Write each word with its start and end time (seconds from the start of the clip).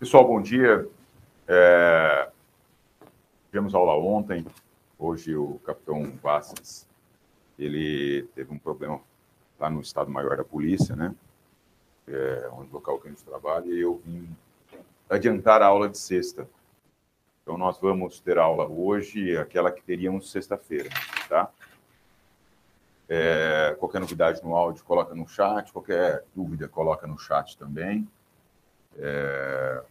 Pessoal, 0.00 0.26
bom 0.26 0.40
dia. 0.40 0.88
É... 1.46 2.30
Tivemos 3.50 3.74
aula 3.74 3.92
ontem. 3.98 4.46
Hoje 4.98 5.36
o 5.36 5.58
capitão 5.58 6.10
Vasses, 6.22 6.88
ele 7.58 8.22
teve 8.34 8.50
um 8.50 8.58
problema 8.58 8.98
lá 9.58 9.68
no 9.68 9.82
Estado-Maior 9.82 10.38
da 10.38 10.42
Polícia, 10.44 10.96
né? 10.96 11.14
É, 12.08 12.48
onde 12.54 12.72
local 12.72 12.98
que 12.98 13.08
a 13.08 13.10
gente 13.10 13.22
trabalha, 13.22 13.66
e 13.66 13.80
eu 13.80 14.00
vim 14.02 14.26
adiantar 15.10 15.60
a 15.60 15.66
aula 15.66 15.86
de 15.86 15.98
sexta. 15.98 16.48
Então, 17.42 17.58
nós 17.58 17.78
vamos 17.78 18.20
ter 18.20 18.38
aula 18.38 18.66
hoje, 18.66 19.36
aquela 19.36 19.70
que 19.70 19.82
teríamos 19.82 20.30
sexta-feira, 20.30 20.88
tá? 21.28 21.50
É, 23.06 23.76
qualquer 23.78 24.00
novidade 24.00 24.42
no 24.42 24.56
áudio, 24.56 24.82
coloca 24.82 25.14
no 25.14 25.28
chat. 25.28 25.70
Qualquer 25.70 26.24
dúvida, 26.34 26.66
coloca 26.68 27.06
no 27.06 27.18
chat 27.18 27.58
também. 27.58 28.08
É, 28.96 29.82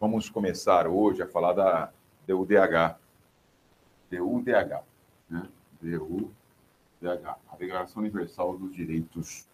vamos 0.00 0.30
começar 0.30 0.86
hoje 0.86 1.22
a 1.22 1.26
falar 1.26 1.52
da 1.52 1.92
DUDH. 2.26 2.98
DUDH, 4.10 4.84
né? 5.28 5.48
DUDH, 5.80 7.36
a 7.50 7.56
Declaração 7.56 8.00
Universal 8.00 8.56
dos 8.56 8.74
Direitos 8.74 9.48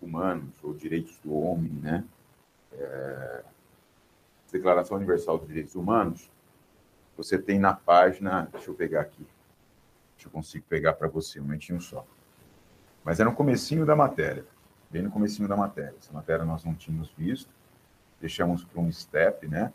Humanos, 0.00 0.52
ou 0.62 0.74
Direitos 0.74 1.18
do 1.18 1.34
Homem, 1.34 1.72
né? 1.72 2.04
É, 2.72 3.44
Declaração 4.52 4.96
Universal 4.96 5.38
dos 5.38 5.48
Direitos 5.48 5.74
Humanos, 5.74 6.30
você 7.16 7.38
tem 7.38 7.58
na 7.58 7.74
página, 7.74 8.48
deixa 8.52 8.70
eu 8.70 8.74
pegar 8.74 9.00
aqui, 9.00 9.26
deixa 10.14 10.28
eu 10.28 10.30
consigo 10.30 10.64
pegar 10.68 10.92
para 10.92 11.08
você, 11.08 11.40
um 11.40 11.44
momentinho 11.44 11.80
só. 11.80 12.06
Mas 13.02 13.18
é 13.18 13.24
no 13.24 13.34
comecinho 13.34 13.84
da 13.84 13.96
matéria, 13.96 14.46
bem 14.90 15.02
no 15.02 15.10
comecinho 15.10 15.48
da 15.48 15.56
matéria. 15.56 15.94
Essa 15.98 16.12
matéria 16.12 16.44
nós 16.44 16.64
não 16.64 16.74
tínhamos 16.74 17.10
visto, 17.16 17.50
deixamos 18.24 18.64
para 18.64 18.80
um 18.80 18.90
step, 18.90 19.46
né? 19.46 19.70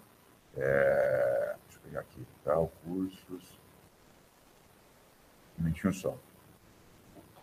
É, 0.57 1.56
deixa 1.68 1.78
eu 1.78 1.81
pegar 1.84 2.00
aqui, 2.00 2.25
tá? 2.44 2.56
cursos. 2.84 3.60
Um 5.56 5.62
momentinho 5.62 5.94
só. 5.94 6.18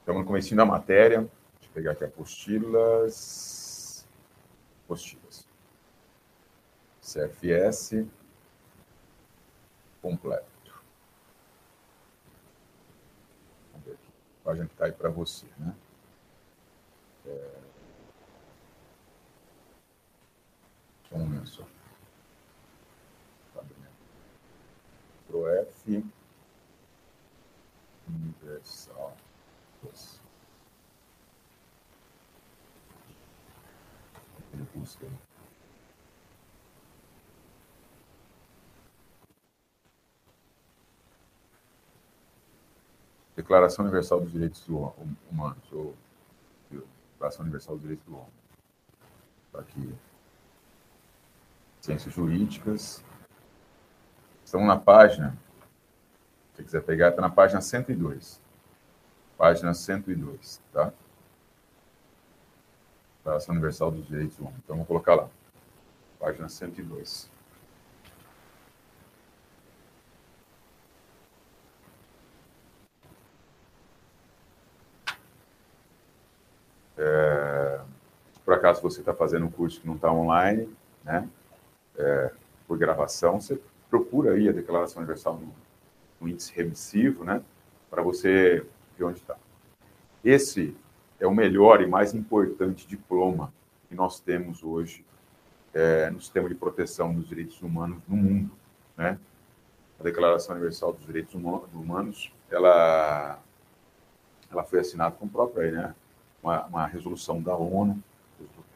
Estamos 0.00 0.22
no 0.22 0.26
comecinho 0.26 0.56
da 0.56 0.64
matéria. 0.64 1.20
Deixa 1.20 1.68
eu 1.68 1.70
pegar 1.72 1.92
aqui 1.92 2.04
apostilas. 2.04 4.04
Apostilas. 4.84 5.46
CFS 7.00 8.04
completo. 10.02 10.82
Vamos 13.70 13.86
ver 13.86 13.92
aqui. 13.92 14.12
A 14.40 14.44
página 14.44 14.66
que 14.66 14.72
está 14.72 14.86
aí 14.86 14.92
para 14.92 15.08
você, 15.08 15.46
né? 15.56 15.72
É... 17.26 17.65
Só 21.08 21.16
um 21.16 21.20
momento 21.20 21.48
só. 21.48 21.64
Tá 23.54 23.62
ProF 25.28 26.04
Universal. 28.08 29.16
Ele 34.52 34.66
busca 34.74 35.06
aí. 35.06 35.12
Declaração 43.36 43.84
Universal 43.84 44.20
dos 44.22 44.32
Direitos 44.32 44.66
Humanos, 45.30 45.70
ou 45.70 45.94
Declaração 46.70 47.42
Universal 47.42 47.74
dos 47.74 47.82
Direitos 47.82 48.06
do 48.06 48.14
Homem. 48.16 48.32
Está 49.46 49.60
aqui 49.60 49.94
ciências 51.86 52.12
jurídicas. 52.12 53.04
Estamos 54.44 54.66
na 54.66 54.76
página, 54.76 55.36
se 56.54 56.62
quiser 56.64 56.82
pegar, 56.82 57.10
está 57.10 57.22
na 57.22 57.30
página 57.30 57.60
102. 57.60 58.40
Página 59.38 59.72
102, 59.72 60.60
tá? 60.72 60.92
Declaração 63.18 63.54
Universal 63.54 63.90
dos 63.92 64.06
Direitos 64.06 64.38
Humanos. 64.38 64.58
Então, 64.64 64.76
vou 64.76 64.86
colocar 64.86 65.14
lá. 65.14 65.28
Página 66.18 66.48
102. 66.48 67.30
É, 76.98 77.80
por 78.44 78.54
acaso 78.54 78.80
você 78.82 79.00
está 79.00 79.14
fazendo 79.14 79.46
um 79.46 79.50
curso 79.50 79.80
que 79.80 79.86
não 79.86 79.96
está 79.96 80.10
online, 80.10 80.74
né? 81.04 81.28
É, 81.98 82.30
por 82.66 82.78
gravação, 82.78 83.40
você 83.40 83.60
procura 83.88 84.32
aí 84.32 84.48
a 84.48 84.52
Declaração 84.52 85.02
Universal 85.02 85.38
no, 85.38 85.54
no 86.20 86.28
índice 86.28 86.52
remissivo, 86.54 87.24
né, 87.24 87.42
para 87.90 88.02
você 88.02 88.66
ver 88.98 89.04
onde 89.04 89.18
está. 89.18 89.36
Esse 90.24 90.76
é 91.20 91.26
o 91.26 91.34
melhor 91.34 91.80
e 91.80 91.86
mais 91.86 92.14
importante 92.14 92.86
diploma 92.86 93.52
que 93.88 93.94
nós 93.94 94.20
temos 94.20 94.62
hoje 94.62 95.04
é, 95.72 96.10
no 96.10 96.20
sistema 96.20 96.48
de 96.48 96.54
proteção 96.54 97.14
dos 97.14 97.28
direitos 97.28 97.60
humanos 97.62 97.98
no 98.08 98.16
mundo, 98.16 98.50
né? 98.96 99.18
A 100.00 100.02
Declaração 100.02 100.54
Universal 100.54 100.92
dos 100.92 101.06
Direitos 101.06 101.34
Humanos, 101.34 102.32
ela, 102.50 103.38
ela 104.50 104.64
foi 104.64 104.80
assinada 104.80 105.14
com 105.16 105.26
o 105.26 105.28
próprio 105.28 105.62
aí, 105.62 105.72
né? 105.72 105.94
Uma, 106.42 106.66
uma 106.66 106.86
resolução 106.86 107.42
da 107.42 107.56
ONU, 107.56 108.02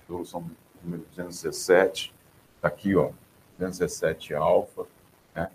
resolução 0.02 0.50
número 0.82 1.02
217, 1.10 2.14
Está 2.60 2.68
aqui, 2.68 2.94
ó, 2.94 3.10
217 3.58 4.34
alfa, 4.34 4.84
né? 5.34 5.50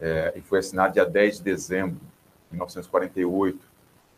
É, 0.00 0.32
e 0.34 0.40
foi 0.40 0.58
assinado 0.58 0.92
dia 0.92 1.06
10 1.06 1.36
de 1.36 1.44
dezembro 1.44 2.00
de 2.50 2.56
1948, 2.56 3.64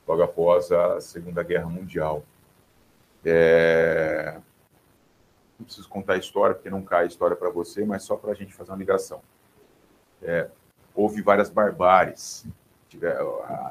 logo 0.08 0.22
após 0.22 0.72
a 0.72 1.02
Segunda 1.02 1.42
Guerra 1.42 1.68
Mundial. 1.68 2.24
É... 3.22 4.40
Não 5.58 5.66
preciso 5.66 5.86
contar 5.90 6.14
a 6.14 6.16
história, 6.16 6.54
porque 6.54 6.70
não 6.70 6.82
cai 6.82 7.02
a 7.02 7.06
história 7.06 7.36
para 7.36 7.50
você, 7.50 7.84
mas 7.84 8.04
só 8.04 8.16
para 8.16 8.32
a 8.32 8.34
gente 8.34 8.54
fazer 8.54 8.70
uma 8.70 8.78
ligação. 8.78 9.20
É, 10.22 10.48
houve 10.94 11.20
várias 11.20 11.50
barbáries 11.50 12.46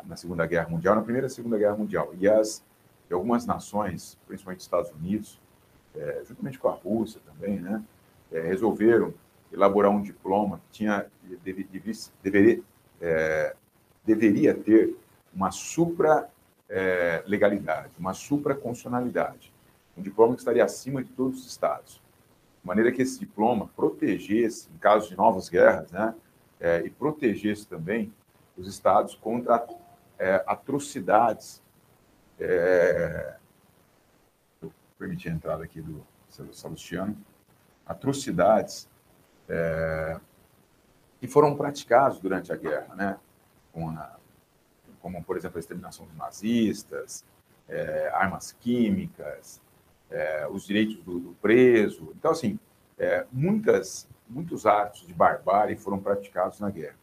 na 0.06 0.16
Segunda 0.16 0.46
Guerra 0.46 0.70
Mundial, 0.70 0.94
na 0.94 1.02
Primeira 1.02 1.26
e 1.26 1.30
Segunda 1.32 1.58
Guerra 1.58 1.76
Mundial. 1.76 2.14
E, 2.20 2.30
as, 2.30 2.64
algumas 3.12 3.48
nações, 3.48 4.16
principalmente 4.28 4.60
Estados 4.60 4.92
Unidos, 4.92 5.42
é, 5.96 6.22
juntamente 6.28 6.60
com 6.60 6.70
a 6.70 6.74
Rússia 6.74 7.20
também, 7.26 7.60
né, 7.60 7.84
é, 8.32 8.42
resolveram 8.42 9.14
elaborar 9.52 9.92
um 9.92 10.02
diploma 10.02 10.60
que 10.60 10.80
tinha, 10.80 11.06
deve, 11.44 11.64
deve, 11.64 11.98
deveria, 12.24 12.62
é, 13.02 13.56
deveria 14.06 14.54
ter 14.54 14.96
uma 15.34 15.52
supra-legalidade, 15.52 17.94
é, 17.96 18.00
uma 18.00 18.14
supra-constitucionalidade. 18.14 19.52
Um 19.98 20.02
diploma 20.02 20.34
que 20.34 20.40
estaria 20.40 20.64
acima 20.64 21.04
de 21.04 21.12
todos 21.12 21.40
os 21.40 21.48
estados. 21.48 22.02
De 22.62 22.68
maneira 22.68 22.92
que 22.92 23.02
esse 23.02 23.20
diploma 23.20 23.70
protegesse, 23.76 24.70
em 24.74 24.78
caso 24.78 25.10
de 25.10 25.18
novas 25.18 25.50
guerras, 25.50 25.92
né, 25.92 26.16
é, 26.60 26.86
e 26.86 26.90
protegesse 26.90 27.68
também 27.68 28.14
os 28.58 28.68
estados 28.68 29.16
contra 29.16 29.66
é, 30.18 30.44
atrocidades. 30.46 31.62
É, 32.40 33.36
eu 34.62 34.72
permiti 34.98 35.30
a 35.30 35.32
entrada 35.32 35.64
aqui 35.64 35.82
do 35.82 36.06
Salustiano 36.52 37.18
atrocidades 37.90 38.88
é, 39.50 40.20
que 41.20 41.28
foram 41.28 41.56
praticados 41.56 42.20
durante 42.20 42.54
a 42.54 42.56
guerra, 42.56 42.96
né? 42.96 43.18
A, 43.76 44.18
como, 45.02 45.24
por 45.24 45.36
exemplo, 45.36 45.58
a 45.58 45.60
exterminação 45.60 46.06
dos 46.06 46.16
nazistas, 46.16 47.26
é, 47.68 48.12
armas 48.14 48.52
químicas, 48.52 49.60
é, 50.10 50.48
os 50.48 50.66
direitos 50.66 50.98
do, 51.04 51.20
do, 51.20 51.34
preso. 51.42 52.14
Então, 52.16 52.32
assim, 52.32 52.60
é, 52.98 53.26
muitas, 53.32 54.08
muitos 54.28 54.66
atos 54.66 55.08
de 55.08 55.14
barbárie 55.14 55.76
foram 55.76 56.00
praticados 56.00 56.60
na 56.60 56.70
guerra. 56.70 56.98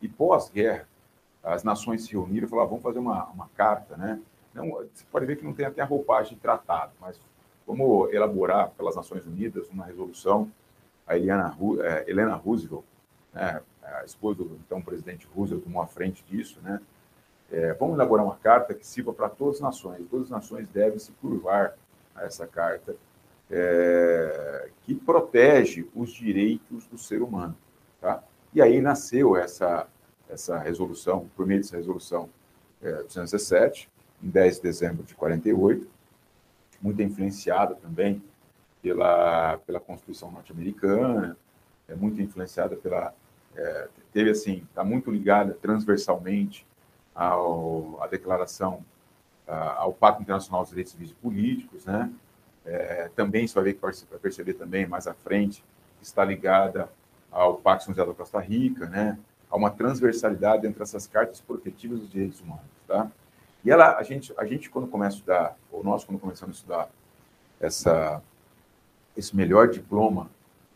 E 0.00 0.08
pós-guerra, 0.08 0.88
as 1.42 1.62
nações 1.62 2.04
se 2.04 2.12
reuniram 2.12 2.46
e 2.46 2.50
falaram, 2.50 2.70
vamos 2.70 2.82
fazer 2.82 2.98
uma, 2.98 3.26
uma 3.26 3.48
carta, 3.54 3.96
né? 3.96 4.20
Não, 4.54 4.70
você 4.70 5.04
pode 5.10 5.26
ver 5.26 5.36
que 5.36 5.44
não 5.44 5.52
tem 5.52 5.66
até 5.66 5.82
a 5.82 5.84
roupagem 5.84 6.34
de 6.34 6.40
tratado, 6.40 6.92
mas 7.00 7.20
Vamos 7.66 8.12
elaborar 8.12 8.70
pelas 8.70 8.96
Nações 8.96 9.26
Unidas 9.26 9.68
uma 9.70 9.84
resolução. 9.84 10.50
A 11.06 11.16
Eliana, 11.16 11.56
é, 11.82 12.10
Helena 12.10 12.34
Roosevelt, 12.34 12.84
né, 13.32 13.60
a 13.82 14.04
esposa 14.04 14.38
do 14.38 14.58
então 14.66 14.80
presidente 14.80 15.26
Roosevelt, 15.34 15.64
tomou 15.64 15.82
a 15.82 15.86
frente 15.86 16.24
disso. 16.24 16.58
Né? 16.62 16.80
É, 17.50 17.74
vamos 17.74 17.94
elaborar 17.94 18.24
uma 18.24 18.36
carta 18.36 18.74
que 18.74 18.86
sirva 18.86 19.12
para 19.12 19.28
todas 19.28 19.56
as 19.56 19.60
nações. 19.60 20.06
Todas 20.10 20.26
as 20.26 20.30
nações 20.30 20.68
devem 20.68 20.98
se 20.98 21.12
curvar 21.12 21.76
a 22.14 22.24
essa 22.24 22.46
carta 22.46 22.96
é, 23.50 24.70
que 24.82 24.94
protege 24.94 25.86
os 25.94 26.10
direitos 26.12 26.86
do 26.86 26.96
ser 26.96 27.22
humano. 27.22 27.56
Tá? 28.00 28.22
E 28.54 28.60
aí 28.60 28.80
nasceu 28.80 29.36
essa, 29.36 29.86
essa 30.28 30.58
resolução, 30.58 31.28
por 31.36 31.46
meio 31.46 31.60
dessa 31.60 31.76
resolução 31.76 32.28
é, 32.82 33.02
217, 33.02 33.90
em 34.22 34.28
10 34.28 34.56
de 34.56 34.62
dezembro 34.62 35.02
de 35.04 35.14
48, 35.14 35.86
muito 36.82 37.00
influenciada 37.00 37.74
também 37.76 38.22
pela, 38.82 39.58
pela 39.58 39.80
Constituição 39.80 40.30
norte-americana, 40.30 41.36
é 41.88 41.94
muito 41.94 42.20
influenciada 42.20 42.76
pela. 42.76 43.14
É, 43.54 43.88
teve 44.12 44.30
assim, 44.30 44.66
está 44.68 44.82
muito 44.82 45.10
ligada 45.10 45.56
transversalmente 45.60 46.66
ao, 47.14 48.02
à 48.02 48.06
declaração, 48.06 48.84
ao 49.46 49.92
Pacto 49.92 50.22
Internacional 50.22 50.62
dos 50.62 50.70
Direitos 50.70 50.92
Civis 50.92 51.10
e 51.10 51.14
Políticos, 51.14 51.84
né? 51.84 52.10
É, 52.64 53.10
também 53.14 53.46
você 53.46 53.54
vai 53.54 53.64
ver 53.64 53.78
vai 53.80 54.18
perceber 54.20 54.54
também 54.54 54.86
mais 54.86 55.06
à 55.06 55.14
frente 55.14 55.62
está 56.02 56.24
ligada 56.24 56.88
ao 57.30 57.56
Pacto 57.56 57.86
José 57.86 58.04
da 58.04 58.12
Costa 58.12 58.38
Rica, 58.40 58.86
né? 58.86 59.18
Há 59.50 59.56
uma 59.56 59.70
transversalidade 59.70 60.66
entre 60.66 60.82
essas 60.82 61.06
cartas 61.06 61.40
protetivas 61.40 62.00
dos 62.00 62.10
direitos 62.10 62.40
humanos, 62.40 62.64
tá? 62.86 63.10
E 63.64 63.70
ela, 63.70 63.96
a 63.96 64.02
gente, 64.02 64.32
a 64.36 64.44
gente 64.44 64.68
quando 64.68 64.88
começa 64.88 65.16
a 65.16 65.18
estudar, 65.18 65.58
ou 65.70 65.84
nós 65.84 66.04
quando 66.04 66.18
começamos 66.18 66.56
a 66.56 66.58
estudar 66.58 66.90
essa, 67.60 68.22
esse 69.16 69.36
melhor 69.36 69.68
diploma 69.68 70.30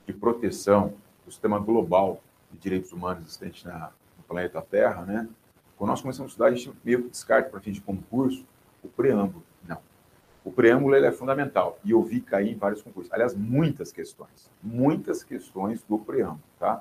de 0.07 0.13
proteção 0.13 0.95
do 1.25 1.33
sistema 1.33 1.59
global 1.59 2.23
de 2.51 2.59
direitos 2.59 2.93
humanos 2.93 3.25
existente 3.25 3.67
na, 3.67 3.91
no 4.17 4.25
planeta 4.25 4.63
Terra, 4.63 5.03
né? 5.05 5.29
Quando 5.77 5.91
nós 5.91 6.01
começamos 6.01 6.31
a 6.31 6.33
estudar, 6.33 6.47
a 6.47 6.55
gente 6.55 6.73
meio 6.85 7.03
que 7.03 7.11
descarta 7.11 7.51
para 7.51 7.61
fim 7.61 7.73
de 7.73 7.81
concurso 7.81 8.47
o 8.83 8.89
preâmbulo. 8.89 9.43
Não. 9.67 9.79
O 10.45 10.53
preâmbulo 10.53 10.95
ele 10.95 11.07
é 11.07 11.13
fundamental 11.13 11.79
e 11.85 11.91
eu 11.91 12.03
vi 12.03 12.21
cair 12.21 12.53
em 12.53 12.57
vários 12.57 12.81
concursos. 12.81 13.13
Aliás, 13.13 13.35
muitas 13.35 13.93
questões, 13.93 14.51
muitas 14.63 15.25
questões 15.25 15.83
do 15.83 15.99
preâmbulo, 15.99 16.41
tá? 16.59 16.81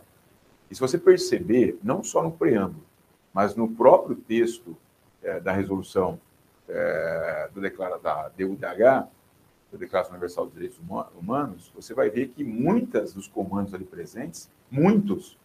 E 0.70 0.76
se 0.76 0.82
você 0.82 0.98
perceber, 0.98 1.78
não 1.84 2.04
só 2.04 2.24
no 2.24 2.32
preâmbulo, 2.32 2.86
mas 3.34 3.56
no 3.56 3.68
próprio 3.68 4.16
texto 4.16 4.78
é, 5.26 5.40
da 5.40 5.52
resolução 5.52 6.20
é, 6.70 7.50
do 7.54 7.60
declara, 7.60 7.98
da 7.98 8.30
DUDH, 8.30 9.08
da 9.72 9.78
Declaração 9.78 10.12
Universal 10.14 10.46
dos 10.46 10.54
Direitos 10.54 10.80
Humanos, 11.20 11.72
você 11.76 11.94
vai 11.94 12.10
ver 12.10 12.28
que 12.30 12.44
muitas 12.44 13.14
dos 13.14 13.28
comandos 13.28 13.74
ali 13.74 13.84
presentes, 13.84 14.50
muitos, 14.70 15.38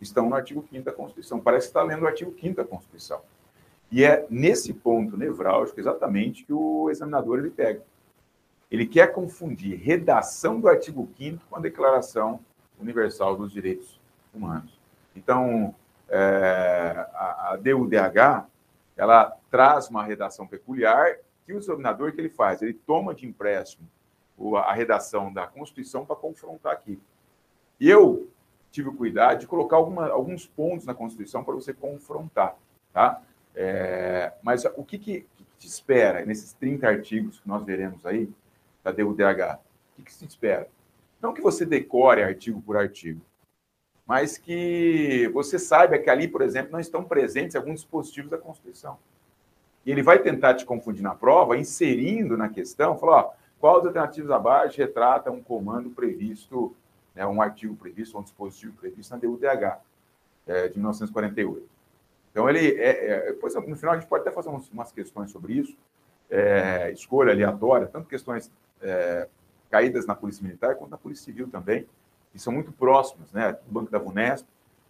estão 0.00 0.28
no 0.28 0.34
artigo 0.34 0.64
5 0.68 0.84
da 0.84 0.92
Constituição. 0.92 1.40
Parece 1.40 1.68
que 1.68 1.70
está 1.70 1.82
lendo 1.82 2.02
o 2.02 2.06
artigo 2.06 2.34
5 2.38 2.56
da 2.56 2.64
Constituição. 2.64 3.20
E 3.90 4.04
é 4.04 4.26
nesse 4.28 4.74
ponto 4.74 5.16
nevrálgico 5.16 5.80
exatamente 5.80 6.44
que 6.44 6.52
o 6.52 6.90
examinador 6.90 7.38
ele 7.38 7.50
pega. 7.50 7.82
Ele 8.70 8.86
quer 8.86 9.12
confundir 9.12 9.78
redação 9.78 10.60
do 10.60 10.68
artigo 10.68 11.08
5 11.16 11.44
com 11.48 11.56
a 11.56 11.60
Declaração 11.60 12.40
Universal 12.78 13.36
dos 13.36 13.50
Direitos 13.50 13.98
Humanos. 14.34 14.78
Então, 15.16 15.74
é, 16.08 17.08
a, 17.14 17.52
a 17.52 17.56
DUDH, 17.56 18.46
ela 18.98 19.34
traz 19.50 19.88
uma 19.88 20.04
redação 20.04 20.46
peculiar 20.46 21.16
que 21.46 21.54
o 21.54 21.58
examinador 21.58 22.12
que 22.12 22.20
ele 22.20 22.28
faz? 22.28 22.60
Ele 22.60 22.74
toma 22.74 23.14
de 23.14 23.26
empréstimo 23.26 23.88
a 24.56 24.72
redação 24.72 25.32
da 25.32 25.46
Constituição 25.46 26.04
para 26.04 26.14
confrontar 26.14 26.72
aqui. 26.72 27.00
Eu 27.80 28.28
tive 28.70 28.88
o 28.88 28.94
cuidado 28.94 29.40
de 29.40 29.46
colocar 29.46 29.76
alguma, 29.76 30.08
alguns 30.08 30.46
pontos 30.46 30.84
na 30.84 30.94
Constituição 30.94 31.42
para 31.42 31.54
você 31.54 31.72
confrontar, 31.72 32.56
tá? 32.92 33.22
É, 33.54 34.32
mas 34.42 34.64
o 34.76 34.84
que, 34.84 34.98
que, 34.98 35.26
que, 35.36 35.44
te 35.58 35.66
espera 35.66 36.24
nesses 36.24 36.52
30 36.52 36.86
artigos 36.86 37.40
que 37.40 37.48
nós 37.48 37.64
veremos 37.64 38.04
aí 38.06 38.30
da 38.84 38.92
DUDH? 38.92 39.58
O 39.58 39.96
que, 39.96 40.02
que 40.04 40.12
se 40.12 40.24
espera? 40.24 40.68
Não 41.20 41.32
que 41.32 41.40
você 41.40 41.66
decore 41.66 42.22
artigo 42.22 42.62
por 42.62 42.76
artigo, 42.76 43.20
mas 44.08 44.38
que 44.38 45.28
você 45.34 45.58
saiba 45.58 45.98
que 45.98 46.08
ali, 46.08 46.26
por 46.26 46.40
exemplo, 46.40 46.72
não 46.72 46.80
estão 46.80 47.04
presentes 47.04 47.54
alguns 47.54 47.80
dispositivos 47.80 48.30
da 48.30 48.38
Constituição. 48.38 48.98
E 49.84 49.90
ele 49.90 50.02
vai 50.02 50.18
tentar 50.18 50.54
te 50.54 50.64
confundir 50.64 51.02
na 51.02 51.14
prova, 51.14 51.58
inserindo 51.58 52.34
na 52.34 52.48
questão, 52.48 52.96
falar, 52.96 53.16
ó, 53.18 53.32
qual 53.60 53.80
dos 53.80 53.88
alternativos 53.88 54.30
abaixo 54.30 54.78
retrata 54.78 55.30
um 55.30 55.42
comando 55.42 55.90
previsto, 55.90 56.74
né, 57.14 57.26
um 57.26 57.42
artigo 57.42 57.76
previsto, 57.76 58.16
um 58.18 58.22
dispositivo 58.22 58.72
previsto 58.78 59.10
na 59.10 59.18
DUDH 59.18 59.78
é, 60.46 60.68
de 60.68 60.78
1948. 60.78 61.68
Então, 62.30 62.48
ele, 62.48 62.80
é, 62.80 63.10
é, 63.10 63.26
depois, 63.32 63.54
no 63.54 63.76
final, 63.76 63.94
a 63.94 63.98
gente 63.98 64.08
pode 64.08 64.22
até 64.22 64.30
fazer 64.30 64.48
umas, 64.48 64.70
umas 64.70 64.90
questões 64.90 65.30
sobre 65.30 65.52
isso, 65.52 65.76
é, 66.30 66.90
escolha 66.92 67.32
aleatória, 67.32 67.86
tanto 67.86 68.08
questões 68.08 68.50
é, 68.80 69.28
caídas 69.70 70.06
na 70.06 70.14
Polícia 70.14 70.42
Militar 70.42 70.76
quanto 70.76 70.90
na 70.90 70.98
Polícia 70.98 71.26
Civil 71.26 71.48
também, 71.48 71.86
que 72.32 72.38
são 72.38 72.52
muito 72.52 72.72
próximas, 72.72 73.32
né, 73.32 73.58
no 73.66 73.72
Banco 73.72 73.90
da 73.90 73.98
Vunesp, 73.98 74.46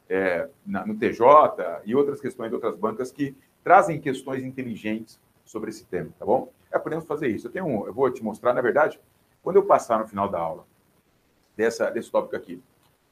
é, 0.08 0.48
na, 0.66 0.86
no 0.86 0.96
TJ 0.96 1.82
e 1.84 1.94
outras 1.94 2.20
questões 2.20 2.48
de 2.48 2.54
outras 2.54 2.76
bancas 2.76 3.12
que 3.12 3.36
trazem 3.62 4.00
questões 4.00 4.42
inteligentes 4.42 5.20
sobre 5.44 5.70
esse 5.70 5.84
tema, 5.84 6.10
tá 6.18 6.24
bom? 6.24 6.50
É, 6.70 6.78
podemos 6.78 7.04
fazer 7.06 7.28
isso. 7.28 7.46
Eu 7.46 7.50
tenho 7.50 7.66
um, 7.66 7.86
eu 7.86 7.92
vou 7.92 8.10
te 8.10 8.22
mostrar, 8.22 8.52
na 8.54 8.60
verdade, 8.60 9.00
quando 9.42 9.56
eu 9.56 9.64
passar 9.64 9.98
no 9.98 10.06
final 10.06 10.28
da 10.28 10.38
aula 10.38 10.66
dessa, 11.56 11.90
desse 11.90 12.10
tópico 12.10 12.36
aqui, 12.36 12.62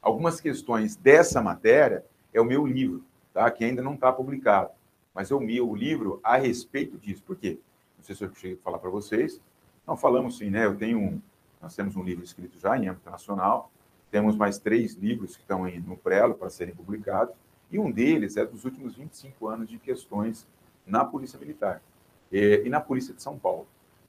algumas 0.01 0.41
questões 0.41 0.97
dessa 0.97 1.43
matéria 1.43 2.05
é 2.33 2.41
o 2.41 2.45
meu 2.45 2.67
livro, 2.67 3.03
tá? 3.33 3.51
Que 3.51 3.65
ainda 3.65 3.83
não 3.83 3.95
está 3.95 4.13
publicado, 4.13 4.71
mas 5.15 5.31
é 5.31 5.35
o 5.35 5.41
meu 5.41 5.75
livro 5.75 6.21
a 6.23 6.37
respeito 6.37 6.99
disso. 6.99 7.23
Por 7.23 7.37
quê? 7.37 7.59
Não 7.97 8.05
sei 8.05 8.15
se 8.15 8.25
eu 8.25 8.35
cheguei 8.35 8.59
a 8.59 8.63
falar 8.63 8.79
para 8.79 8.91
vocês. 8.91 9.41
Não 9.87 9.97
falamos 9.97 10.39
sim, 10.39 10.51
né? 10.51 10.67
Eu 10.67 10.77
tenho 10.77 10.99
um, 10.99 11.21
nós 11.61 11.75
temos 11.75 11.97
um 11.97 12.03
livro 12.03 12.25
escrito 12.25 12.59
já 12.59 12.77
em 12.77 12.89
âmbito 12.89 13.11
nacional, 13.11 13.71
temos 14.11 14.37
mais 14.37 14.59
três 14.59 14.95
livros 14.95 15.37
que 15.37 15.43
estão 15.43 15.65
aí 15.65 15.79
no 15.81 15.97
prelo 15.97 16.35
para 16.35 16.49
serem 16.49 16.75
publicados. 16.75 17.35
E 17.71 17.79
um 17.79 17.91
deles 17.91 18.37
é 18.37 18.45
dos 18.47 18.65
últimos 18.65 18.95
25 18.95 19.49
anos 19.49 19.69
de 19.69 19.79
questões 19.79 20.47
na 20.87 21.05
Polícia 21.05 21.39
Militar 21.39 21.83
e, 22.31 22.63
e 22.65 22.69
na 22.69 22.81
Polícia 22.81 23.13
de 23.13 23.23
São 23.23 23.39
Paulo. 23.39 23.67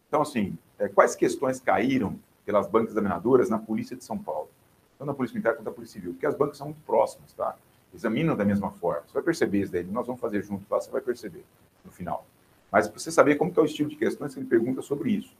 Então, 0.07 0.21
assim, 0.21 0.57
é, 0.77 0.87
quais 0.87 1.15
questões 1.15 1.59
caíram 1.59 2.19
pelas 2.45 2.67
bancas 2.67 2.91
examinadoras 2.91 3.49
na 3.49 3.57
Polícia 3.57 3.95
de 3.95 4.03
São 4.03 4.17
Paulo? 4.17 4.49
Tanto 4.97 5.07
na 5.07 5.13
Polícia 5.13 5.33
Militar 5.33 5.55
quanto 5.55 5.65
na 5.65 5.71
Polícia 5.71 5.93
Civil, 5.93 6.13
porque 6.13 6.25
as 6.25 6.35
bancas 6.35 6.57
são 6.57 6.67
muito 6.67 6.81
próximas, 6.85 7.33
tá? 7.33 7.55
Examinam 7.93 8.35
da 8.35 8.45
mesma 8.45 8.71
forma. 8.71 9.03
Você 9.07 9.13
vai 9.13 9.23
perceber 9.23 9.61
isso 9.61 9.71
daí, 9.71 9.83
nós 9.83 10.05
vamos 10.05 10.21
fazer 10.21 10.43
junto, 10.43 10.65
tá? 10.65 10.79
Você 10.79 10.91
vai 10.91 11.01
perceber 11.01 11.43
no 11.83 11.91
final. 11.91 12.25
Mas 12.71 12.87
para 12.87 12.99
você 12.99 13.11
saber 13.11 13.35
como 13.35 13.51
é 13.55 13.59
o 13.59 13.65
estilo 13.65 13.89
de 13.89 13.95
questões 13.95 14.33
que 14.33 14.39
ele 14.39 14.47
pergunta 14.47 14.81
sobre 14.81 15.11
isso, 15.11 15.33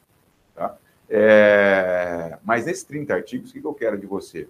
tá? 0.56 0.78
É... 1.10 2.38
Mas 2.44 2.66
nesses 2.66 2.84
30 2.84 3.14
artigos, 3.14 3.52
o 3.52 3.54
que 3.54 3.66
eu 3.66 3.74
quero 3.74 3.98
de 3.98 4.06
você? 4.06 4.48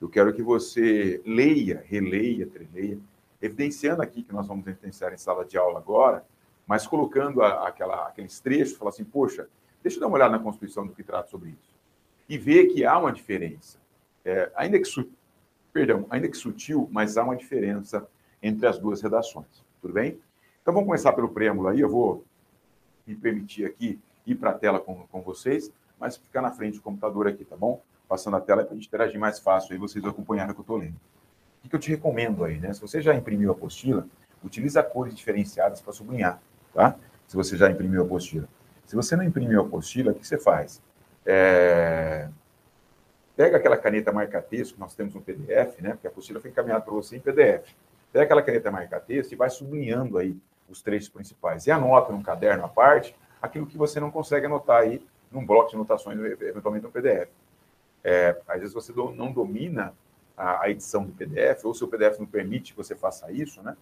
Eu 0.00 0.08
quero 0.08 0.32
que 0.34 0.42
você 0.42 1.22
leia, 1.24 1.82
releia, 1.86 2.46
treleia, 2.46 2.98
evidenciando 3.40 4.02
aqui 4.02 4.22
que 4.22 4.32
nós 4.32 4.46
vamos 4.46 4.66
evidenciar 4.66 5.12
em 5.12 5.16
sala 5.16 5.44
de 5.44 5.56
aula 5.56 5.78
agora, 5.78 6.24
mas 6.66 6.86
colocando 6.86 7.42
a, 7.42 7.68
aquela, 7.68 8.08
aqueles 8.08 8.40
trechos, 8.40 8.76
falar 8.76 8.90
assim, 8.90 9.04
poxa, 9.04 9.48
deixa 9.82 9.96
eu 9.96 10.00
dar 10.00 10.06
uma 10.08 10.16
olhada 10.16 10.32
na 10.32 10.42
Constituição 10.42 10.86
do 10.86 10.92
que 10.92 11.02
trata 11.02 11.28
sobre 11.30 11.50
isso. 11.50 11.74
E 12.28 12.38
ver 12.38 12.66
que 12.66 12.84
há 12.84 12.98
uma 12.98 13.12
diferença. 13.12 13.78
É, 14.24 14.50
ainda, 14.56 14.78
que 14.78 14.86
su... 14.86 15.08
Perdão, 15.72 16.06
ainda 16.08 16.28
que 16.28 16.36
sutil, 16.36 16.88
mas 16.90 17.16
há 17.16 17.24
uma 17.24 17.36
diferença 17.36 18.06
entre 18.42 18.66
as 18.66 18.78
duas 18.78 19.02
redações. 19.02 19.64
Tudo 19.80 19.94
bem? 19.94 20.18
Então 20.62 20.72
vamos 20.72 20.86
começar 20.86 21.12
pelo 21.12 21.28
preâmbulo 21.28 21.68
aí. 21.68 21.80
Eu 21.80 21.90
vou 21.90 22.24
me 23.06 23.14
permitir 23.14 23.66
aqui 23.66 23.98
ir 24.26 24.34
para 24.34 24.50
a 24.50 24.54
tela 24.54 24.80
com, 24.80 25.06
com 25.06 25.20
vocês, 25.20 25.70
mas 25.98 26.16
ficar 26.16 26.42
na 26.42 26.50
frente 26.50 26.76
do 26.76 26.82
computador 26.82 27.26
aqui, 27.26 27.44
tá 27.44 27.56
bom? 27.56 27.82
passando 28.08 28.36
a 28.36 28.40
tela 28.40 28.64
para 28.64 28.72
a 28.72 28.76
gente 28.76 28.86
interagir 28.86 29.18
mais 29.18 29.38
fácil 29.38 29.74
e 29.74 29.78
vocês 29.78 30.04
acompanharem 30.04 30.52
o 30.52 30.54
que 30.54 30.60
eu 30.60 30.62
estou 30.62 30.76
lendo. 30.76 30.96
O 31.64 31.68
que 31.68 31.74
eu 31.74 31.80
te 31.80 31.90
recomendo 31.90 32.44
aí, 32.44 32.58
né? 32.58 32.72
Se 32.72 32.80
você 32.80 33.00
já 33.00 33.14
imprimiu 33.14 33.50
a 33.50 33.52
apostila, 33.52 34.06
utiliza 34.42 34.82
cores 34.82 35.14
diferenciadas 35.14 35.80
para 35.80 35.92
sublinhar, 35.92 36.40
tá? 36.72 36.96
Se 37.26 37.34
você 37.34 37.56
já 37.56 37.70
imprimiu 37.70 38.02
a 38.02 38.04
apostila. 38.04 38.46
Se 38.84 38.94
você 38.94 39.16
não 39.16 39.24
imprimiu 39.24 39.60
a 39.60 39.64
apostila, 39.64 40.12
o 40.12 40.14
que 40.14 40.26
você 40.26 40.38
faz? 40.38 40.82
É... 41.24 42.28
Pega 43.34 43.56
aquela 43.56 43.76
caneta 43.76 44.12
marca-texto 44.12 44.78
nós 44.78 44.94
temos 44.94 45.14
no 45.14 45.22
PDF, 45.22 45.80
né? 45.80 45.90
Porque 45.90 46.06
a 46.06 46.10
apostila 46.10 46.40
foi 46.40 46.50
encaminhada 46.50 46.82
para 46.82 46.92
você 46.92 47.16
em 47.16 47.20
PDF. 47.20 47.74
Pega 48.12 48.26
aquela 48.26 48.42
caneta 48.42 48.70
marca-texto 48.70 49.32
e 49.32 49.36
vai 49.36 49.50
sublinhando 49.50 50.18
aí 50.18 50.36
os 50.68 50.82
trechos 50.82 51.08
principais. 51.08 51.66
E 51.66 51.70
anota 51.70 52.12
num 52.12 52.22
caderno 52.22 52.64
à 52.64 52.68
parte 52.68 53.16
aquilo 53.40 53.66
que 53.66 53.76
você 53.76 53.98
não 53.98 54.10
consegue 54.10 54.46
anotar 54.46 54.82
aí 54.82 55.04
num 55.34 55.44
bloco 55.44 55.70
de 55.70 55.76
anotações, 55.76 56.18
eventualmente 56.18 56.84
no 56.84 56.92
PDF. 56.92 57.28
É, 58.02 58.40
às 58.46 58.60
vezes 58.60 58.74
você 58.74 58.92
não 58.92 59.32
domina 59.32 59.94
a, 60.36 60.64
a, 60.64 60.70
edição 60.70 61.04
do 61.04 61.12
PDF, 61.12 61.64
ou 61.64 61.74
seu 61.74 61.88
PDF 61.88 62.18
não 62.18 62.26
permite 62.26 62.72
que 62.72 62.76
você 62.76 62.94
faça 62.94 63.30
isso, 63.32 63.62
né? 63.62 63.76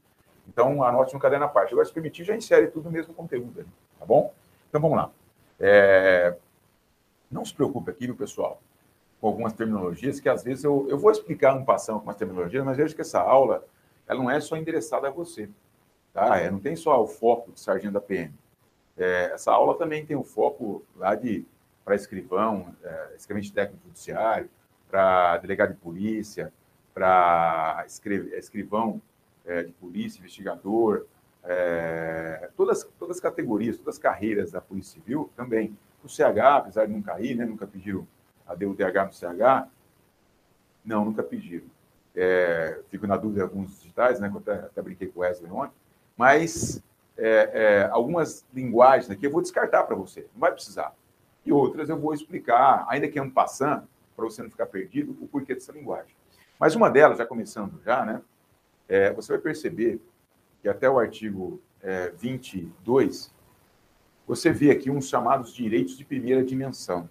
Então, 0.49 0.83
anote 0.83 1.15
no 1.15 1.21
caderno 1.21 1.45
à 1.45 1.49
parte. 1.49 1.73
Agora, 1.73 1.87
se 1.87 1.93
permitir, 1.93 2.25
já 2.25 2.37
insere 2.37 2.69
tudo 2.69 2.85
no 2.85 2.91
mesmo 2.91 3.15
conteúdo, 3.15 3.61
ali, 3.61 3.69
tá 3.99 4.05
bom? 4.05 4.33
Então, 4.69 4.81
vamos 4.81 4.97
lá. 4.97 5.11
É, 5.59 6.37
não 7.31 7.45
se 7.45 7.55
preocupe 7.55 7.91
aqui, 7.91 8.07
viu, 8.07 8.17
pessoal, 8.17 8.61
com 9.21 9.29
algumas 9.29 9.53
terminologias 9.53 10.21
que 10.21 10.29
às 10.29 10.43
vezes 10.43 10.65
eu, 10.65 10.87
eu 10.89 10.99
vou 10.99 11.11
explicar 11.11 11.55
um 11.55 11.65
passão 11.65 11.99
com 11.99 12.05
umas 12.05 12.17
terminologias, 12.17 12.65
mas 12.65 12.77
veja 12.77 12.95
que 12.95 13.01
essa 13.01 13.21
aula 13.21 13.65
ela 14.07 14.19
não 14.19 14.31
é 14.31 14.41
só 14.41 14.57
endereçada 14.57 15.09
a 15.09 15.11
você, 15.11 15.49
tá? 16.13 16.39
É, 16.39 16.51
não 16.51 16.59
tem 16.59 16.75
só 16.75 17.01
o 17.03 17.07
foco 17.07 17.53
de 17.53 17.61
sargento 17.61 17.95
da 17.95 18.01
PM. 18.01 18.35
É, 18.97 19.33
essa 19.33 19.53
aula 19.53 19.77
também 19.77 20.05
tem 20.05 20.17
o 20.17 20.23
foco 20.23 20.85
lá 20.97 21.15
de 21.15 21.45
para 21.85 21.95
escrivão, 21.97 22.75
é, 22.83 23.15
escrevente 23.17 23.53
técnico 23.53 23.85
judiciário, 23.87 24.49
para 24.89 25.39
delegado 25.39 25.71
de 25.71 25.81
polícia, 25.81 26.53
para 26.95 27.85
escrivão 27.87 29.01
é, 29.45 29.63
de 29.65 29.73
polícia, 29.73 30.21
investigador, 30.21 31.07
é, 31.43 32.51
todas, 32.57 32.85
todas 32.99 33.17
as 33.17 33.21
categorias, 33.21 33.79
todas 33.79 33.97
as 33.97 33.99
carreiras 33.99 34.53
da 34.53 34.61
Polícia 34.61 35.01
Civil 35.01 35.31
também. 35.37 35.77
O 36.05 36.09
CH, 36.09 36.39
apesar 36.57 36.87
de 36.87 36.93
não 36.93 37.03
cair, 37.03 37.37
né, 37.37 37.45
nunca 37.45 37.67
pediram 37.67 38.07
a 38.47 38.55
DUDH 38.55 39.07
no 39.07 39.13
CH, 39.13 39.69
não, 40.85 41.05
nunca 41.05 41.23
pediram. 41.23 41.67
é, 42.15 42.81
fico 42.89 43.07
na 43.07 43.17
dúvida 43.17 43.41
de 43.41 43.43
alguns 43.43 43.81
digitais, 43.81 44.21
né, 44.21 44.31
até, 44.35 44.53
até 44.53 44.83
brinquei 44.83 45.09
com 45.09 45.21
o 45.21 45.23
Wesley 45.23 45.51
ontem, 45.51 45.75
mas 46.17 46.83
é, 47.17 47.51
é, 47.53 47.89
algumas 47.91 48.47
linguagens 48.53 49.11
aqui 49.11 49.27
eu 49.27 49.31
vou 49.31 49.43
descartar 49.43 49.85
para 49.85 49.95
você, 49.95 50.27
não 50.33 50.41
vai 50.41 50.53
precisar. 50.53 50.95
E 51.45 51.53
outras 51.53 51.89
eu 51.89 51.99
vou 51.99 52.15
explicar, 52.15 52.87
ainda 52.89 53.09
que 53.09 53.21
um 53.21 53.31
passando, 53.31 53.89
para 54.15 54.25
você 54.25 54.43
não 54.43 54.51
ficar 54.51 54.67
perdido, 54.67 55.17
o 55.21 55.27
porquê 55.27 55.55
dessa 55.55 55.73
linguagem. 55.73 56.15
Mas 56.59 56.75
uma 56.75 56.89
delas, 56.89 57.19
já 57.19 57.27
começando 57.27 57.81
já, 57.83 58.05
né, 58.05 58.23
é, 58.89 59.13
você 59.13 59.33
vai 59.33 59.41
perceber 59.41 60.01
que 60.61 60.69
até 60.69 60.89
o 60.89 60.99
artigo 60.99 61.61
é, 61.83 62.11
22, 62.11 63.35
você 64.27 64.53
vê 64.53 64.71
aqui 64.71 64.91
uns 64.91 65.09
chamados 65.09 65.53
direitos 65.53 65.97
de 65.99 66.05
primeira 66.05 66.45
dimensão. 66.45 67.11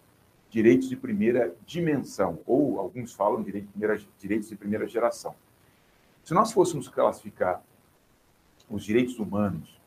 Direitos 0.49 0.89
de 0.89 0.95
primeira 0.95 1.53
dimensão, 1.65 2.39
ou 2.45 2.79
alguns 2.79 3.13
falam 3.13 3.41
direito 3.41 3.65
de 3.65 3.71
primeira, 3.71 4.01
direitos 4.17 4.49
de 4.49 4.55
primeira 4.55 4.87
geração. 4.87 5.35
Se 6.23 6.33
nós 6.33 6.51
fôssemos 6.51 6.87
classificar 6.87 7.63
os 8.69 8.83
direitos 8.83 9.17
humanos 9.19 9.80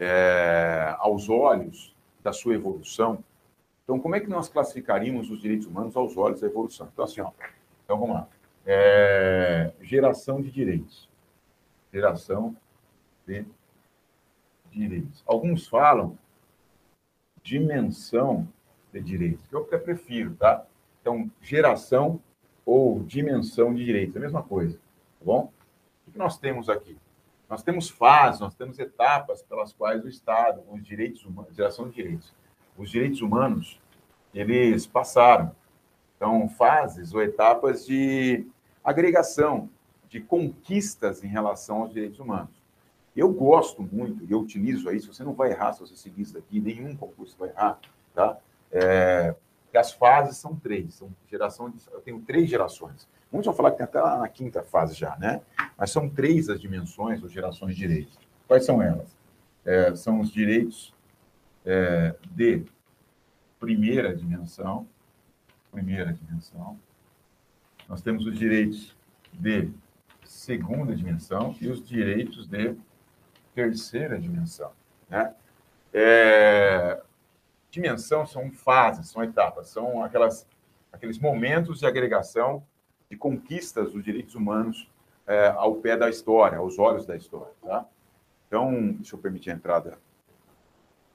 é, 0.00 0.96
aos 0.98 1.28
olhos 1.28 1.94
da 2.22 2.32
sua 2.32 2.54
evolução, 2.54 3.22
então 3.84 4.00
como 4.00 4.16
é 4.16 4.20
que 4.20 4.28
nós 4.28 4.48
classificaríamos 4.48 5.30
os 5.30 5.40
direitos 5.40 5.66
humanos 5.66 5.96
aos 5.96 6.16
olhos 6.16 6.40
da 6.40 6.46
evolução? 6.46 6.88
Então, 6.92 7.04
assim, 7.04 7.20
ó, 7.20 7.30
então 7.84 7.98
vamos 7.98 8.14
lá. 8.14 8.28
É, 8.64 9.72
geração 9.82 10.40
de 10.40 10.50
direitos. 10.50 11.08
Geração 11.92 12.56
de 13.26 13.44
direitos. 14.70 15.22
Alguns 15.26 15.66
falam 15.66 16.16
dimensão 17.42 18.48
de 18.92 19.00
direitos, 19.00 19.46
que 19.46 19.54
eu 19.54 19.62
até 19.62 19.78
prefiro, 19.78 20.34
tá? 20.36 20.64
Então, 21.00 21.30
geração 21.40 22.20
ou 22.64 23.02
dimensão 23.02 23.74
de 23.74 23.84
direitos, 23.84 24.14
é 24.14 24.18
a 24.18 24.22
mesma 24.22 24.42
coisa, 24.42 24.76
tá 24.76 25.24
bom? 25.24 25.52
O 26.06 26.12
que 26.12 26.18
nós 26.18 26.38
temos 26.38 26.68
aqui? 26.68 26.96
Nós 27.50 27.64
temos 27.64 27.90
fases, 27.90 28.40
nós 28.40 28.54
temos 28.54 28.78
etapas 28.78 29.42
pelas 29.42 29.72
quais 29.72 30.04
o 30.04 30.08
Estado, 30.08 30.62
os 30.70 30.84
direitos 30.84 31.24
humanos, 31.24 31.56
geração 31.56 31.88
de 31.88 31.96
direitos, 31.96 32.32
os 32.78 32.88
direitos 32.88 33.20
humanos, 33.20 33.80
eles 34.32 34.86
passaram. 34.86 35.50
Então, 36.16 36.48
fases 36.48 37.12
ou 37.12 37.20
etapas 37.20 37.84
de 37.84 38.46
agregação, 38.84 39.68
de 40.08 40.20
conquistas 40.20 41.24
em 41.24 41.26
relação 41.26 41.82
aos 41.82 41.92
direitos 41.92 42.20
humanos. 42.20 42.54
Eu 43.16 43.32
gosto 43.32 43.82
muito, 43.82 44.24
e 44.24 44.30
eu 44.30 44.38
utilizo 44.38 44.88
isso, 44.92 45.12
você 45.12 45.24
não 45.24 45.34
vai 45.34 45.50
errar 45.50 45.72
se 45.72 45.80
você 45.80 45.96
seguir 45.96 46.22
isso 46.22 46.34
daqui, 46.34 46.60
nenhum 46.60 46.94
concurso 46.96 47.36
vai 47.36 47.48
errar, 47.48 47.80
tá? 48.14 48.38
É, 48.70 49.34
que 49.72 49.76
as 49.76 49.92
fases 49.92 50.36
são 50.36 50.54
três, 50.54 50.94
são 50.94 51.10
geração 51.28 51.68
de, 51.68 51.80
eu 51.90 52.00
tenho 52.00 52.20
três 52.20 52.48
gerações. 52.48 53.08
Muitos 53.30 53.46
vão 53.46 53.54
falar 53.54 53.70
que 53.70 53.76
tem 53.76 53.84
até 53.84 54.00
na 54.00 54.28
quinta 54.28 54.62
fase 54.62 54.94
já, 54.94 55.16
né? 55.16 55.40
Mas 55.76 55.90
são 55.90 56.08
três 56.08 56.48
as 56.48 56.60
dimensões 56.60 57.22
ou 57.22 57.28
gerações 57.28 57.74
de 57.76 57.80
direitos. 57.86 58.18
Quais 58.48 58.64
são 58.64 58.82
elas? 58.82 59.16
É, 59.64 59.94
são 59.94 60.20
os 60.20 60.30
direitos 60.30 60.92
é, 61.64 62.14
de 62.32 62.64
primeira 63.58 64.16
dimensão, 64.16 64.88
primeira 65.70 66.12
dimensão. 66.12 66.78
Nós 67.88 68.02
temos 68.02 68.26
os 68.26 68.36
direitos 68.36 68.96
de 69.32 69.70
segunda 70.24 70.94
dimensão 70.94 71.54
e 71.60 71.68
os 71.68 71.84
direitos 71.84 72.48
de 72.48 72.74
terceira 73.54 74.18
dimensão. 74.18 74.72
Né? 75.08 75.34
É, 75.92 77.00
dimensão 77.70 78.26
são 78.26 78.50
fases, 78.50 79.08
são 79.08 79.22
etapas, 79.22 79.68
são 79.68 80.02
aquelas, 80.02 80.46
aqueles 80.92 81.18
momentos 81.18 81.80
de 81.80 81.86
agregação 81.86 82.64
de 83.10 83.16
conquistas 83.16 83.92
dos 83.92 84.04
direitos 84.04 84.34
humanos 84.34 84.88
é, 85.26 85.48
ao 85.48 85.74
pé 85.76 85.96
da 85.96 86.08
história, 86.08 86.58
aos 86.58 86.78
olhos 86.78 87.04
da 87.04 87.16
história. 87.16 87.52
Tá? 87.60 87.84
Então, 88.46 88.92
deixa 88.92 89.16
eu 89.16 89.18
permitir 89.18 89.50
a 89.50 89.54
entrada 89.54 89.98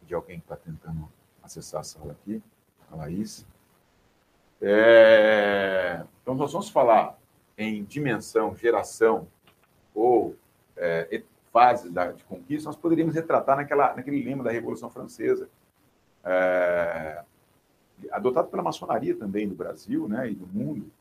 de 0.03 0.13
alguém 0.13 0.39
que 0.39 0.45
está 0.45 0.55
tentando 0.55 1.09
acessar 1.41 1.81
a 1.81 1.83
sala 1.83 2.11
aqui, 2.11 2.43
a 2.91 2.95
Laís. 2.95 3.45
É, 4.61 6.03
então, 6.21 6.35
nós 6.35 6.51
vamos 6.51 6.69
falar 6.69 7.17
em 7.57 7.83
dimensão, 7.83 8.55
geração 8.55 9.27
ou 9.93 10.35
é, 10.75 11.23
fases 11.51 11.89
da, 11.89 12.11
de 12.11 12.23
conquista, 12.25 12.67
nós 12.67 12.75
poderíamos 12.75 13.15
retratar 13.15 13.55
naquela, 13.55 13.95
naquele 13.95 14.21
lema 14.21 14.43
da 14.43 14.51
Revolução 14.51 14.89
Francesa, 14.89 15.49
é, 16.23 17.23
adotado 18.11 18.49
pela 18.49 18.61
maçonaria 18.61 19.15
também 19.15 19.47
do 19.47 19.55
Brasil 19.55 20.05
né, 20.07 20.29
e 20.29 20.35
do 20.35 20.45
mundo, 20.47 20.91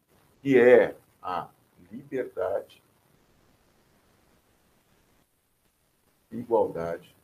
que 0.44 0.58
é 0.58 0.94
a 1.22 1.48
liberdade, 1.90 2.82
igualdade 6.30 7.16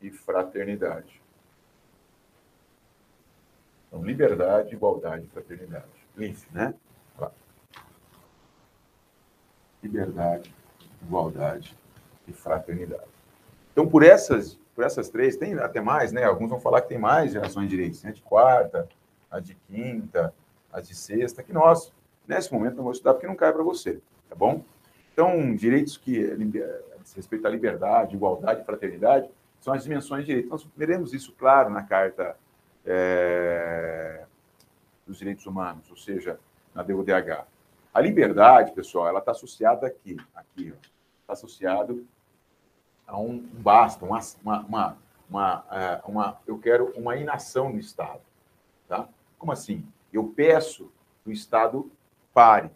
e 0.00 0.10
fraternidade. 0.10 1.22
Então, 3.86 4.04
liberdade, 4.04 4.74
igualdade 4.74 5.24
e 5.24 5.28
fraternidade. 5.28 5.86
LIF, 6.16 6.52
né? 6.52 6.74
Liberdade, 9.80 10.52
igualdade 11.00 11.78
e 12.26 12.32
fraternidade. 12.32 13.06
Então, 13.70 13.88
por 13.88 14.02
essas, 14.02 14.58
por 14.74 14.84
essas 14.84 15.08
três, 15.08 15.36
tem 15.36 15.54
até 15.54 15.80
mais, 15.80 16.12
né? 16.12 16.24
Alguns 16.24 16.50
vão 16.50 16.60
falar 16.60 16.80
que 16.80 16.88
tem 16.88 16.98
mais 16.98 17.32
gerações 17.32 17.68
de 17.68 17.76
direitos, 17.76 18.02
né? 18.02 18.12
de 18.12 18.22
quarta, 18.22 18.88
a 19.30 19.38
de 19.38 19.54
quinta, 19.66 20.32
a 20.72 20.80
de 20.80 20.94
sexta, 20.94 21.42
que 21.42 21.52
nós, 21.52 21.92
nesse 22.26 22.52
momento, 22.52 22.76
não 22.76 22.84
vamos 22.84 22.98
estudar 22.98 23.14
porque 23.14 23.26
não 23.26 23.36
cai 23.36 23.52
para 23.52 23.62
você, 23.62 24.00
tá 24.28 24.34
bom? 24.34 24.62
Então, 25.12 25.54
direitos 25.54 25.96
que 25.96 26.34
diz 27.02 27.12
respeito 27.14 27.46
à 27.46 27.50
liberdade, 27.50 28.16
igualdade 28.16 28.64
fraternidade 28.64 29.28
são 29.60 29.74
as 29.74 29.84
dimensões 29.84 30.22
de 30.22 30.28
direito. 30.28 30.48
Nós 30.48 30.66
veremos 30.76 31.12
isso 31.12 31.34
claro 31.38 31.68
na 31.68 31.82
Carta 31.82 32.36
é, 32.84 34.24
dos 35.06 35.18
direitos 35.18 35.46
humanos, 35.46 35.90
ou 35.90 35.96
seja, 35.96 36.38
na 36.74 36.82
DODH. 36.82 37.46
A 37.92 38.00
liberdade, 38.00 38.72
pessoal, 38.72 39.06
ela 39.06 39.18
está 39.18 39.32
associada 39.32 39.86
aqui, 39.86 40.16
aqui, 40.34 40.72
está 41.20 41.34
associado 41.34 42.06
a 43.06 43.18
um, 43.18 43.38
basta, 43.38 44.04
uma, 44.04 44.20
uma, 44.42 44.96
uma, 45.28 46.02
uma, 46.06 46.40
eu 46.46 46.58
quero 46.58 46.92
uma 46.96 47.16
inação 47.16 47.70
no 47.70 47.78
Estado, 47.78 48.20
tá? 48.88 49.08
Como 49.38 49.52
assim? 49.52 49.86
Eu 50.12 50.24
peço 50.24 50.90
que 51.24 51.30
o 51.30 51.32
Estado 51.32 51.90
pare. 52.32 52.70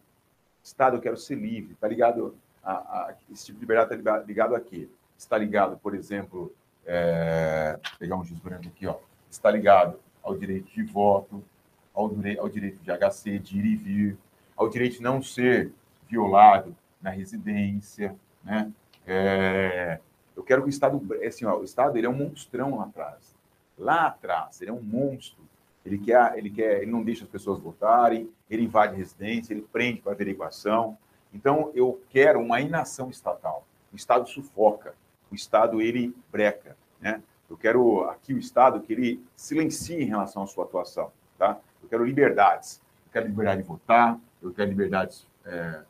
Estado, 0.63 0.97
eu 0.97 1.01
quero 1.01 1.17
ser 1.17 1.37
livre. 1.37 1.73
Está 1.73 1.87
ligado 1.87 2.37
a, 2.63 2.73
a, 2.73 3.15
esse 3.31 3.47
tipo 3.47 3.59
de 3.59 3.65
liberdade 3.65 3.95
está 3.95 4.19
ligado 4.19 4.55
aqui. 4.55 4.91
Está 5.17 5.39
ligado, 5.39 5.79
por 5.79 5.95
exemplo, 5.95 6.53
é, 6.85 7.79
pegar 7.99 8.17
um 8.17 8.25
giz 8.25 8.39
branco 8.39 8.67
aqui, 8.67 8.87
ó 8.87 8.97
está 9.37 9.51
ligado 9.51 9.99
ao 10.23 10.37
direito 10.37 10.73
de 10.73 10.83
voto, 10.83 11.43
ao, 11.95 12.11
ao 12.39 12.49
direito 12.49 12.79
de 12.83 12.91
HC, 12.91 13.39
de 13.39 13.59
ir 13.59 13.65
e 13.65 13.77
vir, 13.77 14.19
ao 14.57 14.69
direito 14.69 14.97
de 14.97 15.03
não 15.03 15.23
ser 15.23 15.73
violado 16.09 16.75
na 17.01 17.11
residência, 17.11 18.15
né? 18.43 18.73
É, 19.07 20.01
eu 20.37 20.43
quero 20.43 20.63
que 20.63 20.69
o 20.69 20.71
Estado, 20.71 21.01
assim, 21.27 21.47
ó, 21.47 21.59
o 21.59 21.65
Estado 21.65 21.97
ele 21.97 22.07
é 22.07 22.11
um 22.11 22.17
monstrão 22.17 22.77
lá 22.77 22.85
atrás. 22.85 23.35
Lá 23.79 24.07
atrás, 24.07 24.61
ele 24.61 24.71
é 24.71 24.75
um 24.75 24.83
monstro. 24.83 25.43
Ele 25.85 25.99
quer, 25.99 26.37
ele 26.37 26.51
quer, 26.51 26.83
ele 26.83 26.91
não 26.91 27.03
deixa 27.03 27.25
as 27.25 27.31
pessoas 27.31 27.59
votarem, 27.59 28.29
ele 28.51 28.65
invade 28.65 28.97
residência, 28.97 29.55
ele 29.55 29.63
prende 29.63 30.01
para 30.01 30.13
averiguação. 30.13 30.99
Então, 31.33 31.71
eu 31.75 32.01
quero 32.11 32.41
uma 32.41 32.61
inação 32.61 33.09
estatal. 33.09 33.67
O 33.93 33.97
Estado 33.97 34.29
sufoca, 34.29 34.95
o 35.31 35.35
Estado 35.35 35.81
ele 35.81 36.15
breca, 36.31 36.77
né? 37.01 37.23
Eu 37.49 37.57
quero 37.57 38.03
aqui 38.11 38.35
o 38.35 38.39
Estado 38.39 38.81
que 38.81 38.93
ele 38.93 39.25
silencie 39.37 40.03
em 40.03 40.07
relação 40.07 40.43
à 40.43 40.47
sua 40.47 40.65
atuação. 40.65 41.13
Tá? 41.39 41.59
Eu 41.83 41.89
quero 41.89 42.05
liberdades. 42.05 42.83
Eu 43.07 43.13
quero 43.13 43.27
liberdade 43.29 43.63
de 43.63 43.69
votar, 43.69 44.19
eu 44.43 44.53
quero 44.53 44.69
liberdades 44.69 45.27
é, 45.45 45.83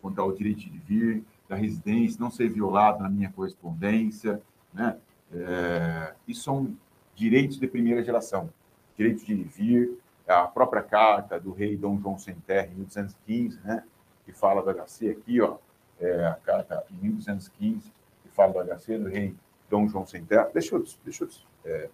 quanto 0.00 0.20
ao 0.20 0.32
direito 0.32 0.60
de 0.60 0.78
vir, 0.78 1.24
da 1.50 1.56
residência, 1.56 2.20
não 2.20 2.30
ser 2.30 2.48
violado 2.48 3.02
na 3.02 3.10
minha 3.10 3.28
correspondência. 3.28 4.40
Né? 4.72 4.96
É, 5.34 6.14
isso 6.26 6.44
são 6.44 6.76
direitos 7.16 7.58
de 7.58 7.66
primeira 7.66 8.04
geração. 8.04 8.48
Direito 8.96 9.26
de 9.26 9.34
vir, 9.34 9.98
a 10.28 10.46
própria 10.46 10.80
carta 10.80 11.40
do 11.40 11.50
rei 11.50 11.76
Dom 11.76 11.98
João 11.98 12.16
Sem 12.16 12.36
Terra, 12.36 12.68
em 12.68 12.76
1815, 12.76 13.58
né? 13.64 13.82
que 14.24 14.32
fala 14.32 14.62
do 14.62 14.70
HC 14.72 15.10
aqui, 15.10 15.40
ó, 15.40 15.56
é, 15.98 16.24
a 16.24 16.34
carta 16.34 16.84
em 16.88 17.08
1215, 17.08 17.92
que 18.22 18.28
fala 18.28 18.52
do 18.52 18.72
HC, 18.72 18.98
do 18.98 19.08
rei 19.08 19.34
Dom 19.68 19.88
João 19.88 20.06
Sem 20.06 20.24
Terra. 20.24 20.48
Deixa 20.54 20.76
eu, 20.76 20.84
deixa 21.04 21.24
eu 21.24 21.30
é, 21.64 21.90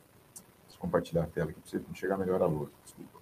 compartilhar 0.78 1.22
a 1.22 1.26
tela 1.26 1.50
aqui 1.50 1.60
para 1.60 1.70
você 1.70 1.82
enxergar 1.90 2.18
melhor 2.18 2.42
a 2.42 2.46
luz. 2.46 2.68
Desculpa. 2.84 3.15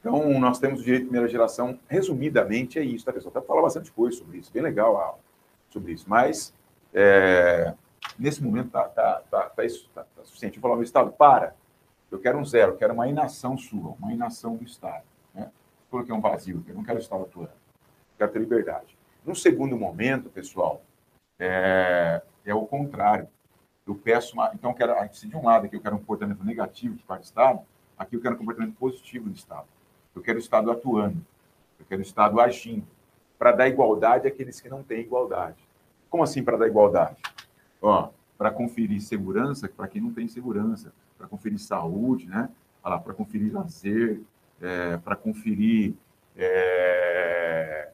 Então, 0.00 0.40
nós 0.40 0.58
temos 0.58 0.80
o 0.80 0.82
direito 0.82 1.02
de 1.02 1.08
primeira 1.08 1.28
geração, 1.28 1.78
resumidamente, 1.86 2.78
é 2.78 2.82
isso, 2.82 3.04
tá, 3.04 3.12
pessoal? 3.12 3.32
Até 3.36 3.46
falar 3.46 3.62
bastante 3.62 3.92
coisa 3.92 4.16
sobre 4.16 4.38
isso, 4.38 4.50
bem 4.50 4.62
legal 4.62 4.98
a 4.98 5.04
aula 5.04 5.18
sobre 5.68 5.92
isso. 5.92 6.06
Mas, 6.08 6.54
é, 6.92 7.74
nesse 8.18 8.42
momento 8.42 8.68
está 8.68 8.84
tá, 8.88 9.22
tá, 9.30 9.42
tá, 9.50 9.62
tá, 9.94 10.04
tá 10.04 10.24
suficiente. 10.24 10.56
Eu 10.56 10.62
falo 10.62 10.74
ao 10.74 10.82
Estado, 10.82 11.12
para, 11.12 11.54
eu 12.10 12.18
quero 12.18 12.38
um 12.38 12.44
zero, 12.44 12.72
eu 12.72 12.76
quero 12.76 12.94
uma 12.94 13.06
inação 13.08 13.58
sua, 13.58 13.94
uma 14.00 14.12
inação 14.12 14.56
do 14.56 14.64
Estado. 14.64 15.04
Né? 15.34 15.50
Coloquei 15.90 16.14
um 16.14 16.20
vazio, 16.20 16.64
eu 16.66 16.74
não 16.74 16.82
quero 16.82 16.98
o 16.98 17.02
Estado 17.02 17.22
atuando, 17.22 17.52
quero 18.16 18.32
ter 18.32 18.38
liberdade. 18.38 18.98
No 19.24 19.34
segundo 19.36 19.76
momento, 19.76 20.30
pessoal, 20.30 20.82
é, 21.38 22.22
é 22.44 22.54
o 22.54 22.66
contrário. 22.66 23.28
Eu 23.86 23.94
peço 23.94 24.34
uma. 24.34 24.50
Então, 24.54 24.70
eu 24.70 24.74
quero, 24.74 24.94
se 25.12 25.28
de 25.28 25.36
um 25.36 25.44
lado 25.44 25.66
aqui 25.66 25.76
eu 25.76 25.80
quero 25.80 25.96
um 25.96 25.98
comportamento 25.98 26.42
negativo 26.42 26.94
de 26.94 27.02
parte 27.02 27.22
do 27.22 27.24
Estado, 27.24 27.60
aqui 27.98 28.16
eu 28.16 28.20
quero 28.20 28.34
um 28.34 28.38
comportamento 28.38 28.74
positivo 28.76 29.28
do 29.28 29.34
Estado. 29.34 29.66
Eu 30.14 30.22
quero 30.22 30.38
o 30.38 30.40
Estado 30.40 30.70
atuando, 30.70 31.24
eu 31.78 31.86
quero 31.86 32.00
o 32.00 32.04
Estado 32.04 32.40
agindo, 32.40 32.86
para 33.38 33.52
dar 33.52 33.68
igualdade 33.68 34.26
àqueles 34.26 34.60
que 34.60 34.68
não 34.68 34.82
têm 34.82 35.00
igualdade. 35.00 35.56
Como 36.08 36.22
assim 36.22 36.42
para 36.42 36.56
dar 36.56 36.66
igualdade? 36.66 37.16
para 38.36 38.50
conferir 38.50 39.00
segurança 39.00 39.68
para 39.68 39.88
quem 39.88 40.00
não 40.00 40.12
tem 40.12 40.26
segurança, 40.26 40.92
para 41.16 41.26
conferir 41.26 41.58
saúde, 41.58 42.26
né? 42.26 42.48
para 42.82 43.14
conferir 43.14 43.52
lazer, 43.52 44.20
é, 44.60 44.96
para 44.96 45.14
conferir 45.14 45.94
é, 46.36 47.90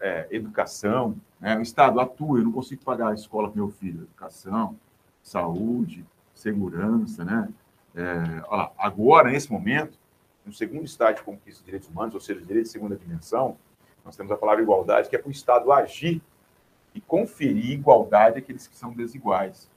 é, 0.00 0.26
educação. 0.30 1.16
Né? 1.40 1.56
O 1.58 1.62
Estado 1.62 2.00
atua, 2.00 2.38
eu 2.38 2.44
não 2.44 2.52
consigo 2.52 2.82
pagar 2.82 3.08
a 3.08 3.14
escola 3.14 3.48
para 3.48 3.56
meu 3.56 3.68
filho, 3.68 4.02
educação, 4.02 4.76
saúde, 5.22 6.04
segurança, 6.34 7.24
né? 7.24 7.48
É, 7.94 8.42
agora, 8.78 9.30
nesse 9.30 9.50
momento, 9.50 9.98
no 10.46 10.52
segundo 10.52 10.84
estágio 10.84 11.16
de 11.16 11.22
conquista 11.24 11.60
de 11.60 11.66
direitos 11.66 11.88
humanos, 11.88 12.14
ou 12.14 12.20
seja, 12.20 12.40
direito 12.40 12.66
de 12.66 12.72
segunda 12.72 12.96
dimensão, 12.96 13.58
nós 14.04 14.16
temos 14.16 14.30
a 14.30 14.36
palavra 14.36 14.62
igualdade, 14.62 15.08
que 15.10 15.16
é 15.16 15.18
para 15.18 15.28
o 15.28 15.32
Estado 15.32 15.72
agir 15.72 16.22
e 16.94 17.00
conferir 17.00 17.72
igualdade 17.72 18.38
àqueles 18.38 18.66
que 18.68 18.76
são 18.76 18.92
desiguais, 18.92 19.68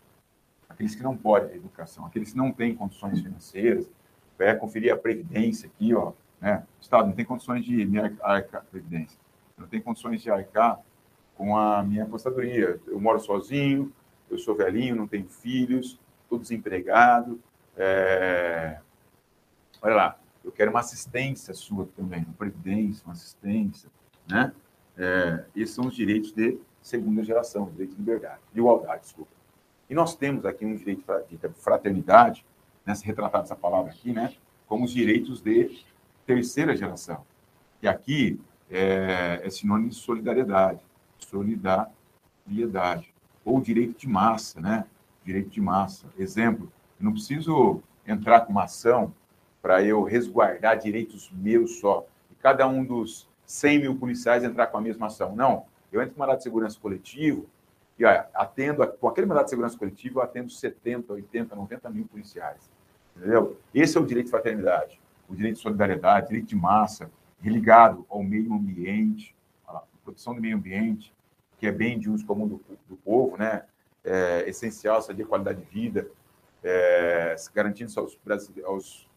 aqueles 0.70 0.94
que 0.94 1.02
não 1.02 1.18
podem 1.18 1.52
a 1.52 1.56
educação, 1.56 2.06
aqueles 2.06 2.32
que 2.32 2.38
não 2.38 2.52
têm 2.52 2.76
condições 2.76 3.20
financeiras, 3.20 3.90
é, 4.38 4.54
conferir 4.54 4.94
a 4.94 4.98
previdência 4.98 5.68
aqui, 5.68 5.94
ó, 5.94 6.14
né? 6.40 6.64
O 6.80 6.82
Estado 6.82 7.08
não 7.08 7.14
tem 7.14 7.26
condições 7.26 7.66
de 7.66 7.86
me 7.86 8.00
arcar 8.00 8.64
previdência, 8.72 9.20
não 9.58 9.68
tem 9.68 9.82
condições 9.82 10.22
de 10.22 10.32
arcar 10.32 10.80
com 11.36 11.58
a 11.58 11.84
minha 11.84 12.04
apostadoria. 12.04 12.80
Eu 12.88 13.00
moro 13.02 13.20
sozinho, 13.20 13.92
eu 14.30 14.38
sou 14.38 14.56
velhinho, 14.56 14.96
não 14.96 15.08
tenho 15.08 15.28
filhos, 15.28 16.00
estou 16.24 16.38
desempregado. 16.38 17.40
É... 17.76 18.80
Olha 19.82 19.96
lá, 19.96 20.19
eu 20.44 20.52
quero 20.52 20.72
uma 20.72 20.80
assistência 20.80 21.54
sua 21.54 21.88
também, 21.96 22.24
uma 22.24 22.34
previdência, 22.34 23.04
uma 23.06 23.14
assistência, 23.14 23.90
né? 24.28 24.54
É, 24.98 25.46
esses 25.56 25.74
são 25.74 25.88
os 25.88 25.96
direitos 25.96 26.32
de 26.32 26.58
segunda 26.82 27.24
geração, 27.24 27.70
direito 27.72 27.92
de 27.92 27.98
liberdade, 27.98 28.40
de 28.54 28.60
igualdade, 28.60 29.02
desculpa. 29.02 29.32
E 29.90 29.96
nós 29.96 30.16
temos 30.16 30.46
aqui 30.46 30.66
um 30.66 30.76
direito 30.76 31.04
de 31.30 31.38
fraternidade, 31.56 32.46
né, 32.86 32.94
se 32.94 33.06
retratar 33.06 33.42
essa 33.42 33.56
palavra 33.56 33.92
aqui, 33.92 34.12
né, 34.12 34.34
como 34.68 34.86
os 34.86 34.92
direitos 34.92 35.42
de 35.42 35.84
terceira 36.26 36.76
geração. 36.76 37.26
E 37.82 37.88
aqui 37.88 38.40
é, 38.70 39.42
é 39.44 39.50
sinônimo 39.50 39.90
de 39.90 39.96
solidariedade, 39.96 40.82
solidariedade, 41.18 43.14
ou 43.44 43.60
direito 43.62 43.98
de 43.98 44.08
massa, 44.08 44.60
né? 44.62 44.86
Direito 45.24 45.50
de 45.50 45.62
massa. 45.62 46.08
Exemplo, 46.18 46.72
eu 47.00 47.06
não 47.06 47.14
preciso 47.14 47.82
entrar 48.06 48.42
com 48.42 48.52
uma 48.52 48.66
ação 48.66 49.14
para 49.62 49.84
eu 49.84 50.04
resguardar 50.04 50.78
direitos 50.78 51.32
meus 51.34 51.80
só, 51.80 52.06
e 52.32 52.36
cada 52.36 52.68
um 52.68 52.84
dos 52.84 53.28
100 53.46 53.80
mil 53.80 53.96
policiais 53.96 54.44
entrar 54.44 54.68
com 54.68 54.78
a 54.78 54.82
mesma 54.82 55.08
ação. 55.08 55.36
Não, 55.36 55.66
eu 55.92 56.02
entro 56.02 56.14
com 56.14 56.22
mandado 56.22 56.38
de 56.38 56.44
segurança 56.44 56.80
coletivo 56.80 57.48
e 58.00 58.06
ó, 58.06 58.24
atendo, 58.34 58.88
com 58.88 59.10
aquele 59.10 59.28
mandado 59.28 59.44
de 59.46 59.50
segurança 59.50 59.78
coletivo, 59.78 60.20
eu 60.20 60.24
atendo 60.24 60.50
70, 60.50 61.12
80, 61.12 61.54
90 61.54 61.90
mil 61.90 62.06
policiais. 62.06 62.70
Entendeu? 63.16 63.60
Esse 63.74 63.98
é 63.98 64.02
o 64.02 64.06
direito 64.06 64.28
de 64.28 64.32
fraternidade, 64.32 65.02
o 65.28 65.36
direito 65.36 65.56
de 65.56 65.62
solidariedade, 65.62 66.28
direito 66.28 66.48
de 66.48 66.56
massa, 66.56 67.12
ligado 67.44 68.06
ao 68.10 68.24
meio 68.24 68.54
ambiente, 68.54 69.36
à 69.68 69.84
proteção 70.04 70.34
do 70.34 70.42
meio 70.42 70.56
ambiente, 70.56 71.14
que 71.58 71.68
é 71.68 71.72
bem 71.72 72.00
de 72.00 72.10
uso 72.10 72.26
comum 72.26 72.48
do, 72.48 72.62
do 72.88 72.96
povo, 72.96 73.36
né? 73.36 73.64
É 74.02 74.48
essencial 74.48 75.02
saber 75.02 75.26
qualidade 75.26 75.60
de 75.60 75.66
vida, 75.66 76.10
é, 76.64 77.36
garantindo 77.54 77.92
aos, 78.00 78.18
aos 78.64 79.09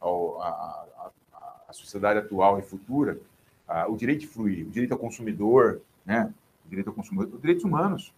ao, 0.00 0.40
a, 0.40 0.48
a, 0.48 1.62
a, 1.68 1.72
sociedade 1.72 2.18
atual 2.18 2.58
e 2.58 2.62
futura 2.62 3.20
a, 3.68 3.86
o 3.86 3.96
direito 3.96 4.20
de 4.20 4.26
fluir, 4.26 4.66
o 4.66 4.70
direito 4.70 4.92
ao 4.92 4.98
consumidor, 4.98 5.80
né? 6.04 6.32
O 6.66 6.68
direito 6.68 6.88
ao 6.88 6.94
consumidor, 6.94 7.34
os 7.34 7.40
direitos 7.40 7.64
humanos, 7.64 8.14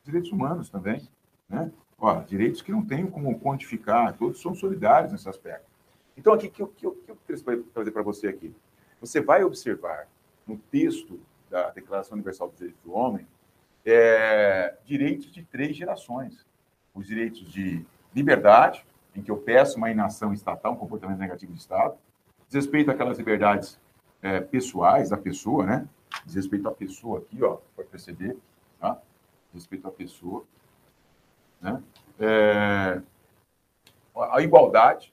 os 0.00 0.04
direitos 0.04 0.30
humanos 0.30 0.70
também, 0.70 1.06
né? 1.48 1.70
Ó, 1.98 2.20
direitos 2.22 2.62
que 2.62 2.70
não 2.70 2.84
tenho 2.84 3.10
como 3.10 3.38
quantificar, 3.40 4.16
todos 4.16 4.40
são 4.40 4.54
solidários 4.54 5.12
nesse 5.12 5.28
aspecto. 5.28 5.66
Então, 6.16 6.32
aqui, 6.32 6.48
que, 6.48 6.64
que, 6.64 6.90
que 6.90 7.10
eu 7.10 7.18
queria 7.26 7.62
trazer 7.74 7.90
para 7.90 8.02
você 8.02 8.28
aqui? 8.28 8.54
Você 9.00 9.20
vai 9.20 9.42
observar 9.42 10.08
no 10.46 10.56
texto 10.56 11.20
da 11.50 11.70
Declaração 11.70 12.14
Universal 12.14 12.48
dos 12.48 12.58
Direitos 12.58 12.82
do 12.82 12.92
Homem 12.92 13.26
é, 13.84 14.74
direitos 14.84 15.30
de 15.32 15.42
três 15.42 15.76
gerações. 15.76 16.46
Os 16.94 17.06
direitos 17.06 17.40
de 17.52 17.84
liberdade, 18.14 18.84
em 19.14 19.22
que 19.22 19.30
eu 19.30 19.36
peço 19.36 19.76
uma 19.76 19.90
inação 19.90 20.32
estatal, 20.32 20.72
um 20.72 20.76
comportamento 20.76 21.18
negativo 21.18 21.52
de 21.52 21.58
Estado, 21.58 21.96
desrespeito 22.48 22.90
àquelas 22.90 23.18
liberdades 23.18 23.78
é, 24.22 24.40
pessoais 24.40 25.10
da 25.10 25.16
pessoa, 25.16 25.64
né? 25.64 25.88
Desrespeito 26.24 26.68
à 26.68 26.72
pessoa 26.72 27.18
aqui, 27.18 27.42
ó, 27.42 27.58
pode 27.76 27.88
perceber, 27.88 28.36
tá? 28.80 28.98
Respeito 29.52 29.86
à 29.86 29.90
pessoa, 29.90 30.44
né? 31.60 31.82
É, 32.18 33.00
a 34.14 34.40
igualdade, 34.40 35.12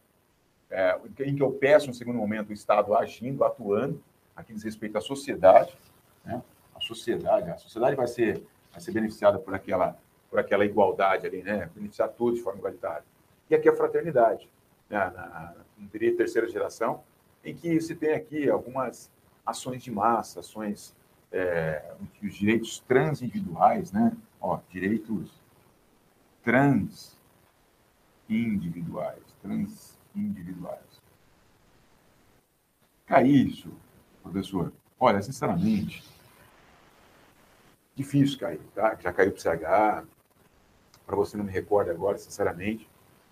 é, 0.70 1.00
em 1.20 1.36
que 1.36 1.44
eu 1.44 1.52
peço, 1.52 1.88
no 1.88 1.94
segundo 1.94 2.18
momento, 2.18 2.50
o 2.50 2.54
Estado 2.54 2.96
agindo, 2.96 3.44
atuando, 3.44 4.02
aqui 4.36 4.54
diz 4.54 4.64
respeito 4.64 4.98
à 4.98 5.02
sociedade, 5.02 5.76
né? 6.24 6.42
A 6.76 6.82
sociedade, 6.82 7.50
a 7.50 7.58
sociedade 7.58 7.96
vai 7.96 8.08
ser, 8.08 8.44
vai 8.72 8.82
ser 8.82 8.92
beneficiada 8.92 9.40
por 9.40 9.54
aquela, 9.54 9.98
por 10.30 10.40
aquela 10.40 10.66
igualdade 10.66 11.26
ali, 11.26 11.42
né? 11.44 11.70
Beneficiar 11.74 12.10
todos 12.10 12.36
de 12.36 12.44
forma 12.44 12.60
igualitária. 12.60 13.04
E 13.50 13.56
aqui 13.56 13.70
a 13.70 13.76
fraternidade, 13.76 14.50
né? 14.90 14.98
na, 14.98 15.12
na, 15.12 15.56
direito 15.92 16.18
terceira 16.18 16.48
geração, 16.48 17.04
em 17.44 17.56
que 17.56 17.80
se 17.80 17.96
tem 17.96 18.14
aqui 18.14 18.50
algumas 18.50 19.12
ações 19.46 19.84
de 19.84 19.92
massa, 19.92 20.40
ações 20.40 20.96
é, 21.32 21.94
os 22.24 22.34
direitos 22.34 22.80
transindividuais, 22.88 23.92
né? 23.92 24.16
Ó, 24.40 24.60
direitos 24.70 25.32
trans 26.44 27.18
individuais, 28.30 29.22
trans 29.42 29.98
individuais. 30.16 31.02
Cai 33.06 33.28
isso, 33.28 33.72
professor. 34.24 34.72
Olha, 35.00 35.22
sinceramente, 35.22 36.04
difícil 37.94 38.40
cair, 38.40 38.62
tá? 38.74 38.96
Já 38.96 39.14
caiu 39.14 39.32
para 39.32 39.38
o 39.38 39.42
CH, 39.42 40.08
para 41.06 41.16
você 41.16 41.38
não 41.38 41.46
me 41.46 41.52
recorda 41.52 41.92
agora, 41.92 42.18
sinceramente. 42.18 42.90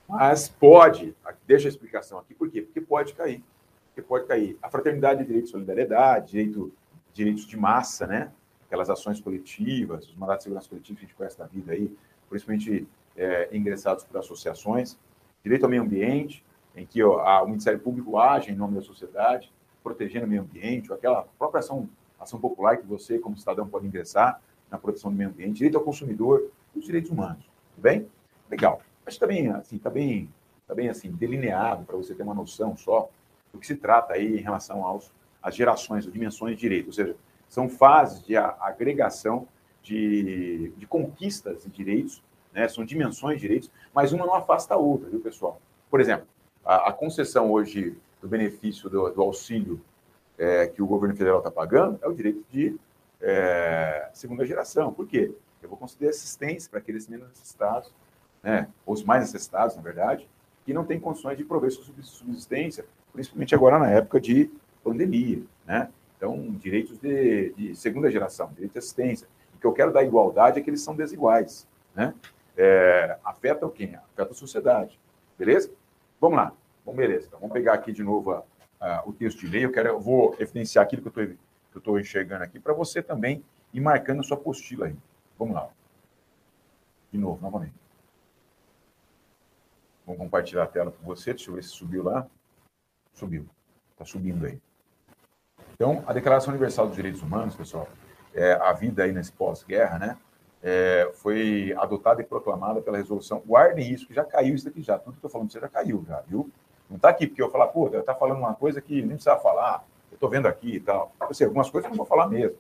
Mas 0.08 0.48
pode, 0.48 1.16
deixa 1.48 1.68
a 1.68 1.70
explicação 1.70 2.20
aqui, 2.20 2.34
por 2.34 2.50
quê? 2.50 2.62
Porque 2.62 2.82
pode 2.82 3.14
cair. 3.14 3.44
Porque 3.88 4.02
pode 4.02 4.26
cair. 4.28 4.58
A 4.62 4.70
fraternidade 4.70 5.22
é 5.22 5.24
direito 5.24 5.46
de 5.46 5.52
solidariedade, 5.52 6.32
direito, 6.32 6.72
direitos 7.14 7.46
de 7.46 7.58
massa, 7.58 8.06
né? 8.06 8.32
Aquelas 8.66 8.90
ações 8.90 9.20
coletivas, 9.20 10.08
os 10.08 10.16
mandatos 10.16 10.40
de 10.40 10.44
segurança 10.46 10.70
coletiva 10.70 11.00
que 11.00 11.06
a 11.06 11.08
gente 11.08 11.16
conhece 11.16 11.38
da 11.38 11.46
vida 11.46 11.74
aí, 11.74 11.96
principalmente 12.30 12.88
é, 13.16 13.50
ingressados 13.56 14.04
por 14.04 14.18
associações. 14.18 14.98
Direito 15.44 15.64
ao 15.64 15.70
meio 15.70 15.84
ambiente, 15.84 16.44
em 16.76 16.86
que 16.86 17.04
ó, 17.04 17.20
a, 17.20 17.44
o 17.44 17.48
Ministério 17.48 17.80
Público 17.80 18.18
age 18.18 18.52
em 18.52 18.56
nome 18.56 18.76
da 18.76 18.82
sociedade, 18.82 19.52
protegendo 19.84 20.26
o 20.26 20.30
meio 20.30 20.42
ambiente, 20.42 20.92
ou 20.92 20.98
aquela 20.98 21.28
própria 21.38 21.60
ação, 21.60 21.88
ação 22.20 22.40
popular 22.40 22.78
que 22.78 22.88
você, 22.88 23.20
como 23.20 23.38
cidadão, 23.38 23.68
pode 23.68 23.86
ingressar 23.86 24.42
na 24.72 24.78
proteção 24.78 25.12
do 25.12 25.18
meio 25.18 25.30
ambiente, 25.30 25.58
direito 25.58 25.78
ao 25.78 25.84
consumidor 25.84 26.50
os 26.76 26.86
direitos 26.86 27.12
humanos. 27.12 27.44
Tudo 27.76 27.84
bem? 27.84 28.08
Legal. 28.50 28.82
Que 29.06 29.12
está 29.12 29.28
bem, 29.28 29.50
assim, 29.50 29.78
tá 29.78 29.90
bem, 29.90 30.30
tá 30.68 30.74
bem 30.74 30.90
assim, 30.90 31.12
delineado 31.12 31.86
para 31.86 31.96
você 31.98 32.14
ter 32.14 32.24
uma 32.24 32.34
noção 32.34 32.76
só 32.76 33.10
do 33.52 33.60
que 33.60 33.68
se 33.68 33.76
trata 33.76 34.14
aí 34.14 34.40
em 34.40 34.42
relação 34.42 34.86
aos, 34.86 35.12
às 35.42 35.56
gerações, 35.56 36.06
às 36.06 36.14
dimensões 36.14 36.56
de 36.56 36.62
direito. 36.62 36.88
Ou 36.88 36.94
seja, 36.94 37.16
são 37.48 37.70
fases 37.70 38.26
de 38.26 38.36
agregação 38.36 39.48
de, 39.82 40.74
de 40.78 40.88
conquistas 40.88 41.64
de 41.64 41.70
direitos, 41.70 42.24
né? 42.54 42.68
são 42.68 42.86
dimensões 42.86 43.36
de 43.36 43.42
direitos, 43.42 43.72
mas 43.94 44.14
uma 44.14 44.26
não 44.26 44.34
afasta 44.34 44.74
a 44.74 44.78
outra, 44.78 45.10
viu, 45.10 45.20
pessoal? 45.20 45.62
Por 45.90 46.00
exemplo, 46.00 46.26
a, 46.66 46.90
a 46.90 46.94
concessão 46.94 47.52
hoje 47.52 47.96
do 48.22 48.28
benefício 48.28 48.90
do, 48.90 49.10
do 49.10 49.22
auxílio 49.22 49.80
é, 50.38 50.66
que 50.68 50.82
o 50.82 50.88
governo 50.88 51.16
federal 51.16 51.40
está 51.40 51.52
pagando 51.52 52.00
é 52.02 52.08
o 52.08 52.14
direito 52.14 52.44
de 52.50 52.76
é, 53.22 54.10
segunda 54.14 54.46
geração. 54.46 54.94
Por 54.94 55.08
quê? 55.08 55.32
Eu 55.62 55.70
vou 55.70 55.78
conceder 55.78 56.10
assistência 56.10 56.70
para 56.70 56.80
aqueles 56.80 57.08
menos 57.08 57.28
necessitados, 57.30 57.94
né, 58.44 58.68
os 58.86 59.04
mais 59.04 59.22
necessitados, 59.22 59.76
na 59.76 59.82
verdade, 59.82 60.30
que 60.66 60.74
não 60.74 60.86
têm 60.86 61.00
condições 61.00 61.38
de 61.38 61.44
prover 61.44 61.72
sua 61.72 61.84
subsistência, 62.04 62.86
principalmente 63.12 63.56
agora 63.56 63.80
na 63.80 63.90
época 63.90 64.20
de 64.20 64.52
pandemia. 64.84 65.42
Né? 65.66 65.90
Então, 66.18 66.52
direitos 66.60 67.00
de, 67.00 67.54
de 67.54 67.76
segunda 67.76 68.12
geração, 68.12 68.52
direito 68.54 68.74
de 68.74 68.80
assistência. 68.80 69.28
O 69.56 69.60
que 69.60 69.66
eu 69.66 69.74
quero 69.74 69.92
dar 69.92 70.04
igualdade 70.04 70.60
é 70.60 70.62
que 70.62 70.70
eles 70.70 70.82
são 70.82 70.96
desiguais. 70.96 71.68
Né? 71.96 72.14
é, 72.58 73.18
afeta 73.24 73.70
quem? 73.70 73.96
Afeta 73.96 74.32
a 74.32 74.36
sociedade. 74.36 75.00
Beleza? 75.38 75.72
Vamos 76.20 76.38
lá. 76.38 76.54
Bom, 76.86 76.94
beleza. 76.94 77.28
Então, 77.28 77.40
vamos 77.40 77.54
pegar 77.54 77.74
aqui 77.74 77.92
de 77.92 78.04
novo 78.04 78.32
a, 78.32 78.44
a, 78.80 79.04
o 79.06 79.14
texto 79.14 79.40
de 79.40 79.48
lei. 79.48 79.66
Eu, 79.66 79.72
quero, 79.72 79.90
eu 79.90 80.00
vou 80.00 80.36
evidenciar 80.40 80.84
aquilo 80.84 81.10
que 81.10 81.20
eu 81.20 81.38
estou 81.76 82.00
enxergando 82.00 82.44
aqui 82.44 82.60
para 82.60 82.74
você 82.74 83.02
também 83.02 83.44
ir 83.74 83.82
marcando 83.82 84.20
a 84.20 84.24
sua 84.24 84.38
apostila 84.38 84.88
aí. 84.88 84.96
Vamos 85.38 85.56
lá. 85.56 85.70
De 87.12 87.18
novo, 87.18 87.42
novamente. 87.42 87.83
Vamos 90.06 90.22
compartilhar 90.22 90.64
a 90.64 90.68
tela 90.68 90.92
com 90.92 91.06
você. 91.06 91.34
Deixa 91.34 91.50
eu 91.50 91.56
ver 91.56 91.64
se 91.64 91.70
subiu 91.70 92.04
lá. 92.04 92.28
Subiu. 93.14 93.48
Está 93.92 94.06
subindo 94.06 94.46
aí. 94.46 94.60
Então, 95.74 96.04
a 96.06 96.14
Declaração 96.14 96.52
Universal 96.52 96.88
dos 96.88 96.96
Direitos 96.96 97.22
Humanos, 97.22 97.56
pessoal, 97.56 97.88
é, 98.34 98.54
a 98.54 98.74
vida 98.74 99.04
aí 99.04 99.12
nesse 99.12 99.32
pós-guerra, 99.32 100.00
né? 100.00 100.18
É, 100.62 101.12
foi 101.16 101.74
adotada 101.78 102.22
e 102.22 102.26
proclamada 102.26 102.82
pela 102.82 102.98
resolução. 102.98 103.42
Guardem 103.46 103.92
isso, 103.92 104.08
que 104.08 104.14
já 104.14 104.24
caiu 104.24 104.56
isso 104.56 104.68
aqui 104.68 104.82
já. 104.82 104.98
Tudo 104.98 105.14
que 105.14 105.18
eu 105.18 105.28
estou 105.28 105.30
falando 105.30 105.52
você 105.52 105.60
já 105.60 105.68
caiu, 105.68 106.06
já, 106.08 106.22
viu? 106.22 106.50
Não 106.90 106.98
está 106.98 107.10
aqui 107.10 107.28
porque 107.28 107.42
eu 107.42 107.50
falar, 107.50 107.68
pô, 107.68 107.88
está 107.88 108.14
falando 108.16 108.38
uma 108.38 108.54
coisa 108.54 108.82
que 108.82 109.02
nem 109.02 109.16
precisa 109.16 109.36
falar, 109.38 109.86
eu 110.12 110.16
estou 110.16 110.30
vendo 110.30 110.48
aqui 110.48 110.76
e 110.76 110.80
tal. 110.80 111.12
Eu 111.20 111.34
sei, 111.34 111.48
algumas 111.48 111.70
coisas 111.70 111.86
eu 111.86 111.90
não 111.90 111.98
vou 111.98 112.06
falar 112.06 112.28
mesmo, 112.28 112.58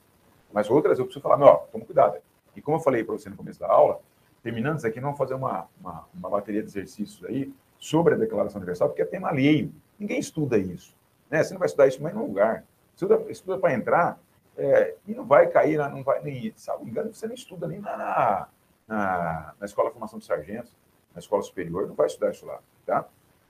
mas 0.51 0.69
outras 0.69 0.99
eu 0.99 1.05
preciso 1.05 1.21
falar, 1.21 1.41
ó, 1.41 1.67
toma 1.71 1.85
cuidado. 1.85 2.17
E 2.55 2.61
como 2.61 2.77
eu 2.77 2.81
falei 2.81 3.03
para 3.03 3.13
você 3.13 3.29
no 3.29 3.35
começo 3.35 3.59
da 3.59 3.67
aula, 3.67 3.99
terminando 4.43 4.77
isso 4.77 4.85
aqui, 4.85 4.99
nós 4.99 5.05
vamos 5.05 5.17
fazer 5.17 5.33
uma, 5.33 5.67
uma, 5.79 6.05
uma 6.13 6.29
bateria 6.29 6.61
de 6.61 6.67
exercícios 6.67 7.23
aí 7.25 7.51
sobre 7.79 8.13
a 8.13 8.17
Declaração 8.17 8.57
Universal, 8.57 8.89
porque 8.89 9.01
é 9.01 9.05
tema 9.05 9.29
alheio. 9.29 9.73
Ninguém 9.97 10.19
estuda 10.19 10.57
isso. 10.57 10.95
Né? 11.31 11.41
Você 11.43 11.53
não 11.53 11.59
vai 11.59 11.67
estudar 11.67 11.87
isso 11.87 11.99
em 11.99 12.03
nenhum 12.03 12.27
lugar. 12.27 12.65
Estuda, 12.93 13.23
estuda 13.29 13.57
para 13.57 13.73
entrar 13.73 14.19
é, 14.57 14.95
e 15.07 15.15
não 15.15 15.25
vai 15.25 15.47
cair, 15.47 15.77
não 15.89 16.03
vai 16.03 16.21
nem, 16.21 16.53
sabe, 16.55 16.87
engano, 16.87 17.13
você 17.13 17.25
não 17.25 17.33
estuda 17.33 17.67
nem 17.67 17.79
na, 17.79 18.47
na, 18.87 19.53
na 19.59 19.65
Escola 19.65 19.89
de 19.89 19.93
Formação 19.93 20.19
de 20.19 20.25
Sargentos, 20.25 20.75
na 21.13 21.19
Escola 21.19 21.41
Superior, 21.41 21.87
não 21.87 21.95
vai 21.95 22.07
estudar 22.07 22.31
isso 22.31 22.45
lá, 22.45 22.59
tá? 22.85 23.05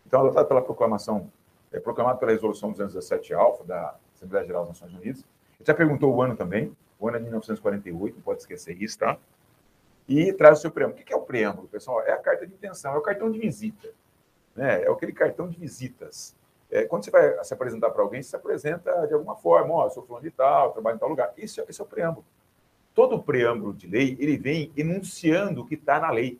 Então, 0.05 0.21
adotado 0.21 0.47
pela 0.47 0.61
proclamação, 0.61 1.29
é, 1.71 1.79
proclamado 1.79 2.19
pela 2.19 2.31
Resolução 2.31 2.71
217 2.71 3.33
Alfa 3.33 3.63
da 3.63 3.95
Assembleia 4.15 4.45
Geral 4.45 4.65
das 4.65 4.79
Nações 4.79 4.93
Unidas. 4.93 5.25
Ele 5.59 5.65
já 5.65 5.73
perguntou 5.73 6.13
o 6.13 6.21
ano 6.21 6.35
também, 6.35 6.75
o 6.99 7.07
ano 7.07 7.17
é 7.17 7.19
de 7.19 7.25
1948, 7.25 8.15
não 8.15 8.21
pode 8.21 8.41
esquecer 8.41 8.81
isso, 8.81 8.99
tá? 8.99 9.17
E 10.07 10.33
traz 10.33 10.59
o 10.59 10.61
seu 10.61 10.71
preâmbulo. 10.71 11.01
O 11.01 11.05
que 11.05 11.13
é 11.13 11.15
o 11.15 11.21
preâmbulo, 11.21 11.67
pessoal? 11.67 12.01
É 12.01 12.11
a 12.11 12.17
carta 12.17 12.45
de 12.45 12.53
intenção, 12.53 12.93
é 12.93 12.97
o 12.97 13.01
cartão 13.01 13.31
de 13.31 13.39
visita. 13.39 13.89
Né? 14.55 14.83
É 14.83 14.89
aquele 14.89 15.13
cartão 15.13 15.47
de 15.47 15.57
visitas. 15.57 16.35
É, 16.69 16.85
quando 16.85 17.05
você 17.05 17.11
vai 17.11 17.43
se 17.43 17.53
apresentar 17.53 17.91
para 17.91 18.01
alguém, 18.01 18.21
você 18.21 18.29
se 18.29 18.35
apresenta 18.35 19.05
de 19.07 19.13
alguma 19.13 19.35
forma, 19.35 19.73
ó, 19.73 19.85
oh, 19.85 19.89
sou 19.89 20.03
fulano 20.03 20.23
de 20.23 20.31
tal, 20.31 20.71
trabalho 20.71 20.95
em 20.95 20.99
tal 20.99 21.09
lugar. 21.09 21.31
Esse, 21.37 21.61
esse 21.61 21.79
é 21.79 21.83
o 21.83 21.87
preâmbulo. 21.87 22.25
Todo 22.93 23.21
preâmbulo 23.21 23.73
de 23.73 23.87
lei, 23.87 24.17
ele 24.19 24.37
vem 24.37 24.71
enunciando 24.75 25.61
o 25.61 25.65
que 25.65 25.75
está 25.75 25.99
na 25.99 26.11
lei. 26.11 26.39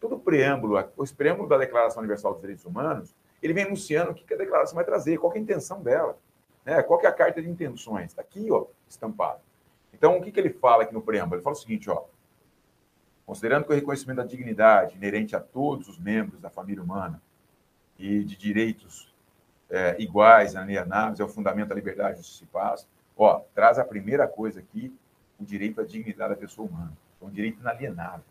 Todo 0.00 0.18
preâmbulo, 0.18 0.78
o 0.96 1.14
preâmbulo 1.14 1.48
da 1.48 1.58
Declaração 1.58 2.00
Universal 2.00 2.32
dos 2.32 2.40
Direitos 2.40 2.64
Humanos, 2.64 3.14
ele 3.42 3.52
vem 3.52 3.64
enunciando 3.64 4.12
o 4.12 4.14
que 4.14 4.32
a 4.32 4.36
declaração 4.36 4.74
vai 4.74 4.84
trazer, 4.84 5.18
qual 5.18 5.32
é 5.32 5.38
a 5.38 5.40
intenção 5.40 5.82
dela, 5.82 6.18
né? 6.64 6.82
qual 6.82 7.00
é 7.00 7.06
a 7.06 7.12
carta 7.12 7.40
de 7.40 7.48
intenções. 7.48 8.10
Está 8.10 8.22
aqui, 8.22 8.50
ó, 8.50 8.66
estampado. 8.88 9.40
Então, 9.92 10.18
o 10.18 10.22
que, 10.22 10.30
que 10.30 10.40
ele 10.40 10.50
fala 10.50 10.82
aqui 10.84 10.94
no 10.94 11.02
preâmbulo? 11.02 11.36
Ele 11.36 11.42
fala 11.42 11.56
o 11.56 11.58
seguinte, 11.58 11.90
ó, 11.90 12.04
considerando 13.30 13.64
que 13.64 13.70
o 13.70 13.76
reconhecimento 13.76 14.16
da 14.16 14.24
dignidade 14.24 14.96
inerente 14.96 15.36
a 15.36 15.40
todos 15.40 15.86
os 15.86 15.96
membros 15.96 16.40
da 16.40 16.50
família 16.50 16.82
humana 16.82 17.22
e 17.96 18.24
de 18.24 18.36
direitos 18.36 19.14
é, 19.70 19.94
iguais, 20.02 20.56
alienáveis, 20.56 21.20
é 21.20 21.22
o 21.22 21.28
fundamento 21.28 21.68
da 21.68 21.76
liberdade, 21.76 22.16
justiça 22.16 22.42
e 22.42 22.46
paz. 22.48 22.88
Ó, 23.16 23.40
traz 23.54 23.78
a 23.78 23.84
primeira 23.84 24.26
coisa 24.26 24.58
aqui, 24.58 24.92
o 25.38 25.44
direito 25.44 25.80
à 25.80 25.84
dignidade 25.84 26.34
da 26.34 26.40
pessoa 26.40 26.66
humana. 26.66 26.92
É 27.22 27.24
um 27.24 27.30
direito 27.30 27.60
inalienável. 27.60 28.24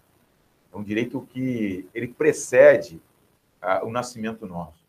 É 0.74 0.76
um 0.76 0.84
direito 0.84 1.22
que 1.32 1.88
ele 1.94 2.10
precede 2.10 3.02
o 3.84 3.90
nascimento 3.90 4.46
nosso. 4.46 4.84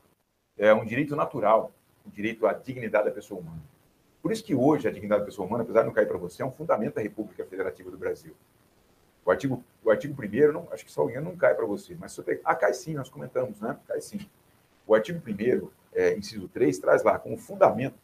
É 0.58 0.74
um 0.74 0.84
direito 0.84 1.14
natural, 1.14 1.70
o 2.04 2.10
direito 2.10 2.48
à 2.48 2.52
dignidade 2.52 3.04
da 3.04 3.12
pessoa 3.12 3.40
humana. 3.40 3.62
Por 4.20 4.32
isso 4.32 4.42
que 4.42 4.56
hoje 4.56 4.88
a 4.88 4.90
dignidade 4.90 5.20
da 5.20 5.26
pessoa 5.26 5.46
humana, 5.46 5.62
apesar 5.62 5.82
de 5.82 5.86
não 5.86 5.94
cair 5.94 6.08
para 6.08 6.18
você, 6.18 6.42
é 6.42 6.44
um 6.44 6.50
fundamento 6.50 6.96
da 6.96 7.00
República 7.00 7.44
Federativa 7.44 7.92
do 7.92 7.96
Brasil. 7.96 8.34
O 9.24 9.30
artigo, 9.30 9.62
o 9.84 9.90
artigo 9.90 10.14
primeiro, 10.14 10.52
não, 10.52 10.68
acho 10.72 10.84
que 10.84 10.92
só 10.92 11.02
alguém 11.02 11.20
não 11.20 11.36
cai 11.36 11.54
para 11.54 11.66
você, 11.66 11.96
mas 11.98 12.16
tem, 12.16 12.40
ah, 12.44 12.54
cai 12.54 12.72
sim, 12.72 12.94
nós 12.94 13.08
comentamos, 13.08 13.60
né? 13.60 13.78
Cai 13.86 14.00
sim. 14.00 14.20
O 14.86 14.94
artigo 14.94 15.20
primeiro 15.20 15.72
é, 15.92 16.16
inciso 16.16 16.48
3, 16.48 16.78
traz 16.78 17.02
lá 17.02 17.18
como 17.18 17.36
fundamento 17.36 17.98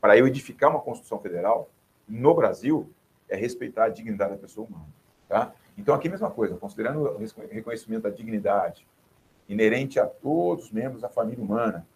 para 0.00 0.18
eu 0.18 0.26
edificar 0.26 0.70
uma 0.70 0.80
Constituição 0.80 1.18
Federal 1.18 1.70
no 2.06 2.34
Brasil 2.34 2.90
é 3.28 3.36
respeitar 3.36 3.84
a 3.84 3.88
dignidade 3.88 4.32
da 4.32 4.38
pessoa 4.38 4.66
humana. 4.66 4.86
Tá? 5.28 5.52
Então, 5.78 5.94
aqui 5.94 6.08
a 6.08 6.10
mesma 6.10 6.30
coisa, 6.30 6.56
considerando 6.56 7.00
o 7.00 7.18
reconhecimento 7.50 8.02
da 8.02 8.10
dignidade 8.10 8.86
inerente 9.48 9.98
a 9.98 10.06
todos 10.06 10.66
os 10.66 10.70
membros 10.70 11.02
da 11.02 11.08
família 11.08 11.42
humana, 11.42 11.86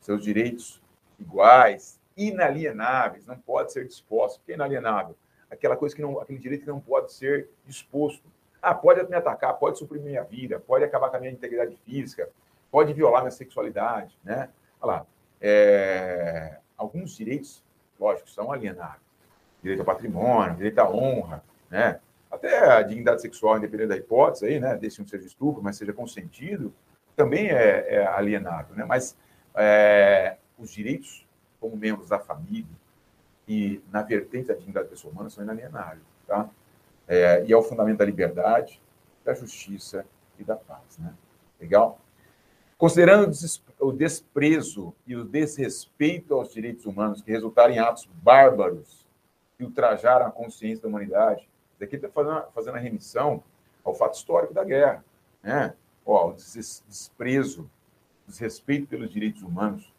seus 0.00 0.22
direitos 0.22 0.80
iguais, 1.18 2.00
inalienáveis, 2.16 3.26
não 3.26 3.36
pode 3.36 3.72
ser 3.72 3.86
disposto. 3.86 4.38
O 4.38 4.40
que 4.44 4.52
é 4.52 4.54
inalienável? 4.54 5.16
Aquela 5.52 5.76
coisa 5.76 5.94
que 5.94 6.00
não, 6.00 6.18
aquele 6.18 6.38
direito 6.38 6.62
que 6.62 6.70
não 6.70 6.80
pode 6.80 7.12
ser 7.12 7.50
disposto. 7.66 8.24
Ah, 8.60 8.74
pode 8.74 9.06
me 9.08 9.14
atacar, 9.14 9.52
pode 9.58 9.78
suprimir 9.78 10.06
minha 10.06 10.24
vida, 10.24 10.58
pode 10.58 10.82
acabar 10.82 11.10
com 11.10 11.16
a 11.16 11.20
minha 11.20 11.30
integridade 11.30 11.76
física, 11.84 12.30
pode 12.70 12.92
violar 12.94 13.20
minha 13.20 13.30
sexualidade, 13.30 14.18
né? 14.24 14.48
Olha 14.80 14.92
lá, 14.92 15.06
é, 15.40 16.58
alguns 16.76 17.14
direitos, 17.14 17.62
lógico, 18.00 18.30
são 18.30 18.50
alienados. 18.50 19.02
Direito 19.62 19.80
ao 19.80 19.86
patrimônio, 19.86 20.56
direito 20.56 20.78
à 20.78 20.88
honra, 20.88 21.44
né? 21.70 22.00
Até 22.30 22.58
a 22.58 22.80
dignidade 22.80 23.20
sexual, 23.20 23.58
independente 23.58 23.88
da 23.88 23.96
hipótese 23.96 24.46
aí, 24.46 24.58
né? 24.58 24.76
Desse 24.76 25.00
não 25.00 25.06
seja 25.06 25.26
estupro, 25.26 25.62
mas 25.62 25.76
seja 25.76 25.92
consentido, 25.92 26.72
também 27.14 27.50
é, 27.50 27.96
é 27.96 28.22
né? 28.74 28.84
Mas 28.86 29.16
é, 29.54 30.38
os 30.58 30.70
direitos 30.70 31.26
como 31.60 31.76
membros 31.76 32.08
da 32.08 32.18
família 32.18 32.81
e 33.52 33.82
na 33.92 34.00
vertente 34.02 34.48
da 34.48 34.54
dignidade 34.54 34.86
da 34.86 34.90
pessoa 34.90 35.12
humana 35.12 35.28
são 35.28 35.44
inalienáveis, 35.44 36.02
tá? 36.26 36.48
É, 37.06 37.44
e 37.44 37.52
é 37.52 37.56
o 37.56 37.62
fundamento 37.62 37.98
da 37.98 38.04
liberdade, 38.06 38.80
da 39.22 39.34
justiça 39.34 40.06
e 40.38 40.44
da 40.44 40.56
paz, 40.56 40.96
né? 40.98 41.12
Legal? 41.60 41.98
Considerando 42.78 43.30
o 43.78 43.92
desprezo 43.92 44.94
e 45.06 45.14
o 45.14 45.22
desrespeito 45.22 46.34
aos 46.34 46.50
direitos 46.50 46.86
humanos 46.86 47.20
que 47.20 47.30
resultaram 47.30 47.74
em 47.74 47.78
atos 47.78 48.08
bárbaros 48.22 49.06
que 49.58 49.64
ultrajaram 49.64 50.26
a 50.26 50.30
consciência 50.30 50.82
da 50.82 50.88
humanidade, 50.88 51.46
isso 51.74 51.84
aqui 51.84 51.96
está 51.96 52.08
fazendo, 52.08 52.42
fazendo 52.54 52.76
a 52.76 52.80
remissão 52.80 53.44
ao 53.84 53.94
fato 53.94 54.14
histórico 54.14 54.54
da 54.54 54.64
guerra. 54.64 55.04
Né? 55.42 55.74
Ó, 56.06 56.30
o 56.30 56.32
desprezo, 56.32 57.70
desrespeito 58.26 58.86
pelos 58.86 59.10
direitos 59.10 59.42
humanos 59.42 59.92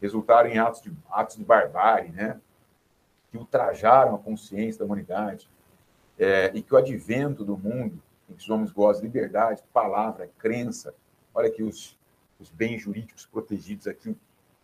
resultaram 0.00 0.48
em 0.48 0.58
atos 0.58 0.80
de, 0.80 0.90
atos 1.10 1.36
de 1.36 1.44
barbárie, 1.44 2.10
né? 2.10 2.40
Que 3.34 3.38
ultrajaram 3.38 4.14
a 4.14 4.18
consciência 4.18 4.78
da 4.78 4.84
humanidade, 4.84 5.50
é, 6.16 6.52
e 6.54 6.62
que 6.62 6.72
o 6.72 6.76
advento 6.76 7.44
do 7.44 7.58
mundo 7.58 8.00
em 8.30 8.34
que 8.34 8.42
os 8.42 8.48
homens 8.48 8.70
gozam 8.70 9.02
de 9.02 9.08
liberdade, 9.08 9.60
palavra, 9.72 10.30
crença, 10.38 10.94
olha 11.34 11.48
aqui 11.48 11.62
os 11.62 11.98
os 12.38 12.50
bens 12.50 12.82
jurídicos 12.82 13.26
protegidos 13.26 13.86
aqui 13.86 14.16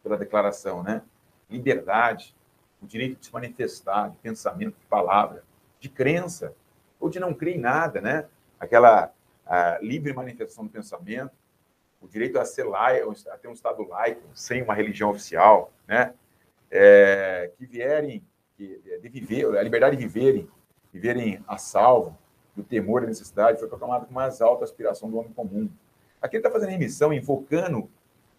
pela 0.02 0.16
declaração, 0.16 0.82
né? 0.82 1.02
Liberdade, 1.48 2.34
o 2.80 2.86
direito 2.86 3.18
de 3.18 3.26
se 3.26 3.32
manifestar, 3.32 4.10
de 4.10 4.16
pensamento, 4.18 4.78
de 4.78 4.86
palavra, 4.86 5.42
de 5.78 5.88
crença, 5.88 6.54
ou 6.98 7.08
de 7.08 7.18
não 7.18 7.32
crer 7.32 7.56
em 7.56 7.60
nada, 7.60 8.00
né? 8.00 8.26
Aquela 8.58 9.12
livre 9.80 10.12
manifestação 10.12 10.64
do 10.64 10.70
pensamento, 10.70 11.32
o 12.00 12.06
direito 12.06 12.38
a 12.38 12.44
ser 12.44 12.64
laico, 12.64 13.12
a 13.30 13.36
ter 13.36 13.48
um 13.48 13.52
Estado 13.52 13.82
laico, 13.82 14.22
sem 14.34 14.62
uma 14.62 14.74
religião 14.74 15.10
oficial, 15.10 15.72
né? 15.88 16.14
É, 16.70 17.50
que 17.56 17.66
vierem, 17.66 18.22
de 18.66 19.08
viver, 19.08 19.56
a 19.56 19.62
liberdade 19.62 19.96
de 19.96 20.02
viverem, 20.02 20.48
viverem 20.92 21.42
a 21.46 21.56
salvo 21.58 22.16
do 22.54 22.62
temor 22.62 23.02
da 23.02 23.06
necessidade, 23.06 23.58
foi 23.58 23.68
proclamada 23.68 24.04
como 24.06 24.18
a 24.18 24.22
mais 24.22 24.40
alta 24.40 24.64
aspiração 24.64 25.10
do 25.10 25.18
homem 25.18 25.32
comum. 25.32 25.70
Aqui 26.20 26.36
ele 26.36 26.40
está 26.40 26.50
fazendo 26.50 26.72
emissão, 26.72 27.12
invocando 27.12 27.88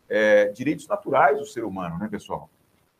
é, 0.07 0.49
direitos 0.49 0.87
naturais 0.87 1.39
do 1.39 1.45
ser 1.45 1.63
humano, 1.63 1.97
né, 1.97 2.07
pessoal? 2.09 2.49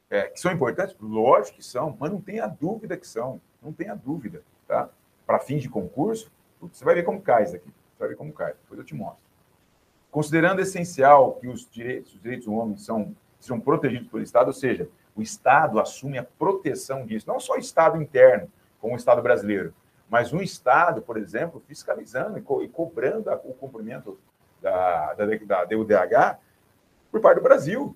É, 0.09 0.23
que 0.23 0.39
são 0.39 0.51
importantes? 0.51 0.95
Lógico 0.99 1.57
que 1.57 1.65
são, 1.65 1.95
mas 1.99 2.11
não 2.11 2.19
tenha 2.19 2.47
dúvida 2.47 2.97
que 2.97 3.07
são. 3.07 3.39
Não 3.61 3.71
tenha 3.71 3.95
dúvida, 3.95 4.43
tá? 4.67 4.89
Para 5.25 5.39
fins 5.39 5.61
de 5.61 5.69
concurso, 5.69 6.31
você 6.59 6.83
vai 6.83 6.95
ver 6.95 7.03
como 7.03 7.21
cai 7.21 7.43
isso 7.43 7.55
aqui. 7.55 7.69
Você 7.69 7.99
vai 7.99 8.09
ver 8.09 8.15
como 8.15 8.33
cai. 8.33 8.53
Depois 8.53 8.79
eu 8.79 8.85
te 8.85 8.95
mostro. 8.95 9.23
Considerando 10.09 10.59
essencial 10.61 11.35
que 11.35 11.47
os 11.47 11.69
direitos, 11.69 12.13
os 12.13 12.21
direitos 12.21 12.45
do 12.45 12.53
homem 12.53 12.75
são, 12.77 13.15
são 13.39 13.59
protegidos 13.59 14.09
pelo 14.09 14.23
Estado, 14.23 14.47
ou 14.47 14.53
seja, 14.53 14.89
o 15.21 15.23
Estado 15.23 15.79
assume 15.79 16.17
a 16.17 16.23
proteção 16.23 17.05
disso. 17.05 17.27
Não 17.27 17.39
só 17.39 17.53
o 17.53 17.59
Estado 17.59 18.01
interno, 18.01 18.51
como 18.79 18.93
o 18.93 18.97
Estado 18.97 19.21
brasileiro, 19.21 19.73
mas 20.09 20.33
um 20.33 20.41
Estado, 20.41 21.01
por 21.01 21.15
exemplo, 21.15 21.61
fiscalizando 21.67 22.39
e, 22.39 22.41
co 22.41 22.63
e 22.63 22.67
cobrando 22.67 23.31
o 23.45 23.53
cumprimento 23.53 24.19
da, 24.59 25.13
da, 25.13 25.25
da 25.25 25.65
DUDH 25.65 26.39
por 27.11 27.21
parte 27.21 27.37
do 27.37 27.43
Brasil. 27.43 27.95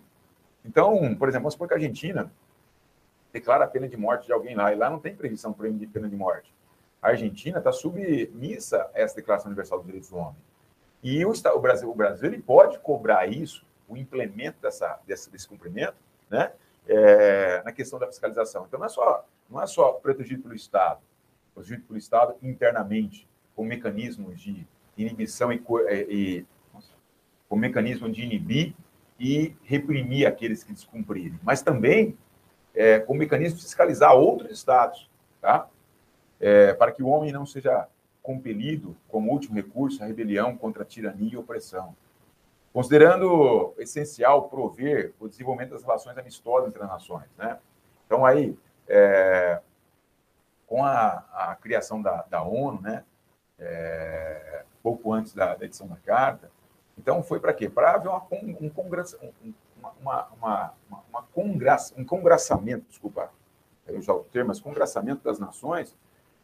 Então, 0.63 1.15
por 1.15 1.27
exemplo, 1.27 1.43
vamos 1.43 1.53
supor 1.53 1.67
que 1.67 1.73
a 1.73 1.77
Argentina 1.77 2.31
declara 3.33 3.65
a 3.65 3.67
pena 3.67 3.87
de 3.87 3.97
morte 3.97 4.27
de 4.27 4.31
alguém 4.31 4.55
lá, 4.55 4.71
e 4.71 4.75
lá 4.75 4.89
não 4.89 4.99
tem 4.99 5.15
previsão 5.15 5.51
para 5.51 5.67
pena 5.91 6.07
de 6.07 6.15
morte. 6.15 6.53
A 7.01 7.09
Argentina 7.09 7.57
está 7.57 7.71
submissa 7.71 8.89
a 8.93 9.01
essa 9.01 9.15
Declaração 9.15 9.47
Universal 9.47 9.79
dos 9.79 9.85
Direitos 9.85 10.09
do 10.09 10.17
Homem. 10.17 10.37
E 11.03 11.25
o, 11.25 11.31
o, 11.31 11.59
Brasil, 11.59 11.91
o 11.91 11.95
Brasil 11.95 12.27
ele 12.27 12.41
pode 12.41 12.79
cobrar 12.79 13.27
isso, 13.27 13.65
o 13.87 13.97
implemento 13.97 14.61
dessa, 14.61 14.99
desse, 15.05 15.29
desse 15.29 15.47
cumprimento, 15.47 15.95
né, 16.29 16.53
é, 16.87 17.61
na 17.63 17.71
questão 17.71 17.99
da 17.99 18.07
fiscalização. 18.07 18.65
Então, 18.67 18.79
não 18.79 18.85
é 18.85 18.89
só, 18.89 19.25
não 19.49 19.61
é 19.61 19.67
só 19.67 19.93
protegido 19.93 20.43
pelo 20.43 20.55
Estado, 20.55 21.01
protegido 21.53 21.83
pelo 21.83 21.97
Estado 21.97 22.35
internamente, 22.41 23.27
com 23.55 23.63
mecanismos 23.63 24.39
de 24.39 24.65
inibição 24.97 25.51
e, 25.51 25.61
e 26.09 26.45
com 27.47 27.55
mecanismo 27.55 28.09
de 28.09 28.23
inibir 28.23 28.73
e 29.19 29.55
reprimir 29.63 30.27
aqueles 30.27 30.63
que 30.63 30.73
descumprirem, 30.73 31.39
mas 31.41 31.61
também 31.61 32.17
é, 32.73 32.99
com 32.99 33.13
mecanismo 33.13 33.57
de 33.57 33.63
fiscalizar 33.63 34.13
outros 34.13 34.51
estados, 34.51 35.09
tá? 35.41 35.69
É, 36.39 36.73
para 36.73 36.91
que 36.91 37.01
o 37.01 37.07
homem 37.07 37.31
não 37.31 37.45
seja 37.45 37.87
compelido, 38.21 38.97
como 39.07 39.31
último 39.31 39.55
recurso, 39.55 40.03
à 40.03 40.05
rebelião 40.05 40.57
contra 40.57 40.83
a 40.83 40.85
tirania 40.85 41.33
e 41.33 41.37
opressão. 41.37 41.95
Considerando 42.75 43.73
essencial 43.77 44.49
prover 44.49 45.13
o 45.17 45.29
desenvolvimento 45.29 45.69
das 45.69 45.81
relações 45.81 46.17
amistosas 46.17 46.67
entre 46.67 46.83
as 46.83 46.89
nações. 46.89 47.29
Né? 47.37 47.57
Então, 48.05 48.25
aí, 48.25 48.53
é, 48.85 49.61
com 50.67 50.83
a, 50.83 51.23
a, 51.31 51.55
criação 51.55 52.01
da, 52.01 52.23
da 52.23 52.43
ONU, 52.43 52.81
né, 52.81 53.05
é, 53.57 54.65
pouco 54.83 55.13
antes 55.13 55.33
da, 55.33 55.55
da, 55.55 55.63
edição 55.63 55.87
da 55.87 55.95
Carta, 55.95 56.51
então 56.97 57.23
foi 57.23 57.39
para 57.39 57.53
quê? 57.53 57.69
Para 57.69 57.93
haver 57.93 58.09
uma, 58.09 58.27
um, 58.59 58.69
congresso, 58.69 59.17
um, 59.23 59.53
uma, 60.01 60.27
uma, 60.33 60.73
uma, 60.89 61.27
um 61.95 62.03
congraçamento, 62.03 62.89
desculpa, 62.89 63.31
eu 63.87 64.01
o 64.01 64.23
termo, 64.25 64.49
mas 64.49 64.59
congraçamento 64.59 65.23
das 65.23 65.39
nações 65.39 65.95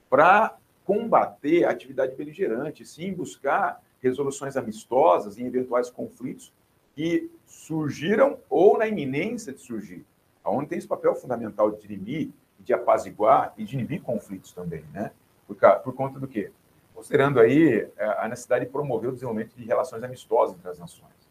para 0.09 0.55
combater 0.85 1.65
a 1.65 1.71
atividade 1.71 2.15
beligerante, 2.15 2.85
sim 2.85 3.11
buscar 3.13 3.83
resoluções 4.01 4.57
amistosas 4.57 5.37
em 5.37 5.45
eventuais 5.45 5.89
conflitos 5.89 6.53
que 6.95 7.31
surgiram 7.45 8.37
ou 8.49 8.77
na 8.77 8.87
iminência 8.87 9.53
de 9.53 9.61
surgir. 9.61 10.05
A 10.43 10.49
ONU 10.49 10.67
tem 10.67 10.77
esse 10.77 10.87
papel 10.87 11.15
fundamental 11.15 11.71
de 11.71 11.81
dirimir, 11.81 12.31
de 12.59 12.73
apaziguar 12.73 13.53
e 13.57 13.63
de 13.63 13.75
inibir 13.75 14.01
conflitos 14.01 14.53
também, 14.53 14.83
né? 14.93 15.11
Por, 15.47 15.55
por 15.83 15.93
conta 15.93 16.19
do 16.19 16.27
quê? 16.27 16.51
Considerando 16.93 17.39
aí 17.39 17.89
é, 17.97 18.05
a 18.19 18.27
necessidade 18.27 18.65
de 18.65 18.71
promover 18.71 19.09
o 19.09 19.13
desenvolvimento 19.13 19.55
de 19.55 19.63
relações 19.63 20.03
amistosas 20.03 20.55
entre 20.55 20.69
as 20.69 20.79
nações. 20.79 21.29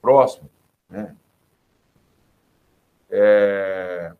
Próximo, 0.00 0.50
né? 0.88 1.16
É... 3.10 4.12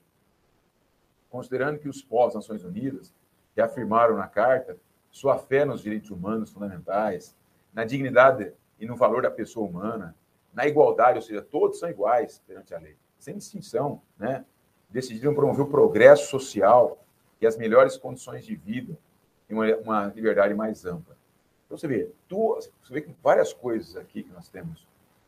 Considerando 1.29 1.79
que 1.79 1.89
os 1.89 2.03
povos 2.03 2.35
das 2.35 2.45
Nações 2.45 2.65
Unidas 2.65 3.13
que 3.55 3.61
afirmaram 3.61 4.17
na 4.17 4.29
Carta 4.29 4.77
sua 5.11 5.39
fé 5.39 5.65
nos 5.65 5.81
direitos 5.83 6.11
humanos 6.11 6.53
fundamentais, 6.53 7.35
na 7.77 7.85
dignidade 7.85 8.55
e 8.81 8.87
no 8.87 8.97
valor 8.97 9.21
da 9.21 9.31
pessoa 9.31 9.69
humana, 9.69 10.17
na 10.51 10.67
igualdade, 10.67 11.19
ou 11.19 11.23
seja, 11.23 11.43
todos 11.43 11.79
são 11.79 11.91
iguais 11.91 12.43
perante 12.47 12.75
a 12.75 12.79
lei, 12.79 12.97
sem 13.19 13.37
distinção, 13.37 14.01
né? 14.19 14.47
Decidiram 14.89 15.35
promover 15.35 15.67
o 15.67 15.69
progresso 15.69 16.31
social 16.31 17.05
e 17.39 17.47
as 17.47 17.59
melhores 17.59 17.99
condições 17.99 18.47
de 18.47 18.57
vida 18.57 18.97
e 19.51 19.53
uma, 19.53 19.77
uma 19.77 20.07
liberdade 20.07 20.55
mais 20.55 20.87
ampla. 20.87 21.15
Então 21.67 21.77
você 21.77 21.87
vê, 21.87 22.11
tu, 22.27 22.55
você 22.55 22.95
vê 22.95 23.03
que 23.03 23.15
várias 23.23 23.53
coisas 23.53 23.95
aqui 23.95 24.23
que 24.23 24.33
nós 24.33 24.49
temos 24.49 24.87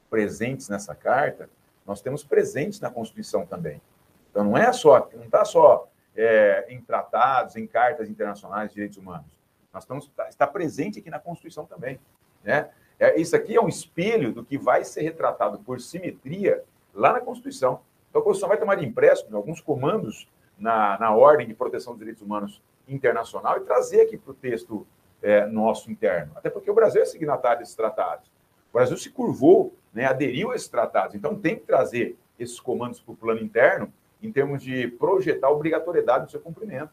presentes 0.09 0.71
nessa 0.71 0.95
carta, 0.95 1.51
nós 1.85 2.01
temos 2.01 2.25
presentes 2.25 2.81
na 2.81 2.91
Constituição 2.91 3.45
também. 3.45 3.83
Então 4.31 4.43
não 4.43 4.57
é 4.57 4.73
só, 4.73 5.07
não 5.15 5.25
está 5.25 5.45
só 5.45 5.87
é, 6.17 6.65
em 6.71 6.81
tratados, 6.81 7.57
em 7.57 7.67
cartas 7.67 8.09
internacionais 8.09 8.71
de 8.71 8.77
direitos 8.77 8.97
humanos. 8.97 9.37
Nós 9.71 9.83
estamos 9.83 10.09
tá, 10.09 10.29
está 10.31 10.47
presente 10.47 10.99
aqui 10.99 11.11
na 11.11 11.19
Constituição 11.19 11.67
também, 11.67 12.01
né? 12.42 12.70
É, 12.98 13.20
isso 13.20 13.37
aqui 13.37 13.55
é 13.55 13.61
um 13.61 13.68
espelho 13.68 14.33
do 14.33 14.44
que 14.44 14.59
vai 14.59 14.83
ser 14.85 15.03
retratado 15.03 15.59
por 15.61 15.81
simetria 15.81 16.64
lá 16.92 17.12
na 17.12 17.20
Constituição. 17.20 17.81
Então 18.11 18.20
a 18.20 18.24
Constituição 18.24 18.48
vai 18.48 18.59
tomar 18.59 18.74
de 18.74 18.85
empréstimo 18.85 19.37
alguns 19.37 19.61
comandos 19.61 20.29
na, 20.59 20.98
na 20.98 21.14
ordem 21.14 21.46
de 21.46 21.55
proteção 21.55 21.92
dos 21.92 22.01
direitos 22.01 22.22
humanos 22.22 22.61
internacional 22.88 23.59
e 23.59 23.61
trazer 23.61 24.01
aqui 24.01 24.16
para 24.16 24.33
o 24.33 24.35
texto 24.35 24.87
é, 25.22 25.46
nosso 25.46 25.90
interno. 25.90 26.33
Até 26.35 26.51
porque 26.51 26.70
o 26.70 26.74
Brasil 26.74 27.03
é 27.03 27.05
signatário 27.05 27.61
desses 27.61 27.74
tratados. 27.74 28.27
O 28.70 28.72
Brasil 28.72 28.96
se 28.96 29.11
curvou, 29.11 29.74
né, 29.92 30.07
aderiu 30.07 30.51
a 30.51 30.57
esses 30.57 30.68
tratados. 30.68 31.14
Então 31.14 31.37
tem 31.37 31.57
que 31.57 31.64
trazer 31.64 32.16
esses 32.38 32.59
comandos 32.59 33.01
para 33.01 33.12
o 33.12 33.16
plano 33.16 33.40
interno 33.40 33.92
em 34.22 34.33
termos 34.33 34.62
de 34.62 34.88
projetar 34.88 35.48
a 35.48 35.51
obrigatoriedade 35.51 36.27
do 36.27 36.31
seu 36.31 36.40
cumprimento. 36.40 36.90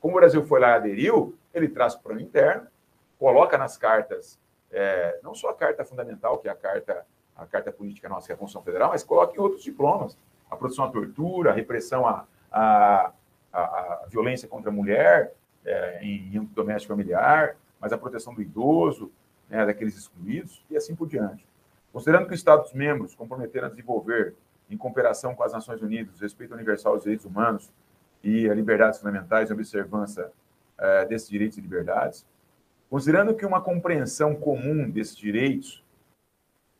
Como 0.00 0.14
o 0.14 0.20
Brasil 0.20 0.44
foi 0.44 0.60
lá 0.60 0.70
e 0.70 0.74
aderiu, 0.74 1.34
ele 1.54 1.68
traz 1.68 1.94
para 1.94 2.00
o 2.00 2.02
plano 2.04 2.20
interno, 2.20 2.66
coloca 3.18 3.56
nas 3.56 3.76
cartas, 3.76 4.38
é, 4.72 5.20
não 5.22 5.34
só 5.34 5.50
a 5.50 5.54
carta 5.54 5.84
fundamental, 5.84 6.38
que 6.38 6.48
é 6.48 6.50
a 6.50 6.54
carta, 6.54 7.06
a 7.36 7.46
carta 7.46 7.70
política 7.70 8.08
nossa, 8.08 8.26
que 8.26 8.32
é 8.32 8.34
a 8.34 8.38
Constituição 8.38 8.64
Federal, 8.64 8.90
mas 8.90 9.04
coloca 9.04 9.36
em 9.36 9.40
outros 9.40 9.62
diplomas. 9.62 10.16
A 10.50 10.56
produção 10.56 10.84
à 10.84 10.90
tortura, 10.90 11.50
a 11.50 11.52
repressão 11.52 12.06
à, 12.06 12.26
à, 12.50 13.12
à, 13.52 14.06
violência 14.08 14.48
contra 14.48 14.70
a 14.70 14.72
mulher 14.72 15.34
é, 15.64 16.04
em 16.04 16.36
âmbito 16.36 16.54
doméstico 16.54 16.92
familiar, 16.92 17.56
mas 17.80 17.92
a 17.92 17.98
proteção 17.98 18.34
do 18.34 18.42
idoso, 18.42 19.10
né, 19.48 19.64
daqueles 19.64 19.96
excluídos, 19.96 20.64
e 20.70 20.76
assim 20.76 20.94
por 20.94 21.08
diante. 21.08 21.46
Considerando 21.92 22.26
que 22.26 22.32
os 22.32 22.40
Estados-membros 22.40 23.14
comprometeram 23.14 23.66
a 23.66 23.70
desenvolver 23.70 24.34
em 24.70 24.76
cooperação 24.76 25.34
com 25.34 25.42
as 25.42 25.52
Nações 25.52 25.82
Unidas, 25.82 26.20
respeito 26.20 26.54
universal 26.54 26.94
aos 26.94 27.02
direitos 27.02 27.26
humanos 27.26 27.70
e 28.22 28.48
as 28.48 28.56
liberdades 28.56 28.98
fundamentais 28.98 29.50
e 29.50 29.52
observância 29.52 30.30
é, 30.78 31.04
desses 31.04 31.28
direitos 31.28 31.58
e 31.58 31.60
liberdades, 31.60 32.26
considerando 32.92 33.34
que 33.34 33.46
uma 33.46 33.58
compreensão 33.58 34.34
comum 34.34 34.90
desses 34.90 35.16
direitos 35.16 35.82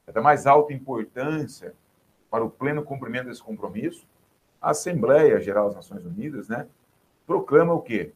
é 0.07 0.13
da 0.13 0.21
mais 0.21 0.47
alta 0.47 0.71
importância 0.71 1.73
para 2.31 2.45
o 2.45 2.51
pleno 2.51 2.83
cumprimento 2.83 3.29
desse 3.29 3.43
compromisso, 3.43 4.07
a 4.61 4.73
Assembleia 4.73 5.41
Geral 5.41 5.69
das 5.69 5.77
Nações 5.77 6.05
Unidas, 6.05 6.51
né, 6.51 6.67
proclama 7.27 7.73
o 7.73 7.81
quê? 7.81 8.13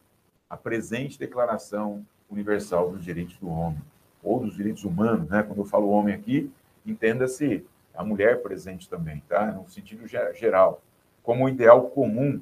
A 0.47 0.55
presente 0.55 1.17
Declaração 1.17 2.05
Universal 2.29 2.91
dos 2.91 3.03
Direitos 3.03 3.35
do 3.39 3.49
Homem, 3.49 3.81
ou 4.21 4.41
dos 4.41 4.55
direitos 4.55 4.83
humanos, 4.83 5.27
né? 5.27 5.41
Quando 5.41 5.57
eu 5.57 5.65
falo 5.65 5.89
homem 5.89 6.13
aqui, 6.13 6.51
entenda-se 6.85 7.65
a 7.95 8.03
mulher 8.03 8.43
presente 8.43 8.87
também, 8.87 9.23
tá? 9.27 9.51
No 9.51 9.67
sentido 9.67 10.05
geral, 10.35 10.83
como 11.23 11.45
um 11.45 11.49
ideal 11.49 11.89
comum 11.89 12.39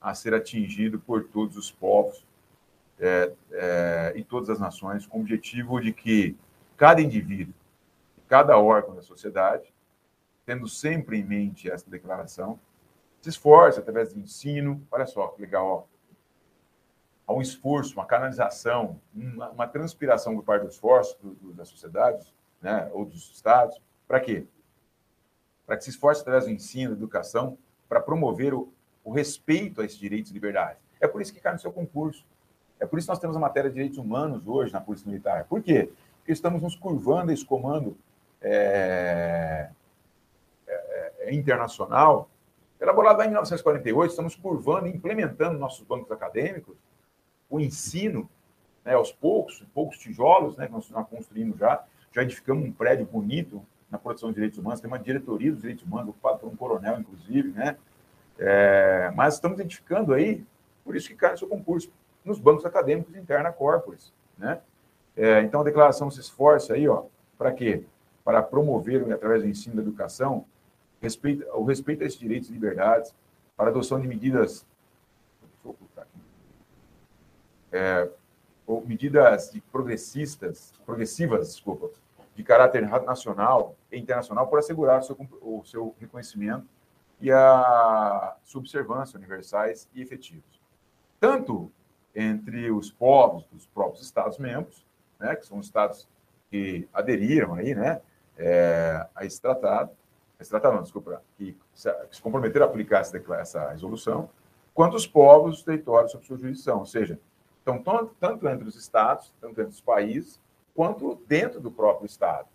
a 0.00 0.14
ser 0.14 0.34
atingido 0.34 1.00
por 1.00 1.24
todos 1.24 1.56
os 1.56 1.68
povos 1.68 2.24
é, 2.98 3.32
é, 3.52 4.12
e 4.16 4.24
todas 4.24 4.50
as 4.50 4.60
nações, 4.60 5.06
com 5.06 5.18
o 5.18 5.20
objetivo 5.20 5.80
de 5.80 5.92
que 5.92 6.36
cada 6.76 7.00
indivíduo, 7.00 7.54
cada 8.28 8.58
órgão 8.58 8.94
da 8.94 9.02
sociedade, 9.02 9.72
tendo 10.46 10.68
sempre 10.68 11.18
em 11.18 11.24
mente 11.24 11.70
essa 11.70 11.88
declaração, 11.88 12.58
se 13.20 13.30
esforce 13.30 13.78
através 13.78 14.12
do 14.12 14.20
ensino, 14.20 14.86
olha 14.90 15.06
só 15.06 15.28
que 15.28 15.40
legal, 15.40 15.66
ó, 15.66 15.84
há 17.26 17.34
um 17.34 17.40
esforço, 17.40 17.94
uma 17.94 18.04
canalização, 18.04 19.00
uma, 19.14 19.50
uma 19.50 19.66
transpiração 19.66 20.34
por 20.34 20.44
parte 20.44 20.62
do 20.62 20.68
esforço 20.68 21.16
do, 21.22 21.34
do, 21.34 21.52
das 21.54 21.68
sociedades, 21.68 22.34
né, 22.60 22.90
ou 22.92 23.04
dos 23.04 23.30
estados, 23.32 23.80
para 24.06 24.20
quê? 24.20 24.46
para 25.66 25.76
que 25.76 25.84
se 25.84 25.90
esforce 25.90 26.20
através 26.20 26.44
do 26.44 26.50
ensino, 26.50 26.90
da 26.90 26.96
educação, 26.96 27.58
para 27.88 28.00
promover 28.00 28.54
o, 28.54 28.72
o, 29.02 29.12
respeito 29.12 29.80
a 29.80 29.84
esses 29.84 29.98
direitos 29.98 30.30
e 30.30 30.34
liberdades. 30.34 30.82
É 31.00 31.06
por 31.06 31.20
isso 31.20 31.32
que 31.32 31.40
cai 31.40 31.52
no 31.52 31.58
seu 31.58 31.72
concurso. 31.72 32.26
É 32.84 32.86
por 32.86 32.98
isso 32.98 33.06
que 33.06 33.12
nós 33.12 33.18
temos 33.18 33.34
a 33.34 33.40
matéria 33.40 33.70
de 33.70 33.74
direitos 33.74 33.98
humanos 33.98 34.46
hoje 34.46 34.70
na 34.70 34.80
Polícia 34.80 35.08
Militar. 35.08 35.44
Por 35.44 35.62
quê? 35.62 35.90
Porque 36.18 36.32
estamos 36.32 36.60
nos 36.60 36.76
curvando 36.76 37.30
a 37.30 37.34
esse 37.34 37.44
comando 37.44 37.96
é, 38.42 39.70
é, 40.66 41.12
é 41.20 41.34
internacional, 41.34 42.28
elaborado 42.78 43.18
lá 43.18 43.24
em 43.24 43.28
1948, 43.28 44.10
estamos 44.10 44.36
curvando 44.36 44.86
implementando 44.86 45.58
nossos 45.58 45.82
bancos 45.86 46.12
acadêmicos, 46.12 46.76
o 47.48 47.58
ensino, 47.58 48.28
né, 48.84 48.92
aos 48.92 49.10
poucos, 49.10 49.64
poucos 49.72 49.96
tijolos, 49.96 50.58
né, 50.58 50.66
que 50.66 50.72
nós 50.72 50.84
estamos 50.84 51.08
construindo 51.08 51.56
já, 51.56 51.82
já 52.12 52.22
edificamos 52.22 52.66
um 52.66 52.72
prédio 52.72 53.06
bonito, 53.06 53.64
na 53.90 53.98
produção 53.98 54.28
de 54.28 54.34
direitos 54.34 54.58
humanos, 54.58 54.80
tem 54.80 54.88
uma 54.88 54.98
diretoria 54.98 55.52
dos 55.52 55.62
direitos 55.62 55.84
humanos, 55.84 56.10
ocupada 56.10 56.36
por 56.38 56.52
um 56.52 56.56
coronel, 56.56 56.98
inclusive, 56.98 57.50
né? 57.52 57.76
É, 58.38 59.10
mas 59.14 59.34
estamos 59.34 59.58
identificando 59.58 60.12
aí, 60.12 60.44
por 60.84 60.96
isso 60.96 61.08
que 61.08 61.14
cai 61.14 61.30
no 61.30 61.38
seu 61.38 61.48
concurso, 61.48 61.90
nos 62.24 62.38
bancos 62.38 62.64
acadêmicos 62.64 63.14
interna 63.14 63.52
corporis, 63.52 64.12
né? 64.38 64.60
É, 65.16 65.42
então, 65.42 65.60
a 65.60 65.64
declaração 65.64 66.10
se 66.10 66.20
esforça 66.20 66.74
aí, 66.74 66.88
ó, 66.88 67.04
para 67.38 67.52
quê? 67.52 67.84
Para 68.24 68.42
promover, 68.42 69.12
através 69.12 69.42
do 69.42 69.48
ensino 69.48 69.76
da 69.76 69.82
educação, 69.82 70.44
respeito, 71.00 71.46
o 71.52 71.64
respeito 71.64 72.02
a 72.02 72.06
esses 72.06 72.18
direitos 72.18 72.50
e 72.50 72.52
liberdades, 72.52 73.14
para 73.56 73.70
adoção 73.70 74.00
de 74.00 74.08
medidas. 74.08 74.66
Deixa 75.62 75.78
eu 75.96 76.02
aqui. 76.02 76.18
É, 77.70 78.10
ou 78.66 78.84
medidas 78.84 79.52
progressistas, 79.70 80.72
progressivas, 80.84 81.48
desculpa, 81.48 81.90
de 82.34 82.42
caráter 82.42 82.82
nacional 82.82 83.76
e 83.92 83.98
internacional 83.98 84.48
por 84.48 84.58
assegurar 84.58 85.00
o 85.00 85.02
seu, 85.02 85.16
o 85.40 85.64
seu 85.64 85.94
reconhecimento 86.00 86.66
e 87.20 87.30
a 87.30 88.36
subservância 88.42 89.16
universais 89.16 89.88
e 89.94 90.02
efetivos. 90.02 90.60
Tanto 91.20 91.70
entre 92.14 92.70
os 92.70 92.90
povos 92.90 93.44
dos 93.46 93.66
próprios 93.66 94.04
Estados-membros, 94.04 94.86
né, 95.18 95.34
que 95.36 95.46
são 95.46 95.58
os 95.58 95.66
Estados 95.66 96.08
que 96.50 96.88
aderiram 96.92 97.54
aí, 97.54 97.74
né, 97.74 98.00
é, 98.36 99.06
a 99.14 99.24
esse 99.24 99.40
tratado, 99.40 99.90
esse 100.38 100.50
tratado, 100.50 100.76
não, 100.76 100.82
desculpa, 100.82 101.22
que 101.36 101.56
se, 101.72 101.90
que 102.06 102.16
se 102.16 102.22
comprometeram 102.22 102.66
a 102.66 102.68
aplicar 102.68 103.00
essa, 103.00 103.18
essa 103.38 103.70
resolução, 103.70 104.28
quanto 104.72 104.96
os 104.96 105.06
povos 105.06 105.52
dos 105.52 105.62
territórios 105.62 106.12
sob 106.12 106.24
sua 106.24 106.36
jurisdição, 106.36 106.80
ou 106.80 106.86
seja, 106.86 107.18
então, 107.62 108.10
tanto 108.20 108.46
entre 108.46 108.68
os 108.68 108.76
estados, 108.76 109.32
tanto 109.40 109.58
entre 109.60 109.72
os 109.72 109.80
países, 109.80 110.38
quanto 110.74 111.16
dentro 111.26 111.60
do 111.60 111.70
próprio 111.70 112.04
estado 112.04 112.48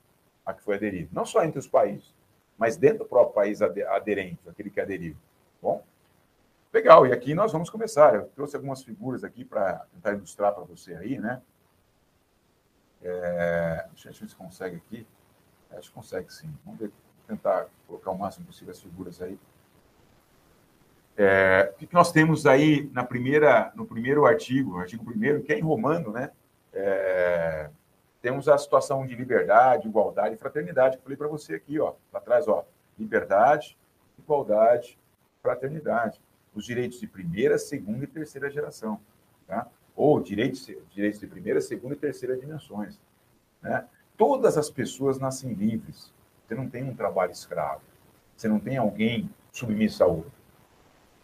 a 0.45 0.53
que 0.53 0.62
foi 0.62 0.76
aderido. 0.76 1.10
Não 1.12 1.26
só 1.26 1.43
entre 1.43 1.57
os 1.57 1.68
países, 1.68 2.14
mas 2.57 2.78
dentro 2.78 2.99
do 2.99 3.05
próprio 3.05 3.34
país 3.34 3.62
aderente, 3.62 4.39
aquele 4.47 4.70
que 4.70 4.80
aderiu. 4.80 5.16
Bom, 5.62 5.84
legal. 6.72 7.06
E 7.08 7.12
aqui 7.12 7.34
nós 7.34 7.52
vamos 7.52 7.70
começar. 7.70 8.16
Eu 8.16 8.26
trouxe 8.36 8.56
algumas 8.56 8.84
figuras 8.84 9.24
aqui 9.24 9.44
para 9.44 9.86
tentar 9.94 10.14
ilustrar 10.14 10.54
para 10.54 10.64
você 10.64 10.96
aí, 10.96 11.20
né? 11.20 11.42
É, 13.02 13.86
deixa 13.92 14.10
eu 14.10 14.14
ver 14.14 14.30
se 14.30 14.36
consegue 14.36 14.78
aqui. 14.78 15.08
Acho 15.72 15.90
que 15.90 15.96
consegue 15.96 16.34
sim. 16.34 16.54
Vamos 16.66 16.80
ver, 16.80 16.92
tentar 17.28 17.68
colocar 17.88 18.12
o 18.12 18.18
máximo 18.18 18.46
possível 18.46 18.72
as 18.72 18.82
figuras 18.82 19.22
aí. 19.22 19.40
É, 21.16 21.74
o 21.74 21.78
que 21.78 21.94
nós 21.94 22.12
temos 22.12 22.46
aí 22.46 22.90
na 22.94 23.04
primeira, 23.04 23.72
no 23.76 23.86
primeiro 23.86 24.26
artigo, 24.26 24.78
artigo 24.78 25.04
primeiro, 25.04 25.42
que 25.44 25.52
é 25.52 25.60
em 25.60 25.62
romano, 25.62 26.12
né? 26.12 26.32
É, 26.72 27.70
temos 28.22 28.48
a 28.48 28.58
situação 28.58 29.06
de 29.06 29.16
liberdade, 29.16 29.88
igualdade 29.88 30.36
e 30.36 30.38
fraternidade, 30.38 30.96
que 30.96 31.02
eu 31.02 31.04
falei 31.04 31.18
para 31.18 31.28
você 31.28 31.56
aqui, 31.56 31.80
ó, 31.80 31.94
lá 32.12 32.20
atrás, 32.20 32.48
ó, 32.48 32.66
liberdade, 32.98 33.78
igualdade, 34.18 34.98
fraternidade, 35.42 36.22
os 36.60 36.66
direitos 36.66 36.99
de 36.99 37.07
primeira, 37.07 37.57
segunda 37.57 38.03
e 38.03 38.07
terceira 38.07 38.49
geração, 38.49 38.99
tá? 39.47 39.68
Ou 39.95 40.22
direitos, 40.22 40.70
direitos 40.91 41.20
de 41.20 41.28
primeira, 41.28 41.60
segunda 41.60 41.95
e 41.95 41.97
terceira 41.97 42.38
dimensões, 42.38 42.99
né? 43.62 43.86
Todas 44.18 44.57
as 44.57 44.70
pessoas 44.70 45.18
nascem 45.18 45.53
livres. 45.53 46.14
Você 46.45 46.53
não 46.53 46.70
tem 46.70 46.84
um 46.84 46.93
trabalho 46.93 47.32
escravo. 47.32 47.82
Você 48.36 48.49
não 48.49 48.60
tem 48.60 48.78
alguém 48.78 49.30
submisso 49.51 50.03
a 50.03 50.07
outro. 50.07 50.32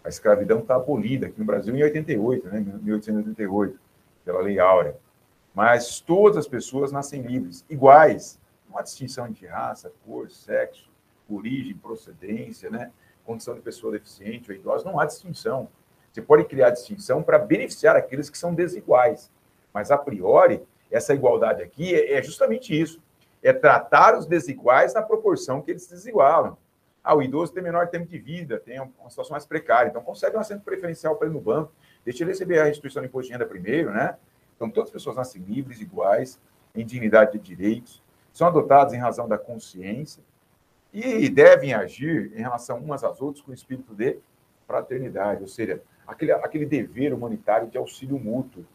A 0.01 0.07
escravidão 0.07 0.59
está 0.59 0.75
abolida 0.75 1.27
aqui 1.27 1.37
no 1.37 1.45
Brasil 1.45 1.75
em 1.75 1.83
88, 1.83 2.47
né, 2.47 2.59
1888, 2.59 3.79
pela 4.23 4.41
Lei 4.41 4.59
Áurea. 4.59 4.95
Mas 5.53 5.99
todas 5.99 6.37
as 6.37 6.47
pessoas 6.47 6.91
nascem 6.91 7.21
livres, 7.21 7.65
iguais. 7.69 8.39
Não 8.69 8.77
há 8.77 8.81
distinção 8.81 9.27
entre 9.27 9.47
raça, 9.47 9.91
cor, 10.05 10.29
sexo, 10.29 10.89
origem, 11.29 11.75
procedência, 11.75 12.69
né? 12.69 12.91
Condição 13.25 13.55
de 13.55 13.61
pessoa 13.61 13.91
deficiente 13.91 14.51
ou 14.51 14.55
idosa, 14.55 14.85
não 14.85 14.99
há 14.99 15.05
distinção. 15.05 15.67
Você 16.11 16.21
pode 16.21 16.45
criar 16.45 16.69
distinção 16.69 17.21
para 17.21 17.37
beneficiar 17.37 17.95
aqueles 17.95 18.29
que 18.29 18.37
são 18.37 18.53
desiguais. 18.53 19.31
Mas, 19.73 19.91
a 19.91 19.97
priori, 19.97 20.63
essa 20.89 21.13
igualdade 21.13 21.61
aqui 21.61 21.93
é, 21.93 22.13
é 22.13 22.23
justamente 22.23 22.79
isso. 22.79 23.01
É 23.43 23.51
tratar 23.51 24.17
os 24.17 24.25
desiguais 24.25 24.93
na 24.93 25.01
proporção 25.01 25.61
que 25.61 25.71
eles 25.71 25.87
desigualam. 25.87 26.57
Ah, 27.03 27.15
o 27.15 27.21
idoso 27.21 27.53
tem 27.53 27.61
menor 27.61 27.87
tempo 27.89 28.07
de 28.07 28.17
vida, 28.17 28.57
tem 28.57 28.79
uma 28.79 29.09
situação 29.09 29.33
mais 29.33 29.45
precária, 29.45 29.89
então 29.89 30.01
consegue 30.01 30.35
um 30.35 30.39
assento 30.39 30.63
preferencial 30.63 31.15
para 31.15 31.27
ele 31.27 31.35
no 31.35 31.41
banco, 31.41 31.71
deixa 32.03 32.23
ele 32.23 32.31
receber 32.31 32.59
a 32.59 32.63
restituição 32.63 33.03
do 33.03 33.05
imposto 33.05 33.27
de 33.27 33.33
renda 33.33 33.45
primeiro, 33.45 33.91
né? 33.91 34.17
Então, 34.55 34.71
todas 34.71 34.89
as 34.89 34.93
pessoas 34.93 35.15
nascem 35.15 35.39
livres, 35.43 35.79
iguais, 35.81 36.39
em 36.73 36.83
dignidade 36.83 37.33
de 37.33 37.39
direitos, 37.39 38.01
são 38.33 38.47
adotadas 38.47 38.93
em 38.93 38.97
razão 38.97 39.27
da 39.27 39.37
consciência 39.37 40.23
e 40.99 41.29
devem 41.29 41.73
agir 41.73 42.31
em 42.33 42.41
relação 42.41 42.77
umas 42.79 43.03
às 43.03 43.21
outras 43.21 43.43
com 43.43 43.51
o 43.51 43.53
espírito 43.53 43.93
de 43.93 44.17
fraternidade, 44.65 45.41
ou 45.41 45.47
seja, 45.47 45.81
aquele, 46.07 46.31
aquele 46.31 46.65
dever 46.65 47.13
humanitário 47.13 47.67
de 47.67 47.77
auxílio 47.77 48.17
mútuo, 48.17 48.65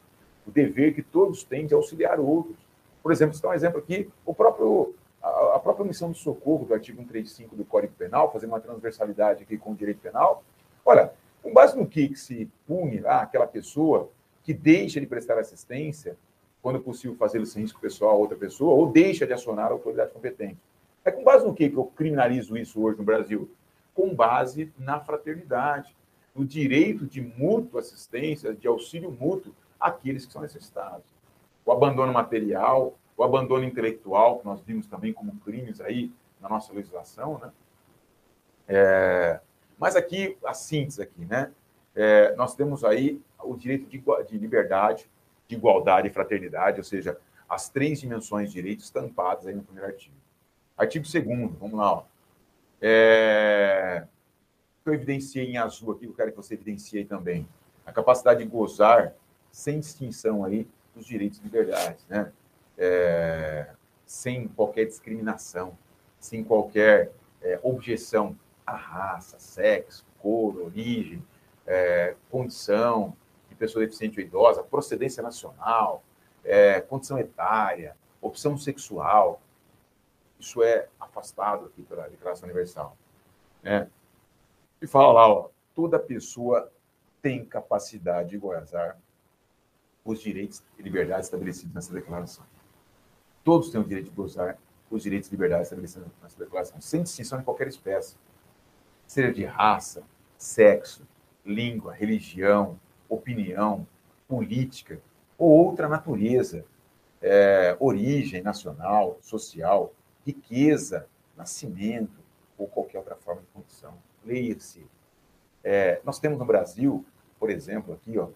o 0.47 0.51
dever 0.51 0.95
que 0.95 1.03
todos 1.03 1.43
têm 1.45 1.67
de 1.67 1.75
auxiliar 1.75 2.21
outros. 2.21 2.57
Por 3.03 3.11
exemplo, 3.11 3.39
dá 3.41 3.49
um 3.49 3.55
exemplo 3.55 3.79
aqui, 3.79 4.11
o 4.27 4.35
próprio 4.35 4.95
a, 5.23 5.59
própria 5.59 5.85
missão 5.85 6.11
de 6.11 6.19
socorro 6.19 6.65
do 6.65 6.75
artigo 6.75 6.99
135 6.99 7.55
do 7.55 7.65
Código 7.65 7.93
Penal, 7.95 8.33
fazendo 8.33 8.51
uma 8.51 8.61
transversalidade 8.61 9.43
aqui 9.43 9.59
com 9.59 9.73
o 9.73 9.75
direito 9.75 10.01
penal. 10.01 10.43
Olha, 10.85 11.13
com 11.43 11.53
base 11.53 11.77
no 11.77 11.87
que, 11.87 12.09
que 12.09 12.19
se 12.19 12.49
pune 12.67 13.01
lá 13.01 13.23
aquela 13.23 13.47
pessoa 13.47 14.11
que 14.43 14.55
deixa 14.55 15.01
de 15.01 15.07
prestar 15.07 15.39
assistência, 15.39 16.17
quando 16.63 16.81
possível 16.81 17.17
fazê-lo 17.17 17.47
sem 17.47 17.63
risco 17.63 17.81
pessoal 17.81 18.13
a 18.13 18.19
outra 18.19 18.37
pessoa, 18.37 18.75
ou 18.75 18.91
deixa 18.91 19.27
de 19.27 19.33
acionar 19.33 19.67
a 19.67 19.73
autoridade 19.73 20.13
competente. 20.13 20.59
É 21.05 21.11
com 21.11 21.25
base 21.25 21.47
no 21.47 21.55
que, 21.55 21.65
eu 21.65 21.85
criminalizo 21.85 22.57
isso 22.57 22.81
hoje 22.83 22.99
no 22.99 23.05
Brasil? 23.05 23.51
Com 23.95 24.15
base 24.15 24.73
na 24.79 25.01
fraternidade, 25.01 25.97
no 26.35 26.45
direito 26.45 27.07
de 27.07 27.21
mútua 27.21 27.81
assistência, 27.81 28.55
de 28.55 28.69
auxílio 28.69 29.11
mútuo 29.11 29.55
àqueles 29.79 30.27
que 30.27 30.33
são 30.33 30.43
necessitados. 30.43 31.07
O 31.65 31.73
abandono 31.73 32.13
material, 32.13 32.99
o 33.17 33.25
abandono 33.25 33.65
intelectual, 33.65 34.39
que 34.39 34.47
nós 34.47 34.61
vimos 34.61 34.87
também 34.87 35.13
como 35.13 35.37
crimes 35.41 35.81
aí 35.81 36.13
na 36.41 36.49
nossa 36.49 36.73
legislação, 36.73 37.39
né? 37.39 37.53
É, 38.69 39.41
mas 39.79 39.97
aqui, 39.97 40.37
a 40.45 40.55
síntese 40.55 41.03
aqui, 41.03 41.25
né? 41.25 41.53
É, 41.95 42.35
nós 42.37 42.55
temos 42.55 42.85
aí 42.85 43.21
o 43.43 43.57
direito 43.57 43.87
de, 43.87 44.03
de, 44.29 44.39
liberdade, 44.39 45.11
de 45.49 45.57
igualdade 45.57 46.09
e 46.09 46.11
fraternidade, 46.11 46.79
ou 46.79 46.85
seja, 46.85 47.19
as 47.49 47.69
três 47.69 48.01
dimensões 48.01 48.49
de 48.49 48.55
direito 48.55 48.81
estampadas 48.81 49.47
aí 49.47 49.55
no 49.55 49.63
primeiro 49.63 49.91
artigo. 49.91 50.15
Artigo 50.81 51.05
2 51.05 51.25
vamos 51.59 51.79
lá. 51.79 51.93
Ó. 51.93 52.05
É, 52.81 54.07
eu 54.85 54.95
evidenciei 54.95 55.51
em 55.51 55.59
azul 55.59 55.93
aqui, 55.93 56.07
eu 56.07 56.15
quero 56.15 56.31
que 56.31 56.37
você 56.37 56.55
evidencie 56.55 57.05
também. 57.05 57.47
A 57.85 57.93
capacidade 57.93 58.43
de 58.43 58.49
gozar 58.49 59.15
sem 59.53 59.79
distinção 59.79 60.43
aí 60.43 60.67
dos 60.95 61.05
direitos 61.05 61.39
e 61.39 61.43
liberdades, 61.43 62.07
né? 62.09 62.33
é, 62.79 63.69
sem 64.07 64.49
qualquer 64.49 64.87
discriminação, 64.87 65.77
sem 66.19 66.43
qualquer 66.43 67.13
é, 67.43 67.61
objeção 67.63 68.35
à 68.67 68.75
raça, 68.75 69.39
sexo, 69.39 70.07
cor, 70.19 70.57
origem, 70.63 71.23
é, 71.67 72.17
condição 72.31 73.15
de 73.51 73.55
pessoa 73.55 73.85
deficiente 73.85 74.19
ou 74.19 74.27
idosa, 74.27 74.63
procedência 74.63 75.23
nacional, 75.23 76.03
é, 76.43 76.81
condição 76.81 77.19
etária, 77.19 77.95
opção 78.21 78.57
sexual. 78.57 79.43
Isso 80.41 80.63
é 80.63 80.89
afastado 80.99 81.67
aqui 81.67 81.83
pela 81.83 82.09
Declaração 82.09 82.49
Universal. 82.49 82.97
Né? 83.63 83.89
E 84.81 84.87
fala 84.87 85.13
lá, 85.13 85.29
ó, 85.29 85.51
toda 85.75 85.99
pessoa 85.99 86.73
tem 87.21 87.45
capacidade 87.45 88.31
de 88.31 88.39
gozar 88.39 88.99
os 90.03 90.21
direitos 90.21 90.63
e 90.79 90.83
liberdades 90.83 91.27
estabelecidos 91.27 91.75
nessa 91.75 91.93
declaração. 91.93 92.45
Todos 93.45 93.71
têm 93.71 93.81
o 93.81 93.85
direito 93.85 94.09
de 94.09 94.17
gozar 94.17 94.59
os 94.91 95.03
direitos 95.03 95.29
e 95.29 95.33
liberdades 95.33 95.67
estabelecidos 95.67 96.09
nessa 96.23 96.39
declaração, 96.39 96.81
sem 96.81 97.03
distinção 97.03 97.39
de 97.39 97.45
qualquer 97.45 97.69
espécie, 97.69 98.17
seja 99.07 99.31
de 99.31 99.45
raça, 99.45 100.03
sexo, 100.39 101.07
língua, 101.45 101.93
religião, 101.93 102.81
opinião, 103.09 103.87
política 104.27 105.01
ou 105.37 105.51
outra 105.51 105.89
natureza, 105.89 106.65
é, 107.21 107.77
origem 107.79 108.43
nacional, 108.43 109.19
social, 109.21 109.93
riqueza, 110.25 111.07
nascimento 111.37 112.21
ou 112.59 112.67
qualquer 112.67 112.99
outra 112.99 113.17
forma 113.17 113.41
de 113.41 113.49
condição. 113.49 113.95
Leia-se. 114.25 114.87
É, 115.63 116.01
nós 116.05 116.19
temos 116.19 116.39
no 116.39 116.45
Brasil, 116.45 117.05
por 117.39 117.51
exemplo, 117.51 117.95
aqui, 117.95 118.19
ó, 118.19 118.29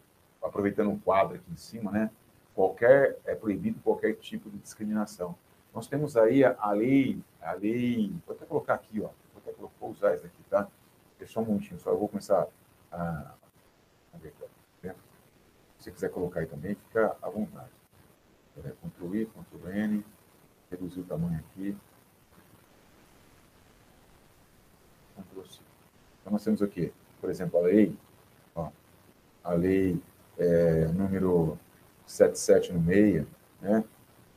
aproveitando 0.42 0.90
um 0.90 0.98
quadro 0.98 1.36
aqui 1.36 1.50
em 1.50 1.56
cima, 1.56 1.90
né? 1.90 2.10
qualquer 2.54 3.18
é 3.24 3.34
proibido 3.34 3.80
qualquer 3.80 4.14
tipo 4.14 4.48
de 4.48 4.58
discriminação. 4.58 5.34
Nós 5.74 5.88
temos 5.88 6.16
aí 6.16 6.44
a, 6.44 6.56
a 6.58 6.70
lei, 6.72 7.20
a 7.42 7.52
lei, 7.52 8.14
vou 8.24 8.36
até 8.36 8.46
colocar 8.46 8.74
aqui, 8.74 9.00
ó, 9.00 9.10
vou 9.32 9.42
até 9.42 9.52
vou 9.52 9.90
usar 9.90 10.14
isso 10.14 10.24
aqui, 10.24 10.42
tá? 10.48 10.68
Deixa 11.18 11.40
um 11.40 11.44
minutinho, 11.44 11.80
só 11.80 11.90
eu 11.90 11.98
vou 11.98 12.08
começar 12.08 12.46
a, 12.92 13.34
a 14.14 14.18
ver 14.18 14.28
aqui, 14.28 14.86
né? 14.86 14.94
Se 15.78 15.84
você 15.84 15.90
quiser 15.90 16.10
colocar 16.10 16.40
aí 16.40 16.46
também, 16.46 16.76
fica 16.76 17.16
à 17.20 17.28
vontade. 17.28 17.70
É, 18.64 18.70
Ctrl 18.70 19.16
I, 19.16 19.26
Ctrl 19.26 19.68
N, 19.70 20.04
reduzir 20.70 21.00
o 21.00 21.04
tamanho 21.04 21.38
aqui. 21.38 21.76
Então 26.20 26.32
nós 26.32 26.42
temos 26.42 26.62
aqui, 26.62 26.92
por 27.20 27.28
exemplo, 27.28 27.58
a 27.58 27.62
lei, 27.62 27.94
ó, 28.54 28.70
a 29.42 29.52
lei 29.52 30.00
é, 30.38 30.86
número 30.86 31.58
77 32.06 32.72
no 32.72 32.80
meia, 32.80 33.26
né? 33.60 33.84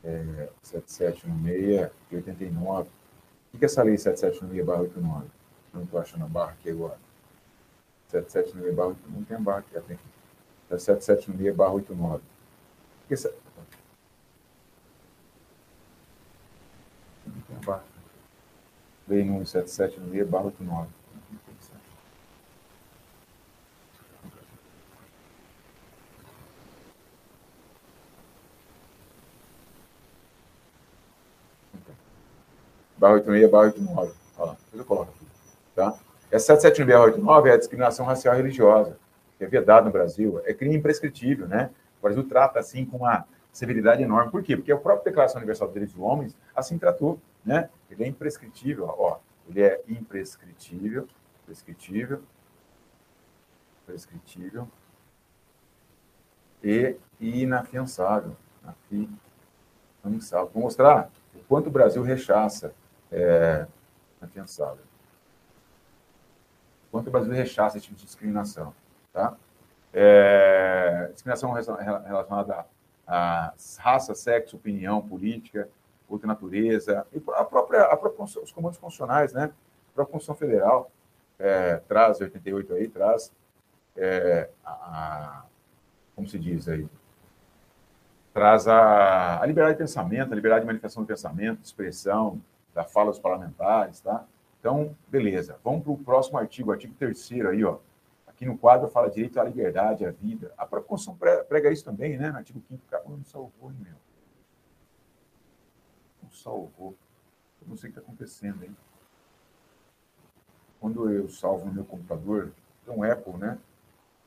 É, 0.04 0.48
77 0.62 1.26
no 1.26 1.34
meia 1.34 1.90
de 2.10 2.16
89. 2.16 2.88
O 3.52 3.58
que 3.58 3.64
é 3.64 3.66
essa 3.66 3.82
lei 3.82 3.96
77 3.96 4.44
no 4.44 4.50
meia 4.50 4.64
barra 4.64 4.82
89? 4.82 5.26
Não 5.72 5.82
estou 5.82 5.98
achando 5.98 6.24
a 6.24 6.28
barra 6.28 6.52
aqui 6.52 6.70
agora. 6.70 6.98
77 8.08 8.54
no 8.54 8.62
meia 8.62 8.74
barra 8.74 8.88
89. 8.88 9.18
Não 9.18 9.24
tem 9.24 9.36
a 9.36 9.40
barra 9.40 9.58
aqui, 9.58 9.80
tem. 9.80 9.98
77 10.68 11.30
no 11.30 11.38
meia 11.38 11.54
barra 11.54 11.72
89. 11.72 12.16
O 12.16 12.20
que 13.08 13.14
é 13.14 13.14
essa... 13.14 13.34
Lei 19.08 19.24
1177-B, 19.24 20.24
barra 20.24 20.44
89. 20.46 20.88
Barra 32.98 33.14
86, 33.14 33.50
barra 33.50 33.64
89. 33.64 34.12
Olha 34.36 34.46
lá, 34.46 34.52
depois 34.52 34.78
eu 34.78 34.84
coloco 34.84 35.12
aqui. 35.12 35.26
Tá? 35.74 35.98
É 36.30 36.38
771 36.38 36.86
barra 36.86 37.04
89 37.04 37.48
é 37.48 37.52
a 37.54 37.56
discriminação 37.56 38.04
racial 38.04 38.34
e 38.34 38.36
religiosa, 38.36 38.98
que 39.38 39.44
é 39.44 39.46
vedada 39.46 39.86
no 39.86 39.92
Brasil. 39.92 40.42
É 40.44 40.52
crime 40.52 40.76
imprescritível, 40.76 41.48
né? 41.48 41.70
O 41.98 42.02
Brasil 42.02 42.28
trata 42.28 42.58
assim 42.58 42.84
com 42.84 42.98
uma 42.98 43.24
severidade 43.58 44.02
enorme. 44.02 44.30
Por 44.30 44.42
quê? 44.42 44.56
Porque 44.56 44.70
a 44.70 44.76
própria 44.76 45.06
Declaração 45.06 45.38
Universal 45.38 45.66
dos 45.66 45.74
Direitos 45.74 45.96
do 45.96 46.02
Homem 46.02 46.32
assim 46.54 46.78
tratou, 46.78 47.20
né? 47.44 47.68
Ele 47.90 48.04
é 48.04 48.06
imprescritível, 48.06 48.86
ó. 48.86 49.18
Ele 49.48 49.62
é 49.62 49.82
imprescritível, 49.88 51.08
prescritível, 51.44 52.22
prescritível 53.84 54.68
e 56.62 56.96
inafiançável. 57.20 58.36
Inafiançável. 60.04 60.50
Vou 60.54 60.62
mostrar 60.62 61.10
o 61.34 61.40
quanto 61.48 61.66
o 61.66 61.70
Brasil 61.70 62.02
rechaça 62.02 62.72
é, 63.10 63.66
inafiançável. 64.18 64.84
O 66.86 66.90
quanto 66.92 67.08
o 67.08 67.10
Brasil 67.10 67.32
rechaça 67.32 67.76
esse 67.76 67.86
tipo 67.86 67.98
de 67.98 68.04
discriminação. 68.04 68.72
Tá? 69.12 69.36
É, 69.92 71.10
discriminação 71.12 71.52
relacionada 71.52 72.54
a 72.54 72.77
raça, 73.78 74.14
sexo, 74.14 74.56
opinião, 74.56 75.00
política, 75.00 75.68
outra 76.08 76.26
natureza, 76.26 77.06
e 77.12 77.22
a 77.34 77.44
própria, 77.44 77.82
a 77.82 77.96
própria 77.96 78.24
os 78.24 78.52
comandos 78.52 78.78
constitucionais, 78.78 79.32
né? 79.32 79.44
A 79.90 79.94
própria 79.94 80.12
Constituição 80.12 80.34
Federal 80.34 80.90
é, 81.38 81.76
traz, 81.88 82.20
88 82.20 82.74
aí, 82.74 82.88
traz 82.88 83.32
é, 83.96 84.48
a, 84.64 85.44
como 86.14 86.28
se 86.28 86.38
diz 86.38 86.68
aí, 86.68 86.86
traz 88.32 88.68
a, 88.68 89.40
a, 89.40 89.46
liberdade 89.46 89.76
de 89.76 89.84
pensamento, 89.84 90.32
a 90.32 90.36
liberdade 90.36 90.62
de 90.62 90.66
manifestação 90.66 91.02
de 91.02 91.08
pensamento, 91.08 91.60
de 91.60 91.66
expressão, 91.66 92.40
da 92.74 92.84
fala 92.84 93.10
dos 93.10 93.18
parlamentares, 93.18 94.00
tá? 94.00 94.24
Então, 94.60 94.94
beleza. 95.08 95.58
Vamos 95.64 95.82
para 95.82 95.92
o 95.92 95.98
próximo 95.98 96.38
artigo, 96.38 96.72
artigo 96.72 96.94
3 96.98 97.32
aí, 97.50 97.64
ó. 97.64 97.78
Aqui 98.38 98.46
no 98.46 98.56
quadro 98.56 98.86
fala 98.86 99.10
direito 99.10 99.40
à 99.40 99.42
liberdade, 99.42 100.06
à 100.06 100.12
vida. 100.12 100.54
A 100.56 100.64
própria 100.64 100.88
Constituição 100.88 101.44
prega 101.48 101.72
isso 101.72 101.84
também, 101.84 102.16
né? 102.16 102.30
No 102.30 102.36
artigo 102.36 102.62
5 102.68 102.86
cara, 102.86 103.02
não 103.08 103.24
salvou, 103.24 103.72
hein, 103.72 103.78
meu? 103.80 103.96
Não 106.22 106.30
salvou. 106.30 106.96
Eu 107.60 107.66
não 107.66 107.76
sei 107.76 107.90
o 107.90 107.92
que 107.92 107.98
está 107.98 108.08
acontecendo, 108.08 108.62
hein? 108.62 108.76
Quando 110.78 111.10
eu 111.10 111.28
salvo 111.28 111.66
no 111.66 111.72
meu 111.72 111.84
computador, 111.84 112.52
então 112.80 113.02
Apple, 113.02 113.38
né? 113.38 113.58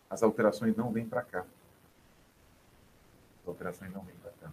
As 0.09 0.21
alterações 0.21 0.75
não 0.75 0.91
vêm 0.91 1.07
para 1.07 1.21
cá. 1.21 1.45
As 3.41 3.47
alterações 3.47 3.93
não 3.93 4.01
vêm 4.01 4.15
para 4.17 4.31
cá. 4.31 4.51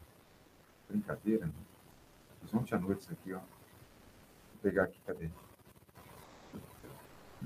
Brincadeira, 0.89 1.47
né? 1.47 1.53
Fiz 2.43 2.55
ontem 2.55 2.77
à 2.77 2.79
noite 2.79 3.01
isso 3.01 3.13
aqui, 3.13 3.35
ó. 3.35 3.39
Vou 3.41 4.63
pegar 4.63 4.85
aqui, 4.85 5.01
cadê? 5.05 5.29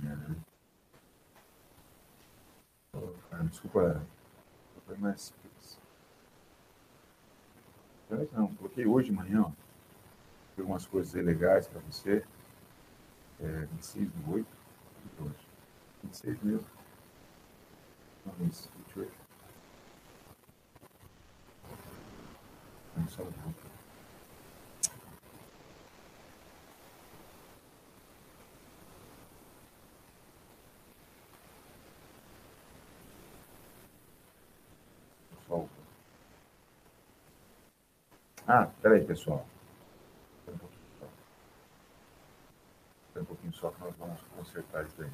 É. 0.04 0.51
Cara, 2.92 3.44
desculpa. 3.44 4.06
Foi 4.86 4.96
mais. 4.98 5.32
Não, 8.32 8.54
coloquei 8.56 8.84
hoje 8.84 9.08
de 9.08 9.16
manhã, 9.16 9.46
ó. 9.46 9.52
Algumas 10.58 10.86
coisas 10.86 11.14
legais 11.14 11.66
para 11.66 11.80
você. 11.80 12.22
É, 13.40 13.66
26 13.72 14.10
do 14.10 14.32
8. 14.34 14.46
26 16.02 16.42
mesmo. 16.42 16.66
Não, 18.26 18.34
28. 18.34 19.10
Vamos 22.94 23.12
só 23.12 23.22
Ah, 38.46 38.68
peraí, 38.82 39.04
pessoal. 39.04 39.46
Espera 43.06 43.22
um 43.22 43.24
pouquinho 43.24 43.52
só 43.54 43.70
que 43.70 43.80
nós 43.80 43.94
vamos 43.98 44.20
consertar 44.36 44.84
isso 44.84 44.94
daí. 44.98 45.10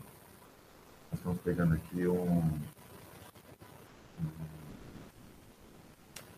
Nós 1.10 1.20
estamos 1.20 1.40
pegando 1.42 1.74
aqui 1.74 2.06
um. 2.06 2.60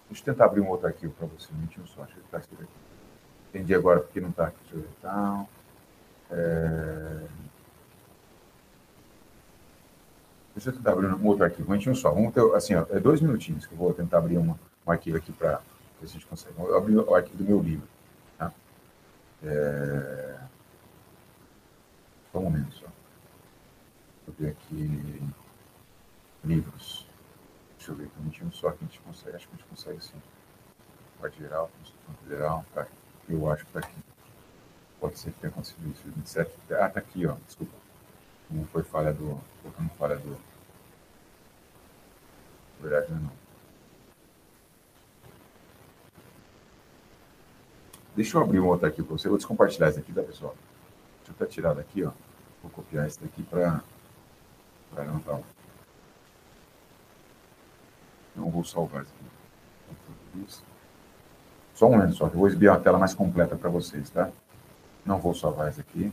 Deixa 0.08 0.22
eu 0.22 0.34
tentar 0.34 0.46
abrir 0.46 0.60
um 0.60 0.68
outro 0.68 0.88
arquivo 0.88 1.12
para 1.14 1.26
você, 1.26 1.52
um 1.52 1.86
só. 1.86 2.04
Deixa 2.04 2.18
eu 2.18 2.24
estar 2.24 2.38
aqui. 2.38 2.56
Entendi 3.48 3.74
agora 3.74 4.00
porque 4.00 4.20
não 4.20 4.30
está 4.30 4.48
aqui. 4.48 4.58
Deixa 4.62 4.76
eu 4.76 4.82
ver. 4.82 4.88
Então, 4.98 5.48
é... 6.30 7.26
Deixa 10.60 10.68
eu 10.68 10.74
tentar 10.74 10.92
abrir 10.92 11.06
um 11.06 11.26
outro 11.26 11.42
arquivo, 11.42 11.68
um 11.68 11.70
minutinho 11.70 11.96
só. 11.96 12.12
Vamos 12.12 12.34
ter, 12.34 12.42
assim, 12.54 12.74
ó, 12.74 12.84
é 12.90 13.00
dois 13.00 13.22
minutinhos 13.22 13.64
que 13.64 13.72
eu 13.72 13.78
vou 13.78 13.94
tentar 13.94 14.18
abrir 14.18 14.36
uma, 14.36 14.60
um 14.86 14.90
arquivo 14.90 15.16
aqui 15.16 15.32
para 15.32 15.62
ver 15.98 16.06
se 16.06 16.10
a 16.10 16.18
gente 16.18 16.26
consegue. 16.26 16.54
Vou 16.54 16.76
abrir 16.76 16.98
o 16.98 17.14
arquivo 17.14 17.38
do 17.38 17.44
meu 17.44 17.60
livro. 17.60 17.88
Tá? 18.36 18.52
É... 19.42 20.38
Só 22.30 22.40
um 22.40 22.42
momento 22.42 22.74
só. 22.74 22.86
Vou 24.26 24.36
ver 24.38 24.50
aqui. 24.50 25.22
Livros. 26.44 27.06
Deixa 27.78 27.92
eu 27.92 27.96
ver, 27.96 28.10
um 28.18 28.20
minutinho 28.20 28.52
só 28.52 28.70
que 28.70 28.84
a 28.84 28.86
gente 28.86 29.00
consegue. 29.00 29.36
Acho 29.36 29.48
que 29.48 29.54
a 29.54 29.56
gente 29.56 29.66
consegue 29.66 30.04
sim. 30.04 30.22
Parte 31.22 31.38
geral, 31.38 31.70
Constituição 31.78 32.14
Federal. 32.22 32.66
Tá. 32.74 32.86
Eu 33.30 33.50
acho 33.50 33.64
que 33.64 33.78
está 33.78 33.78
aqui. 33.78 33.98
Pode 35.00 35.18
ser 35.18 35.30
que 35.30 35.40
tenha 35.40 35.50
acontecido 35.50 35.90
isso. 35.90 36.02
27. 36.04 36.52
Ah, 36.72 36.86
está 36.86 37.00
aqui, 37.00 37.26
ó. 37.26 37.34
Desculpa. 37.46 37.72
Não 38.50 38.66
foi 38.66 38.82
falha 38.82 39.14
do. 39.14 39.40
Colocando 39.62 39.88
falha 39.96 40.16
do. 40.18 40.49
Verdade, 42.80 43.10
não 43.10 43.18
é 43.18 43.20
não. 43.20 43.32
Deixa 48.16 48.36
eu 48.36 48.42
abrir 48.42 48.60
um 48.60 48.66
outro 48.66 48.86
aqui 48.86 49.02
para 49.02 49.16
você. 49.16 49.28
Vou 49.28 49.38
descompartilhar 49.38 49.90
esse 49.90 50.00
aqui, 50.00 50.12
tá, 50.12 50.22
pessoal? 50.22 50.54
Deixa 51.18 51.30
eu 51.30 51.32
estar 51.32 51.46
tirado 51.46 51.80
aqui, 51.80 52.04
ó. 52.04 52.10
Vou 52.62 52.70
copiar 52.70 53.06
esse 53.06 53.20
daqui 53.20 53.42
para 53.42 53.82
não. 54.96 55.20
Tá 55.20 55.40
não 58.36 58.50
vou 58.50 58.64
salvar 58.64 59.02
isso 59.02 59.12
aqui. 59.14 60.46
Só 61.74 61.86
um 61.86 61.92
momento 61.92 62.14
só, 62.14 62.28
que 62.28 62.34
eu 62.34 62.38
vou 62.38 62.48
exibir 62.48 62.68
a 62.68 62.78
tela 62.78 62.98
mais 62.98 63.14
completa 63.14 63.56
para 63.56 63.70
vocês, 63.70 64.10
tá? 64.10 64.30
Não 65.04 65.18
vou 65.18 65.34
salvar 65.34 65.70
isso 65.70 65.80
aqui. 65.80 66.12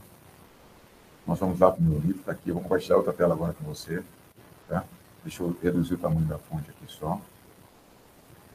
Nós 1.26 1.40
vamos 1.40 1.60
lá 1.60 1.72
para 1.72 1.82
o 1.82 1.84
meu 1.84 2.00
livro, 2.00 2.24
tá 2.24 2.32
aqui. 2.32 2.50
Eu 2.50 2.54
vou 2.54 2.64
compartilhar 2.64 2.98
outra 2.98 3.14
tela 3.14 3.34
agora 3.34 3.54
com 3.54 3.66
você, 3.66 4.04
tá? 4.68 4.86
Deixa 5.28 5.44
eu 5.44 5.54
reduzir 5.62 5.96
o 5.96 5.98
tamanho 5.98 6.26
da 6.26 6.38
fonte 6.38 6.70
aqui 6.70 6.86
só. 6.88 7.20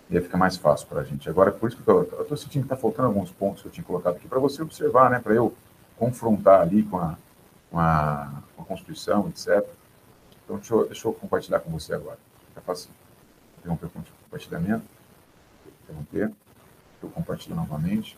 E 0.09 0.17
aí 0.17 0.23
fica 0.23 0.39
mais 0.39 0.57
fácil 0.57 0.89
para 0.89 1.03
a 1.03 1.05
gente. 1.05 1.29
Agora, 1.29 1.53
por 1.53 1.69
isso 1.69 1.77
que 1.77 1.87
eu 1.87 2.03
estou 2.23 2.35
sentindo 2.35 2.63
que 2.63 2.73
está 2.73 2.77
faltando 2.79 3.09
alguns 3.09 3.31
pontos 3.31 3.61
que 3.61 3.69
eu 3.69 3.73
tinha 3.73 3.85
colocado 3.85 4.17
aqui 4.17 4.27
para 4.27 4.39
você 4.39 4.63
observar, 4.63 5.11
né? 5.11 5.19
Para 5.19 5.35
eu 5.35 5.55
confrontar 5.99 6.63
ali 6.63 6.83
com 6.85 6.97
a, 6.97 7.19
com 7.71 7.79
a, 7.79 8.43
com 8.57 8.63
a 8.63 8.65
Constituição, 8.65 9.29
etc. 9.29 9.69
Então, 10.45 10.57
deixa 10.57 10.75
eu, 10.75 10.87
deixa 10.87 11.09
eu 11.09 11.13
compartilhar 11.13 11.61
com 11.61 11.71
você 11.71 11.93
agora. 11.93 12.19
Fica 12.49 12.63
fácil. 12.63 12.89
Interromper 13.59 13.87
o 13.87 13.91
compartilhamento. 14.25 14.85
Interromper. 15.85 16.33
Eu 17.03 17.11
compartilho 17.11 17.55
novamente. 17.55 18.17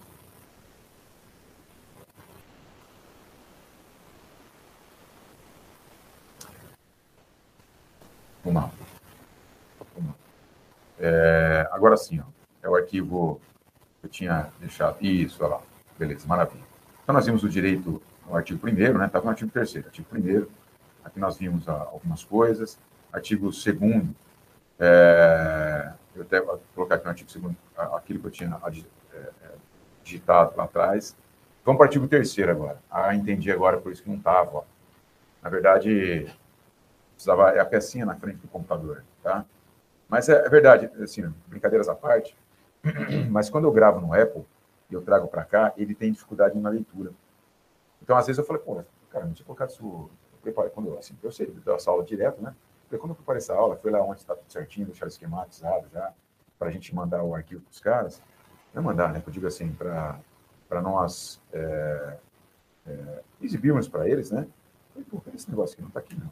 Vamos 8.45 8.63
lá. 8.63 8.71
É, 10.99 11.69
agora 11.73 11.97
sim, 11.97 12.21
ó, 12.21 12.25
é 12.63 12.69
o 12.69 12.77
arquivo 12.77 13.41
que 14.01 14.07
eu 14.07 14.11
tinha 14.11 14.49
deixado. 14.61 14.97
Isso, 15.01 15.43
olha 15.43 15.55
lá. 15.55 15.63
Beleza, 15.99 16.27
maravilha. 16.27 16.65
Então, 17.03 17.15
nós 17.15 17.27
vimos 17.27 17.43
o 17.43 17.49
direito 17.49 18.01
no 18.27 18.37
artigo 18.37 18.67
1 18.67 18.99
né? 18.99 19.07
Estava 19.07 19.25
no 19.25 19.31
artigo 19.31 19.51
3 19.51 19.77
artigo 19.77 20.09
1 20.13 20.47
Aqui 21.05 21.21
nós 21.21 21.37
vimos 21.37 21.69
algumas 21.69 22.25
coisas. 22.25 22.79
Artigo 23.13 23.51
2 23.51 23.65
é, 24.79 25.93
eu 26.17 26.23
até 26.23 26.41
vou 26.41 26.61
colocar 26.75 26.97
aqui 26.97 27.05
no 27.05 27.11
artigo 27.11 27.31
2 27.31 27.55
aquilo 27.95 28.21
que 28.21 28.27
eu 28.27 28.31
tinha 28.31 28.61
é, 29.13 29.19
é, 29.19 29.31
digitado 30.03 30.55
lá 30.57 30.65
atrás. 30.65 31.17
Vamos 31.65 31.79
para 31.79 31.85
o 31.85 31.89
artigo 31.89 32.09
3 32.09 32.39
agora. 32.51 32.79
Ah, 32.91 33.15
entendi 33.15 33.51
agora, 33.51 33.79
por 33.79 33.93
isso 33.93 34.03
que 34.03 34.09
não 34.09 34.17
estava. 34.17 34.65
Na 35.43 35.49
verdade, 35.49 36.27
precisava, 37.25 37.51
é 37.51 37.61
a 37.61 37.65
pecinha 37.65 38.05
na 38.05 38.15
frente 38.15 38.37
do 38.39 38.49
computador, 38.49 39.03
tá? 39.23 39.45
Mas 40.09 40.29
é, 40.29 40.45
é 40.45 40.49
verdade, 40.49 40.91
assim, 41.03 41.33
brincadeiras 41.47 41.89
à 41.89 41.95
parte, 41.95 42.37
mas 43.31 43.49
quando 43.49 43.65
eu 43.65 43.73
gravo 43.73 44.01
no 44.01 44.13
Apple 44.13 44.45
e 44.91 44.95
eu 44.95 45.01
trago 45.01 45.27
para 45.27 45.45
cá, 45.45 45.73
ele 45.77 45.95
tem 45.95 46.13
dificuldade 46.13 46.59
na 46.59 46.69
leitura. 46.69 47.13
Então, 48.03 48.17
às 48.17 48.27
vezes 48.27 48.39
eu 48.39 48.45
falei, 48.45 48.61
pô, 48.63 48.83
cara, 49.11 49.25
não 49.25 49.33
tinha 49.33 49.47
colocado 49.47 49.71
isso. 49.71 50.11
Eu 50.45 50.53
quando 50.71 50.91
eu, 50.91 50.99
assim, 50.99 51.17
eu 51.23 51.33
sei, 51.33 51.51
essa 51.67 51.91
aula 51.91 52.05
direto, 52.05 52.43
né? 52.43 52.55
Porque 52.83 52.99
quando 52.99 53.13
eu 53.13 53.17
preparei 53.17 53.39
essa 53.39 53.55
aula, 53.55 53.77
foi 53.77 53.91
lá 53.91 54.03
onde 54.03 54.21
está 54.21 54.37
tudo 54.37 54.53
certinho, 54.53 54.87
deixar 54.87 55.07
esquematizado 55.07 55.89
já, 55.91 56.13
para 56.59 56.69
a 56.69 56.71
gente 56.71 56.95
mandar 56.95 57.23
o 57.23 57.35
arquivo 57.35 57.63
para 57.63 57.71
os 57.71 57.81
caras. 57.81 58.23
Não 58.75 58.83
mandar, 58.83 59.11
né? 59.11 59.23
Eu 59.27 59.33
digo 59.33 59.47
assim, 59.47 59.73
para 59.73 60.83
nós 60.83 61.41
é, 61.51 62.19
é, 62.87 63.23
exibirmos 63.41 63.89
para 63.89 64.07
eles, 64.07 64.31
né? 64.31 64.47
Pô, 65.11 65.23
esse 65.35 65.49
negócio 65.49 65.73
aqui 65.73 65.81
não 65.81 65.89
está 65.89 66.01
aqui, 66.01 66.21
não. 66.21 66.31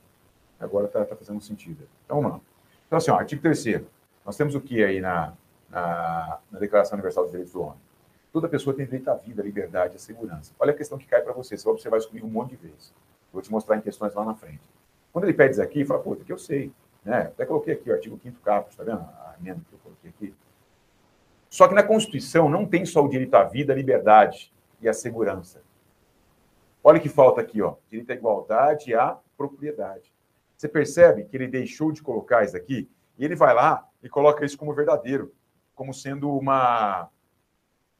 Agora 0.64 0.86
está 0.86 1.04
tá 1.04 1.16
fazendo 1.16 1.40
sentido. 1.40 1.86
Então, 2.04 2.20
vamos 2.20 2.32
lá. 2.32 2.40
Então, 2.86 2.98
assim, 2.98 3.10
ó, 3.10 3.16
artigo 3.16 3.42
3 3.42 3.82
nós 4.24 4.36
temos 4.36 4.54
o 4.54 4.60
que 4.60 4.84
aí 4.84 5.00
na, 5.00 5.34
na, 5.68 6.38
na 6.50 6.58
Declaração 6.58 6.94
Universal 6.94 7.24
dos 7.24 7.32
Direitos 7.32 7.52
do 7.52 7.62
Homem? 7.62 7.80
Toda 8.32 8.48
pessoa 8.48 8.74
tem 8.74 8.86
direito 8.86 9.08
à 9.08 9.14
vida, 9.14 9.42
à 9.42 9.44
liberdade, 9.44 9.96
à 9.96 9.98
segurança. 9.98 10.52
Olha 10.58 10.72
a 10.72 10.76
questão 10.76 10.96
que 10.96 11.06
cai 11.06 11.20
para 11.20 11.32
você. 11.32 11.56
Você 11.56 11.64
vai 11.64 11.74
observar 11.74 11.98
isso 11.98 12.08
comigo 12.08 12.26
um 12.26 12.30
monte 12.30 12.50
de 12.50 12.68
vezes. 12.68 12.94
Vou 13.32 13.42
te 13.42 13.50
mostrar 13.50 13.76
em 13.76 13.80
questões 13.80 14.14
lá 14.14 14.24
na 14.24 14.34
frente. 14.34 14.62
Quando 15.12 15.24
ele 15.24 15.34
pede 15.34 15.52
isso 15.52 15.62
aqui, 15.62 15.84
fala, 15.84 16.00
isso 16.00 16.22
aqui 16.22 16.32
eu 16.32 16.38
sei. 16.38 16.72
Né? 17.04 17.22
Até 17.22 17.44
coloquei 17.44 17.74
aqui 17.74 17.90
o 17.90 17.92
artigo 17.92 18.18
5 18.22 18.40
caput, 18.40 18.70
está 18.70 18.84
vendo 18.84 19.00
a 19.00 19.34
emenda 19.40 19.60
que 19.68 19.74
eu 19.74 19.78
coloquei 19.82 20.10
aqui? 20.10 20.34
Só 21.50 21.68
que 21.68 21.74
na 21.74 21.82
Constituição 21.82 22.48
não 22.48 22.64
tem 22.64 22.86
só 22.86 23.04
o 23.04 23.08
direito 23.08 23.34
à 23.34 23.44
vida, 23.44 23.72
à 23.72 23.76
liberdade 23.76 24.52
e 24.80 24.88
à 24.88 24.94
segurança. 24.94 25.60
Olha 26.82 26.98
que 26.98 27.08
falta 27.08 27.40
aqui, 27.40 27.60
ó. 27.60 27.74
Direito 27.90 28.10
à 28.10 28.14
igualdade 28.14 28.90
e 28.90 28.94
à 28.94 29.18
propriedade. 29.36 30.11
Você 30.62 30.68
percebe 30.68 31.24
que 31.24 31.36
ele 31.36 31.48
deixou 31.48 31.90
de 31.90 32.00
colocar 32.00 32.44
isso 32.44 32.56
aqui 32.56 32.88
e 33.18 33.24
ele 33.24 33.34
vai 33.34 33.52
lá 33.52 33.84
e 34.00 34.08
coloca 34.08 34.44
isso 34.44 34.56
como 34.56 34.72
verdadeiro, 34.72 35.34
como 35.74 35.92
sendo 35.92 36.30
uma, 36.38 37.10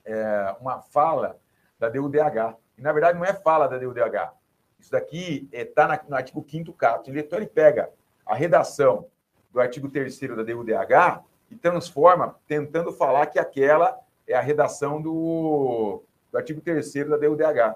é, 0.05 0.55
uma 0.61 0.81
fala 0.81 1.41
da 1.77 1.89
DUDH. 1.89 2.57
E, 2.79 2.81
na 2.81 2.93
verdade, 2.93 3.19
não 3.19 3.25
é 3.25 3.35
fala 3.35 3.67
da 3.67 3.79
DUDH. 3.79 4.33
Isso 4.79 4.93
daqui 4.93 5.49
está 5.51 5.93
é, 5.93 6.09
no 6.09 6.15
artigo 6.15 6.47
5 6.49 6.73
caput. 6.75 7.11
Então, 7.11 7.37
ele 7.37 7.49
pega 7.49 7.91
a 8.25 8.37
redação 8.37 9.09
do 9.53 9.59
artigo 9.59 9.91
3 9.91 10.21
da 10.21 10.45
DUDH 10.45 11.25
e 11.51 11.57
transforma, 11.57 12.37
tentando 12.47 12.93
falar 12.93 13.27
que 13.27 13.41
aquela 13.41 13.99
é 14.25 14.35
a 14.35 14.41
redação 14.41 15.03
do, 15.03 16.05
do 16.31 16.39
artigo 16.39 16.61
3 16.61 17.09
da 17.09 17.17
DUDH. 17.17 17.75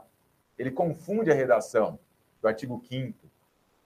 Ele 0.57 0.71
confunde 0.71 1.29
a 1.29 1.35
redação 1.35 1.99
do 2.41 2.47
artigo 2.47 2.81
5 2.89 3.19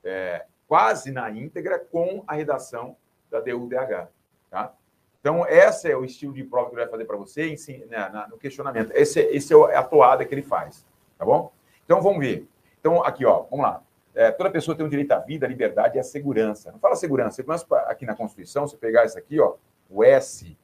é, 0.05 0.45
quase 0.71 1.11
na 1.11 1.29
íntegra 1.29 1.81
com 1.81 2.23
a 2.29 2.35
redação 2.35 2.97
da 3.29 3.41
DUDH. 3.41 4.07
Tá? 4.49 4.73
Então, 5.19 5.45
esse 5.45 5.91
é 5.91 5.97
o 5.97 6.05
estilo 6.05 6.33
de 6.33 6.45
prova 6.45 6.69
que 6.69 6.77
ele 6.77 6.83
vai 6.83 6.91
fazer 6.93 7.05
para 7.07 7.17
você 7.17 7.57
né, 7.89 8.27
no 8.31 8.39
questionamento. 8.39 8.93
Esse, 8.95 9.19
esse 9.19 9.53
é 9.53 9.75
a 9.75 9.83
toada 9.83 10.25
que 10.25 10.33
ele 10.33 10.45
faz. 10.45 10.87
Tá 11.19 11.25
bom? 11.25 11.53
Então, 11.85 12.01
vamos 12.01 12.21
ver. 12.21 12.49
Então, 12.79 13.03
aqui, 13.03 13.27
ó, 13.27 13.47
vamos 13.51 13.65
lá. 13.65 13.83
É, 14.15 14.31
toda 14.31 14.49
pessoa 14.49 14.77
tem 14.77 14.87
o 14.87 14.89
direito 14.89 15.11
à 15.11 15.19
vida, 15.19 15.45
à 15.45 15.49
liberdade 15.49 15.97
e 15.97 16.01
à 16.01 16.05
segurança. 16.05 16.71
Não 16.71 16.79
fala 16.79 16.95
segurança, 16.95 17.35
segurança 17.35 17.67
aqui 17.89 18.07
na 18.07 18.15
Constituição, 18.15 18.69
você 18.69 18.77
pegar 18.77 19.05
isso 19.05 19.19
aqui, 19.19 19.41
ó, 19.41 19.57
o 19.89 20.05
S 20.05 20.57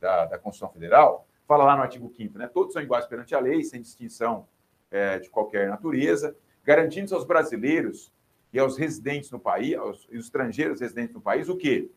da, 0.00 0.26
da 0.26 0.38
Constituição 0.38 0.72
Federal, 0.72 1.26
fala 1.48 1.64
lá 1.64 1.74
no 1.74 1.82
artigo 1.82 2.08
5 2.16 2.38
né? 2.38 2.46
Todos 2.46 2.74
são 2.74 2.80
iguais 2.80 3.06
perante 3.06 3.34
a 3.34 3.40
lei, 3.40 3.64
sem 3.64 3.82
distinção 3.82 4.46
é, 4.88 5.18
de 5.18 5.28
qualquer 5.28 5.68
natureza, 5.68 6.36
garantindo 6.62 7.12
aos 7.12 7.24
brasileiros 7.24 8.12
aos 8.58 8.76
residentes 8.76 9.30
no 9.30 9.38
país, 9.38 9.76
aos 9.76 10.06
estrangeiros 10.10 10.80
residentes 10.80 11.14
no 11.14 11.20
país, 11.20 11.48
o 11.48 11.56
quê? 11.56 11.90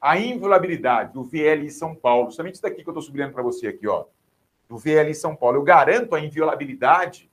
A 0.00 0.18
inviolabilidade 0.18 1.12
do 1.12 1.22
VLI 1.22 1.70
São 1.70 1.94
Paulo, 1.94 2.26
justamente 2.26 2.54
isso 2.54 2.62
daqui 2.62 2.82
que 2.82 2.88
eu 2.88 2.92
estou 2.92 3.02
sublinhando 3.02 3.32
para 3.32 3.42
você 3.42 3.68
aqui, 3.68 3.86
ó, 3.86 4.04
do 4.68 4.76
VLI 4.76 5.14
São 5.14 5.36
Paulo. 5.36 5.58
Eu 5.58 5.62
garanto 5.62 6.14
a 6.14 6.20
inviolabilidade 6.20 7.30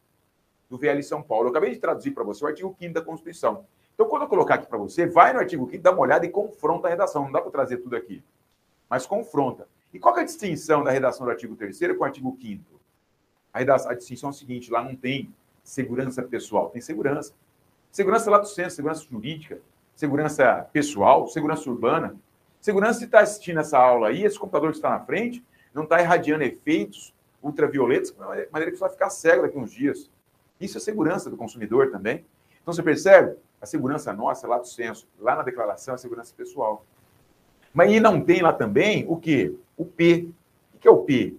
do 0.70 0.78
VLI 0.78 1.02
São 1.02 1.22
Paulo. 1.22 1.48
Eu 1.48 1.50
acabei 1.50 1.72
de 1.72 1.80
traduzir 1.80 2.12
para 2.12 2.24
você 2.24 2.44
o 2.44 2.48
artigo 2.48 2.76
5 2.80 2.94
da 2.94 3.02
Constituição. 3.02 3.66
Então, 3.96 4.08
quando 4.08 4.22
eu 4.22 4.28
colocar 4.28 4.56
aqui 4.56 4.68
para 4.68 4.78
você, 4.78 5.08
vai 5.08 5.34
no 5.34 5.40
artigo 5.40 5.68
5 5.70 5.82
dá 5.82 5.92
uma 5.92 6.02
olhada 6.02 6.26
e 6.26 6.30
confronta 6.30 6.88
a 6.88 6.92
redação. 6.92 7.24
Não 7.24 7.32
dá 7.32 7.42
para 7.42 7.52
trazer 7.52 7.78
tudo 7.78 7.96
aqui, 7.96 8.24
mas 8.90 9.06
confronta. 9.06 9.68
E 9.94 10.00
qual 10.00 10.16
é 10.18 10.22
a 10.22 10.24
distinção 10.24 10.84
da 10.84 10.92
redação 10.92 11.26
do 11.26 11.32
artigo 11.32 11.56
3 11.56 11.80
com 11.98 12.04
o 12.04 12.06
artigo 12.06 12.38
5 12.40 12.80
a, 13.52 13.60
redação, 13.60 13.92
a 13.92 13.96
distinção 13.96 14.30
é 14.30 14.32
a 14.32 14.34
seguinte, 14.34 14.72
lá 14.72 14.84
não 14.84 14.96
tem 14.96 15.34
segurança 15.64 16.22
pessoal, 16.24 16.70
tem 16.70 16.82
segurança. 16.82 17.34
Segurança 17.92 18.30
lá 18.30 18.38
do 18.38 18.48
centro, 18.48 18.72
segurança 18.72 19.06
jurídica, 19.10 19.60
segurança 19.96 20.68
pessoal, 20.72 21.28
segurança 21.28 21.70
urbana. 21.70 22.16
Segurança 22.62 23.00
se 23.00 23.06
está 23.06 23.22
assistindo 23.22 23.60
essa 23.60 23.78
aula 23.78 24.10
aí, 24.10 24.24
esse 24.24 24.38
computador 24.38 24.72
que 24.72 24.78
está 24.78 24.90
na 24.90 25.00
frente, 25.00 25.44
não 25.74 25.84
está 25.84 26.02
irradiando 26.02 26.44
efeitos 26.44 27.14
ultravioletos, 27.42 28.12
de 28.12 28.18
maneira 28.18 28.72
que 28.72 28.78
você 28.78 28.82
vai 28.82 28.90
ficar 28.90 29.10
cego 29.10 29.44
daqui 29.44 29.58
a 29.58 29.62
uns 29.62 29.72
dias. 29.72 30.10
Isso 30.60 30.78
é 30.78 30.82
segurança 30.82 31.30
do 31.30 31.38
consumidor 31.38 31.90
também. 31.90 32.26
Então, 32.62 32.74
você 32.74 32.84
percebe? 32.84 33.38
A 33.62 33.66
segurança 33.66 34.12
nossa 34.14 34.46
é 34.46 34.50
lá 34.50 34.58
do 34.58 34.68
censo, 34.68 35.08
lá 35.20 35.36
na 35.36 35.44
declaração, 35.44 35.96
é 35.96 35.98
segurança 35.98 36.34
pessoal. 36.36 36.86
Mas 37.74 37.92
e 37.92 38.00
não 38.00 38.22
tem 38.22 38.42
lá 38.42 38.54
também 38.54 39.06
o 39.08 39.18
quê? 39.18 39.56
O 39.78 39.86
P. 39.86 40.30
O 40.74 40.78
que 40.78 40.88
é 40.88 40.92
o 40.92 41.04
P? 41.04 41.36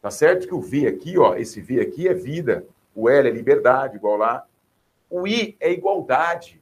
Tá 0.00 0.10
certo 0.10 0.46
que 0.46 0.54
o 0.54 0.60
V 0.60 0.86
aqui, 0.86 1.18
ó, 1.18 1.34
esse 1.34 1.60
V 1.60 1.80
aqui 1.80 2.06
é 2.06 2.14
vida, 2.14 2.66
o 2.94 3.08
L 3.08 3.28
é 3.28 3.32
liberdade, 3.32 3.96
igual 3.96 4.16
lá. 4.16 4.46
O 5.14 5.28
I 5.28 5.56
é 5.60 5.70
igualdade. 5.70 6.60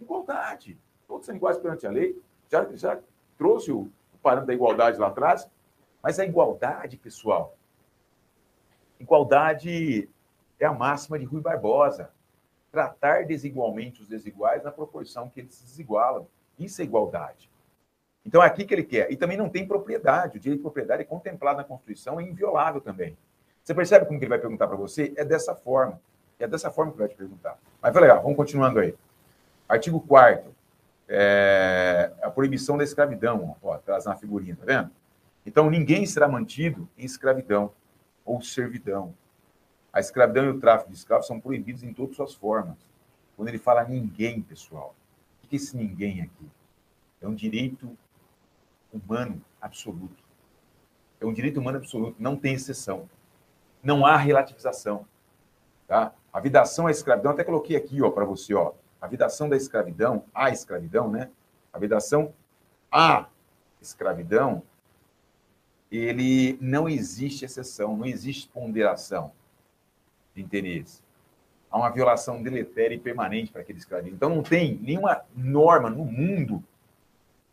Igualdade. 0.00 0.80
Todos 1.06 1.26
são 1.26 1.36
iguais 1.36 1.58
perante 1.58 1.86
a 1.86 1.90
lei. 1.90 2.18
Já, 2.50 2.66
já 2.72 2.98
trouxe 3.36 3.70
o, 3.70 3.80
o 4.14 4.18
parâmetro 4.22 4.46
da 4.46 4.54
igualdade 4.54 4.96
lá 4.96 5.08
atrás. 5.08 5.46
Mas 6.02 6.18
a 6.18 6.24
igualdade, 6.24 6.96
pessoal, 6.96 7.54
igualdade 8.98 10.08
é 10.58 10.64
a 10.64 10.72
máxima 10.72 11.18
de 11.18 11.26
Rui 11.26 11.42
Barbosa. 11.42 12.10
Tratar 12.72 13.26
desigualmente 13.26 14.00
os 14.00 14.08
desiguais 14.08 14.64
na 14.64 14.72
proporção 14.72 15.28
que 15.28 15.40
eles 15.40 15.52
se 15.52 15.64
desigualam. 15.64 16.26
Isso 16.58 16.80
é 16.80 16.86
igualdade. 16.86 17.50
Então 18.24 18.42
é 18.42 18.46
aqui 18.46 18.64
que 18.64 18.72
ele 18.72 18.84
quer. 18.84 19.12
E 19.12 19.16
também 19.18 19.36
não 19.36 19.50
tem 19.50 19.68
propriedade. 19.68 20.38
O 20.38 20.40
direito 20.40 20.60
de 20.60 20.62
propriedade 20.62 21.02
é 21.02 21.04
contemplado 21.04 21.58
na 21.58 21.64
Constituição, 21.64 22.18
é 22.18 22.22
inviolável 22.22 22.80
também. 22.80 23.14
Você 23.62 23.74
percebe 23.74 24.06
como 24.06 24.18
que 24.18 24.24
ele 24.24 24.30
vai 24.30 24.38
perguntar 24.38 24.68
para 24.68 24.76
você? 24.76 25.12
É 25.18 25.24
dessa 25.24 25.54
forma. 25.54 26.00
É 26.38 26.46
dessa 26.46 26.70
forma 26.70 26.92
que 26.92 26.98
vai 26.98 27.08
te 27.08 27.14
perguntar. 27.14 27.58
Mas 27.80 27.92
foi 27.92 28.02
legal, 28.02 28.22
vamos 28.22 28.36
continuando 28.36 28.80
aí. 28.80 28.94
Artigo 29.68 30.00
4 30.00 30.54
é 31.08 32.12
a 32.22 32.30
proibição 32.30 32.76
da 32.76 32.84
escravidão. 32.84 33.56
Ó, 33.62 33.76
traz 33.78 34.04
na 34.04 34.16
figurinha, 34.16 34.56
tá 34.56 34.64
vendo? 34.64 34.90
Então, 35.46 35.70
ninguém 35.70 36.06
será 36.06 36.26
mantido 36.26 36.88
em 36.96 37.04
escravidão 37.04 37.72
ou 38.24 38.40
servidão. 38.40 39.14
A 39.92 40.00
escravidão 40.00 40.46
e 40.46 40.48
o 40.48 40.58
tráfico 40.58 40.90
de 40.90 40.96
escravos 40.96 41.26
são 41.26 41.38
proibidos 41.38 41.82
em 41.82 41.92
todas 41.92 42.16
suas 42.16 42.34
formas. 42.34 42.76
Quando 43.36 43.48
ele 43.48 43.58
fala 43.58 43.84
ninguém, 43.84 44.42
pessoal, 44.42 44.94
o 45.42 45.46
que 45.46 45.54
é 45.54 45.56
esse 45.56 45.76
ninguém 45.76 46.22
aqui? 46.22 46.50
É 47.20 47.28
um 47.28 47.34
direito 47.34 47.96
humano 48.92 49.42
absoluto. 49.60 50.22
É 51.20 51.26
um 51.26 51.32
direito 51.32 51.60
humano 51.60 51.78
absoluto, 51.78 52.16
não 52.18 52.36
tem 52.36 52.54
exceção. 52.54 53.08
Não 53.82 54.04
há 54.04 54.16
relativização. 54.16 55.06
Tá? 55.86 56.14
A 56.34 56.40
vidação 56.40 56.88
à 56.88 56.90
escravidão, 56.90 57.30
até 57.30 57.44
coloquei 57.44 57.76
aqui 57.76 58.02
ó, 58.02 58.10
para 58.10 58.24
você, 58.24 58.52
ó, 58.54 58.72
a 59.00 59.06
vidação 59.06 59.48
da 59.48 59.56
escravidão, 59.56 60.24
a 60.34 60.50
escravidão, 60.50 61.08
né? 61.08 61.30
A 61.72 61.78
vidação 61.78 62.34
à 62.90 63.28
escravidão, 63.80 64.60
ele 65.92 66.58
não 66.60 66.88
existe 66.88 67.44
exceção, 67.44 67.96
não 67.96 68.04
existe 68.04 68.48
ponderação 68.48 69.30
de 70.34 70.42
interesse. 70.42 71.04
Há 71.70 71.78
uma 71.78 71.90
violação 71.90 72.42
deletéria 72.42 72.96
e 72.96 72.98
permanente 72.98 73.52
para 73.52 73.60
aquele 73.60 73.78
escravismo. 73.78 74.16
Então, 74.16 74.28
não 74.28 74.42
tem 74.42 74.76
nenhuma 74.82 75.22
norma 75.36 75.88
no 75.88 76.04
mundo 76.04 76.64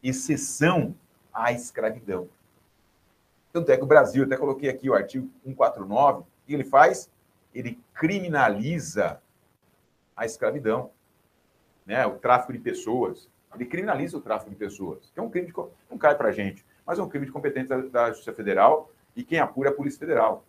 exceção 0.01 0.95
à 1.31 1.51
escravidão. 1.51 2.27
Tanto 3.53 3.71
é 3.71 3.77
que 3.77 3.83
o 3.83 3.87
Brasil, 3.87 4.23
até 4.23 4.37
coloquei 4.37 4.71
aqui 4.71 4.89
o 4.89 4.95
artigo 4.95 5.29
149, 5.43 6.21
o 6.21 6.25
que 6.47 6.53
ele 6.55 6.63
faz? 6.63 7.11
Ele 7.53 7.79
criminaliza 7.93 9.21
a 10.15 10.25
escravidão, 10.25 10.91
né? 11.85 12.05
o 12.05 12.17
tráfico 12.17 12.53
de 12.53 12.59
pessoas. 12.59 13.29
Ele 13.53 13.65
criminaliza 13.65 14.17
o 14.17 14.21
tráfico 14.21 14.49
de 14.49 14.55
pessoas, 14.55 15.11
que 15.13 15.19
é 15.19 15.23
um 15.23 15.29
crime 15.29 15.51
que 15.51 15.61
não 15.89 15.97
cai 15.97 16.15
para 16.15 16.29
a 16.29 16.31
gente, 16.31 16.65
mas 16.85 16.99
é 16.99 17.03
um 17.03 17.09
crime 17.09 17.25
de 17.25 17.31
competência 17.31 17.81
da 17.89 18.09
Justiça 18.09 18.33
Federal 18.33 18.89
e 19.15 19.23
quem 19.23 19.39
apura 19.39 19.69
é 19.69 19.71
a 19.73 19.75
Polícia 19.75 19.99
Federal. 19.99 20.45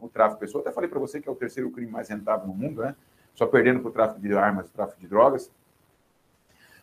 O 0.00 0.08
tráfico 0.08 0.36
de 0.36 0.46
pessoas, 0.46 0.64
até 0.64 0.72
falei 0.72 0.88
para 0.88 1.00
você 1.00 1.20
que 1.20 1.28
é 1.28 1.32
o 1.32 1.34
terceiro 1.34 1.70
crime 1.70 1.90
mais 1.90 2.08
rentável 2.08 2.46
no 2.46 2.54
mundo, 2.54 2.82
né? 2.82 2.94
só 3.34 3.46
perdendo 3.46 3.80
para 3.80 3.88
o 3.88 3.92
tráfico 3.92 4.20
de 4.20 4.32
armas, 4.34 4.70
tráfico 4.70 5.00
de 5.00 5.08
drogas. 5.08 5.50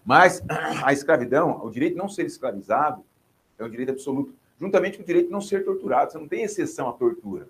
Mas 0.06 0.44
a 0.84 0.92
escravidão, 0.92 1.64
o 1.64 1.70
direito 1.70 1.94
de 1.94 2.00
não 2.00 2.10
ser 2.10 2.26
escravizado, 2.26 3.04
é 3.58 3.64
um 3.64 3.70
direito 3.70 3.92
absoluto, 3.92 4.34
juntamente 4.60 4.98
com 4.98 5.04
o 5.04 5.06
direito 5.06 5.28
de 5.28 5.32
não 5.32 5.42
ser 5.42 5.64
torturado. 5.64 6.12
Você 6.12 6.18
não 6.18 6.28
tem 6.28 6.44
exceção 6.44 6.90
à 6.90 6.94
tortura. 6.94 7.48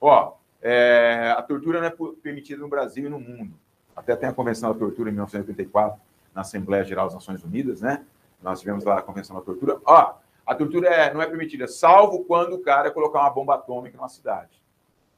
Ó, 0.00 0.34
é, 0.66 1.34
a 1.36 1.42
tortura 1.42 1.78
não 1.78 1.86
é 1.86 2.14
permitida 2.22 2.58
no 2.58 2.68
Brasil 2.68 3.04
e 3.04 3.08
no 3.10 3.20
mundo. 3.20 3.54
Até 3.94 4.16
tem 4.16 4.30
a 4.30 4.32
Convenção 4.32 4.72
da 4.72 4.78
Tortura 4.78 5.10
em 5.10 5.12
1984, 5.12 6.00
na 6.34 6.40
Assembleia 6.40 6.82
Geral 6.82 7.04
das 7.04 7.14
Nações 7.14 7.44
Unidas, 7.44 7.82
né? 7.82 8.02
Nós 8.42 8.60
tivemos 8.60 8.82
lá 8.82 8.98
a 8.98 9.02
Convenção 9.02 9.36
da 9.36 9.42
Tortura. 9.42 9.78
Ó, 9.84 10.14
a 10.46 10.54
tortura 10.54 10.88
é, 10.88 11.12
não 11.12 11.20
é 11.20 11.26
permitida, 11.26 11.68
salvo 11.68 12.24
quando 12.24 12.54
o 12.54 12.62
cara 12.62 12.90
colocar 12.90 13.20
uma 13.20 13.30
bomba 13.30 13.56
atômica 13.56 13.98
numa 13.98 14.08
cidade. 14.08 14.62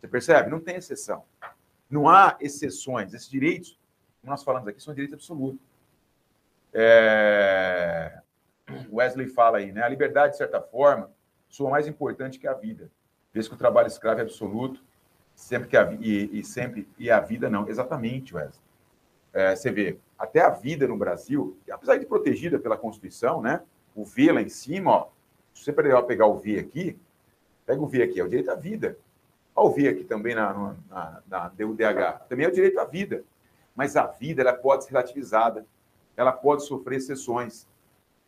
Você 0.00 0.08
percebe? 0.08 0.50
Não 0.50 0.58
tem 0.58 0.76
exceção. 0.76 1.22
Não 1.88 2.08
há 2.08 2.36
exceções. 2.40 3.14
Esses 3.14 3.30
direitos, 3.30 3.78
como 4.20 4.32
nós 4.32 4.42
falamos 4.42 4.66
aqui, 4.66 4.82
são 4.82 4.94
direitos 4.94 5.14
absolutos. 5.14 5.60
É... 6.74 8.20
Wesley 8.92 9.28
fala 9.28 9.58
aí, 9.58 9.70
né? 9.70 9.82
A 9.82 9.88
liberdade, 9.88 10.32
de 10.32 10.38
certa 10.38 10.60
forma, 10.60 11.08
soa 11.48 11.70
mais 11.70 11.86
importante 11.86 12.36
que 12.36 12.48
a 12.48 12.52
vida, 12.52 12.90
desde 13.32 13.48
que 13.48 13.54
o 13.54 13.58
trabalho 13.58 13.86
escravo 13.86 14.18
é 14.18 14.24
absoluto 14.24 14.84
sempre 15.36 15.68
que 15.68 15.76
a, 15.76 15.92
e, 16.00 16.40
e 16.40 16.44
sempre 16.44 16.88
e 16.98 17.10
a 17.10 17.20
vida 17.20 17.48
não. 17.48 17.68
Exatamente, 17.68 18.34
Wesley. 18.34 18.64
É, 19.32 19.54
você 19.54 19.70
vê, 19.70 19.98
até 20.18 20.40
a 20.40 20.48
vida 20.48 20.88
no 20.88 20.96
Brasil, 20.96 21.56
apesar 21.70 21.98
de 21.98 22.06
protegida 22.06 22.58
pela 22.58 22.76
Constituição, 22.76 23.42
né? 23.42 23.62
O 23.94 24.02
V 24.02 24.32
lá 24.32 24.40
em 24.40 24.48
cima, 24.48 24.90
ó, 24.90 25.08
se 25.54 25.62
você 25.62 25.72
pegar 25.72 26.26
o 26.26 26.38
V 26.38 26.58
aqui, 26.58 26.98
pega 27.66 27.80
o 27.80 27.86
V 27.86 28.02
aqui, 28.02 28.18
é 28.18 28.24
o 28.24 28.28
direito 28.28 28.50
à 28.50 28.54
vida. 28.54 28.98
Olha 29.54 29.68
o 29.68 29.72
V 29.72 29.88
aqui 29.88 30.04
também 30.04 30.34
na, 30.34 30.74
na, 30.88 31.22
na 31.28 31.48
DUDH, 31.48 32.26
também 32.28 32.46
é 32.46 32.48
o 32.48 32.52
direito 32.52 32.80
à 32.80 32.84
vida. 32.84 33.22
Mas 33.74 33.94
a 33.94 34.06
vida 34.06 34.40
ela 34.40 34.54
pode 34.54 34.84
ser 34.84 34.92
relativizada, 34.92 35.66
ela 36.16 36.32
pode 36.32 36.64
sofrer 36.64 36.96
exceções, 36.96 37.66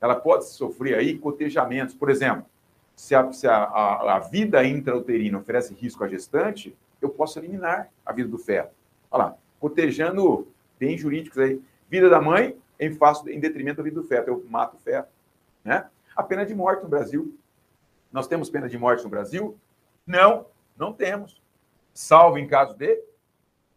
ela 0.01 0.15
pode 0.15 0.47
sofrer 0.47 0.95
aí 0.95 1.19
cotejamentos. 1.19 1.95
Por 1.95 2.11
exemplo, 2.11 2.45
se 2.95 3.15
a, 3.15 3.33
se 3.33 3.47
a, 3.47 3.57
a, 3.57 4.17
a 4.17 4.19
vida 4.19 4.63
intrauterina 4.65 5.39
oferece 5.39 5.73
risco 5.73 6.05
à 6.05 6.09
gestante, 6.09 6.77
eu 7.01 7.09
posso 7.09 7.38
eliminar 7.38 7.90
a 8.05 8.12
vida 8.12 8.28
do 8.28 8.38
feto. 8.38 8.74
Olha 9.11 9.24
lá, 9.24 9.36
cotejando 9.61 10.49
bem 10.78 10.96
jurídicos 10.96 11.38
aí. 11.38 11.62
Vida 11.88 12.09
da 12.09 12.20
mãe 12.20 12.59
em, 12.78 12.96
em 13.28 13.40
detrimento 13.40 13.78
da 13.78 13.82
vida 13.82 14.01
do 14.01 14.07
feto. 14.07 14.28
Eu 14.28 14.44
mato 14.49 14.76
o 14.76 14.80
feto. 14.80 15.09
Né? 15.64 15.88
A 16.16 16.22
pena 16.22 16.44
de 16.44 16.55
morte 16.55 16.82
no 16.82 16.88
Brasil. 16.88 17.36
Nós 18.12 18.26
temos 18.26 18.51
pena 18.51 18.68
de 18.68 18.78
morte 18.78 19.05
no 19.05 19.11
Brasil? 19.11 19.59
Não, 20.07 20.46
não 20.76 20.92
temos. 20.92 21.42
Salvo 21.92 22.38
em 22.38 22.46
caso 22.46 22.76
de 22.76 23.03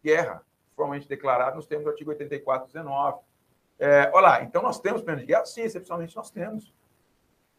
guerra. 0.02 0.42
Formalmente 0.74 1.08
declarado, 1.08 1.56
nós 1.56 1.66
temos 1.66 1.86
o 1.86 1.90
artigo 1.90 2.10
84, 2.10 2.66
19. 2.66 3.20
É, 3.78 4.10
olha 4.14 4.22
lá, 4.22 4.42
então 4.42 4.62
nós 4.62 4.80
temos 4.80 5.02
pena 5.02 5.18
de 5.18 5.26
guerra? 5.26 5.44
Sim, 5.44 5.62
excepcionalmente 5.62 6.16
nós 6.16 6.30
temos. 6.30 6.72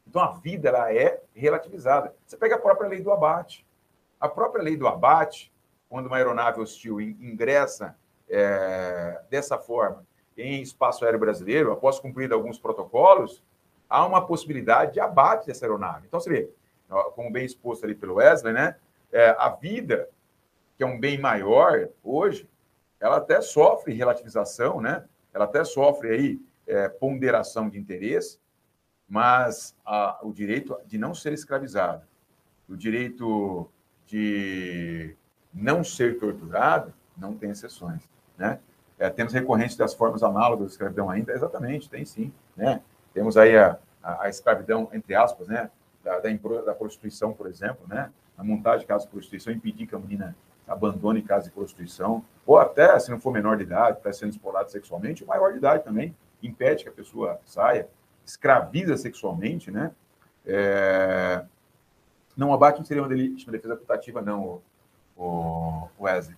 Então 0.08 0.22
a 0.22 0.32
vida 0.32 0.70
ela 0.70 0.94
é 0.94 1.22
relativizada. 1.36 2.16
Você 2.26 2.36
pega 2.36 2.56
a 2.56 2.60
própria 2.60 2.90
lei 2.90 3.02
do 3.02 3.12
abate. 3.12 3.66
A 4.20 4.28
própria 4.28 4.64
lei 4.64 4.76
do 4.76 4.88
abate, 4.88 5.53
quando 5.94 6.08
uma 6.08 6.18
aeronave 6.18 6.60
hostil 6.60 7.00
ingressa 7.00 7.96
é, 8.28 9.22
dessa 9.30 9.60
forma 9.60 10.04
em 10.36 10.60
espaço 10.60 11.06
aéreo 11.06 11.20
brasileiro, 11.20 11.72
após 11.72 12.00
cumprir 12.00 12.34
alguns 12.34 12.58
protocolos, 12.58 13.44
há 13.88 14.04
uma 14.04 14.26
possibilidade 14.26 14.94
de 14.94 15.00
abate 15.00 15.46
dessa 15.46 15.66
aeronave. 15.66 16.08
Então, 16.08 16.20
você 16.20 16.32
vê, 16.32 16.50
como 17.14 17.32
bem 17.32 17.46
exposto 17.46 17.84
ali 17.84 17.94
pelo 17.94 18.16
Wesley, 18.16 18.54
né? 18.54 18.76
É, 19.12 19.36
a 19.38 19.50
vida, 19.50 20.10
que 20.76 20.84
é 20.84 20.88
um 20.88 21.00
bem 21.00 21.20
maior 21.20 21.88
hoje, 22.04 22.50
ela 23.00 23.18
até 23.18 23.40
sofre 23.40 23.94
relativização, 23.94 24.82
né? 24.82 25.06
Ela 25.32 25.46
até 25.46 25.64
sofre 25.64 26.10
aí 26.10 26.42
é, 26.66 26.90
ponderação 26.90 27.70
de 27.70 27.78
interesse, 27.78 28.40
mas 29.08 29.76
a, 29.86 30.20
o 30.24 30.34
direito 30.34 30.76
de 30.88 30.98
não 30.98 31.14
ser 31.14 31.34
escravizado, 31.34 32.02
o 32.68 32.76
direito 32.76 33.70
de 34.08 35.16
não 35.54 35.84
ser 35.84 36.20
torturado, 36.20 36.94
não 37.18 37.34
tem 37.36 37.52
exceções, 37.52 38.02
né? 38.38 38.60
É, 38.98 39.10
temos 39.10 39.34
recorrentes 39.34 39.76
das 39.76 39.94
formas 39.94 40.24
análogas 40.24 40.68
da 40.68 40.72
escravidão 40.72 41.10
ainda, 41.10 41.34
exatamente, 41.34 41.90
tem 41.90 42.06
sim, 42.06 42.32
né? 42.56 42.82
Temos 43.14 43.38
aí 43.38 43.58
a, 43.58 43.78
a, 44.02 44.24
a 44.24 44.30
escravidão, 44.30 44.90
entre 44.94 45.16
aspas, 45.16 45.48
né? 45.48 45.70
Da, 46.04 46.20
da, 46.20 46.30
da, 46.62 46.74
prostituição, 46.74 47.34
por 47.34 47.48
exemplo, 47.48 47.86
né? 47.88 48.12
A 48.38 48.44
montagem 48.44 48.82
de 48.82 48.86
casos 48.86 49.06
de 49.06 49.12
prostituição, 49.12 49.54
impedir 49.54 49.88
que 49.88 49.96
a 49.96 50.00
menina 50.00 50.36
abandone 50.68 51.22
casa 51.22 51.46
de 51.46 51.52
prostituição, 51.52 52.24
ou 52.46 52.58
até, 52.58 52.98
se 53.00 53.12
não 53.12 53.20
for 53.20 53.32
menor 53.32 53.58
de 53.58 53.64
idade, 53.64 53.98
está 53.98 54.12
sendo 54.12 54.32
explorado 54.32 54.72
sexualmente, 54.72 55.26
maior 55.26 55.52
de 55.52 55.58
idade 55.58 55.84
também, 55.84 56.16
impede 56.42 56.84
que 56.84 56.90
a 56.90 56.94
pessoa 56.94 57.40
saia 57.46 57.88
escraviza 58.26 58.96
sexualmente, 58.98 59.70
né? 59.70 59.92
É... 60.46 61.44
Não, 62.36 62.54
abate 62.54 62.80
não 62.80 62.86
seria 62.86 63.04
uma 63.04 63.10
legítima 63.10 63.52
defesa 63.52 63.76
putativa, 63.76 64.22
não, 64.22 64.62
o, 65.18 65.88
Wesley. 66.00 66.38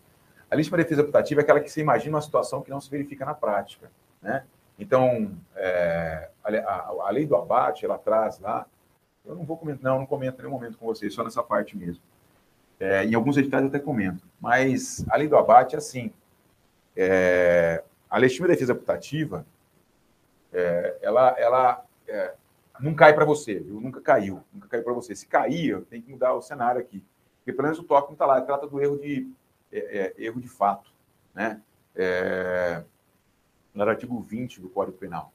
A 0.50 0.56
legítima 0.56 0.78
defesa 0.78 1.04
putativa 1.04 1.42
é 1.42 1.44
aquela 1.44 1.60
que 1.60 1.70
se 1.70 1.82
imagina 1.82 2.16
uma 2.16 2.22
situação 2.22 2.62
que 2.62 2.70
não 2.70 2.80
se 2.80 2.90
verifica 2.90 3.26
na 3.26 3.34
prática, 3.34 3.92
né? 4.22 4.44
Então, 4.78 5.36
é, 5.56 6.30
a, 6.44 6.50
a, 6.50 7.08
a, 7.08 7.10
lei 7.10 7.26
do 7.26 7.36
abate, 7.36 7.86
ela 7.86 7.98
traz 7.98 8.40
lá, 8.40 8.66
eu 9.26 9.34
não 9.34 9.46
vou 9.46 9.58
comentar, 9.58 9.84
não, 9.84 10.00
não 10.00 10.06
comento 10.06 10.40
em 10.40 10.44
nenhum 10.44 10.52
momento 10.52 10.78
com 10.78 10.86
vocês, 10.86 11.14
só 11.14 11.24
nessa 11.24 11.42
parte 11.42 11.78
mesmo. 11.78 12.04
É, 12.80 13.06
em 13.06 13.16
alguns 13.16 13.38
editais 13.38 13.64
eu 13.64 13.70
até 13.70 13.80
comento, 13.80 14.28
mas 14.40 15.06
a 15.10 15.16
lei 15.16 15.30
do 15.30 15.38
abate 15.38 15.76
é 15.76 15.78
assim, 15.78 16.12
é, 16.96 17.82
a 18.10 18.18
legítima 18.18 18.50
defesa 18.50 18.76
putativa, 18.76 19.46
é, 20.52 20.98
ela, 21.02 21.36
ela 21.38 21.86
é, 22.08 22.34
não 22.80 22.94
cai 22.94 23.14
para 23.14 23.26
você, 23.26 23.60
viu? 23.60 23.80
Nunca 23.80 24.02
caiu, 24.02 24.42
nunca 24.54 24.68
caiu 24.68 24.84
para 24.84 24.94
você. 24.94 25.16
Se 25.16 25.26
cair, 25.26 25.82
tem 25.84 26.02
que 26.02 26.10
mudar 26.10 26.34
o 26.34 26.42
cenário 26.42 26.80
aqui. 26.80 27.04
Porque 27.46 27.54
pelo 27.54 27.68
menos 27.68 27.78
o 27.78 27.86
não 27.88 28.14
está 28.14 28.26
lá, 28.26 28.42
trata 28.42 28.66
do 28.66 28.82
erro 28.82 28.98
de, 28.98 29.32
é, 29.72 30.14
é, 30.18 30.26
erro 30.26 30.42
de 30.42 30.48
fato, 30.48 30.90
né? 31.32 31.62
É, 31.96 32.84
no 33.72 33.84
artigo 33.84 34.20
20 34.20 34.60
do 34.60 34.68
Código 34.68 34.98
Penal. 34.98 35.32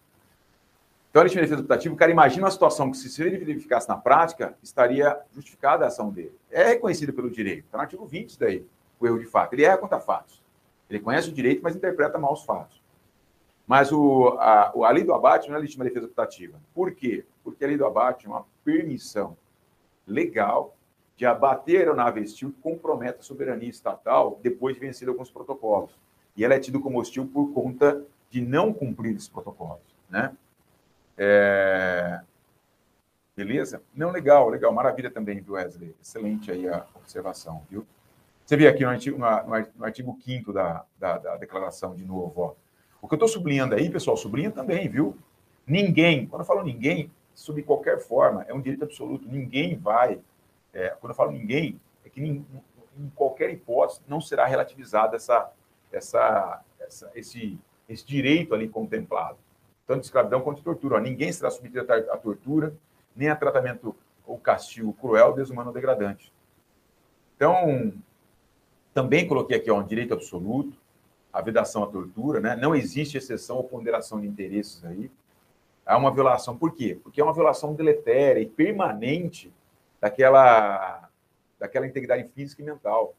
Então, 1.08 1.20
a 1.20 1.22
legítima 1.22 1.42
defesa 1.42 1.62
putativa, 1.62 1.94
o 1.94 1.96
cara 1.96 2.10
imagina 2.10 2.44
uma 2.44 2.50
situação 2.50 2.90
que, 2.90 2.96
se 2.96 3.22
ele 3.22 3.38
verificasse 3.38 3.88
na 3.88 3.96
prática, 3.96 4.56
estaria 4.60 5.20
justificada 5.32 5.84
a 5.84 5.88
ação 5.88 6.10
dele. 6.10 6.34
É 6.50 6.64
reconhecido 6.70 7.12
pelo 7.12 7.30
direito. 7.30 7.66
Está 7.66 7.78
no 7.78 7.82
artigo 7.82 8.04
20 8.04 8.38
daí, 8.38 8.66
o 8.98 9.06
erro 9.06 9.18
de 9.20 9.26
fato. 9.26 9.52
Ele 9.52 9.64
erra 9.64 9.78
contra 9.78 10.00
fatos. 10.00 10.42
Ele 10.88 10.98
conhece 10.98 11.28
o 11.28 11.32
direito, 11.32 11.62
mas 11.62 11.76
interpreta 11.76 12.18
mal 12.18 12.32
os 12.32 12.44
fatos. 12.44 12.82
Mas 13.68 13.92
o, 13.92 14.36
a, 14.40 14.72
a 14.74 14.90
lei 14.90 15.04
do 15.04 15.14
abate 15.14 15.48
não 15.48 15.56
é 15.56 15.60
legítima 15.60 15.84
defesa 15.84 16.08
putativa. 16.08 16.60
Por 16.74 16.92
quê? 16.92 17.24
Porque 17.44 17.64
a 17.64 17.68
lei 17.68 17.76
do 17.76 17.86
abate 17.86 18.26
é 18.26 18.28
uma 18.28 18.44
permissão 18.64 19.36
legal 20.04 20.76
de 21.20 21.26
abater 21.26 21.76
a 21.76 21.78
aeronave 21.80 22.22
hostil 22.22 22.50
que 22.50 22.62
compromete 22.62 23.18
a 23.18 23.22
soberania 23.22 23.68
estatal 23.68 24.40
depois 24.42 24.74
de 24.74 24.80
vencido 24.80 25.10
alguns 25.10 25.30
protocolos. 25.30 25.90
E 26.34 26.42
ela 26.42 26.54
é 26.54 26.58
tida 26.58 26.78
como 26.78 26.98
hostil 26.98 27.26
por 27.26 27.52
conta 27.52 28.02
de 28.30 28.40
não 28.40 28.72
cumprir 28.72 29.14
esses 29.14 29.28
protocolos. 29.28 29.82
Né? 30.08 30.34
É... 31.18 32.22
Beleza? 33.36 33.82
Não, 33.94 34.10
legal, 34.10 34.48
legal. 34.48 34.72
Maravilha 34.72 35.10
também, 35.10 35.42
viu, 35.42 35.52
Wesley? 35.52 35.94
Excelente 36.00 36.50
aí 36.50 36.66
a 36.66 36.86
observação, 36.94 37.66
viu? 37.68 37.86
Você 38.46 38.56
vê 38.56 38.66
aqui 38.66 38.82
no 38.82 38.88
artigo, 38.88 39.18
no 39.18 39.84
artigo 39.84 40.18
5 40.24 40.54
da, 40.54 40.86
da, 40.98 41.18
da 41.18 41.36
declaração, 41.36 41.94
de 41.94 42.02
novo, 42.02 42.32
ó, 42.40 42.54
o 43.02 43.06
que 43.06 43.12
eu 43.12 43.16
estou 43.16 43.28
sublinhando 43.28 43.74
aí, 43.74 43.90
pessoal, 43.90 44.16
sublinha 44.16 44.50
também, 44.50 44.88
viu? 44.88 45.14
Ninguém, 45.66 46.26
quando 46.26 46.40
eu 46.40 46.46
falo 46.46 46.62
ninguém, 46.62 47.10
sob 47.34 47.62
qualquer 47.62 48.00
forma, 48.00 48.46
é 48.48 48.54
um 48.54 48.60
direito 48.60 48.84
absoluto. 48.84 49.28
Ninguém 49.28 49.76
vai. 49.76 50.18
É, 50.72 50.90
quando 51.00 51.10
eu 51.10 51.16
falo 51.16 51.32
ninguém, 51.32 51.80
é 52.04 52.08
que 52.08 52.20
em, 52.20 52.46
em 52.98 53.10
qualquer 53.14 53.50
hipótese 53.50 54.00
não 54.06 54.20
será 54.20 54.46
relativizado 54.46 55.16
essa, 55.16 55.50
essa, 55.92 56.62
essa, 56.78 57.10
esse, 57.14 57.58
esse 57.88 58.06
direito 58.06 58.54
ali 58.54 58.68
contemplado. 58.68 59.38
Tanto 59.86 60.00
de 60.00 60.06
escravidão 60.06 60.40
quanto 60.40 60.58
de 60.58 60.64
tortura. 60.64 60.96
Ó, 60.96 61.00
ninguém 61.00 61.32
será 61.32 61.50
submetido 61.50 61.92
à 61.92 62.16
tortura, 62.16 62.74
nem 63.14 63.28
a 63.28 63.36
tratamento 63.36 63.94
ou 64.24 64.38
castigo 64.38 64.92
cruel, 64.92 65.32
desumano 65.32 65.70
ou 65.70 65.74
degradante. 65.74 66.32
Então, 67.34 67.92
também 68.94 69.26
coloquei 69.26 69.56
aqui 69.56 69.70
ó, 69.70 69.80
um 69.80 69.86
direito 69.86 70.14
absoluto, 70.14 70.78
a 71.32 71.40
vedação 71.40 71.82
à 71.82 71.86
tortura, 71.86 72.40
né? 72.40 72.56
não 72.56 72.74
existe 72.74 73.16
exceção 73.16 73.56
ou 73.56 73.64
ponderação 73.64 74.20
de 74.20 74.26
interesses 74.26 74.84
aí. 74.84 75.10
Há 75.86 75.96
uma 75.96 76.12
violação. 76.12 76.56
Por 76.56 76.74
quê? 76.74 76.98
Porque 77.02 77.20
é 77.20 77.24
uma 77.24 77.32
violação 77.32 77.74
deletéria 77.74 78.40
e 78.40 78.46
permanente 78.46 79.52
daquela, 80.00 81.10
daquela 81.58 81.86
integridade 81.86 82.28
física 82.30 82.62
e 82.62 82.64
mental. 82.64 83.14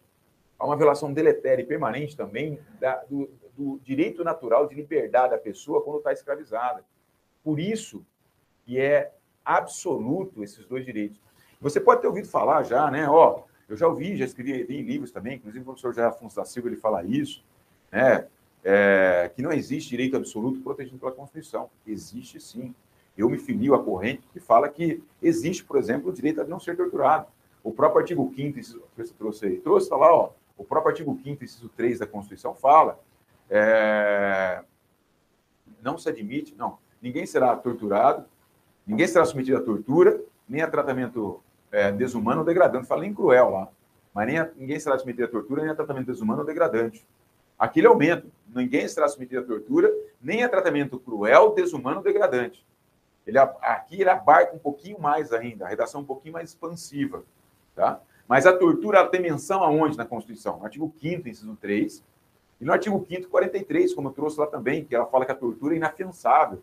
Há 0.58 0.66
uma 0.66 0.78
violação 0.78 1.12
deletéria 1.12 1.64
e 1.64 1.66
permanente 1.66 2.16
também 2.16 2.60
da, 2.80 3.04
do, 3.10 3.30
do 3.58 3.80
direito 3.84 4.24
natural 4.24 4.68
de 4.68 4.76
liberdade 4.76 5.32
da 5.32 5.38
pessoa 5.38 5.82
quando 5.84 5.98
está 5.98 6.12
escravizada. 6.12 6.84
Por 7.44 7.60
isso 7.60 8.06
que 8.66 8.80
é 8.80 9.12
absoluto 9.44 10.44
esses 10.44 10.66
dois 10.66 10.86
direitos. 10.86 11.20
Você 11.60 11.80
pode 11.80 12.02
ter 12.02 12.08
ouvido 12.08 12.28
falar 12.28 12.64
já, 12.64 12.90
né? 12.90 13.08
Ó, 13.08 13.44
eu 13.68 13.78
já 13.78 13.88
ouvi, 13.88 14.16
já 14.18 14.26
escrevi 14.26 14.66
em 14.70 14.82
livros 14.82 15.12
também, 15.12 15.36
inclusive 15.36 15.62
o 15.62 15.66
professor 15.66 15.94
Jair 15.94 16.10
Afonso 16.10 16.36
da 16.36 16.46
Silva 16.46 16.70
ele 16.70 16.76
fala 16.76 17.04
isso, 17.04 17.44
né? 17.92 18.28
É, 18.64 19.32
que 19.36 19.42
não 19.42 19.52
existe 19.52 19.90
direito 19.90 20.16
absoluto 20.16 20.60
protegido 20.62 21.00
pela 21.00 21.12
Constituição. 21.12 21.70
Existe 21.86 22.40
sim. 22.40 22.76
Eu 23.22 23.30
me 23.30 23.38
filio 23.38 23.76
à 23.76 23.84
corrente 23.84 24.24
que 24.34 24.39
fala 24.39 24.67
que 24.67 25.03
existe, 25.22 25.63
por 25.63 25.78
exemplo, 25.78 26.09
o 26.09 26.13
direito 26.13 26.41
a 26.41 26.43
não 26.43 26.59
ser 26.59 26.76
torturado. 26.76 27.28
O 27.63 27.72
próprio 27.72 27.99
artigo 27.99 28.34
5 28.36 28.53
que 28.53 28.63
você 28.97 29.13
trouxe 29.13 29.45
aí, 29.45 29.57
trouxe, 29.59 29.86
está 29.86 29.95
lá, 29.95 30.11
ó, 30.11 30.32
o 30.57 30.63
próprio 30.63 30.89
artigo 30.89 31.19
5 31.24 31.43
inciso 31.43 31.69
3 31.69 31.99
da 31.99 32.07
Constituição 32.07 32.55
fala, 32.55 32.99
é, 33.47 34.63
não 35.84 35.99
se 35.99 36.09
admite, 36.09 36.55
não, 36.57 36.80
ninguém 36.99 37.28
será 37.28 37.55
torturado, 37.55 38.26
ninguém 38.88 39.07
será 39.07 39.24
submetido 39.24 39.57
à 39.57 39.61
tortura, 39.61 40.19
nem 40.49 40.63
a 40.63 40.67
tratamento 40.67 41.43
é, 41.72 41.91
desumano 41.91 42.39
ou 42.39 42.45
degradante, 42.45 42.88
fala 42.88 43.01
nem 43.01 43.13
cruel 43.13 43.51
lá, 43.51 43.69
mas 44.15 44.26
nem 44.26 44.39
a, 44.39 44.49
ninguém 44.57 44.80
será 44.80 44.97
submetido 44.97 45.26
à 45.26 45.30
tortura, 45.30 45.61
nem 45.61 45.72
a 45.72 45.76
tratamento 45.76 46.07
desumano 46.07 46.39
ou 46.39 46.45
degradante. 46.45 47.05
Aqui 47.61 47.80
ele 47.80 47.88
aumenta. 47.88 48.26
Ninguém 48.47 48.88
será 48.88 49.07
submetido 49.07 49.41
à 49.41 49.43
tortura, 49.43 49.93
nem 50.19 50.43
a 50.43 50.49
tratamento 50.49 50.99
cruel, 50.99 51.53
desumano, 51.53 52.01
degradante. 52.01 52.65
Ele, 53.26 53.38
aqui 53.38 54.01
ele 54.01 54.09
abarca 54.09 54.55
um 54.55 54.59
pouquinho 54.59 54.99
mais 54.99 55.32
ainda, 55.32 55.65
a 55.65 55.69
redação 55.69 56.01
um 56.01 56.05
pouquinho 56.05 56.34
mais 56.34 56.49
expansiva. 56.49 57.24
Tá? 57.76 57.99
Mas 58.28 58.45
a 58.45 58.57
tortura 58.57 59.07
tem 59.07 59.22
menção 59.22 59.63
aonde 59.63 59.97
na 59.97 60.05
Constituição? 60.05 60.57
No 60.57 60.65
artigo 60.65 60.93
5 60.99 61.28
inciso 61.28 61.55
3, 61.55 62.03
e 62.59 62.65
no 62.65 62.72
artigo 62.72 63.05
5 63.07 63.28
43, 63.30 63.93
como 63.93 64.09
eu 64.09 64.13
trouxe 64.13 64.39
lá 64.39 64.47
também, 64.47 64.86
que 64.86 64.95
ela 64.95 65.05
fala 65.05 65.26
que 65.26 65.32
a 65.32 65.36
tortura 65.36 65.74
é 65.74 65.78
inafiançável. 65.78 66.61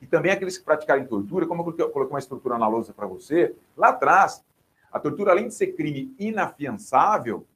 E 0.00 0.06
também 0.06 0.32
aqueles 0.32 0.56
que 0.56 0.64
praticarem 0.64 1.06
tortura, 1.06 1.46
como 1.46 1.62
eu 1.62 1.90
coloquei 1.90 2.12
uma 2.14 2.18
estrutura 2.18 2.58
na 2.58 2.68
lousa 2.68 2.92
para 2.92 3.06
você, 3.06 3.54
lá 3.76 3.88
atrás, 3.88 4.44
a 4.90 4.98
tortura, 4.98 5.30
além 5.30 5.48
de 5.48 5.54
ser 5.54 5.68
crime 5.68 6.14
inafiançável, 6.18 7.46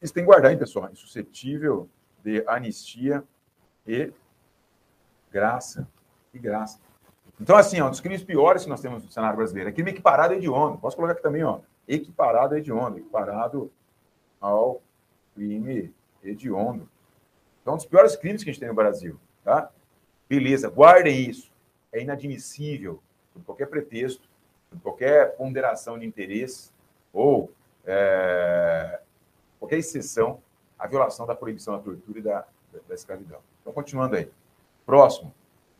isso 0.00 0.14
tem 0.14 0.22
que 0.22 0.26
guardar, 0.26 0.50
hein, 0.50 0.58
pessoal? 0.58 0.90
Insuscetível 0.90 1.88
de 2.24 2.42
anistia 2.46 3.22
e 3.86 4.12
graça. 5.30 5.88
E 6.32 6.38
graça. 6.38 6.78
Então, 7.40 7.56
assim, 7.56 7.80
ó, 7.80 7.86
um 7.86 7.90
dos 7.90 8.00
crimes 8.00 8.22
piores 8.22 8.64
que 8.64 8.68
nós 8.68 8.80
temos 8.80 9.02
no 9.02 9.10
cenário 9.10 9.36
brasileiro 9.36 9.70
é 9.70 9.72
crime 9.72 9.90
equiparado 9.90 10.34
a 10.34 10.36
hediondo. 10.36 10.78
Posso 10.78 10.96
colocar 10.96 11.14
aqui 11.14 11.22
também, 11.22 11.42
ó. 11.42 11.60
Equiparado 11.88 12.54
a 12.54 12.58
hediondo. 12.58 12.98
Equiparado 12.98 13.72
ao 14.40 14.82
crime 15.34 15.92
hediondo. 16.22 16.88
Então, 17.62 17.74
um 17.74 17.76
dos 17.76 17.86
piores 17.86 18.16
crimes 18.16 18.42
que 18.42 18.50
a 18.50 18.52
gente 18.52 18.60
tem 18.60 18.68
no 18.68 18.74
Brasil, 18.74 19.18
tá? 19.44 19.70
Beleza, 20.28 20.68
guardem 20.68 21.28
isso. 21.28 21.50
É 21.92 22.00
inadmissível, 22.00 23.02
por 23.32 23.42
qualquer 23.42 23.66
pretexto, 23.66 24.28
por 24.70 24.80
qualquer 24.80 25.36
ponderação 25.36 25.98
de 25.98 26.06
interesse 26.06 26.70
ou 27.12 27.52
é, 27.84 29.00
qualquer 29.58 29.78
exceção 29.78 30.40
à 30.78 30.86
violação 30.86 31.26
da 31.26 31.34
proibição 31.34 31.76
da 31.76 31.82
tortura 31.82 32.18
e 32.18 32.22
da, 32.22 32.46
da 32.88 32.94
escravidão. 32.94 33.40
Então, 33.60 33.72
continuando 33.72 34.16
aí. 34.16 34.30
Próximo, 34.90 35.32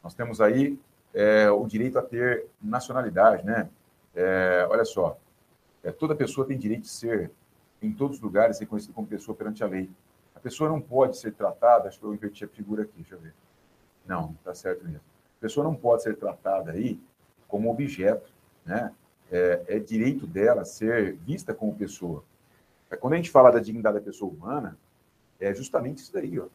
nós 0.04 0.14
temos 0.14 0.40
aí 0.40 0.78
é, 1.12 1.50
o 1.50 1.66
direito 1.66 1.98
a 1.98 2.02
ter 2.02 2.46
nacionalidade, 2.62 3.44
né? 3.44 3.68
É, 4.14 4.64
olha 4.70 4.84
só, 4.84 5.18
é, 5.82 5.90
toda 5.90 6.14
pessoa 6.14 6.46
tem 6.46 6.56
direito 6.56 6.82
de 6.82 6.90
ser, 6.90 7.32
em 7.82 7.92
todos 7.92 8.18
os 8.18 8.22
lugares, 8.22 8.60
reconhecida 8.60 8.94
como 8.94 9.08
pessoa 9.08 9.36
perante 9.36 9.64
a 9.64 9.66
lei. 9.66 9.90
A 10.32 10.38
pessoa 10.38 10.70
não 10.70 10.80
pode 10.80 11.16
ser 11.16 11.32
tratada, 11.32 11.88
acho 11.88 11.98
que 11.98 12.06
eu 12.06 12.14
inverti 12.14 12.44
a 12.44 12.48
figura 12.48 12.84
aqui, 12.84 12.92
deixa 12.98 13.16
eu 13.16 13.18
ver. 13.18 13.34
Não, 14.06 14.36
está 14.38 14.54
certo 14.54 14.84
mesmo. 14.84 15.00
A 15.00 15.40
pessoa 15.40 15.64
não 15.64 15.74
pode 15.74 16.04
ser 16.04 16.16
tratada 16.16 16.70
aí 16.70 16.96
como 17.48 17.68
objeto, 17.68 18.30
né? 18.64 18.94
É, 19.28 19.64
é 19.66 19.78
direito 19.80 20.24
dela 20.24 20.64
ser 20.64 21.16
vista 21.16 21.52
como 21.52 21.74
pessoa. 21.74 22.22
Quando 23.00 23.14
a 23.14 23.16
gente 23.16 23.32
fala 23.32 23.50
da 23.50 23.58
dignidade 23.58 23.98
da 23.98 24.04
pessoa 24.04 24.30
humana, 24.30 24.78
é 25.40 25.52
justamente 25.52 25.98
isso 25.98 26.12
daí. 26.12 26.38
Ó. 26.38 26.46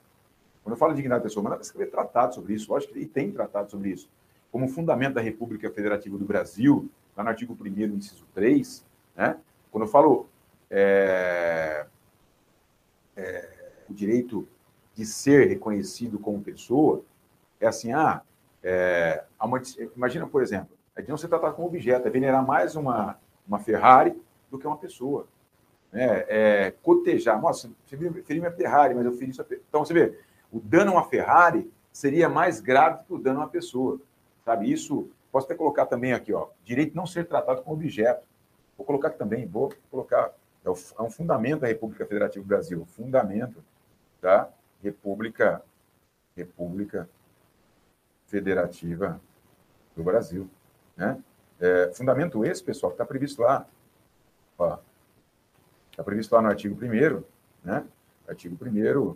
Quando 0.66 0.74
eu 0.74 0.80
falo 0.80 0.94
de 0.94 0.96
dignidade 0.96 1.22
da 1.22 1.26
pessoa 1.26 1.42
humana, 1.42 1.58
vai 1.58 1.62
escrever 1.62 1.92
tratado 1.92 2.34
sobre 2.34 2.56
isso. 2.56 2.72
Lógico 2.72 2.92
que 2.92 2.98
ele 2.98 3.06
tem 3.06 3.32
tratado 3.32 3.70
sobre 3.70 3.90
isso. 3.92 4.10
Como 4.52 4.68
fundamento 4.68 5.14
da 5.14 5.22
República 5.22 5.70
Federativa 5.70 6.18
do 6.18 6.26
Brasil, 6.26 6.90
lá 7.16 7.24
no 7.24 7.30
artigo 7.30 7.56
1 7.62 7.68
inciso 7.96 8.26
3, 8.34 8.84
né? 9.16 9.38
quando 9.70 9.84
eu 9.84 9.88
falo 9.88 10.28
é, 10.72 11.86
é, 13.16 13.50
o 13.88 13.94
direito 13.94 14.48
de 14.96 15.06
ser 15.06 15.48
reconhecido 15.48 16.18
como 16.18 16.42
pessoa, 16.42 17.04
é 17.60 17.68
assim, 17.68 17.94
ah, 17.94 18.24
é, 18.64 19.24
uma, 19.40 19.62
imagina, 19.96 20.26
por 20.26 20.42
exemplo, 20.42 20.76
é 20.96 21.04
de 21.04 21.10
não 21.10 21.18
ser 21.18 21.28
tratado 21.28 21.54
como 21.54 21.68
objeto, 21.68 22.08
é 22.08 22.10
venerar 22.10 22.44
mais 22.44 22.76
uma, 22.76 23.20
uma 23.48 23.60
Ferrari 23.60 24.20
do 24.50 24.58
que 24.58 24.66
uma 24.66 24.78
pessoa 24.78 25.28
né, 25.92 26.26
é, 26.28 26.74
cotejar. 26.82 27.40
Nossa, 27.40 27.70
feri 27.86 28.40
minha 28.40 28.52
Ferrari, 28.52 28.96
mas 28.96 29.06
eu 29.06 29.14
feri 29.14 29.30
isso. 29.30 29.46
Então, 29.70 29.86
você 29.86 29.94
vê, 29.94 30.20
o 30.56 30.60
dano 30.62 30.92
a 30.92 30.94
uma 30.96 31.10
Ferrari 31.10 31.70
seria 31.92 32.30
mais 32.30 32.62
grave 32.62 33.04
que 33.04 33.14
o 33.14 33.18
dano 33.18 33.40
a 33.40 33.44
uma 33.44 33.50
pessoa. 33.50 34.00
Sabe? 34.46 34.72
Isso, 34.72 35.10
posso 35.32 35.46
até 35.48 35.56
colocar 35.56 35.86
também 35.86 36.14
aqui, 36.14 36.34
ó, 36.34 36.48
direito 36.64 36.96
não 36.96 37.06
ser 37.06 37.28
tratado 37.28 37.62
como 37.62 37.76
objeto. 37.76 38.26
Vou 38.78 38.86
colocar 38.86 39.10
aqui 39.10 39.18
também, 39.18 39.46
vou 39.46 39.74
colocar, 39.92 40.34
é, 40.66 40.70
é 40.70 41.02
um 41.02 41.10
fundamento 41.10 41.62
da 41.62 41.68
República 41.68 42.06
Federativa 42.06 42.42
do 42.42 42.48
Brasil, 42.48 42.86
fundamento 42.86 43.62
da 44.22 44.50
República, 44.82 45.62
República 46.38 47.10
Federativa 48.28 49.20
do 49.94 50.04
Brasil. 50.04 50.50
Né? 50.96 51.22
É, 51.60 51.92
fundamento 51.94 52.46
esse, 52.46 52.64
pessoal, 52.64 52.92
que 52.92 52.96
está 52.96 53.06
previsto 53.06 53.42
lá. 53.42 53.68
Ó, 54.58 54.78
Está 55.92 56.04
previsto 56.04 56.36
lá 56.36 56.42
no 56.42 56.50
artigo 56.50 56.76
1 56.76 57.24
né? 57.64 57.86
Artigo 58.28 58.58
1 58.62 59.16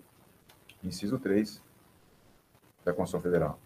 inciso 0.84 1.20
3 1.20 1.62
da 2.86 2.94
Constituição 2.94 3.22
Federal. 3.22 3.60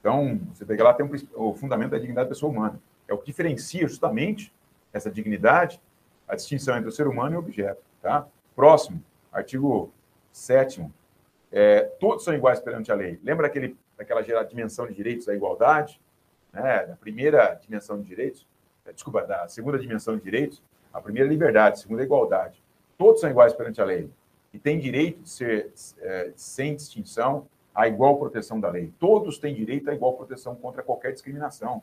Então, 0.00 0.38
você 0.52 0.64
pega 0.64 0.84
lá, 0.84 0.92
tem 0.92 1.06
um, 1.06 1.10
o 1.34 1.54
fundamento 1.54 1.92
da 1.92 1.98
dignidade 1.98 2.28
da 2.28 2.34
pessoa 2.34 2.52
humana. 2.52 2.80
É 3.08 3.14
o 3.14 3.18
que 3.18 3.26
diferencia 3.26 3.86
justamente 3.88 4.52
essa 4.92 5.10
dignidade, 5.10 5.80
a 6.28 6.34
distinção 6.34 6.76
entre 6.76 6.88
o 6.88 6.92
ser 6.92 7.06
humano 7.06 7.34
e 7.34 7.36
o 7.36 7.38
objeto. 7.38 7.82
Tá? 8.02 8.26
Próximo, 8.54 9.02
artigo 9.32 9.92
7 10.30 10.86
é, 11.50 11.82
todos 12.00 12.24
são 12.24 12.34
iguais 12.34 12.60
perante 12.60 12.90
a 12.90 12.94
lei. 12.94 13.18
Lembra 13.22 13.46
aquele, 13.46 13.76
daquela 13.96 14.22
dimensão 14.42 14.86
de 14.86 14.94
direitos 14.94 15.26
da 15.26 15.34
igualdade? 15.34 16.00
Né? 16.52 16.84
Da 16.86 16.96
primeira 16.96 17.54
dimensão 17.54 18.00
de 18.00 18.06
direitos? 18.06 18.46
É, 18.84 18.92
desculpa, 18.92 19.22
da 19.22 19.46
segunda 19.48 19.78
dimensão 19.78 20.16
de 20.16 20.22
direitos? 20.22 20.62
A 20.92 21.00
primeira 21.00 21.28
é 21.28 21.30
liberdade, 21.30 21.78
a 21.78 21.82
segunda 21.82 22.02
é 22.02 22.04
igualdade. 22.04 22.62
Todos 22.98 23.20
são 23.20 23.30
iguais 23.30 23.52
perante 23.52 23.80
a 23.80 23.84
lei 23.84 24.10
e 24.54 24.58
têm 24.58 24.78
direito 24.78 25.20
de 25.22 25.28
ser 25.28 25.72
é, 25.98 26.32
sem 26.36 26.76
distinção 26.76 27.48
à 27.74 27.88
igual 27.88 28.16
proteção 28.16 28.60
da 28.60 28.70
lei. 28.70 28.94
Todos 29.00 29.36
têm 29.36 29.52
direito 29.52 29.90
à 29.90 29.94
igual 29.94 30.14
proteção 30.14 30.54
contra 30.54 30.80
qualquer 30.80 31.12
discriminação 31.12 31.82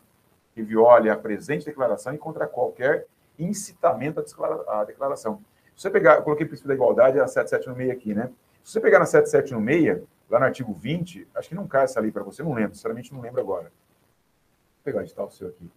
que 0.56 0.64
viole 0.64 1.10
a 1.10 1.18
presente 1.18 1.66
declaração 1.66 2.14
e 2.14 2.18
contra 2.18 2.48
qualquer 2.48 3.08
incitamento 3.38 4.24
à 4.70 4.86
declaração. 4.86 5.44
Se 5.76 5.84
você 5.84 5.90
pegar, 5.90 6.16
eu 6.16 6.24
coloquei 6.24 6.46
o 6.46 6.48
princípio 6.48 6.70
da 6.70 6.74
igualdade, 6.74 7.20
a 7.20 7.28
7796 7.28 7.92
aqui, 7.92 8.14
né? 8.14 8.32
Se 8.64 8.72
você 8.72 8.80
pegar 8.80 9.00
na 9.00 9.06
7796, 9.06 10.08
lá 10.30 10.40
no 10.40 10.46
artigo 10.46 10.74
20, 10.74 11.28
acho 11.36 11.50
que 11.50 11.56
não 11.56 11.68
cai 11.68 11.84
essa 11.84 12.00
lei 12.00 12.12
para 12.12 12.24
você, 12.24 12.42
não 12.42 12.54
lembro, 12.54 12.74
sinceramente 12.74 13.14
não 13.14 13.20
lembro 13.20 13.42
agora. 13.42 13.64
Vou 13.64 14.84
pegar 14.86 15.00
o 15.00 15.02
edital 15.02 15.30
seu 15.30 15.50
aqui. 15.50 15.70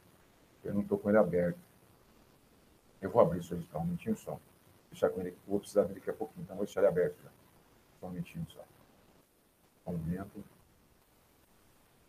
Eu 0.63 0.75
não 0.75 0.83
estou 0.83 0.97
com 0.97 1.09
ele 1.09 1.19
aberto. 1.19 1.59
Eu 3.03 3.11
vou 3.11 3.21
abrir 3.21 3.41
isso 3.41 3.53
edital, 3.55 3.81
um 3.81 3.87
minutinho 3.87 4.17
só. 4.17 4.39
Deixar 4.95 5.11
com 5.11 5.21
ele, 5.21 5.37
vou 5.45 5.59
precisar 5.59 5.83
dele 5.83 5.99
daqui 5.99 6.09
a 6.09 6.13
pouquinho, 6.13 6.45
então 6.45 6.55
vou 6.55 6.65
deixar 6.65 6.81
ele 6.81 6.87
aberto 6.87 7.21
já. 7.21 7.29
Só 7.99 8.07
um 8.07 8.11
minutinho 8.11 8.47
só. 8.49 8.65
Aumento. 9.85 10.45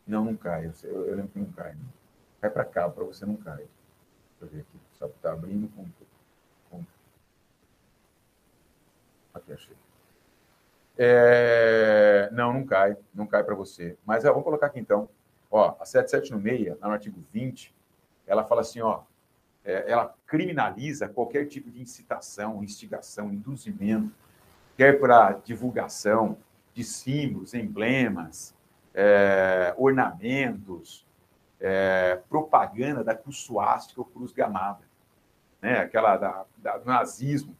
Não, 0.05 0.23
não 0.23 0.37
cai. 0.37 0.71
Eu, 0.83 1.05
eu, 1.07 1.15
lembro 1.15 1.31
que 1.31 1.39
não 1.39 1.51
cai. 1.51 1.73
Né? 1.73 1.83
Cai 2.41 2.51
para 2.51 2.63
cá, 2.63 2.87
para 2.87 3.03
você 3.03 3.25
não 3.25 3.37
cair. 3.37 3.67
Deixa 4.39 4.43
eu 4.43 4.47
ver 4.47 4.59
aqui. 4.59 4.79
Só 4.93 5.07
está 5.07 5.33
abrindo 5.33 5.67
com, 5.69 5.87
com. 6.69 6.85
Aqui, 9.33 9.51
achei. 9.51 9.75
É... 10.95 12.29
Não, 12.31 12.53
não 12.53 12.67
cai. 12.67 12.95
Não 13.15 13.25
cai 13.25 13.43
para 13.43 13.55
você. 13.55 13.97
Mas 14.05 14.25
ó, 14.25 14.29
vamos 14.29 14.43
colocar 14.43 14.67
aqui 14.67 14.79
então. 14.79 15.09
Ó, 15.49 15.75
a 15.79 15.85
7796, 15.85 16.79
no 16.79 16.91
artigo 16.91 17.19
20, 17.33 17.75
ela 18.27 18.43
fala 18.43 18.61
assim, 18.61 18.79
ó, 18.81 19.01
é, 19.65 19.91
ela 19.91 20.13
criminaliza 20.27 21.09
qualquer 21.09 21.47
tipo 21.47 21.71
de 21.71 21.81
incitação, 21.81 22.63
instigação, 22.63 23.33
induzimento, 23.33 24.11
quer 24.77 24.99
para 24.99 25.33
divulgação 25.43 26.37
de 26.73 26.83
símbolos, 26.83 27.53
emblemas, 27.53 28.53
é, 28.93 29.73
ornamentos, 29.77 31.05
é, 31.59 32.21
propaganda 32.29 33.03
da 33.03 33.15
cruz 33.15 33.37
suástica 33.37 33.99
ou 33.99 34.05
cruz 34.05 34.31
gamada, 34.31 34.83
né? 35.61 35.79
aquela 35.79 36.15
da, 36.15 36.45
da, 36.57 36.77
do 36.77 36.85
nazismo, 36.85 37.55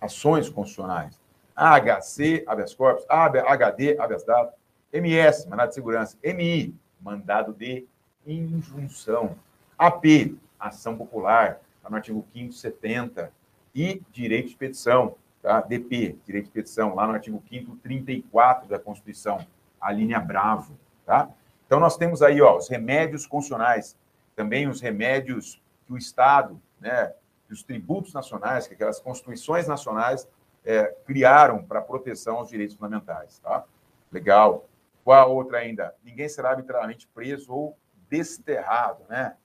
Ações 0.00 0.48
constitucionais. 0.48 1.20
AHC, 1.56 2.44
habeas 2.46 2.72
corpus, 2.76 3.04
HD, 3.08 3.98
habeas 3.98 4.22
dado, 4.22 4.52
MS, 4.96 5.48
mandado 5.48 5.68
de 5.68 5.74
segurança, 5.74 6.16
MI, 6.22 6.74
mandado 7.00 7.52
de 7.52 7.86
injunção, 8.26 9.36
AP, 9.78 10.36
ação 10.58 10.96
popular, 10.96 11.60
está 11.76 11.90
no 11.90 11.96
artigo 11.96 12.26
570, 12.32 13.32
e 13.76 14.02
direito 14.10 14.48
de 14.48 14.56
petição, 14.56 15.16
tá? 15.42 15.60
DP, 15.60 16.16
direito 16.24 16.46
de 16.46 16.50
petição, 16.50 16.94
lá 16.94 17.06
no 17.06 17.12
artigo 17.12 17.42
5 17.46 17.76
34 17.76 18.66
da 18.66 18.78
Constituição, 18.78 19.46
a 19.78 19.92
linha 19.92 20.18
Bravo, 20.18 20.78
tá? 21.04 21.28
Então, 21.66 21.78
nós 21.78 21.96
temos 21.96 22.22
aí, 22.22 22.40
ó, 22.40 22.56
os 22.56 22.68
remédios 22.68 23.26
constitucionais, 23.26 23.94
também 24.34 24.66
os 24.66 24.80
remédios 24.80 25.60
que 25.86 25.92
o 25.92 25.98
Estado, 25.98 26.58
né, 26.80 27.12
os 27.50 27.62
tributos 27.62 28.14
nacionais, 28.14 28.66
que 28.66 28.74
aquelas 28.74 28.98
constituições 28.98 29.68
nacionais 29.68 30.26
é, 30.64 30.94
criaram 31.04 31.62
para 31.62 31.82
proteção 31.82 32.38
aos 32.38 32.48
direitos 32.48 32.74
fundamentais, 32.74 33.38
tá? 33.40 33.64
Legal. 34.10 34.66
Qual 35.06 35.22
a 35.22 35.24
outra 35.24 35.58
ainda? 35.58 35.94
Ninguém 36.02 36.28
será 36.28 36.50
arbitrariamente 36.50 37.06
preso 37.06 37.52
ou 37.52 37.78
desterrado, 38.10 39.04
né? 39.08 39.36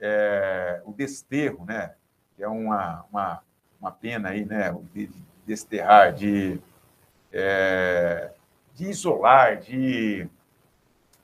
É, 0.00 0.80
o 0.86 0.92
desterro, 0.94 1.66
né? 1.66 1.96
Que 2.34 2.42
é 2.42 2.48
uma, 2.48 3.04
uma, 3.10 3.42
uma 3.78 3.92
pena 3.92 4.30
aí, 4.30 4.46
né? 4.46 4.74
De 4.94 5.10
desterrar, 5.46 6.14
de, 6.14 6.58
é, 7.30 8.32
de 8.74 8.88
isolar, 8.88 9.58
de, 9.58 10.26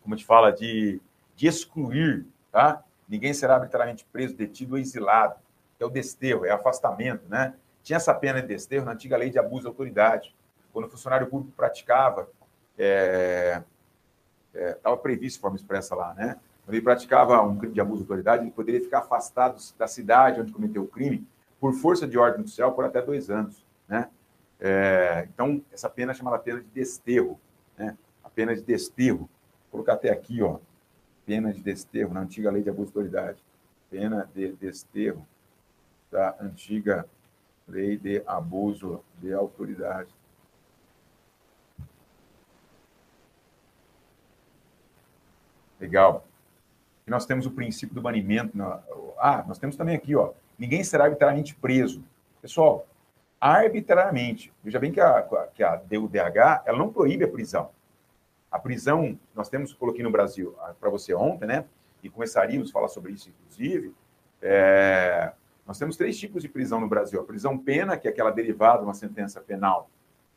como 0.02 0.14
te 0.14 0.26
fala, 0.26 0.52
de, 0.52 1.00
de 1.34 1.46
excluir, 1.46 2.26
tá? 2.52 2.84
Ninguém 3.08 3.32
será 3.32 3.54
arbitrariamente 3.54 4.04
preso, 4.12 4.36
detido 4.36 4.74
ou 4.74 4.78
exilado. 4.78 5.36
É 5.80 5.86
o 5.86 5.88
desterro, 5.88 6.44
é 6.44 6.50
afastamento, 6.50 7.26
né? 7.26 7.54
Tinha 7.82 7.96
essa 7.96 8.12
pena 8.14 8.42
de 8.42 8.48
desterro 8.48 8.84
na 8.84 8.92
antiga 8.92 9.16
lei 9.16 9.30
de 9.30 9.38
abuso 9.38 9.62
de 9.62 9.68
autoridade. 9.68 10.36
Quando 10.74 10.84
o 10.84 10.90
funcionário 10.90 11.26
público 11.26 11.56
praticava 11.56 12.28
é, 12.76 13.62
estava 14.58 14.96
é, 14.96 14.98
previsto 14.98 15.36
de 15.36 15.40
forma 15.40 15.56
expressa 15.56 15.94
lá, 15.94 16.14
né? 16.14 16.38
Quando 16.64 16.74
ele 16.74 16.84
praticava 16.84 17.40
um 17.42 17.56
crime 17.56 17.72
de 17.72 17.80
abuso 17.80 17.98
de 17.98 18.04
autoridade, 18.04 18.42
ele 18.42 18.50
poderia 18.50 18.80
ficar 18.80 18.98
afastado 18.98 19.58
da 19.78 19.86
cidade 19.86 20.40
onde 20.40 20.52
cometeu 20.52 20.82
o 20.82 20.86
crime 20.86 21.26
por 21.58 21.72
força 21.72 22.06
de 22.06 22.18
ordem 22.18 22.40
judicial 22.40 22.72
por 22.72 22.84
até 22.84 23.00
dois 23.00 23.30
anos, 23.30 23.64
né? 23.88 24.08
É, 24.60 25.28
então, 25.32 25.62
essa 25.72 25.88
pena 25.88 26.12
é 26.12 26.14
chamada 26.14 26.38
pena 26.38 26.60
de 26.60 26.66
desterro, 26.68 27.40
né? 27.76 27.96
A 28.22 28.28
pena 28.28 28.54
de 28.54 28.62
desterro. 28.62 29.20
Vou 29.20 29.70
colocar 29.70 29.94
até 29.94 30.10
aqui, 30.10 30.42
ó. 30.42 30.58
Pena 31.24 31.52
de 31.52 31.62
desterro, 31.62 32.12
na 32.12 32.20
antiga 32.20 32.50
lei 32.50 32.62
de 32.62 32.70
abuso 32.70 32.90
de 32.90 32.98
autoridade. 32.98 33.38
Pena 33.90 34.28
de 34.34 34.52
desterro 34.52 35.26
da 36.10 36.36
antiga 36.40 37.06
lei 37.66 37.96
de 37.96 38.22
abuso 38.26 39.02
de 39.20 39.32
autoridade. 39.32 40.10
Legal. 45.80 46.26
E 47.06 47.10
nós 47.10 47.24
temos 47.24 47.46
o 47.46 47.50
princípio 47.50 47.94
do 47.94 48.02
banimento. 48.02 48.56
Na... 48.56 48.80
Ah, 49.18 49.44
nós 49.46 49.58
temos 49.58 49.76
também 49.76 49.96
aqui, 49.96 50.14
ó. 50.14 50.32
Ninguém 50.58 50.82
será 50.82 51.04
arbitrariamente 51.04 51.54
preso. 51.54 52.04
Pessoal, 52.42 52.86
arbitrariamente. 53.40 54.52
Veja 54.62 54.78
bem 54.78 54.92
que 54.92 55.00
a, 55.00 55.22
que 55.54 55.62
a 55.62 55.76
DUDH, 55.76 56.62
ela 56.66 56.78
não 56.78 56.92
proíbe 56.92 57.24
a 57.24 57.28
prisão. 57.28 57.70
A 58.50 58.58
prisão, 58.58 59.18
nós 59.34 59.48
temos, 59.48 59.72
coloquei 59.72 60.02
no 60.02 60.10
Brasil 60.10 60.54
ah, 60.60 60.74
para 60.78 60.90
você 60.90 61.14
ontem, 61.14 61.46
né? 61.46 61.64
E 62.02 62.08
começaríamos 62.08 62.70
a 62.70 62.72
falar 62.72 62.88
sobre 62.88 63.12
isso, 63.12 63.28
inclusive. 63.28 63.94
É... 64.40 65.32
Nós 65.66 65.78
temos 65.78 65.96
três 65.96 66.18
tipos 66.18 66.42
de 66.42 66.48
prisão 66.48 66.80
no 66.80 66.88
Brasil. 66.88 67.20
A 67.20 67.24
prisão 67.24 67.58
pena, 67.58 67.96
que 67.96 68.08
é 68.08 68.10
aquela 68.10 68.30
derivada 68.30 68.78
de 68.78 68.84
uma 68.84 68.94
sentença 68.94 69.40
penal 69.40 69.90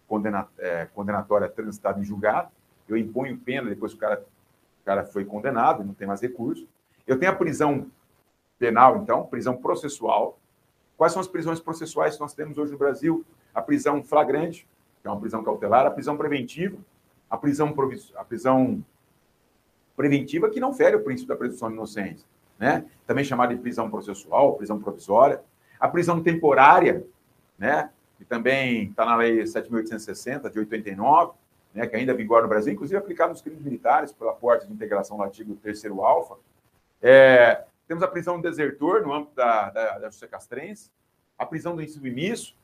condena... 0.08 0.48
é, 0.58 0.86
condenatória 0.88 1.48
transitada 1.48 2.00
em 2.00 2.04
julgado. 2.04 2.50
Eu 2.88 2.98
imponho 2.98 3.38
pena 3.38 3.70
depois 3.70 3.94
o 3.94 3.98
cara 3.98 4.24
o 4.82 4.86
cara 4.86 5.06
foi 5.06 5.24
condenado, 5.24 5.84
não 5.84 5.94
tem 5.94 6.08
mais 6.08 6.22
recurso. 6.22 6.68
Eu 7.06 7.18
tenho 7.18 7.32
a 7.32 7.36
prisão 7.36 7.88
penal, 8.58 8.98
então, 8.98 9.26
prisão 9.26 9.56
processual. 9.56 10.40
Quais 10.98 11.14
são 11.14 11.20
as 11.20 11.28
prisões 11.28 11.60
processuais 11.60 12.16
que 12.16 12.22
nós 12.22 12.34
temos 12.34 12.58
hoje 12.58 12.72
no 12.72 12.78
Brasil? 12.78 13.26
A 13.54 13.62
prisão 13.62 14.04
flagrante, 14.04 14.68
que 15.02 15.08
é 15.08 15.12
uma 15.12 15.20
prisão 15.20 15.44
cautelar, 15.44 15.86
a 15.86 15.92
prisão 15.92 16.18
preventiva, 16.18 16.78
a 17.30 17.38
prisão, 17.38 17.72
provis... 17.74 18.12
a 18.16 18.24
prisão 18.24 18.84
preventiva, 19.96 20.50
que 20.50 20.60
não 20.60 20.74
fere 20.74 20.96
o 20.96 21.04
princípio 21.04 21.30
da 21.30 21.36
presunção 21.36 21.70
de 21.70 21.76
inocência, 21.76 22.28
né? 22.58 22.86
também 23.06 23.24
chamada 23.24 23.54
de 23.56 23.62
prisão 23.62 23.90
processual, 23.90 24.56
prisão 24.56 24.80
provisória, 24.80 25.42
a 25.80 25.88
prisão 25.88 26.22
temporária, 26.22 27.06
né? 27.58 27.90
que 28.18 28.26
também 28.26 28.90
está 28.90 29.06
na 29.06 29.16
Lei 29.16 29.44
7.860, 29.44 30.52
de 30.52 30.60
89, 30.60 31.34
né, 31.74 31.88
que 31.88 31.96
ainda 31.96 32.14
vigora 32.14 32.44
no 32.44 32.50
Brasil, 32.50 32.74
inclusive 32.74 32.98
aplicado 32.98 33.32
nos 33.32 33.42
crimes 33.42 33.62
militares 33.62 34.12
pela 34.12 34.34
porta 34.34 34.66
de 34.66 34.74
integração 34.74 35.18
do 35.18 35.24
artigo 35.24 35.56
3 35.56 35.86
alfa. 36.00 36.36
É, 37.02 37.64
temos 37.88 38.04
a 38.04 38.08
prisão 38.08 38.38
do 38.38 38.44
desertor 38.44 39.02
no 39.02 39.14
âmbito 39.14 39.36
da, 39.36 39.70
da, 39.70 40.00
da 40.00 40.08
justiça 40.08 40.28
castrense, 40.28 40.92
a 41.38 41.46
prisão 41.46 41.76
do 41.76 41.82
insubmisso 41.82 42.56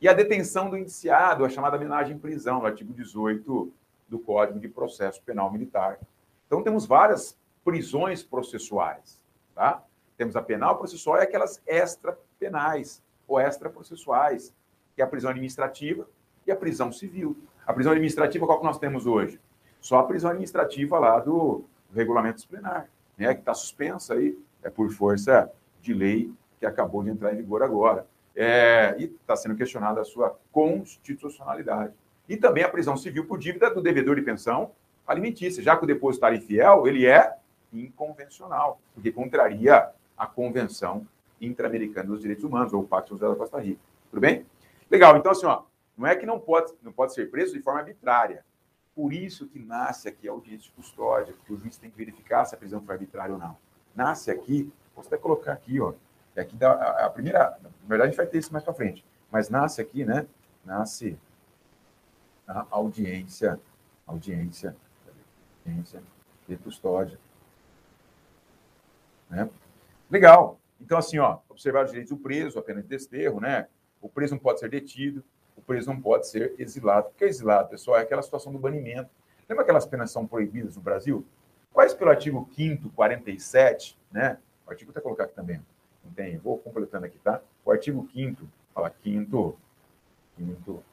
e 0.00 0.08
a 0.08 0.12
detenção 0.12 0.70
do 0.70 0.76
indiciado, 0.76 1.44
a 1.44 1.48
chamada 1.48 1.76
homenagem 1.76 2.16
em 2.16 2.18
prisão, 2.18 2.60
no 2.60 2.66
artigo 2.66 2.92
18 2.92 3.72
do 4.08 4.18
Código 4.18 4.58
de 4.58 4.68
Processo 4.68 5.22
Penal 5.22 5.52
Militar. 5.52 5.98
Então, 6.46 6.62
temos 6.62 6.86
várias 6.86 7.36
prisões 7.64 8.22
processuais. 8.22 9.18
Tá? 9.54 9.82
Temos 10.16 10.36
a 10.36 10.42
penal 10.42 10.78
processual 10.78 11.18
e 11.18 11.22
aquelas 11.22 11.60
extra-penais 11.66 13.02
ou 13.26 13.40
extra-processuais, 13.40 14.54
que 14.94 15.02
é 15.02 15.04
a 15.04 15.08
prisão 15.08 15.30
administrativa 15.30 16.08
e 16.46 16.52
a 16.52 16.56
prisão 16.56 16.92
civil. 16.92 17.36
A 17.66 17.72
prisão 17.72 17.92
administrativa, 17.92 18.46
qual 18.46 18.58
que 18.58 18.64
nós 18.64 18.78
temos 18.78 19.06
hoje? 19.06 19.40
Só 19.80 19.98
a 19.98 20.04
prisão 20.04 20.30
administrativa 20.30 20.98
lá 20.98 21.18
do, 21.18 21.64
regulamento 21.94 22.36
disciplinar, 22.36 22.88
né, 23.16 23.34
que 23.34 23.40
está 23.40 23.54
suspensa 23.54 24.14
aí, 24.14 24.38
é 24.62 24.70
por 24.70 24.90
força 24.90 25.50
de 25.80 25.94
lei 25.94 26.32
que 26.58 26.66
acabou 26.66 27.02
de 27.02 27.10
entrar 27.10 27.32
em 27.32 27.36
vigor 27.36 27.62
agora. 27.62 28.06
É, 28.34 28.94
e 28.98 29.04
está 29.04 29.34
sendo 29.34 29.56
questionada 29.56 30.00
a 30.00 30.04
sua 30.04 30.38
constitucionalidade. 30.52 31.94
E 32.28 32.36
também 32.36 32.64
a 32.64 32.68
prisão 32.68 32.96
civil 32.96 33.24
por 33.26 33.38
dívida 33.38 33.72
do 33.72 33.80
devedor 33.80 34.16
de 34.16 34.22
pensão 34.22 34.72
alimentícia, 35.06 35.62
já 35.62 35.76
que 35.76 35.84
o 35.84 35.86
depositário 35.86 36.36
infiel 36.36 36.86
ele 36.86 37.06
é 37.06 37.32
inconvencional, 37.72 38.80
porque 38.94 39.10
contraria 39.10 39.88
a 40.16 40.26
Convenção 40.26 41.06
Interamericana 41.40 42.08
dos 42.08 42.20
Direitos 42.20 42.44
Humanos, 42.44 42.72
ou 42.72 42.82
o 42.82 42.86
Pacto 42.86 43.10
Social 43.10 43.30
da 43.30 43.36
Costa 43.36 43.58
Rica. 43.58 43.80
Tudo 44.10 44.20
bem? 44.20 44.44
Legal, 44.90 45.16
então 45.16 45.32
assim, 45.32 45.46
ó, 45.46 45.62
não 45.96 46.06
é 46.06 46.14
que 46.14 46.26
não 46.26 46.38
pode, 46.38 46.72
não 46.82 46.92
pode 46.92 47.14
ser 47.14 47.30
preso 47.30 47.54
de 47.54 47.62
forma 47.62 47.80
arbitrária. 47.80 48.44
Por 48.94 49.12
isso 49.12 49.46
que 49.46 49.58
nasce 49.58 50.08
aqui 50.08 50.28
a 50.28 50.32
audiência 50.32 50.68
de 50.68 50.72
custódia, 50.72 51.34
porque 51.34 51.52
o 51.52 51.56
juiz 51.56 51.76
tem 51.76 51.90
que 51.90 51.96
verificar 51.96 52.44
se 52.44 52.54
a 52.54 52.58
prisão 52.58 52.82
foi 52.82 52.94
arbitrária 52.94 53.34
ou 53.34 53.38
não. 53.38 53.56
Nasce 53.94 54.30
aqui, 54.30 54.72
posso 54.94 55.08
até 55.08 55.16
colocar 55.16 55.52
aqui, 55.52 55.80
ó. 55.80 55.94
É 56.34 56.42
aqui 56.42 56.56
da, 56.56 56.72
a, 56.72 57.06
a 57.06 57.10
primeira, 57.10 57.58
na 57.62 57.70
verdade 57.88 58.02
a 58.02 58.06
gente 58.10 58.16
vai 58.16 58.26
ter 58.26 58.38
isso 58.38 58.52
mais 58.52 58.64
para 58.64 58.74
frente, 58.74 59.04
mas 59.30 59.48
nasce 59.48 59.80
aqui, 59.80 60.04
né? 60.04 60.26
Nasce 60.64 61.18
a 62.46 62.66
audiência, 62.70 63.58
audiência, 64.06 64.76
audiência 65.64 66.02
de 66.46 66.56
custódia. 66.56 67.18
Né? 69.28 69.48
Legal. 70.10 70.60
Então, 70.80 70.98
assim, 70.98 71.18
ó, 71.18 71.38
observar 71.48 71.84
os 71.84 71.90
direitos 71.90 72.16
do 72.16 72.22
preso, 72.22 72.58
a 72.58 72.62
pena 72.62 72.82
de 72.82 72.88
desterro, 72.88 73.40
né? 73.40 73.66
O 74.00 74.08
preso 74.08 74.34
não 74.34 74.38
pode 74.38 74.60
ser 74.60 74.68
detido, 74.68 75.24
preso 75.66 75.88
não 75.88 76.00
pode 76.00 76.28
ser 76.28 76.54
exilado. 76.58 77.08
O 77.08 77.10
que 77.12 77.24
é 77.24 77.28
exilado, 77.28 77.68
pessoal? 77.68 77.98
É 77.98 78.02
aquela 78.02 78.22
situação 78.22 78.52
do 78.52 78.58
banimento. 78.58 79.10
Lembra 79.48 79.62
aquelas 79.62 79.86
penas 79.86 80.10
são 80.10 80.26
proibidas 80.26 80.76
no 80.76 80.82
Brasil? 80.82 81.24
Quais 81.72 81.92
pelo 81.92 82.10
artigo 82.10 82.48
5 82.54 82.90
47, 82.90 83.98
né? 84.10 84.38
O 84.66 84.70
artigo 84.70 84.90
até 84.90 85.00
colocar 85.00 85.24
aqui 85.24 85.34
também. 85.34 85.60
Não 86.04 86.12
tem, 86.12 86.38
vou 86.38 86.58
completando 86.58 87.06
aqui, 87.06 87.18
tá? 87.18 87.40
O 87.64 87.70
artigo 87.70 88.08
5 88.12 88.46
fala 88.72 88.92
5 89.02 89.58
5 90.38 90.84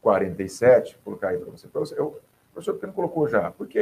47, 0.00 0.94
vou 0.96 1.04
colocar 1.04 1.28
aí 1.28 1.38
para 1.38 1.50
você. 1.50 1.66
você. 1.68 1.98
Eu, 1.98 2.06
o 2.06 2.20
professor 2.52 2.74
porque 2.74 2.86
não 2.86 2.92
colocou 2.92 3.26
já? 3.26 3.50
Porque 3.50 3.78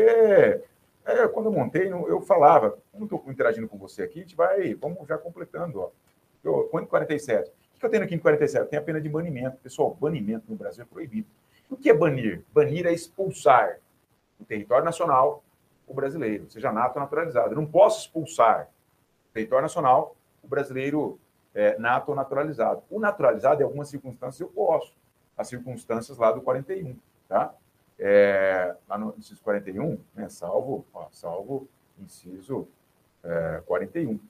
é, 1.05 1.29
quando 1.29 1.47
eu 1.47 1.53
montei, 1.53 1.89
eu 1.89 2.21
falava, 2.21 2.79
como 2.93 3.05
estou 3.05 3.23
interagindo 3.27 3.69
com 3.69 3.77
você 3.77 4.03
aqui, 4.03 4.21
a 4.21 4.23
gente 4.23 4.37
vai, 4.37 4.75
vamos 4.75 5.07
já 5.07 5.19
completando, 5.19 5.81
ó. 5.81 5.91
Eu, 6.45 6.69
47. 6.89 7.53
Que 7.83 7.87
eu 7.87 7.91
tenho 7.91 8.05
no 8.05 8.09
547? 8.09 8.71
Tem 8.71 8.79
a 8.79 8.83
pena 8.83 9.01
de 9.01 9.09
banimento. 9.09 9.57
Pessoal, 9.57 9.93
banimento 10.01 10.45
no 10.49 10.55
Brasil 10.55 10.85
é 10.85 10.87
proibido. 10.87 11.27
O 11.69 11.77
que 11.77 11.91
é 11.91 11.93
banir? 11.93 12.45
Banir 12.55 12.87
é 12.87 12.93
expulsar 12.93 13.81
do 14.39 14.45
território 14.45 14.85
nacional 14.85 15.43
o 15.85 15.93
brasileiro, 15.93 16.49
seja 16.49 16.71
nato 16.71 16.95
ou 16.95 17.03
naturalizado. 17.03 17.51
Eu 17.51 17.57
não 17.57 17.67
posso 17.67 18.03
expulsar 18.03 18.67
do 18.67 19.33
território 19.33 19.63
nacional 19.63 20.15
o 20.45 20.47
brasileiro 20.47 21.19
é, 21.53 21.77
nato 21.77 22.11
ou 22.11 22.15
naturalizado. 22.15 22.85
O 22.89 23.01
naturalizado, 23.01 23.63
em 23.63 23.65
algumas 23.65 23.89
circunstâncias, 23.89 24.41
eu 24.41 24.47
posso. 24.47 24.95
As 25.37 25.49
circunstâncias 25.49 26.17
lá 26.19 26.31
do 26.31 26.41
41, 26.41 26.97
tá? 27.29 27.53
É, 27.99 28.77
lá 28.89 28.97
no 28.97 29.13
inciso 29.19 29.43
41, 29.43 29.99
né, 30.15 30.29
salvo, 30.29 30.87
ó, 30.95 31.09
salvo 31.11 31.67
inciso 31.99 32.69
é, 33.25 33.61
41. 33.67 34.21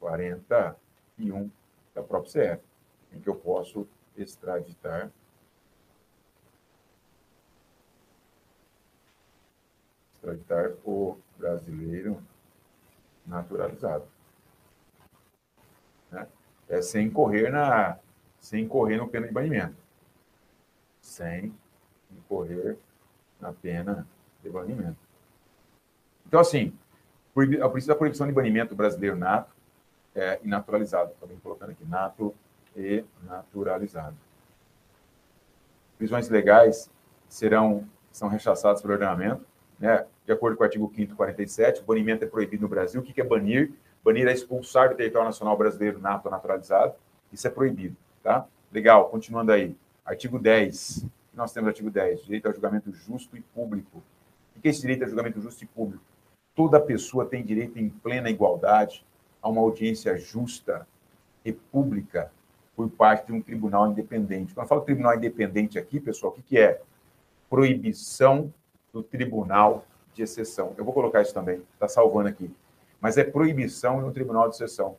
41 0.00 1.48
da 1.94 2.02
própria 2.02 2.56
CF, 2.56 2.71
em 3.12 3.20
que 3.20 3.28
eu 3.28 3.36
posso 3.36 3.86
extraditar 4.16 5.10
extraditar 10.14 10.72
o 10.84 11.18
brasileiro 11.36 12.22
naturalizado. 13.26 14.06
Né? 16.10 16.28
É 16.68 16.80
sem 16.80 17.10
correr 17.10 17.50
na 17.50 17.98
sem 18.38 18.66
correr 18.66 18.96
no 18.96 19.08
pena 19.08 19.26
de 19.26 19.32
banimento. 19.32 19.76
Sem 21.00 21.54
incorrer 22.10 22.76
na 23.40 23.52
pena 23.52 24.06
de 24.42 24.50
banimento. 24.50 24.98
Então, 26.26 26.40
assim, 26.40 26.76
a 27.62 27.68
princípio 27.68 27.94
da 27.94 27.98
proibição 27.98 28.26
de 28.26 28.32
banimento 28.32 28.74
brasileiro 28.74 29.16
nato 29.16 29.54
é, 30.14 30.40
e 30.42 30.48
naturalizado. 30.48 31.12
Também 31.20 31.38
colocando 31.38 31.70
aqui, 31.70 31.84
nato 31.84 32.34
e 32.76 33.04
naturalizado. 33.24 34.16
Prisões 35.98 36.28
legais 36.28 36.90
serão 37.28 37.86
são 38.10 38.28
rechaçadas 38.28 38.82
pelo 38.82 38.92
ordenamento 38.94 39.46
né? 39.82 40.06
De 40.24 40.32
acordo 40.32 40.56
com 40.56 40.62
o 40.62 40.64
artigo 40.64 40.90
5 40.94 41.16
47, 41.16 41.80
o 41.80 41.84
banimento 41.84 42.24
é 42.24 42.28
proibido 42.28 42.62
no 42.62 42.68
Brasil. 42.68 43.00
O 43.00 43.04
que 43.04 43.20
é 43.20 43.24
banir? 43.24 43.72
Banir 44.04 44.28
é 44.28 44.32
expulsar 44.32 44.88
do 44.88 44.94
território 44.94 45.26
nacional 45.26 45.56
brasileiro 45.56 45.98
nato 45.98 46.26
ou 46.26 46.30
naturalizado. 46.30 46.94
Isso 47.32 47.48
é 47.48 47.50
proibido, 47.50 47.96
tá? 48.22 48.46
Legal, 48.70 49.08
continuando 49.08 49.50
aí. 49.50 49.76
Artigo 50.04 50.38
10. 50.38 51.04
Nós 51.34 51.52
temos 51.52 51.66
artigo 51.66 51.90
10, 51.90 52.24
direito 52.24 52.46
ao 52.46 52.52
julgamento 52.52 52.92
justo 52.92 53.36
e 53.36 53.40
público. 53.40 54.00
O 54.56 54.60
que 54.60 54.68
é 54.68 54.70
esse 54.70 54.82
direito 54.82 55.02
ao 55.02 55.08
julgamento 55.08 55.40
justo 55.40 55.64
e 55.64 55.66
público? 55.66 56.04
Toda 56.54 56.78
pessoa 56.78 57.24
tem 57.24 57.42
direito 57.42 57.76
em 57.78 57.88
plena 57.88 58.30
igualdade 58.30 59.04
a 59.42 59.48
uma 59.48 59.62
audiência 59.62 60.16
justa 60.16 60.86
e 61.44 61.52
pública 61.52 62.30
por 62.88 62.96
parte 62.96 63.26
de 63.26 63.32
um 63.32 63.40
tribunal 63.40 63.88
independente. 63.88 64.54
Quando 64.54 64.64
eu 64.64 64.68
falo 64.68 64.80
tribunal 64.80 65.14
independente 65.14 65.78
aqui, 65.78 66.00
pessoal, 66.00 66.32
o 66.32 66.34
que, 66.34 66.42
que 66.42 66.58
é? 66.58 66.80
Proibição 67.48 68.52
do 68.92 69.02
tribunal 69.02 69.84
de 70.14 70.22
exceção. 70.22 70.74
Eu 70.76 70.84
vou 70.84 70.92
colocar 70.92 71.22
isso 71.22 71.32
também, 71.32 71.62
está 71.74 71.86
salvando 71.88 72.28
aqui. 72.28 72.50
Mas 73.00 73.16
é 73.16 73.24
proibição 73.24 74.00
no 74.00 74.12
tribunal 74.12 74.48
de 74.48 74.56
exceção. 74.56 74.96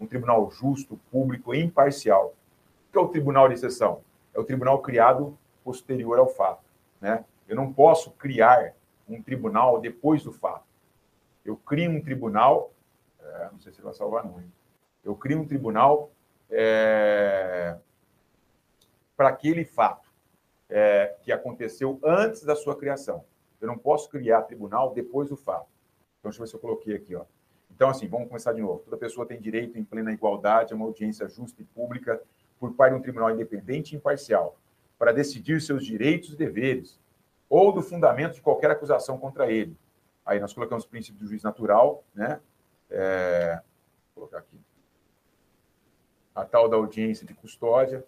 Um 0.00 0.06
tribunal 0.06 0.50
justo, 0.50 0.98
público 1.10 1.54
e 1.54 1.62
imparcial. 1.62 2.34
O 2.88 2.92
que 2.92 2.98
é 2.98 3.00
o 3.00 3.08
tribunal 3.08 3.48
de 3.48 3.54
exceção? 3.54 4.00
É 4.34 4.40
o 4.40 4.44
tribunal 4.44 4.80
criado 4.80 5.36
posterior 5.62 6.18
ao 6.18 6.28
fato. 6.28 6.62
Né? 7.00 7.24
Eu 7.46 7.56
não 7.56 7.72
posso 7.72 8.10
criar 8.12 8.74
um 9.08 9.22
tribunal 9.22 9.80
depois 9.80 10.22
do 10.22 10.32
fato. 10.32 10.64
Eu 11.44 11.56
crio 11.56 11.90
um 11.90 12.00
tribunal, 12.00 12.70
é, 13.20 13.48
não 13.52 13.58
sei 13.60 13.72
se 13.72 13.82
vai 13.82 13.92
salvar 13.92 14.24
não, 14.24 14.38
hein? 14.40 14.50
eu 15.04 15.14
crio 15.14 15.40
um 15.40 15.46
tribunal 15.46 16.10
é, 16.50 17.76
para 19.16 19.28
aquele 19.28 19.64
fato 19.64 20.08
é, 20.68 21.16
que 21.22 21.32
aconteceu 21.32 21.98
antes 22.04 22.44
da 22.44 22.54
sua 22.54 22.76
criação. 22.76 23.24
Eu 23.60 23.66
não 23.66 23.78
posso 23.78 24.08
criar 24.08 24.42
tribunal 24.42 24.92
depois 24.92 25.28
do 25.28 25.36
fato. 25.36 25.68
Então, 26.18 26.30
deixa 26.30 26.38
eu 26.38 26.44
ver 26.44 26.50
se 26.50 26.54
eu 26.56 26.60
coloquei 26.60 26.94
aqui. 26.94 27.14
Ó. 27.14 27.24
Então, 27.70 27.88
assim, 27.88 28.08
vamos 28.08 28.28
começar 28.28 28.52
de 28.52 28.60
novo. 28.60 28.80
Toda 28.84 28.96
pessoa 28.96 29.26
tem 29.26 29.40
direito 29.40 29.78
em 29.78 29.84
plena 29.84 30.12
igualdade 30.12 30.72
a 30.72 30.76
uma 30.76 30.84
audiência 30.84 31.28
justa 31.28 31.60
e 31.62 31.64
pública 31.64 32.20
por 32.58 32.72
parte 32.74 32.92
de 32.92 32.98
um 32.98 33.02
tribunal 33.02 33.30
independente 33.30 33.94
e 33.94 33.96
imparcial 33.96 34.56
para 34.98 35.12
decidir 35.12 35.60
seus 35.60 35.84
direitos 35.84 36.32
e 36.32 36.36
deveres 36.36 36.98
ou 37.48 37.72
do 37.72 37.82
fundamento 37.82 38.34
de 38.34 38.42
qualquer 38.42 38.70
acusação 38.70 39.18
contra 39.18 39.50
ele. 39.50 39.76
Aí 40.24 40.38
nós 40.40 40.52
colocamos 40.52 40.84
o 40.84 40.88
princípio 40.88 41.20
do 41.20 41.26
juiz 41.26 41.42
natural, 41.42 42.04
né? 42.14 42.40
É, 42.90 43.60
vou 44.14 44.26
colocar 44.26 44.38
aqui. 44.38 44.58
A 46.38 46.44
tal 46.44 46.68
da 46.68 46.76
audiência 46.76 47.26
de 47.26 47.34
custódia, 47.34 48.06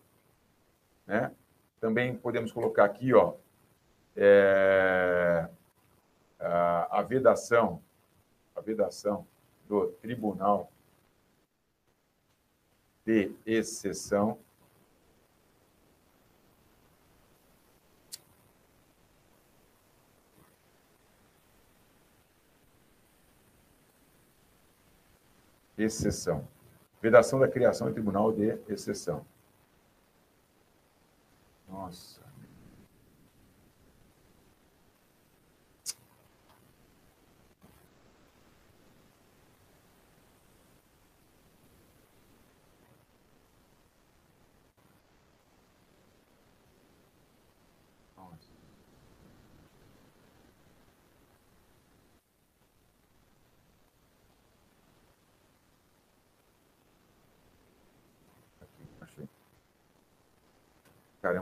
né? 1.05 1.35
Também 1.81 2.16
podemos 2.16 2.52
colocar 2.52 2.85
aqui, 2.85 3.12
ó, 3.12 3.35
é, 4.16 5.48
a, 6.39 6.98
a 7.01 7.02
vedação, 7.02 7.82
a 8.55 8.61
vedação 8.61 9.27
do 9.66 9.89
Tribunal 10.01 10.70
de 13.05 13.32
Exceção 13.44 14.39
exceção. 25.77 26.47
Vedação 27.01 27.39
da 27.39 27.48
criação 27.48 27.89
do 27.89 27.93
tribunal 27.93 28.32
de 28.32 28.59
exceção. 28.68 29.24
Nossa. 31.68 32.20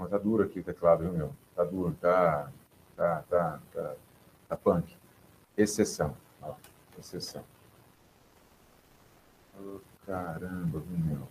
Tá 0.08 0.16
duro 0.16 0.42
aqui 0.42 0.60
o 0.60 0.64
teclado, 0.64 1.02
viu, 1.02 1.12
meu? 1.12 1.34
Tá 1.54 1.64
duro, 1.64 1.94
tá. 2.00 2.50
Tá, 2.96 3.22
tá, 3.28 3.60
tá, 3.72 3.94
tá 4.48 4.56
punk. 4.56 4.96
Exceção. 5.56 6.16
Ó, 6.42 6.54
exceção. 6.98 7.44
Oh, 9.60 9.78
caramba, 10.06 10.80
viu, 10.80 10.98
meu? 10.98 11.28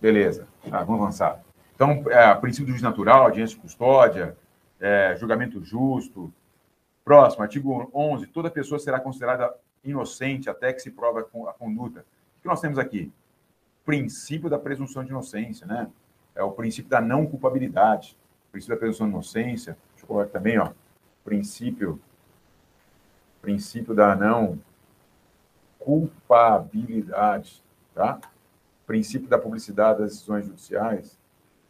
Beleza. 0.00 0.46
Ah, 0.70 0.82
vamos 0.84 1.02
avançar. 1.02 1.42
Então, 1.74 2.04
é, 2.10 2.34
princípio 2.34 2.66
do 2.66 2.70
juiz 2.70 2.82
natural, 2.82 3.24
audiência 3.24 3.54
de 3.54 3.62
custódia, 3.62 4.36
é, 4.80 5.14
julgamento 5.16 5.62
justo. 5.64 6.32
Próximo, 7.04 7.42
artigo 7.42 7.90
11. 7.94 8.26
Toda 8.26 8.50
pessoa 8.50 8.78
será 8.78 8.98
considerada 8.98 9.54
inocente 9.84 10.50
até 10.50 10.72
que 10.72 10.80
se 10.80 10.90
prova 10.90 11.20
a 11.20 11.52
conduta. 11.52 12.00
O 12.38 12.42
que 12.42 12.48
nós 12.48 12.60
temos 12.60 12.78
aqui? 12.78 13.12
Princípio 13.86 14.50
da 14.50 14.58
presunção 14.58 15.02
de 15.04 15.10
inocência, 15.10 15.66
né? 15.66 15.88
É 16.34 16.42
o 16.42 16.50
princípio 16.50 16.90
da 16.90 17.00
não 17.00 17.24
culpabilidade, 17.24 18.18
princípio 18.50 18.74
da 18.74 18.78
presunção 18.80 19.06
de 19.06 19.12
inocência. 19.12 19.78
Deixa 19.92 20.04
eu 20.04 20.08
colocar 20.08 20.30
também, 20.30 20.58
ó, 20.58 20.70
princípio, 21.24 21.98
princípio 23.40 23.94
da 23.94 24.14
não 24.14 24.58
culpabilidade, 25.78 27.62
tá? 27.94 28.20
Princípio 28.86 29.28
da 29.28 29.38
publicidade 29.38 30.00
das 30.00 30.12
decisões 30.12 30.44
judiciais, 30.44 31.18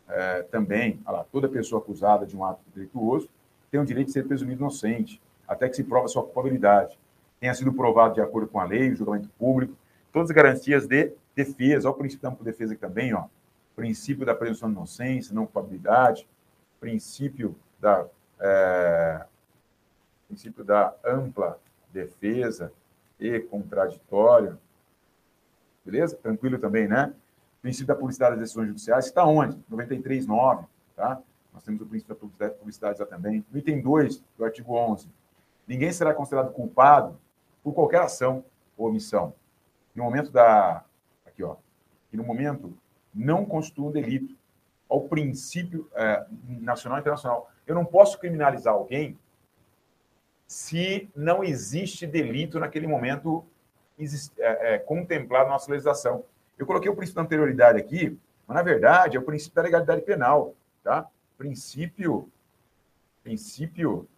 é, 0.08 0.42
também, 0.42 1.00
lá, 1.06 1.24
toda 1.24 1.48
pessoa 1.48 1.80
acusada 1.82 2.26
de 2.26 2.36
um 2.36 2.44
ato 2.44 2.62
delituoso 2.74 3.28
tem 3.70 3.80
o 3.80 3.84
direito 3.84 4.06
de 4.06 4.12
ser 4.12 4.26
presumido 4.26 4.62
inocente, 4.62 5.20
até 5.46 5.68
que 5.68 5.76
se 5.76 5.84
prova 5.84 6.08
sua 6.08 6.22
culpabilidade. 6.22 6.98
tenha 7.38 7.52
sido 7.52 7.72
provado 7.72 8.14
de 8.14 8.20
acordo 8.22 8.48
com 8.48 8.58
a 8.58 8.64
lei, 8.64 8.90
o 8.90 8.96
julgamento 8.96 9.28
público, 9.38 9.76
todas 10.10 10.30
as 10.30 10.34
garantias 10.34 10.86
de 10.86 11.12
defesa, 11.36 11.88
olha 11.88 11.94
o 11.94 11.98
princípio 11.98 12.22
da 12.22 12.30
ampla 12.30 12.44
defesa 12.44 12.72
aqui 12.72 12.80
também, 12.80 13.14
ó, 13.14 13.26
princípio 13.76 14.24
da 14.24 14.34
presunção 14.34 14.70
de 14.70 14.74
inocência, 14.74 15.34
não 15.34 15.44
culpabilidade, 15.44 16.26
princípio 16.80 17.54
da, 17.78 18.06
é, 18.40 19.26
princípio 20.26 20.64
da 20.64 20.94
ampla 21.04 21.60
defesa 21.92 22.72
e 23.20 23.38
contraditório, 23.38 24.58
beleza? 25.84 26.16
Tranquilo 26.16 26.58
também, 26.58 26.88
né? 26.88 27.12
Princípio 27.60 27.88
da 27.88 27.94
publicidade 27.94 28.32
das 28.32 28.40
decisões 28.40 28.68
judiciais, 28.68 29.06
está 29.06 29.24
onde? 29.24 29.58
93.9, 29.70 30.64
tá? 30.94 31.20
Nós 31.52 31.62
temos 31.62 31.80
o 31.82 31.86
princípio 31.86 32.14
da 32.14 32.20
publicidade, 32.20 32.54
publicidade 32.54 32.98
já 32.98 33.06
também. 33.06 33.44
No 33.50 33.58
item 33.58 33.80
2 33.80 34.22
do 34.36 34.44
artigo 34.44 34.74
11, 34.74 35.08
ninguém 35.66 35.92
será 35.92 36.14
considerado 36.14 36.52
culpado 36.52 37.18
por 37.62 37.74
qualquer 37.74 38.00
ação 38.00 38.44
ou 38.76 38.88
omissão. 38.88 39.34
No 39.94 40.04
momento 40.04 40.30
da... 40.30 40.84
Aqui, 41.36 41.44
ó. 41.44 41.56
Que 42.10 42.16
no 42.16 42.24
momento 42.24 42.76
não 43.14 43.44
constitui 43.44 43.84
um 43.84 43.90
delito. 43.90 44.34
Ao 44.88 45.02
princípio 45.02 45.90
é, 45.94 46.24
nacional 46.48 46.98
e 46.98 47.00
internacional. 47.00 47.50
Eu 47.66 47.74
não 47.74 47.84
posso 47.84 48.18
criminalizar 48.18 48.72
alguém 48.72 49.18
se 50.46 51.10
não 51.14 51.42
existe 51.42 52.06
delito 52.06 52.58
naquele 52.60 52.86
momento 52.86 53.44
é, 54.38 54.74
é, 54.74 54.78
contemplado 54.78 55.46
na 55.46 55.54
nossa 55.54 55.70
legislação. 55.70 56.24
Eu 56.56 56.64
coloquei 56.66 56.90
o 56.90 56.94
princípio 56.94 57.16
da 57.16 57.26
anterioridade 57.26 57.78
aqui, 57.78 58.16
mas 58.46 58.54
na 58.54 58.62
verdade 58.62 59.16
é 59.16 59.20
o 59.20 59.24
princípio 59.24 59.56
da 59.56 59.62
legalidade 59.62 60.02
penal, 60.02 60.54
tá? 60.84 61.08
Princípio, 61.36 62.30
princípio 63.24 64.08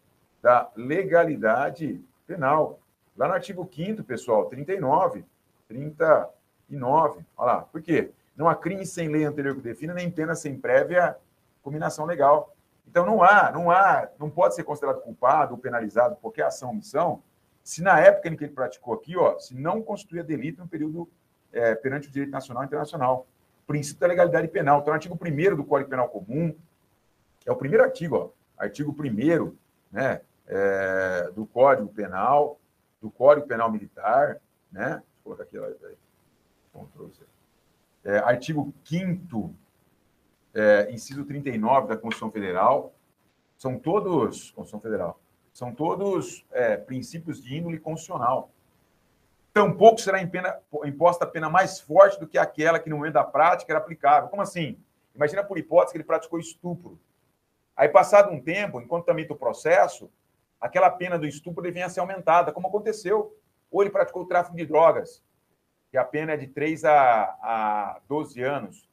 da 0.42 0.70
legalidade 0.76 2.00
penal. 2.26 2.78
Lá 3.16 3.26
no 3.26 3.34
artigo 3.34 3.68
5 3.74 4.04
pessoal, 4.04 4.46
39, 4.46 5.24
39, 6.68 7.24
olha 7.36 7.52
lá. 7.52 7.60
Por 7.62 7.82
quê? 7.82 8.10
Não 8.36 8.48
há 8.48 8.54
crime 8.54 8.86
sem 8.86 9.08
lei 9.08 9.24
anterior 9.24 9.54
que 9.56 9.62
defina, 9.62 9.92
nem 9.94 10.10
pena 10.10 10.34
sem 10.34 10.58
prévia 10.58 11.16
combinação 11.62 12.04
legal. 12.04 12.54
Então 12.86 13.04
não 13.04 13.22
há, 13.22 13.50
não 13.50 13.70
há, 13.70 14.08
não 14.18 14.30
pode 14.30 14.54
ser 14.54 14.64
considerado 14.64 15.02
culpado 15.02 15.54
ou 15.54 15.58
penalizado 15.58 16.14
por 16.14 16.22
qualquer 16.22 16.44
ação 16.44 16.68
ou 16.68 16.74
omissão, 16.74 17.22
se 17.62 17.82
na 17.82 18.00
época 18.00 18.28
em 18.28 18.36
que 18.36 18.44
ele 18.44 18.52
praticou 18.54 18.94
aqui, 18.94 19.14
ó, 19.16 19.38
se 19.38 19.54
não 19.54 19.82
constituía 19.82 20.24
delito 20.24 20.62
no 20.62 20.68
período 20.68 21.08
é, 21.52 21.74
perante 21.74 22.08
o 22.08 22.10
direito 22.10 22.30
nacional 22.30 22.62
e 22.62 22.66
internacional. 22.66 23.26
Princípio 23.66 24.00
da 24.00 24.06
legalidade 24.06 24.48
penal. 24.48 24.80
Então, 24.80 24.92
o 24.92 24.94
artigo 24.94 25.18
1 25.20 25.56
do 25.56 25.64
Código 25.64 25.90
Penal 25.90 26.08
Comum, 26.08 26.54
é 27.44 27.52
o 27.52 27.56
primeiro 27.56 27.84
artigo, 27.84 28.16
ó, 28.16 28.62
artigo 28.62 28.96
1 28.98 29.54
né, 29.92 30.22
é, 30.46 31.30
do 31.34 31.44
Código 31.44 31.88
Penal, 31.88 32.58
do 33.02 33.10
Código 33.10 33.46
Penal 33.46 33.70
Militar, 33.70 34.40
né? 34.72 35.02
Eu 35.18 35.22
colocar 35.22 35.42
aqui, 35.42 35.58
Ctrl 36.86 37.10
C. 37.10 37.24
É, 38.04 38.18
artigo 38.18 38.72
5 38.84 39.54
é, 40.54 40.90
inciso 40.90 41.24
39 41.24 41.88
da 41.88 41.96
Constituição 41.96 42.30
Federal, 42.30 42.94
são 43.56 43.78
todos, 43.78 44.50
Constituição 44.52 44.80
Federal, 44.80 45.20
são 45.52 45.74
todos 45.74 46.46
é, 46.52 46.76
princípios 46.76 47.42
de 47.42 47.56
índole 47.56 47.78
constitucional. 47.78 48.50
Tampouco 49.52 50.00
será 50.00 50.24
pena, 50.26 50.56
imposta 50.84 51.24
a 51.24 51.28
pena 51.28 51.50
mais 51.50 51.80
forte 51.80 52.20
do 52.20 52.26
que 52.26 52.38
aquela 52.38 52.78
que 52.78 52.88
no 52.88 52.96
momento 52.96 53.14
da 53.14 53.24
prática 53.24 53.72
era 53.72 53.80
aplicável. 53.80 54.28
Como 54.28 54.42
assim? 54.42 54.78
Imagina 55.14 55.42
por 55.42 55.58
hipótese 55.58 55.92
que 55.92 55.98
ele 55.98 56.04
praticou 56.04 56.38
estupro. 56.38 56.98
Aí, 57.76 57.88
passado 57.88 58.30
um 58.30 58.40
tempo, 58.40 58.80
enquanto 58.80 59.04
tramita 59.04 59.32
o 59.32 59.36
processo, 59.36 60.10
aquela 60.60 60.90
pena 60.90 61.18
do 61.18 61.26
estupro 61.26 61.72
venha 61.72 61.86
a 61.86 61.88
ser 61.88 62.00
aumentada, 62.00 62.52
como 62.52 62.68
aconteceu. 62.68 63.36
Ou 63.70 63.82
ele 63.82 63.90
praticou 63.90 64.24
tráfico 64.26 64.56
de 64.56 64.64
drogas, 64.64 65.22
que 65.90 65.96
a 65.96 66.04
pena 66.04 66.32
é 66.32 66.36
de 66.36 66.46
3 66.46 66.84
a, 66.84 67.22
a 67.42 68.00
12 68.08 68.42
anos. 68.42 68.88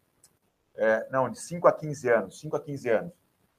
É, 0.76 1.08
não, 1.10 1.30
de 1.30 1.40
5 1.40 1.68
a 1.68 1.74
15 1.74 2.10
anos. 2.10 2.40
5 2.40 2.56
a 2.56 2.60
15 2.60 2.90
anos. 2.90 3.14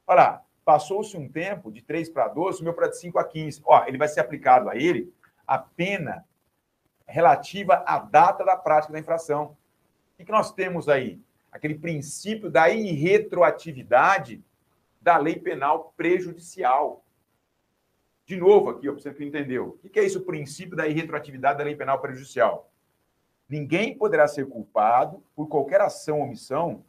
Olha 0.06 0.16
lá, 0.16 0.44
passou-se 0.64 1.16
um 1.16 1.28
tempo 1.28 1.70
de 1.70 1.82
3 1.82 2.08
para 2.08 2.28
12, 2.28 2.58
subiu 2.58 2.74
para 2.74 2.88
de 2.88 2.98
5 2.98 3.18
a 3.18 3.24
15. 3.24 3.62
Ó, 3.64 3.84
ele 3.86 3.98
vai 3.98 4.08
ser 4.08 4.20
aplicado 4.20 4.68
a 4.68 4.76
ele 4.76 5.12
a 5.46 5.58
pena 5.58 6.26
relativa 7.06 7.84
à 7.86 7.98
data 7.98 8.44
da 8.44 8.56
prática 8.56 8.92
da 8.92 8.98
infração. 8.98 9.56
O 10.18 10.24
que 10.24 10.32
nós 10.32 10.52
temos 10.52 10.88
aí? 10.88 11.20
Aquele 11.52 11.76
princípio 11.76 12.50
da 12.50 12.68
irretroatividade 12.68 14.42
da 15.00 15.16
lei 15.16 15.38
penal 15.38 15.94
prejudicial. 15.96 17.04
De 18.26 18.36
novo, 18.36 18.70
aqui, 18.70 18.90
para 18.90 19.00
você 19.00 19.14
que 19.14 19.24
entendeu. 19.24 19.78
O 19.84 19.88
que 19.88 20.00
é 20.00 20.04
isso, 20.04 20.18
o 20.18 20.24
princípio 20.24 20.76
da 20.76 20.88
irretroatividade 20.88 21.58
da 21.58 21.64
lei 21.64 21.76
penal 21.76 22.00
prejudicial? 22.00 22.68
Ninguém 23.48 23.96
poderá 23.96 24.26
ser 24.26 24.46
culpado 24.48 25.22
por 25.34 25.48
qualquer 25.48 25.80
ação 25.80 26.18
ou 26.18 26.24
omissão 26.24 26.84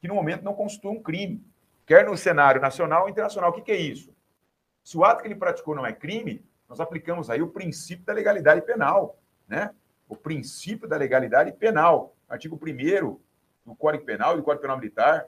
que 0.00 0.06
no 0.06 0.14
momento 0.14 0.42
não 0.42 0.54
constitui 0.54 0.90
um 0.90 1.02
crime, 1.02 1.42
quer 1.86 2.06
no 2.06 2.16
cenário 2.16 2.60
nacional 2.60 3.04
ou 3.04 3.08
internacional. 3.08 3.50
O 3.50 3.54
que 3.54 3.72
é 3.72 3.76
isso? 3.76 4.14
Se 4.82 4.98
o 4.98 5.04
ato 5.04 5.22
que 5.22 5.28
ele 5.28 5.34
praticou 5.34 5.74
não 5.74 5.86
é 5.86 5.92
crime, 5.92 6.44
nós 6.68 6.78
aplicamos 6.78 7.30
aí 7.30 7.40
o 7.40 7.48
princípio 7.48 8.04
da 8.04 8.12
legalidade 8.12 8.60
penal, 8.62 9.18
né? 9.48 9.70
O 10.06 10.14
princípio 10.14 10.86
da 10.86 10.96
legalidade 10.96 11.52
penal, 11.52 12.14
artigo 12.28 12.60
1 12.62 13.18
do 13.64 13.74
Código 13.74 14.04
Penal 14.04 14.34
e 14.34 14.36
do 14.36 14.42
Código 14.42 14.60
Penal 14.60 14.76
Militar. 14.76 15.26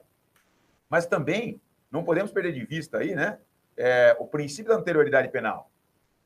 Mas 0.87 1.07
também 1.07 1.59
não 1.91 2.03
podemos 2.03 2.31
perder 2.31 2.53
de 2.53 2.63
vista 2.63 2.99
aí, 2.99 3.15
né? 3.15 3.39
É, 3.75 4.15
o 4.19 4.27
princípio 4.27 4.71
da 4.71 4.79
anterioridade 4.79 5.29
penal. 5.29 5.71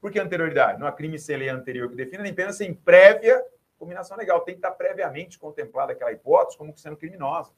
Por 0.02 0.12
que 0.12 0.20
anterioridade? 0.20 0.80
Não 0.80 0.88
há 0.88 0.92
crime 0.92 1.18
sem 1.18 1.38
lei 1.38 1.50
anterior 1.50 1.90
que 1.90 1.96
defina, 1.96 2.24
nem 2.24 2.34
pena 2.34 2.52
sem 2.52 2.74
prévia 2.74 3.42
combinação 3.82 4.16
legal. 4.16 4.42
Tem 4.42 4.54
que 4.54 4.60
estar 4.60 4.72
previamente 4.72 5.40
contemplada 5.40 5.94
aquela 5.94 6.12
hipótese 6.12 6.58
como 6.58 6.78
sendo 6.78 6.96
criminosa. 6.96 7.52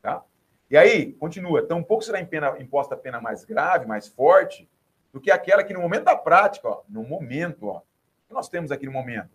Tá? 0.00 0.24
E 0.70 0.76
aí, 0.76 1.12
continua, 1.14 1.66
tampouco 1.66 2.04
será 2.04 2.20
imposta 2.20 2.96
pena 2.96 3.20
mais 3.20 3.44
grave, 3.44 3.84
mais 3.84 4.06
forte, 4.08 4.70
do 5.12 5.20
que 5.20 5.30
aquela 5.30 5.64
que 5.64 5.74
no 5.74 5.80
momento 5.80 6.04
da 6.04 6.16
prática, 6.16 6.68
ó, 6.68 6.82
no 6.88 7.02
momento, 7.02 7.66
ó, 7.66 7.82
que 8.26 8.32
nós 8.32 8.48
temos 8.48 8.70
aqui 8.70 8.86
no 8.86 8.92
momento? 8.92 9.30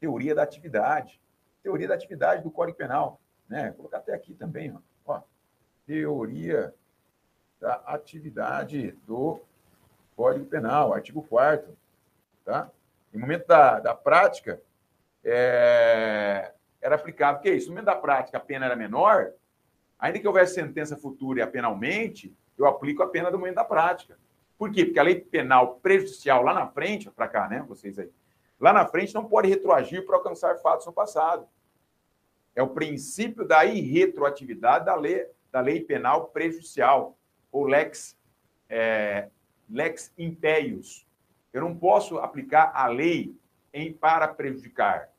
Teoria 0.00 0.34
da 0.34 0.42
atividade. 0.42 1.20
Teoria 1.62 1.86
da 1.86 1.94
atividade 1.94 2.42
do 2.42 2.50
Código 2.50 2.76
Penal. 2.76 3.20
Né? 3.48 3.68
Vou 3.68 3.76
colocar 3.76 3.98
até 3.98 4.14
aqui 4.14 4.34
também. 4.34 4.74
Ó. 4.74 4.78
ó 5.12 5.22
teoria 5.86 6.74
da 7.60 7.74
atividade 7.86 8.92
do 9.06 9.38
Código 10.16 10.46
Penal, 10.46 10.94
artigo 10.94 11.22
4 11.22 11.76
tá? 12.44 12.70
No 13.12 13.20
momento 13.20 13.46
da, 13.46 13.80
da 13.80 13.94
prática, 13.94 14.60
é, 15.24 16.52
era 16.80 16.94
aplicado. 16.94 17.38
O 17.38 17.42
que 17.42 17.48
é 17.48 17.54
isso? 17.54 17.66
No 17.66 17.72
momento 17.72 17.86
da 17.86 17.96
prática, 17.96 18.38
a 18.38 18.40
pena 18.40 18.66
era 18.66 18.76
menor, 18.76 19.32
ainda 19.98 20.18
que 20.18 20.26
houvesse 20.26 20.54
sentença 20.54 20.96
futura 20.96 21.40
e 21.40 21.42
a 21.42 21.46
pena 21.46 21.68
aumente, 21.68 22.34
eu 22.56 22.66
aplico 22.66 23.02
a 23.02 23.08
pena 23.08 23.30
do 23.30 23.38
momento 23.38 23.56
da 23.56 23.64
prática. 23.64 24.18
Por 24.58 24.70
quê? 24.70 24.84
Porque 24.84 24.98
a 24.98 25.02
lei 25.02 25.20
penal 25.20 25.76
prejudicial 25.76 26.42
lá 26.42 26.52
na 26.52 26.66
frente, 26.66 27.10
para 27.10 27.28
cá, 27.28 27.48
né, 27.48 27.64
vocês 27.66 27.98
aí, 27.98 28.10
lá 28.58 28.72
na 28.72 28.86
frente 28.86 29.14
não 29.14 29.24
pode 29.24 29.48
retroagir 29.48 30.04
para 30.04 30.16
alcançar 30.16 30.58
fatos 30.58 30.84
no 30.86 30.92
passado. 30.92 31.48
É 32.54 32.62
o 32.62 32.68
princípio 32.68 33.46
da 33.46 33.64
irretroatividade 33.64 34.84
da 34.84 34.94
lei, 34.94 35.26
da 35.50 35.60
lei 35.60 35.80
penal 35.80 36.26
prejudicial, 36.26 37.16
ou 37.50 37.64
lex, 37.64 38.18
é, 38.68 39.30
lex 39.68 40.12
impérios. 40.18 41.06
Eu 41.52 41.62
não 41.62 41.74
posso 41.74 42.18
aplicar 42.18 42.70
a 42.74 42.86
lei 42.86 43.34
em 43.72 43.92
para 43.92 44.28
prejudicar. 44.28 45.10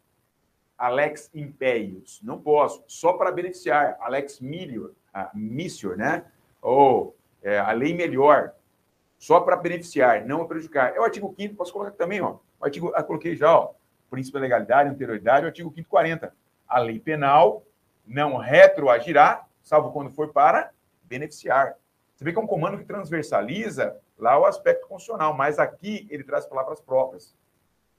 Alex 0.78 1.30
Impérios. 1.34 2.20
Não 2.24 2.42
posso. 2.42 2.84
Só 2.88 3.14
para 3.14 3.32
beneficiar. 3.32 3.98
Alex 4.00 4.40
Milior, 4.40 4.94
a 5.14 5.30
Missior, 5.34 5.96
né? 5.96 6.26
Ou 6.62 7.16
é, 7.42 7.60
a 7.60 7.72
lei 7.72 7.94
melhor 7.94 8.54
só 9.22 9.40
para 9.40 9.56
beneficiar, 9.56 10.26
não 10.26 10.48
prejudicar. 10.48 10.96
É 10.96 11.00
o 11.00 11.04
artigo 11.04 11.32
5 11.38 11.56
posso 11.56 11.72
colocar 11.72 11.92
também, 11.92 12.20
ó. 12.22 12.38
O 12.60 12.66
artigo, 12.66 12.92
eu 12.96 13.04
coloquei 13.04 13.36
já, 13.36 13.56
ó, 13.56 13.74
princípio 14.10 14.40
da 14.40 14.44
legalidade, 14.44 14.90
anterioridade, 14.90 15.46
o 15.46 15.48
artigo 15.48 15.72
5 15.72 15.88
40. 15.88 16.34
A 16.68 16.80
lei 16.80 17.00
penal 17.00 17.64
não 18.04 18.38
retroagirá, 18.38 19.46
salvo 19.62 19.92
quando 19.92 20.10
for 20.10 20.30
para 20.30 20.72
beneficiar. 21.04 21.76
Você 22.16 22.26
vê 22.26 22.34
que 22.34 22.40
é 22.40 22.42
um 22.42 22.48
comando 22.48 22.80
que 22.80 22.84
transversaliza 22.84 23.96
lá 24.18 24.40
o 24.40 24.46
aspecto 24.46 24.88
constitucional, 24.88 25.36
mas 25.36 25.60
aqui 25.60 26.08
ele 26.10 26.24
traz 26.24 26.46
palavras 26.48 26.82
próprias. 26.82 27.36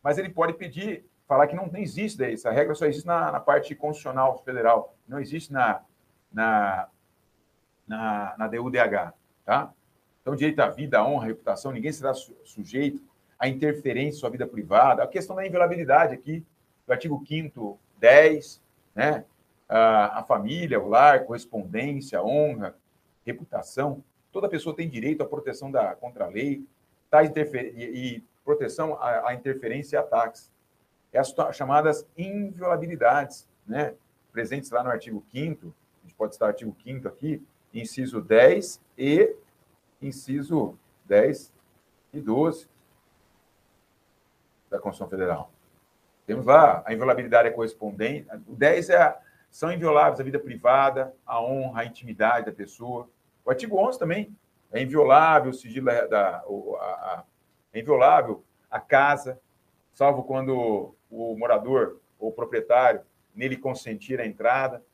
Mas 0.02 0.18
ele 0.18 0.28
pode 0.28 0.54
pedir, 0.54 1.04
falar 1.26 1.46
que 1.46 1.54
não 1.54 1.70
existe 1.74 2.18
daí, 2.18 2.34
essa 2.34 2.50
regra 2.50 2.74
só 2.74 2.86
existe 2.86 3.06
na, 3.06 3.30
na 3.30 3.40
parte 3.40 3.74
constitucional 3.74 4.38
federal, 4.44 4.96
não 5.06 5.20
existe 5.20 5.52
na, 5.52 5.82
na, 6.32 6.88
na, 7.86 8.34
na 8.36 8.48
DUDH, 8.48 9.14
tá? 9.44 9.72
Então, 10.20 10.36
direito 10.36 10.60
à 10.60 10.68
vida, 10.68 10.98
à 10.98 11.06
honra, 11.06 11.24
à 11.24 11.26
reputação, 11.28 11.72
ninguém 11.72 11.92
será 11.92 12.14
sujeito 12.14 13.02
a 13.38 13.48
interferência 13.48 14.16
em 14.16 14.20
sua 14.20 14.30
vida 14.30 14.46
privada. 14.46 15.02
A 15.02 15.06
questão 15.06 15.34
da 15.34 15.44
inviolabilidade 15.44 16.14
aqui, 16.14 16.44
do 16.86 16.92
artigo 16.92 17.22
5 17.26 17.78
10, 17.98 18.62
né? 18.94 19.24
A, 19.68 20.20
a 20.20 20.22
família, 20.24 20.80
o 20.80 20.88
lar, 20.88 21.24
correspondência, 21.24 22.22
honra, 22.22 22.76
reputação. 23.24 24.02
Toda 24.30 24.48
pessoa 24.48 24.76
tem 24.76 24.88
direito 24.88 25.22
à 25.22 25.26
proteção 25.26 25.70
da, 25.70 25.94
contra 25.96 26.26
a 26.26 26.28
lei. 26.28 26.64
Tais 27.10 27.30
interfer... 27.30 27.74
e 27.76 28.22
proteção 28.44 28.94
à, 28.94 29.28
à 29.30 29.34
interferência 29.34 29.96
e 29.96 29.98
ataques. 29.98 30.50
Essas 31.12 31.56
chamadas 31.56 32.06
inviolabilidades, 32.16 33.48
né? 33.66 33.94
presentes 34.32 34.70
lá 34.70 34.82
no 34.82 34.90
artigo 34.90 35.22
5 35.30 35.74
a 36.02 36.06
gente 36.06 36.16
pode 36.16 36.34
estar 36.34 36.48
artigo 36.48 36.74
5 36.82 37.06
aqui, 37.06 37.40
inciso 37.72 38.20
10 38.20 38.80
e 38.98 39.36
inciso 40.00 40.76
10 41.04 41.52
e 42.12 42.20
12 42.20 42.68
da 44.68 44.78
Constituição 44.80 45.08
Federal. 45.08 45.50
Temos 46.26 46.46
lá 46.46 46.82
a 46.84 46.92
inviolabilidade 46.92 47.48
é 47.48 47.50
correspondente. 47.52 48.26
O 48.48 48.54
10 48.54 48.90
é 48.90 49.16
são 49.50 49.70
invioláveis 49.70 50.18
a 50.18 50.24
vida 50.24 50.38
privada, 50.38 51.14
a 51.26 51.40
honra, 51.40 51.82
a 51.82 51.84
intimidade 51.84 52.46
da 52.46 52.52
pessoa. 52.52 53.08
O 53.44 53.50
artigo 53.50 53.76
11 53.76 53.98
também 53.98 54.36
é 54.72 54.82
inviolável 54.82 55.50
o 55.50 55.54
sigilo 55.54 55.86
da 55.86 56.38
a, 56.38 56.84
a, 56.84 57.24
é 57.72 57.80
inviolável 57.80 58.44
a 58.70 58.80
casa, 58.80 59.40
salvo 59.92 60.22
quando 60.22 60.94
o 61.10 61.36
morador 61.36 62.00
ou 62.18 62.30
o 62.30 62.32
proprietário 62.32 63.02
nele 63.34 63.56
consentir 63.56 64.20
a 64.20 64.26
entrada, 64.26 64.84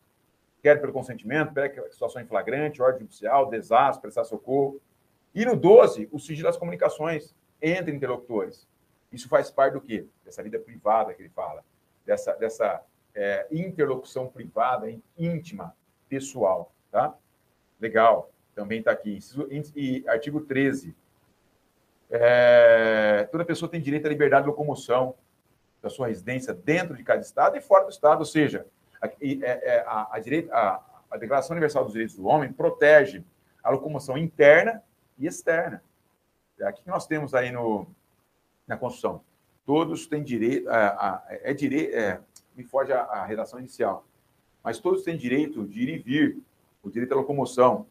quer 0.63 0.81
pelo 0.81 0.93
consentimento, 0.93 1.53
quer 1.55 1.91
situação 1.91 2.21
em 2.23 2.27
flagrante, 2.27 2.83
ordem 2.83 3.03
judicial, 3.03 3.49
desastre, 3.49 4.03
prestar 4.03 4.25
socorro. 4.25 4.81
E 5.35 5.45
no 5.45 5.57
12, 5.57 6.09
o 6.11 6.19
sigilo 6.19 6.49
das 6.49 6.57
comunicações 6.57 7.35
entre 7.61 7.95
interlocutores. 7.95 8.67
Isso 9.13 9.29
faz 9.29 9.51
parte 9.51 9.75
do 9.75 9.81
quê? 9.81 10.07
Dessa 10.25 10.43
vida 10.43 10.59
privada 10.59 11.15
que 11.15 11.23
ele 11.23 11.31
fala, 11.31 11.65
dessa, 12.05 12.35
dessa 12.35 12.83
é, 13.15 13.47
interlocução 13.51 14.29
privada, 14.29 14.87
íntima, 15.17 15.75
pessoal, 16.09 16.73
tá? 16.91 17.15
Legal, 17.81 18.31
também 18.55 18.81
está 18.81 18.91
aqui. 18.91 19.19
E 19.75 20.05
artigo 20.09 20.41
13. 20.41 20.95
É, 22.11 23.29
toda 23.31 23.45
pessoa 23.45 23.71
tem 23.71 23.81
direito 23.81 24.07
à 24.07 24.09
liberdade 24.09 24.45
de 24.45 24.49
locomoção 24.49 25.15
da 25.83 25.91
sua 25.91 26.09
residência 26.09 26.55
dentro 26.55 26.97
de 26.97 27.05
cada 27.05 27.21
estado 27.21 27.57
e 27.57 27.61
fora 27.61 27.85
do 27.85 27.91
estado, 27.91 28.21
ou 28.21 28.25
seja, 28.25 28.67
a, 29.01 29.09
é, 29.21 29.85
a, 29.87 30.17
a, 30.17 30.19
direito, 30.19 30.53
a, 30.53 30.83
a 31.11 31.17
Declaração 31.17 31.55
Universal 31.55 31.85
dos 31.85 31.93
Direitos 31.93 32.17
do 32.17 32.27
Homem 32.27 32.53
protege 32.53 33.23
a 33.63 33.71
locomoção 33.71 34.17
interna 34.17 34.83
e 35.19 35.27
externa. 35.27 35.83
É 36.59 36.67
aqui 36.67 36.83
nós 36.87 37.07
temos 37.07 37.35
aí 37.35 37.53
no, 37.53 37.87
na 38.67 38.77
Constituição. 38.77 39.23
Todos 39.65 40.07
têm 40.07 40.23
direito, 40.23 40.69
é 41.29 41.53
direito, 41.53 41.95
é, 41.95 42.21
me 42.57 42.65
foge 42.65 42.93
a, 42.93 43.03
a 43.03 43.25
redação 43.25 43.59
inicial, 43.59 44.07
mas 44.65 44.79
todos 44.79 45.03
têm 45.03 45.17
direito 45.17 45.67
de 45.67 45.83
ir 45.83 45.89
e 45.91 45.99
vir, 45.99 46.39
o 46.83 46.91
direito 46.91 47.13
à 47.13 47.17
locomoção, 47.17 47.87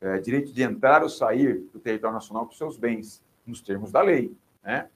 é, 0.00 0.18
direito 0.18 0.52
de 0.52 0.62
entrar 0.62 1.02
ou 1.02 1.08
sair 1.08 1.68
do 1.72 1.80
território 1.80 2.14
nacional 2.14 2.46
com 2.46 2.52
seus 2.52 2.76
bens, 2.76 3.22
nos 3.48 3.60
termos 3.60 3.90
da 3.90 4.02
lei. 4.02 4.34
Né? 4.62 4.88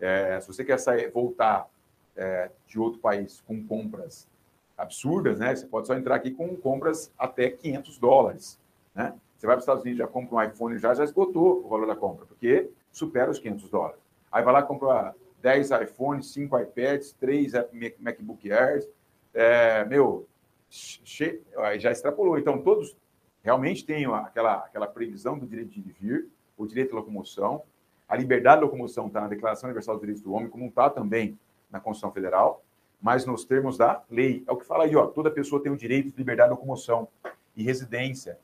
É, 0.00 0.40
se 0.40 0.46
você 0.46 0.64
quer 0.64 0.78
sair, 0.78 1.10
voltar 1.10 1.68
é, 2.16 2.50
de 2.66 2.78
outro 2.78 3.00
país 3.00 3.42
com 3.46 3.64
compras 3.66 4.28
absurdas, 4.76 5.40
né? 5.40 5.54
Você 5.54 5.66
pode 5.66 5.88
só 5.88 5.94
entrar 5.94 6.14
aqui 6.14 6.30
com 6.30 6.56
compras 6.56 7.12
até 7.18 7.50
500 7.50 7.98
dólares, 7.98 8.60
né? 8.94 9.12
Você 9.36 9.46
vai 9.46 9.54
para 9.54 9.58
os 9.58 9.64
Estados 9.64 9.82
Unidos, 9.82 9.98
já 9.98 10.06
compra 10.06 10.36
um 10.36 10.42
iPhone, 10.42 10.78
já, 10.78 10.94
já 10.94 11.04
esgotou 11.04 11.64
o 11.64 11.68
valor 11.68 11.86
da 11.86 11.96
compra, 11.96 12.26
porque 12.26 12.70
supera 12.90 13.30
os 13.30 13.38
500 13.38 13.70
dólares. 13.70 14.00
Aí 14.30 14.42
vai 14.42 14.52
lá 14.52 14.62
compra 14.62 15.14
10 15.40 15.70
iPhones, 15.82 16.32
5 16.32 16.58
iPads, 16.58 17.12
3 17.12 17.52
MacBook 17.98 18.50
Airs, 18.50 18.88
é, 19.32 19.84
meu, 19.84 20.26
che... 20.68 21.40
já 21.78 21.92
extrapolou. 21.92 22.38
Então, 22.38 22.60
todos 22.60 22.96
realmente 23.42 23.84
têm 23.84 24.06
aquela, 24.06 24.56
aquela 24.56 24.86
previsão 24.86 25.38
do 25.38 25.46
direito 25.46 25.70
de 25.70 25.80
ir 25.80 25.96
vir, 25.98 26.28
o 26.56 26.66
direito 26.66 26.92
à 26.92 26.98
locomoção, 26.98 27.62
a 28.08 28.16
liberdade 28.16 28.60
de 28.60 28.64
locomoção 28.64 29.06
está 29.06 29.20
na 29.20 29.28
Declaração 29.28 29.68
Universal 29.68 29.96
dos 29.96 30.00
Direitos 30.00 30.22
do 30.22 30.32
Homem, 30.32 30.48
como 30.48 30.66
está 30.66 30.88
também 30.88 31.38
na 31.70 31.78
Constituição 31.78 32.10
Federal, 32.10 32.64
mas 33.00 33.26
nos 33.26 33.44
termos 33.44 33.76
da 33.76 34.02
lei. 34.10 34.42
É 34.46 34.52
o 34.52 34.56
que 34.56 34.64
fala 34.64 34.84
aí, 34.84 34.96
ó, 34.96 35.06
toda 35.06 35.30
pessoa 35.30 35.62
tem 35.62 35.70
o 35.70 35.76
direito 35.76 36.10
de 36.10 36.16
liberdade 36.16 36.48
de 36.48 36.54
locomoção 36.54 37.06
e 37.54 37.62
residência 37.62 38.38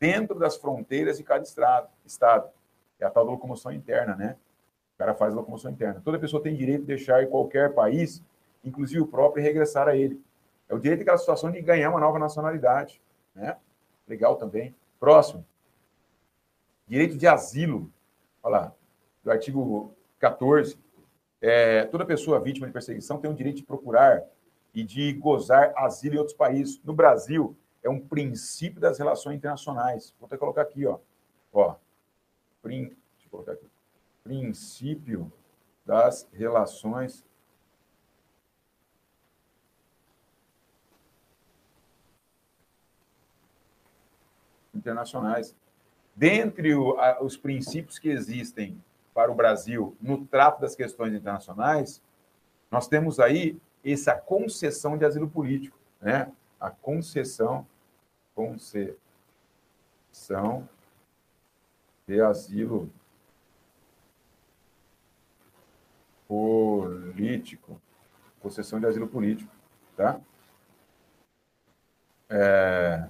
dentro 0.00 0.36
das 0.36 0.56
fronteiras 0.56 1.16
de 1.16 1.22
cada 1.22 1.44
estrado, 1.44 1.88
estado. 2.04 2.50
É 2.98 3.06
a 3.06 3.10
tal 3.10 3.24
da 3.24 3.30
locomoção 3.30 3.72
interna, 3.72 4.16
né? 4.16 4.36
O 4.94 4.98
cara 4.98 5.14
faz 5.14 5.32
a 5.32 5.36
locomoção 5.36 5.70
interna. 5.70 6.02
Toda 6.04 6.18
pessoa 6.18 6.42
tem 6.42 6.56
direito 6.56 6.80
de 6.80 6.86
deixar 6.86 7.22
em 7.22 7.30
qualquer 7.30 7.72
país, 7.72 8.22
inclusive 8.64 9.00
o 9.00 9.06
próprio, 9.06 9.42
e 9.42 9.44
regressar 9.44 9.86
a 9.86 9.96
ele. 9.96 10.20
É 10.68 10.74
o 10.74 10.78
direito 10.78 11.00
daquela 11.00 11.18
situação 11.18 11.52
de 11.52 11.60
ganhar 11.60 11.90
uma 11.90 12.00
nova 12.00 12.18
nacionalidade, 12.18 13.00
né? 13.34 13.56
Legal 14.08 14.36
também. 14.36 14.74
Próximo. 14.98 15.44
Direito 16.86 17.16
de 17.16 17.26
asilo. 17.26 17.90
Olha 18.42 18.58
lá 18.58 18.74
do 19.24 19.30
artigo 19.30 19.96
14, 20.20 20.78
é, 21.40 21.84
toda 21.86 22.04
pessoa 22.04 22.38
vítima 22.38 22.66
de 22.66 22.72
perseguição 22.72 23.18
tem 23.18 23.30
o 23.30 23.34
direito 23.34 23.56
de 23.56 23.64
procurar 23.64 24.22
e 24.74 24.84
de 24.84 25.12
gozar 25.14 25.72
asilo 25.76 26.16
em 26.16 26.18
outros 26.18 26.36
países. 26.36 26.80
No 26.84 26.92
Brasil, 26.92 27.56
é 27.82 27.88
um 27.88 27.98
princípio 27.98 28.80
das 28.80 28.98
relações 28.98 29.36
internacionais. 29.36 30.14
Vou 30.20 30.26
até 30.26 30.36
colocar 30.36 30.62
aqui, 30.62 30.86
ó. 30.86 30.98
ó 31.52 31.76
prin, 32.62 32.84
deixa 32.84 33.26
eu 33.26 33.30
colocar 33.30 33.52
aqui. 33.52 33.66
Princípio 34.22 35.32
das 35.84 36.28
relações 36.32 37.24
internacionais. 44.74 45.54
Dentre 46.16 46.74
o, 46.74 46.98
a, 46.98 47.22
os 47.22 47.36
princípios 47.36 47.98
que 47.98 48.08
existem 48.08 48.82
para 49.14 49.30
o 49.30 49.34
Brasil 49.34 49.96
no 50.00 50.26
trato 50.26 50.60
das 50.60 50.74
questões 50.74 51.14
internacionais, 51.14 52.02
nós 52.70 52.88
temos 52.88 53.20
aí 53.20 53.56
essa 53.84 54.14
concessão 54.14 54.98
de 54.98 55.04
asilo 55.04 55.30
político, 55.30 55.78
né? 56.00 56.32
A 56.58 56.70
concessão, 56.70 57.64
concessão 58.34 58.98
de 62.06 62.20
asilo 62.20 62.90
político, 66.26 67.80
concessão 68.40 68.80
de 68.80 68.86
asilo 68.86 69.06
político, 69.06 69.52
tá? 69.96 70.20
É, 72.28 73.08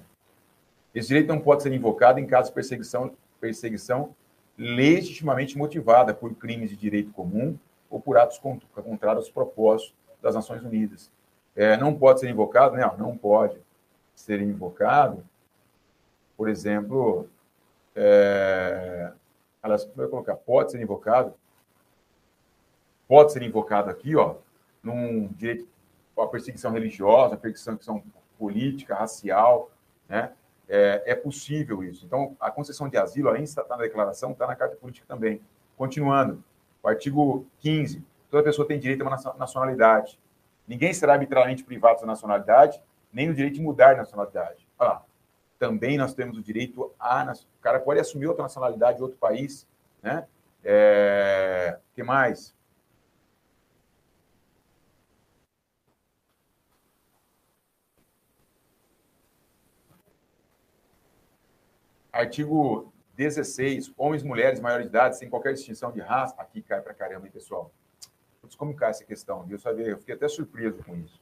esse 0.95 1.09
direito 1.09 1.29
não 1.29 1.41
pode 1.41 1.63
ser 1.63 1.73
invocado 1.73 2.21
em 2.21 2.27
caso 2.27 2.51
de 2.51 2.55
perseguição, 2.55 3.17
perseguição 3.41 4.15
legitimamente 4.57 5.59
motivada 5.59 6.15
por 6.15 6.35
crimes 6.35 6.71
de 6.71 6.77
direito 6.77 7.13
comum 7.13 7.59
ou 7.91 8.01
por 8.01 8.17
atos 8.17 8.39
contrários 8.39 9.25
aos 9.25 9.31
propósitos 9.31 9.95
das 10.23 10.35
Nações 10.35 10.63
Unidas. 10.63 11.11
É, 11.55 11.77
não 11.77 11.95
pode 11.95 12.21
ser 12.21 12.29
invocado, 12.29 12.77
não, 12.77 12.97
não 12.97 13.17
pode 13.17 13.59
ser 14.15 14.41
invocado, 14.41 15.25
por 16.37 16.49
exemplo, 16.49 17.29
é, 17.95 19.13
elas 19.63 19.89
vai 19.95 20.07
colocar, 20.09 20.35
pode 20.37 20.73
ser 20.73 20.81
invocado, 20.81 21.35
pode 23.07 23.33
ser 23.33 23.43
invocado 23.43 23.91
aqui, 23.91 24.17
ó, 24.17 24.37
num 24.83 25.29
direito 25.29 25.69
a 26.19 26.27
perseguição 26.27 26.73
religiosa, 26.73 27.37
perseguição 27.37 28.03
política, 28.39 28.95
racial, 28.95 29.71
né? 30.09 30.33
É, 30.69 31.03
é 31.07 31.15
possível 31.15 31.83
isso. 31.83 32.05
Então, 32.05 32.37
a 32.41 32.51
concessão 32.51 32.89
de 32.89 32.97
asilo, 32.97 33.29
além 33.29 33.43
de 33.43 33.49
estar 33.49 33.67
na 33.69 33.77
declaração, 33.77 34.33
está 34.33 34.47
na 34.47 34.57
Carta 34.57 34.77
Política 34.77 35.07
também. 35.07 35.41
Continuando, 35.77 36.43
o 36.83 36.89
artigo 36.89 37.47
15, 37.61 38.05
toda 38.31 38.43
pessoa 38.43 38.67
tem 38.67 38.79
direito 38.79 39.03
a 39.03 39.09
uma 39.09 39.35
nacionalidade. 39.39 40.19
Ninguém 40.67 40.93
será 40.93 41.15
arbitrariamente 41.15 41.65
privado 41.65 42.01
da 42.01 42.07
nacionalidade, 42.07 42.83
nem 43.13 43.31
o 43.31 43.35
direito 43.35 43.55
de 43.55 43.61
mudar 43.61 43.93
de 43.93 43.99
nacionalidade. 43.99 44.67
Ah, 44.79 45.03
também 45.59 45.97
nós 45.97 46.15
temos 46.15 46.37
o 46.37 46.43
direito 46.43 46.93
a... 46.99 47.33
O 47.33 47.63
cara 47.63 47.79
pode 47.81 48.01
assumir 48.01 48.27
outra 48.27 48.43
nacionalidade 48.43 48.99
de 48.99 49.03
outro 49.03 49.19
país, 49.19 49.67
né? 50.03 50.27
É, 50.63 51.79
que 51.95 52.03
mais? 52.03 52.55
Artigo 62.15 62.93
16, 63.17 63.93
homens 63.99 64.23
e 64.23 64.25
mulheres 64.25 64.61
maiores 64.61 64.87
de 64.87 64.91
idade, 64.91 65.19
sem 65.19 65.29
qualquer 65.29 65.53
distinção 65.53 65.91
de 65.91 66.01
raça. 66.01 66.33
Aqui 66.39 66.63
cai 66.63 66.81
para 66.81 66.95
caramba, 66.95 67.27
hein, 67.27 67.33
pessoal? 67.33 67.73
Putz, 68.41 68.55
como 68.55 68.73
cai 68.73 68.91
essa 68.91 69.05
questão? 69.05 69.45
Eu, 69.51 69.59
eu 69.81 69.99
fiquei 69.99 70.15
até 70.15 70.29
surpreso 70.29 70.81
com 70.85 70.95
isso. 70.95 71.21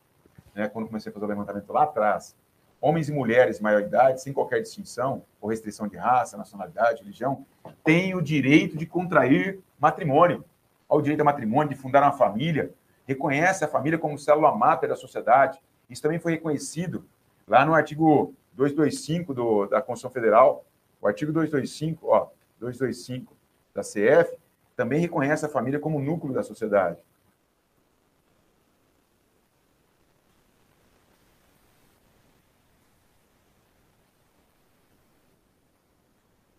Né? 0.55 0.69
Quando 0.69 0.89
comecei 0.89 1.09
a 1.09 1.13
fazer 1.15 1.25
o 1.25 1.29
levantamento 1.29 1.73
lá 1.73 1.85
atrás. 1.85 2.37
Homens 2.79 3.09
e 3.09 3.13
mulheres 3.13 3.59
de 3.59 3.67
idade, 3.67 4.21
sem 4.21 4.35
qualquer 4.35 4.61
distinção 4.61 5.25
ou 5.41 5.49
restrição 5.49 5.89
de 5.89 5.97
raça, 5.97 6.37
nacionalidade, 6.37 7.01
religião, 7.01 7.47
têm 7.83 8.15
o 8.15 8.21
direito 8.21 8.77
de 8.77 8.85
contrair 8.85 9.61
matrimônio. 9.81 10.45
Ao 10.87 11.01
direito 11.01 11.23
a 11.23 11.25
matrimônio, 11.25 11.71
de 11.71 11.81
fundar 11.81 12.03
uma 12.03 12.13
família, 12.13 12.71
reconhece 13.07 13.65
a 13.65 13.69
família 13.69 13.99
como 13.99 14.19
célula 14.19 14.55
máter 14.55 14.91
da 14.91 14.97
sociedade. 14.97 15.59
Isso 15.89 16.03
também 16.03 16.19
foi 16.19 16.33
reconhecido 16.33 17.09
lá 17.49 17.65
no 17.65 17.73
artigo 17.73 18.35
225 18.53 19.33
do, 19.33 19.67
da 19.69 19.81
Constituição 19.81 20.11
Federal, 20.11 20.67
o 21.03 21.09
artigo 21.09 21.33
225, 21.33 22.07
ó, 22.07 22.31
225 22.61 23.37
da 23.75 23.83
CF, 23.83 24.39
também 24.77 25.01
reconhece 25.01 25.45
a 25.45 25.49
família 25.49 25.81
como 25.81 26.01
núcleo 26.01 26.33
da 26.33 26.45
sociedade. 26.45 26.97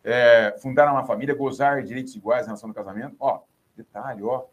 É, 0.04 0.58
fundar 0.62 0.92
uma 0.92 1.06
família, 1.06 1.34
gozar 1.34 1.82
direitos 1.82 2.14
iguais 2.14 2.44
em 2.44 2.48
relação 2.48 2.70
ao 2.70 2.76
casamento. 2.76 3.16
Ó, 3.22 3.42
detalhe, 3.78 4.22
ó, 4.22 4.44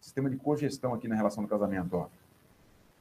sistema 0.00 0.30
de 0.30 0.36
cogestão 0.36 0.94
aqui 0.94 1.08
na 1.08 1.16
relação 1.16 1.42
do 1.42 1.48
casamento, 1.48 1.96
ó. 1.96 2.08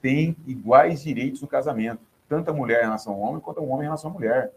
Tem 0.02 0.36
iguais 0.48 1.04
direitos 1.04 1.42
no 1.42 1.48
casamento, 1.48 2.02
tanto 2.28 2.50
a 2.50 2.54
mulher 2.54 2.80
em 2.80 2.86
relação 2.86 3.14
ao 3.14 3.20
homem 3.20 3.40
quanto 3.40 3.62
o 3.62 3.68
homem 3.68 3.82
em 3.82 3.84
relação 3.84 4.10
à 4.10 4.14
mulher. 4.14 4.52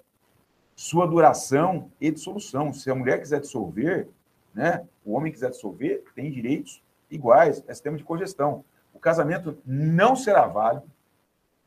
Sua 0.75 1.07
duração 1.07 1.91
e 2.01 2.11
dissolução. 2.11 2.73
Se 2.73 2.91
a 2.91 2.95
mulher 2.95 3.21
quiser 3.21 3.41
dissolver, 3.41 4.09
né, 4.55 4.87
o 5.05 5.13
homem 5.13 5.33
quiser 5.33 5.51
dissolver, 5.51 6.05
tem 6.15 6.31
direitos 6.31 6.83
iguais. 7.11 7.63
É 7.67 7.75
sistema 7.75 7.97
de 7.97 8.05
cogestão. 8.05 8.65
O 8.93 8.99
casamento 8.99 9.59
não 9.65 10.15
será 10.17 10.47
válido 10.47 10.91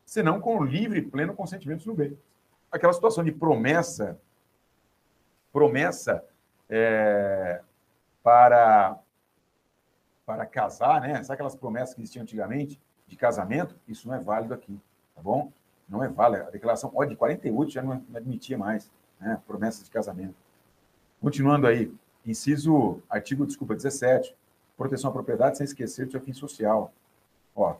senão 0.04 0.40
com 0.40 0.62
livre 0.62 1.00
e 1.00 1.02
pleno 1.02 1.34
consentimento 1.34 1.86
no 1.86 1.94
bem. 1.94 2.16
Aquela 2.70 2.92
situação 2.92 3.24
de 3.24 3.32
promessa, 3.32 4.18
promessa 5.52 6.24
é, 6.70 7.60
para 8.22 8.98
para 10.24 10.44
casar, 10.44 11.00
né? 11.00 11.22
Sabe 11.22 11.34
aquelas 11.34 11.54
promessas 11.54 11.94
que 11.94 12.00
existiam 12.00 12.24
antigamente 12.24 12.80
de 13.06 13.16
casamento? 13.16 13.76
Isso 13.86 14.08
não 14.08 14.14
é 14.16 14.18
válido 14.18 14.52
aqui, 14.52 14.76
tá 15.14 15.22
bom? 15.22 15.52
Não 15.88 16.02
é 16.02 16.08
válido. 16.08 16.44
A 16.44 16.50
declaração 16.50 16.90
ó, 16.94 17.04
de 17.04 17.16
48 17.16 17.70
já 17.70 17.82
não 17.82 18.02
admitia 18.14 18.58
mais, 18.58 18.90
né? 19.20 19.40
De 19.84 19.90
casamento. 19.90 20.34
Continuando 21.20 21.66
aí, 21.66 21.92
inciso, 22.24 23.00
artigo, 23.08 23.46
desculpa, 23.46 23.74
17, 23.74 24.34
proteção 24.76 25.10
à 25.10 25.12
propriedade 25.12 25.56
sem 25.56 25.64
esquecer 25.64 26.06
do 26.06 26.12
seu 26.12 26.20
fim 26.20 26.32
social. 26.32 26.92
Ó, 27.54 27.76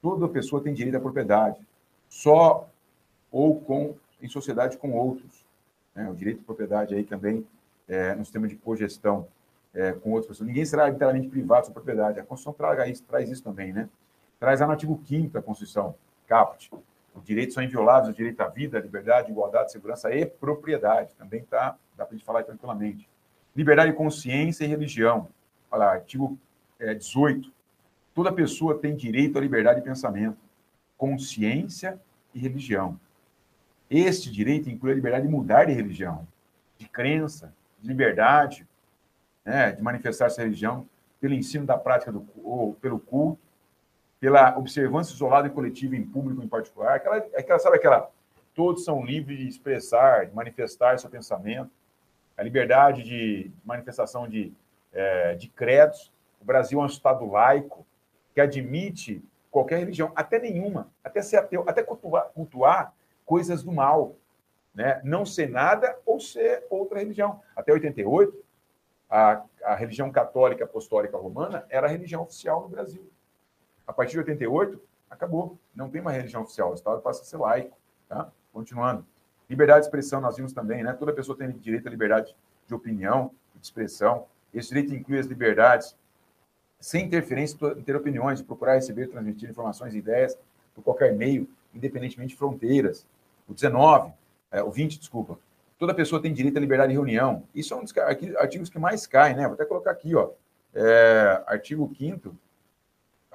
toda 0.00 0.28
pessoa 0.28 0.62
tem 0.62 0.72
direito 0.72 0.96
à 0.96 1.00
propriedade, 1.00 1.60
só 2.08 2.68
ou 3.30 3.60
com 3.60 3.94
em 4.20 4.28
sociedade 4.28 4.76
com 4.78 4.92
outros. 4.92 5.44
Né? 5.94 6.08
O 6.10 6.14
direito 6.14 6.40
à 6.40 6.44
propriedade 6.44 6.94
aí 6.94 7.04
também 7.04 7.46
é, 7.86 8.14
no 8.14 8.24
sistema 8.24 8.48
de 8.48 8.56
cogestão 8.56 9.26
é, 9.74 9.92
com 9.92 10.10
outras 10.10 10.28
pessoas. 10.28 10.48
Ninguém 10.48 10.64
será 10.64 10.88
inteiramente 10.88 11.28
privado 11.28 11.60
da 11.60 11.64
sua 11.66 11.74
propriedade. 11.74 12.18
A 12.18 12.24
Constituição 12.24 12.52
traz 12.52 12.90
isso, 12.90 13.04
traz 13.04 13.30
isso 13.30 13.42
também, 13.42 13.72
né? 13.72 13.88
Traz 14.40 14.60
lá 14.60 14.66
no 14.66 14.72
artigo 14.72 15.00
5 15.06 15.32
da 15.32 15.42
Constituição, 15.42 15.94
caput. 16.26 16.70
Os 17.18 17.24
direitos 17.24 17.54
são 17.54 17.62
invioláveis, 17.62 18.08
o 18.08 18.16
direito 18.16 18.40
à 18.40 18.48
vida, 18.48 18.78
à 18.78 18.80
liberdade, 18.80 19.30
igualdade, 19.30 19.72
segurança 19.72 20.14
e 20.14 20.24
propriedade. 20.24 21.14
Também 21.16 21.42
tá, 21.42 21.76
dá 21.96 22.06
para 22.06 22.14
a 22.14 22.16
gente 22.16 22.24
falar 22.24 22.44
tranquilamente. 22.44 23.08
Liberdade 23.56 23.90
de 23.90 23.96
consciência 23.96 24.64
e 24.64 24.68
religião. 24.68 25.28
Olha 25.70 25.84
lá, 25.84 25.92
artigo 25.92 26.38
é, 26.78 26.94
18. 26.94 27.52
Toda 28.14 28.32
pessoa 28.32 28.78
tem 28.78 28.94
direito 28.94 29.36
à 29.36 29.40
liberdade 29.40 29.80
de 29.80 29.84
pensamento, 29.84 30.38
consciência 30.96 32.00
e 32.32 32.38
religião. 32.38 32.98
Este 33.90 34.30
direito 34.30 34.70
inclui 34.70 34.92
a 34.92 34.94
liberdade 34.94 35.26
de 35.26 35.32
mudar 35.32 35.64
de 35.64 35.72
religião, 35.72 36.26
de 36.76 36.88
crença, 36.88 37.52
de 37.80 37.88
liberdade, 37.88 38.66
né, 39.44 39.72
de 39.72 39.82
manifestar 39.82 40.26
essa 40.26 40.42
religião 40.42 40.86
pelo 41.20 41.34
ensino 41.34 41.66
da 41.66 41.76
prática 41.76 42.12
do, 42.12 42.26
ou 42.44 42.74
pelo 42.74 43.00
culto, 43.00 43.47
pela 44.20 44.56
observância 44.58 45.14
isolada 45.14 45.46
e 45.46 45.50
coletiva 45.50 45.96
em 45.96 46.04
público 46.04 46.42
em 46.42 46.48
particular. 46.48 46.96
Aquela, 46.96 47.16
aquela, 47.16 47.58
sabe 47.58 47.76
aquela? 47.76 48.10
Todos 48.54 48.84
são 48.84 49.04
livres 49.04 49.38
de 49.38 49.48
expressar, 49.48 50.26
de 50.26 50.34
manifestar 50.34 50.98
seu 50.98 51.08
pensamento, 51.08 51.70
a 52.36 52.42
liberdade 52.42 53.02
de 53.02 53.50
manifestação 53.64 54.28
de, 54.28 54.52
é, 54.92 55.34
de 55.34 55.48
credos. 55.48 56.12
O 56.40 56.44
Brasil 56.44 56.80
é 56.80 56.82
um 56.82 56.86
Estado 56.86 57.24
laico 57.26 57.86
que 58.34 58.40
admite 58.40 59.22
qualquer 59.50 59.78
religião, 59.78 60.12
até 60.14 60.38
nenhuma, 60.38 60.88
até 61.02 61.22
ser 61.22 61.36
ateu, 61.36 61.64
até 61.66 61.82
cultuar, 61.82 62.28
cultuar 62.34 62.94
coisas 63.24 63.62
do 63.62 63.72
mal. 63.72 64.16
Né? 64.74 65.00
Não 65.04 65.24
ser 65.24 65.48
nada 65.48 65.96
ou 66.04 66.20
ser 66.20 66.64
outra 66.70 66.98
religião. 66.98 67.40
Até 67.56 67.72
88, 67.72 68.44
a, 69.08 69.42
a 69.64 69.74
religião 69.74 70.10
católica 70.10 70.64
apostólica 70.64 71.16
romana 71.16 71.64
era 71.68 71.86
a 71.86 71.90
religião 71.90 72.22
oficial 72.22 72.62
no 72.62 72.68
Brasil. 72.68 73.08
A 73.88 73.92
partir 73.92 74.12
de 74.12 74.18
88, 74.18 74.80
acabou. 75.10 75.58
Não 75.74 75.88
tem 75.88 76.00
uma 76.00 76.12
religião 76.12 76.42
oficial. 76.42 76.70
O 76.70 76.74
Estado 76.74 77.00
passa 77.00 77.22
a 77.22 77.24
ser 77.24 77.38
laico. 77.38 77.76
Tá? 78.08 78.30
Continuando. 78.52 79.04
Liberdade 79.48 79.80
de 79.80 79.86
expressão, 79.86 80.20
nós 80.20 80.36
vimos 80.36 80.52
também, 80.52 80.84
né? 80.84 80.92
Toda 80.92 81.12
pessoa 81.12 81.36
tem 81.36 81.50
direito 81.50 81.88
à 81.88 81.90
liberdade 81.90 82.36
de 82.66 82.74
opinião, 82.74 83.30
de 83.56 83.64
expressão. 83.64 84.26
Esse 84.52 84.68
direito 84.68 84.94
inclui 84.94 85.18
as 85.18 85.26
liberdades 85.26 85.96
sem 86.78 87.06
interferência 87.06 87.58
ter 87.84 87.96
opiniões, 87.96 88.42
procurar 88.42 88.74
receber 88.74 89.08
transmitir 89.08 89.50
informações 89.50 89.94
e 89.94 89.98
ideias 89.98 90.38
por 90.74 90.84
qualquer 90.84 91.12
meio, 91.14 91.48
independentemente 91.74 92.30
de 92.30 92.36
fronteiras. 92.36 93.06
O 93.48 93.54
19, 93.54 94.12
é, 94.52 94.62
o 94.62 94.70
20, 94.70 94.98
desculpa, 94.98 95.38
Toda 95.78 95.94
pessoa 95.94 96.20
tem 96.20 96.32
direito 96.32 96.56
à 96.56 96.60
liberdade 96.60 96.88
de 96.88 96.94
reunião. 96.94 97.44
Isso 97.54 97.72
é 97.72 97.76
um 97.76 97.84
dos 97.84 97.96
artigos 98.36 98.68
que 98.68 98.80
mais 98.80 99.06
caem, 99.06 99.36
né? 99.36 99.44
Vou 99.44 99.54
até 99.54 99.64
colocar 99.64 99.92
aqui, 99.92 100.14
ó. 100.14 100.30
É, 100.74 101.42
artigo 101.46 101.88
5 101.96 102.34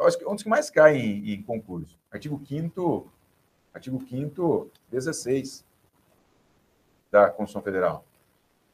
acho 0.06 0.18
que 0.18 0.26
um 0.26 0.34
dos 0.34 0.44
que 0.44 0.50
mais 0.50 0.70
cai 0.70 0.98
em, 0.98 1.34
em 1.34 1.42
concurso. 1.42 1.98
Artigo 2.12 2.42
5 2.46 3.12
artigo 3.74 4.00
5 4.08 4.72
16 4.92 5.66
da 7.12 7.30
Constituição 7.30 7.62
Federal. 7.62 8.06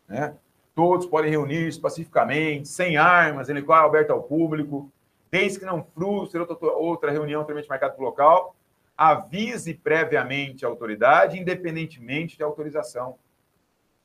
Né? 0.08 0.36
Todos 0.76 1.06
podem 1.06 1.32
reunir-se 1.32 1.80
pacificamente, 1.80 2.68
sem 2.68 2.98
armas, 2.98 3.50
em 3.50 3.54
local 3.54 3.88
aberto 3.88 4.12
ao 4.12 4.24
público, 4.24 4.92
desde 5.32 5.60
que 5.60 5.66
não 5.66 5.84
frustre 5.84 6.40
outra, 6.40 6.56
outra 6.72 7.12
reunião 7.12 7.42
anteriormente 7.42 7.70
marcada 7.70 7.94
pelo 7.94 8.08
local, 8.08 8.56
avise 8.98 9.74
previamente 9.74 10.66
a 10.66 10.68
autoridade, 10.68 11.40
independentemente 11.40 12.38
de 12.38 12.44
autorização. 12.44 13.18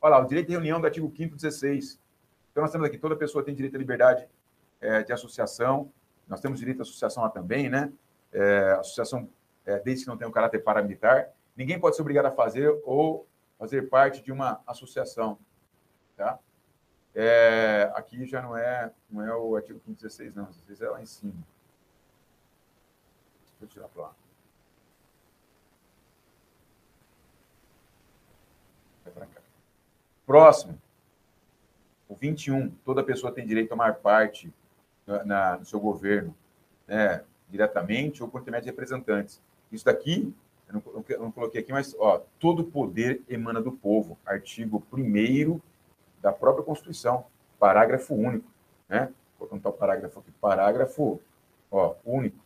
Olha 0.00 0.16
lá, 0.16 0.24
o 0.24 0.26
direito 0.26 0.48
de 0.48 0.52
reunião 0.52 0.80
do 0.80 0.86
artigo 0.86 1.12
5 1.16 1.34
16. 1.34 1.98
Então, 2.50 2.62
nós 2.62 2.70
temos 2.70 2.86
aqui, 2.86 2.98
toda 2.98 3.16
pessoa 3.16 3.44
tem 3.44 3.54
direito 3.54 3.74
à 3.74 3.78
liberdade 3.78 4.28
é, 4.80 5.02
de 5.02 5.12
associação. 5.12 5.90
Nós 6.28 6.40
temos 6.40 6.58
direito 6.58 6.80
à 6.80 6.82
associação 6.82 7.22
lá 7.22 7.28
também, 7.28 7.68
né? 7.68 7.92
É, 8.32 8.72
associação, 8.72 9.28
é, 9.64 9.78
desde 9.78 10.04
que 10.04 10.10
não 10.10 10.16
tenha 10.16 10.28
um 10.28 10.32
caráter 10.32 10.62
paramilitar. 10.62 11.30
Ninguém 11.56 11.78
pode 11.78 11.96
ser 11.96 12.02
obrigado 12.02 12.26
a 12.26 12.30
fazer 12.30 12.68
ou 12.84 13.26
fazer 13.58 13.88
parte 13.88 14.22
de 14.22 14.32
uma 14.32 14.60
associação, 14.66 15.38
tá? 16.16 16.38
É, 17.14 17.92
aqui 17.94 18.26
já 18.26 18.42
não 18.42 18.56
é, 18.56 18.92
não 19.08 19.24
é 19.24 19.34
o 19.34 19.54
artigo 19.54 19.78
516, 19.80 20.34
não. 20.34 20.46
16 20.46 20.80
é 20.80 20.88
lá 20.88 21.00
em 21.00 21.06
cima. 21.06 21.32
Deixa 23.60 23.64
eu 23.64 23.68
tirar 23.68 23.88
para 23.88 24.02
lá. 24.02 24.14
Vai 29.04 29.12
para 29.12 29.26
cá. 29.26 29.40
Próximo, 30.26 30.80
o 32.08 32.16
21, 32.16 32.70
toda 32.84 33.04
pessoa 33.04 33.32
tem 33.32 33.46
direito 33.46 33.66
a 33.66 33.70
tomar 33.70 33.94
parte 33.96 34.52
na, 35.06 35.58
no 35.58 35.64
seu 35.64 35.80
governo, 35.80 36.34
né, 36.86 37.22
diretamente 37.48 38.22
ou 38.22 38.28
por 38.28 38.40
intermédio 38.40 38.64
de 38.64 38.70
representantes. 38.70 39.40
Isso 39.70 39.84
daqui, 39.84 40.32
eu 40.68 40.74
não, 40.74 41.04
eu 41.08 41.20
não 41.20 41.32
coloquei 41.32 41.60
aqui, 41.60 41.72
mas 41.72 41.94
ó, 41.98 42.22
todo 42.38 42.64
poder 42.64 43.22
emana 43.28 43.60
do 43.60 43.72
povo. 43.72 44.18
Artigo 44.24 44.82
1 44.92 45.60
da 46.20 46.32
própria 46.32 46.64
Constituição, 46.64 47.26
parágrafo 47.58 48.14
único. 48.14 48.46
Né? 48.88 49.12
Vou 49.38 49.48
contar 49.48 49.68
o 49.68 49.72
parágrafo 49.72 50.20
aqui. 50.20 50.30
Parágrafo 50.40 51.20
ó, 51.70 51.94
único. 52.04 52.38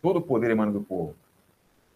Todo 0.00 0.20
poder 0.20 0.50
emana 0.50 0.72
do 0.72 0.82
povo. 0.82 1.14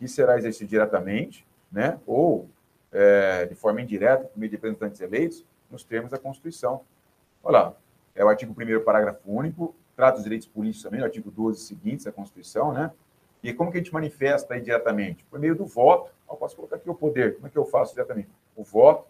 E 0.01 0.07
será 0.07 0.39
exercido 0.39 0.71
diretamente, 0.71 1.47
né? 1.73 1.99
ou 2.07 2.49
é, 2.93 3.47
de 3.47 3.55
forma 3.55 3.81
indireta, 3.81 4.25
por 4.25 4.39
meio 4.39 4.51
de 4.51 4.57
representantes 4.57 5.01
eleitos, 5.01 5.45
nos 5.71 5.83
termos 5.83 6.11
da 6.11 6.19
Constituição. 6.19 6.83
Olha 7.43 7.59
lá, 7.59 7.77
é 8.17 8.25
o 8.25 8.29
artigo 8.29 8.53
1 8.53 8.83
parágrafo 8.83 9.21
único, 9.27 9.75
trata 9.95 10.19
os 10.19 10.25
direitos 10.25 10.49
políticos 10.49 10.83
também, 10.83 11.01
o 11.01 11.05
artigo 11.05 11.31
12 11.31 11.61
seguintes 11.61 12.07
da 12.07 12.13
Constituição, 12.13 12.73
né? 12.73 12.91
E 13.43 13.53
como 13.53 13.71
que 13.71 13.79
a 13.79 13.81
gente 13.81 13.93
manifesta 13.93 14.55
aí 14.55 14.61
diretamente? 14.61 15.25
Por 15.31 15.39
meio 15.39 15.55
do 15.55 15.65
voto. 15.65 16.11
Eu 16.29 16.37
posso 16.37 16.57
colocar 16.57 16.77
aqui 16.77 16.91
o 16.91 16.95
poder. 16.95 17.37
Como 17.37 17.47
é 17.47 17.51
que 17.51 17.57
eu 17.57 17.65
faço 17.65 17.93
diretamente? 17.93 18.29
O 18.57 18.65
voto, 18.65 19.07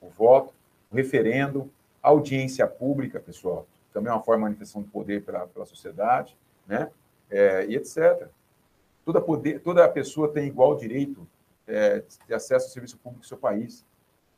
o 0.00 0.08
voto, 0.08 0.52
o 0.90 0.96
referendo, 0.96 1.70
audiência 2.02 2.66
pública, 2.66 3.20
pessoal. 3.20 3.66
Também 3.92 4.10
é 4.10 4.14
uma 4.14 4.22
forma 4.22 4.40
de 4.40 4.44
manifestação 4.44 4.82
de 4.82 4.88
poder 4.88 5.22
pela, 5.22 5.46
pela 5.46 5.64
sociedade, 5.64 6.36
né? 6.66 6.90
É, 7.30 7.66
e 7.66 7.76
etc. 7.76 8.28
Toda, 9.04 9.20
poder, 9.20 9.60
toda 9.60 9.88
pessoa 9.88 10.32
tem 10.32 10.46
igual 10.46 10.74
direito 10.74 11.26
é, 11.66 12.02
de 12.26 12.34
acesso 12.34 12.66
ao 12.66 12.72
serviço 12.72 12.98
público 12.98 13.22
do 13.22 13.28
seu 13.28 13.36
país. 13.36 13.84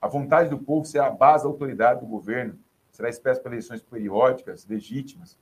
A 0.00 0.06
vontade 0.06 0.50
do 0.50 0.58
povo 0.58 0.84
será 0.84 1.06
a 1.06 1.10
base 1.10 1.44
da 1.44 1.50
autoridade 1.50 2.00
do 2.00 2.06
governo, 2.06 2.58
será 2.98 3.08
expressa 3.08 3.40
por 3.40 3.52
eleições 3.52 3.80
periódicas, 3.80 4.66
legítimas, 4.66 5.38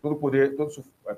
todo 0.00 0.14
poder, 0.14 0.54
todo 0.54 0.70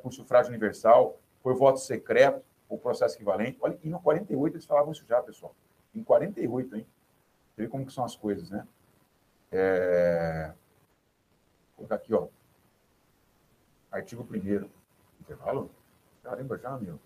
por 0.02 0.10
sufrágio 0.10 0.48
universal, 0.48 1.20
por 1.42 1.54
voto 1.54 1.80
secreto 1.80 2.42
ou 2.66 2.78
processo 2.78 3.16
equivalente. 3.16 3.58
Olha, 3.60 3.78
e 3.82 3.90
no 3.90 4.00
48 4.00 4.56
eles 4.56 4.64
falavam 4.64 4.92
isso 4.92 5.04
já, 5.06 5.20
pessoal. 5.20 5.54
Em 5.94 6.02
48, 6.02 6.76
hein? 6.76 6.86
Você 7.50 7.62
vê 7.62 7.68
como 7.68 7.84
que 7.84 7.92
são 7.92 8.06
as 8.06 8.16
coisas, 8.16 8.48
né? 8.48 8.66
É... 9.50 10.54
Vou 11.76 11.86
colocar 11.86 11.96
aqui, 11.96 12.14
ó. 12.14 12.28
artigo 13.90 14.26
1 14.30 14.70
Intervalo? 15.20 15.70
Caramba, 16.22 16.56
já, 16.56 16.78
meu. 16.78 16.98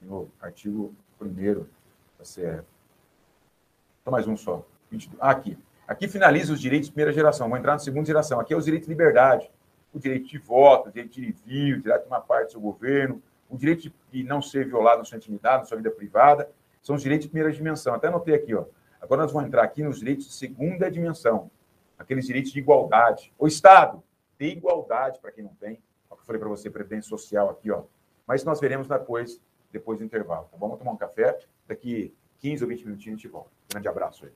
De 0.00 0.08
artigo 0.40 0.94
1 1.20 1.66
da 2.16 2.24
CF. 2.24 2.66
Então, 4.00 4.10
mais 4.10 4.26
um 4.26 4.38
só. 4.38 4.64
22. 4.90 5.20
Ah, 5.20 5.32
aqui. 5.32 5.58
Aqui 5.86 6.08
finaliza 6.08 6.52
os 6.52 6.60
direitos 6.60 6.88
de 6.88 6.92
primeira 6.92 7.12
geração. 7.12 7.48
Vou 7.48 7.56
entrar 7.56 7.72
na 7.72 7.78
segunda 7.78 8.04
geração. 8.04 8.40
Aqui 8.40 8.52
é 8.52 8.56
os 8.56 8.64
direitos 8.64 8.88
de 8.88 8.92
liberdade. 8.92 9.48
O 9.92 10.00
direito 10.00 10.26
de 10.26 10.36
voto, 10.36 10.88
o 10.88 10.92
direito 10.92 11.12
de 11.12 11.28
envio, 11.28 11.78
o 11.78 11.80
direito 11.80 12.02
de 12.02 12.08
uma 12.08 12.20
parte 12.20 12.46
do 12.46 12.52
seu 12.52 12.60
governo, 12.60 13.22
o 13.48 13.56
direito 13.56 13.92
de 14.10 14.24
não 14.24 14.42
ser 14.42 14.66
violado 14.66 14.98
na 14.98 15.04
sua 15.04 15.16
intimidade, 15.16 15.58
na 15.58 15.64
sua 15.64 15.76
vida 15.76 15.90
privada. 15.90 16.50
São 16.82 16.96
os 16.96 17.02
direitos 17.02 17.26
de 17.26 17.30
primeira 17.30 17.52
dimensão. 17.52 17.94
Até 17.94 18.08
anotei 18.08 18.34
aqui, 18.34 18.54
ó. 18.54 18.64
Agora 19.00 19.22
nós 19.22 19.32
vamos 19.32 19.46
entrar 19.46 19.62
aqui 19.62 19.82
nos 19.84 20.00
direitos 20.00 20.26
de 20.26 20.32
segunda 20.32 20.90
dimensão. 20.90 21.50
Aqueles 21.96 22.26
direitos 22.26 22.52
de 22.52 22.58
igualdade. 22.58 23.32
O 23.38 23.46
Estado 23.46 24.02
tem 24.36 24.56
igualdade 24.56 25.20
para 25.20 25.30
quem 25.30 25.44
não 25.44 25.54
tem. 25.54 25.74
É 26.10 26.12
eu 26.12 26.18
falei 26.18 26.40
para 26.40 26.48
você, 26.48 26.68
previdência 26.68 27.08
social 27.08 27.48
aqui, 27.48 27.70
ó. 27.70 27.84
Mas 28.26 28.42
nós 28.42 28.60
veremos 28.60 28.88
depois, 28.88 29.40
depois 29.70 30.00
do 30.00 30.04
intervalo, 30.04 30.48
tá 30.50 30.56
bom? 30.56 30.66
Vamos 30.66 30.78
tomar 30.78 30.92
um 30.92 30.96
café. 30.96 31.38
Daqui 31.68 32.12
15 32.40 32.64
ou 32.64 32.68
20 32.68 32.84
minutinhos 32.86 33.14
a 33.14 33.22
gente 33.22 33.28
volta. 33.28 33.50
Grande 33.70 33.86
abraço 33.86 34.24
aí. 34.24 34.32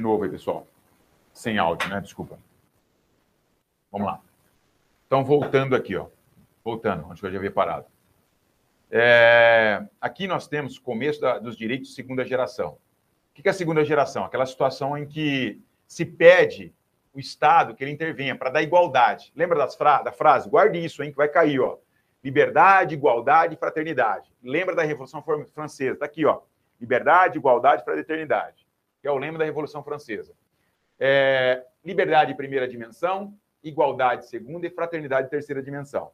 De 0.00 0.02
novo 0.02 0.24
aí, 0.24 0.30
pessoal. 0.30 0.66
Sem 1.30 1.58
áudio, 1.58 1.86
né? 1.90 2.00
Desculpa. 2.00 2.38
Vamos 3.92 4.06
lá. 4.06 4.18
Então, 5.06 5.22
voltando 5.22 5.76
aqui, 5.76 5.94
ó. 5.94 6.06
Voltando, 6.64 7.06
onde 7.06 7.22
eu 7.22 7.30
já 7.30 7.36
havia 7.36 7.50
parado. 7.50 7.84
É, 8.90 9.84
aqui 10.00 10.26
nós 10.26 10.48
temos 10.48 10.78
o 10.78 10.80
começo 10.80 11.20
da, 11.20 11.38
dos 11.38 11.54
direitos 11.54 11.90
de 11.90 11.94
segunda 11.94 12.24
geração. 12.24 12.78
O 13.30 13.34
que 13.34 13.46
é 13.46 13.50
a 13.50 13.54
segunda 13.54 13.84
geração? 13.84 14.24
Aquela 14.24 14.46
situação 14.46 14.96
em 14.96 15.06
que 15.06 15.60
se 15.86 16.06
pede 16.06 16.72
o 17.12 17.20
Estado 17.20 17.74
que 17.74 17.84
ele 17.84 17.92
intervenha 17.92 18.34
para 18.34 18.48
dar 18.48 18.62
igualdade. 18.62 19.30
Lembra 19.36 19.68
fra 19.68 20.00
da 20.00 20.12
frase? 20.12 20.48
Guarde 20.48 20.82
isso, 20.82 21.02
hein, 21.02 21.10
que 21.10 21.16
vai 21.18 21.28
cair, 21.28 21.60
ó. 21.60 21.76
Liberdade, 22.24 22.94
igualdade 22.94 23.52
e 23.52 23.58
fraternidade. 23.58 24.32
Lembra 24.42 24.74
da 24.74 24.82
Revolução 24.82 25.22
Francesa? 25.52 25.92
Está 25.92 26.06
aqui, 26.06 26.24
ó. 26.24 26.40
Liberdade, 26.80 27.36
igualdade 27.36 27.82
e 27.82 27.84
fraternidade. 27.84 28.69
Que 29.00 29.08
é 29.08 29.10
o 29.10 29.18
lema 29.18 29.38
da 29.38 29.44
Revolução 29.44 29.82
Francesa. 29.82 30.34
É, 30.98 31.64
liberdade 31.84 32.34
primeira 32.34 32.68
dimensão, 32.68 33.34
igualdade 33.62 34.28
segunda 34.28 34.66
e 34.66 34.70
fraternidade 34.70 35.30
terceira 35.30 35.62
dimensão. 35.62 36.10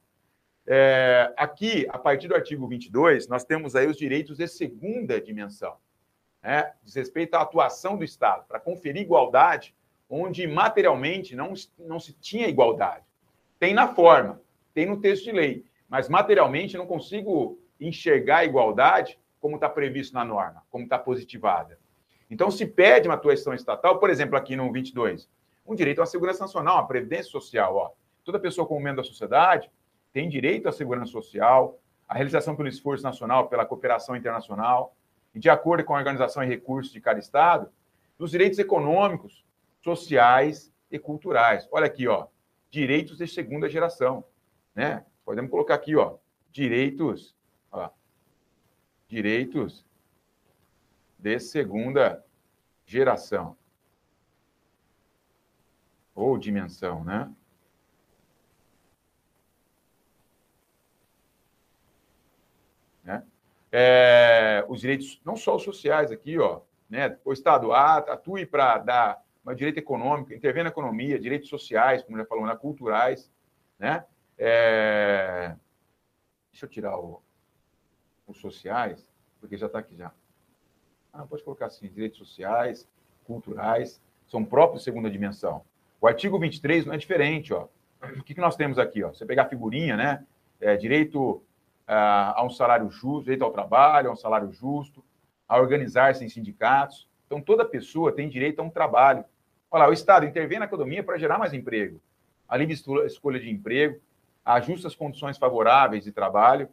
É, 0.66 1.32
aqui, 1.36 1.86
a 1.90 1.98
partir 1.98 2.26
do 2.28 2.34
artigo 2.34 2.66
22, 2.66 3.28
nós 3.28 3.44
temos 3.44 3.76
aí 3.76 3.86
os 3.86 3.96
direitos 3.96 4.38
de 4.38 4.48
segunda 4.48 5.20
dimensão. 5.20 5.76
Né? 6.42 6.72
Diz 6.82 6.94
respeito 6.94 7.34
à 7.34 7.42
atuação 7.42 7.96
do 7.96 8.04
Estado, 8.04 8.44
para 8.46 8.60
conferir 8.60 9.02
igualdade 9.02 9.74
onde 10.08 10.46
materialmente 10.46 11.34
não, 11.34 11.52
não 11.78 11.98
se 11.98 12.12
tinha 12.12 12.48
igualdade. 12.48 13.04
Tem 13.58 13.74
na 13.74 13.88
forma, 13.88 14.40
tem 14.74 14.86
no 14.86 15.00
texto 15.00 15.24
de 15.24 15.32
lei, 15.32 15.64
mas 15.88 16.08
materialmente 16.08 16.76
não 16.76 16.86
consigo 16.86 17.58
enxergar 17.80 18.38
a 18.38 18.44
igualdade 18.44 19.18
como 19.40 19.56
está 19.56 19.68
previsto 19.68 20.14
na 20.14 20.24
norma, 20.24 20.62
como 20.70 20.84
está 20.84 20.98
positivada. 20.98 21.78
Então, 22.30 22.50
se 22.50 22.66
pede 22.66 23.08
uma 23.08 23.14
atuação 23.14 23.54
estatal, 23.54 23.98
por 23.98 24.10
exemplo, 24.10 24.36
aqui 24.36 24.56
no 24.56 24.70
22, 24.72 25.28
um 25.66 25.74
direito 25.74 26.02
à 26.02 26.06
segurança 26.06 26.44
nacional, 26.44 26.78
à 26.78 26.84
previdência 26.84 27.30
social. 27.30 27.76
Ó. 27.76 27.90
Toda 28.24 28.38
pessoa 28.38 28.66
como 28.66 28.80
membro 28.80 29.02
da 29.02 29.04
sociedade 29.04 29.70
tem 30.12 30.28
direito 30.28 30.68
à 30.68 30.72
segurança 30.72 31.12
social, 31.12 31.78
à 32.08 32.14
realização 32.14 32.56
pelo 32.56 32.68
esforço 32.68 33.04
nacional, 33.04 33.48
pela 33.48 33.64
cooperação 33.64 34.16
internacional, 34.16 34.96
e 35.34 35.38
de 35.38 35.50
acordo 35.50 35.84
com 35.84 35.94
a 35.94 35.98
organização 35.98 36.42
e 36.42 36.46
recursos 36.46 36.92
de 36.92 37.00
cada 37.00 37.18
Estado, 37.20 37.70
dos 38.18 38.30
direitos 38.30 38.58
econômicos, 38.58 39.44
sociais 39.82 40.72
e 40.90 40.98
culturais. 40.98 41.68
Olha 41.70 41.86
aqui, 41.86 42.08
ó, 42.08 42.26
direitos 42.70 43.18
de 43.18 43.28
segunda 43.28 43.68
geração, 43.68 44.24
né? 44.74 45.04
Podemos 45.24 45.50
colocar 45.50 45.74
aqui, 45.74 45.94
ó, 45.94 46.16
direitos, 46.50 47.36
ó, 47.70 47.90
direitos 49.06 49.85
de 51.18 51.38
segunda 51.40 52.24
geração 52.84 53.56
ou 56.14 56.38
dimensão, 56.38 57.04
né? 57.04 57.30
né? 63.04 63.24
É, 63.70 64.64
os 64.68 64.80
direitos, 64.80 65.20
não 65.24 65.36
só 65.36 65.56
os 65.56 65.62
sociais 65.62 66.10
aqui, 66.10 66.38
ó, 66.38 66.62
né? 66.88 67.18
O 67.24 67.32
Estado 67.32 67.72
atue 67.72 68.46
para 68.46 68.78
dar 68.78 69.24
um 69.46 69.54
direito 69.54 69.78
econômico, 69.78 70.32
intervém 70.32 70.64
na 70.64 70.70
economia, 70.70 71.18
direitos 71.18 71.48
sociais, 71.48 72.02
como 72.02 72.16
já 72.16 72.24
falou, 72.24 72.46
na 72.46 72.56
culturais, 72.56 73.30
né? 73.78 74.04
É, 74.38 75.54
deixa 76.50 76.66
eu 76.66 76.70
tirar 76.70 76.98
o, 76.98 77.22
os 78.26 78.38
sociais, 78.38 79.08
porque 79.40 79.56
já 79.56 79.66
está 79.66 79.78
aqui 79.78 79.96
já. 79.96 80.12
Ah, 81.18 81.24
pode 81.26 81.42
colocar 81.42 81.66
assim, 81.66 81.88
direitos 81.88 82.18
sociais, 82.18 82.86
culturais, 83.24 84.00
são 84.26 84.44
próprios 84.44 84.84
segunda 84.84 85.10
dimensão. 85.10 85.62
O 86.00 86.06
artigo 86.06 86.38
23 86.38 86.84
não 86.84 86.92
é 86.92 86.98
diferente, 86.98 87.54
ó. 87.54 87.68
O 88.18 88.22
que, 88.22 88.34
que 88.34 88.40
nós 88.40 88.54
temos 88.54 88.78
aqui, 88.78 89.02
ó? 89.02 89.08
Você 89.08 89.24
pegar 89.24 89.44
a 89.44 89.48
figurinha, 89.48 89.96
né? 89.96 90.26
É, 90.60 90.76
direito 90.76 91.42
a 91.86 92.42
um 92.44 92.50
salário 92.50 92.90
justo, 92.90 93.24
direito 93.24 93.44
ao 93.44 93.50
trabalho, 93.52 94.10
a 94.10 94.12
um 94.12 94.16
salário 94.16 94.50
justo, 94.52 95.02
a 95.48 95.58
organizar-se 95.58 96.24
em 96.24 96.28
sindicatos. 96.28 97.08
Então, 97.26 97.40
toda 97.40 97.64
pessoa 97.64 98.12
tem 98.12 98.28
direito 98.28 98.60
a 98.60 98.62
um 98.62 98.70
trabalho. 98.70 99.24
Olha 99.70 99.84
lá, 99.84 99.88
o 99.88 99.92
Estado 99.92 100.26
intervém 100.26 100.58
na 100.58 100.66
economia 100.66 101.02
para 101.02 101.18
gerar 101.18 101.38
mais 101.38 101.54
emprego, 101.54 102.00
a 102.48 102.56
livre 102.56 102.74
escolha 103.06 103.40
de 103.40 103.50
emprego, 103.50 104.00
a 104.44 104.60
justas 104.60 104.94
condições 104.94 105.38
favoráveis 105.38 106.04
de 106.04 106.12
trabalho, 106.12 106.68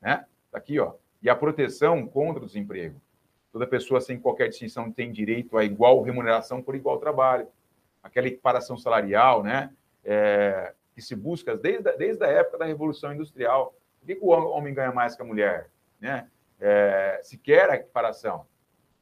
né? 0.00 0.24
Tá 0.50 0.58
aqui, 0.58 0.78
ó. 0.78 0.94
E 1.22 1.28
a 1.28 1.36
proteção 1.36 2.06
contra 2.06 2.42
o 2.42 2.46
desemprego. 2.46 3.00
Toda 3.52 3.66
pessoa, 3.66 4.00
sem 4.00 4.18
qualquer 4.18 4.48
distinção, 4.48 4.90
tem 4.90 5.12
direito 5.12 5.58
a 5.58 5.64
igual 5.64 6.02
remuneração 6.02 6.62
por 6.62 6.74
igual 6.74 6.98
trabalho. 6.98 7.46
Aquela 8.02 8.26
equiparação 8.26 8.76
salarial, 8.76 9.42
né? 9.42 9.70
É, 10.04 10.72
que 10.94 11.02
se 11.02 11.14
busca 11.14 11.56
desde 11.56 11.88
a, 11.88 11.92
desde 11.92 12.24
a 12.24 12.28
época 12.28 12.58
da 12.58 12.64
Revolução 12.64 13.12
Industrial. 13.12 13.74
Por 14.00 14.06
que, 14.06 14.14
que 14.16 14.24
o 14.24 14.28
homem 14.28 14.74
ganha 14.74 14.92
mais 14.92 15.14
que 15.14 15.22
a 15.22 15.24
mulher? 15.24 15.70
Né? 16.00 16.28
É, 16.60 17.20
se 17.22 17.38
quer 17.38 17.70
a 17.70 17.76
equiparação, 17.76 18.46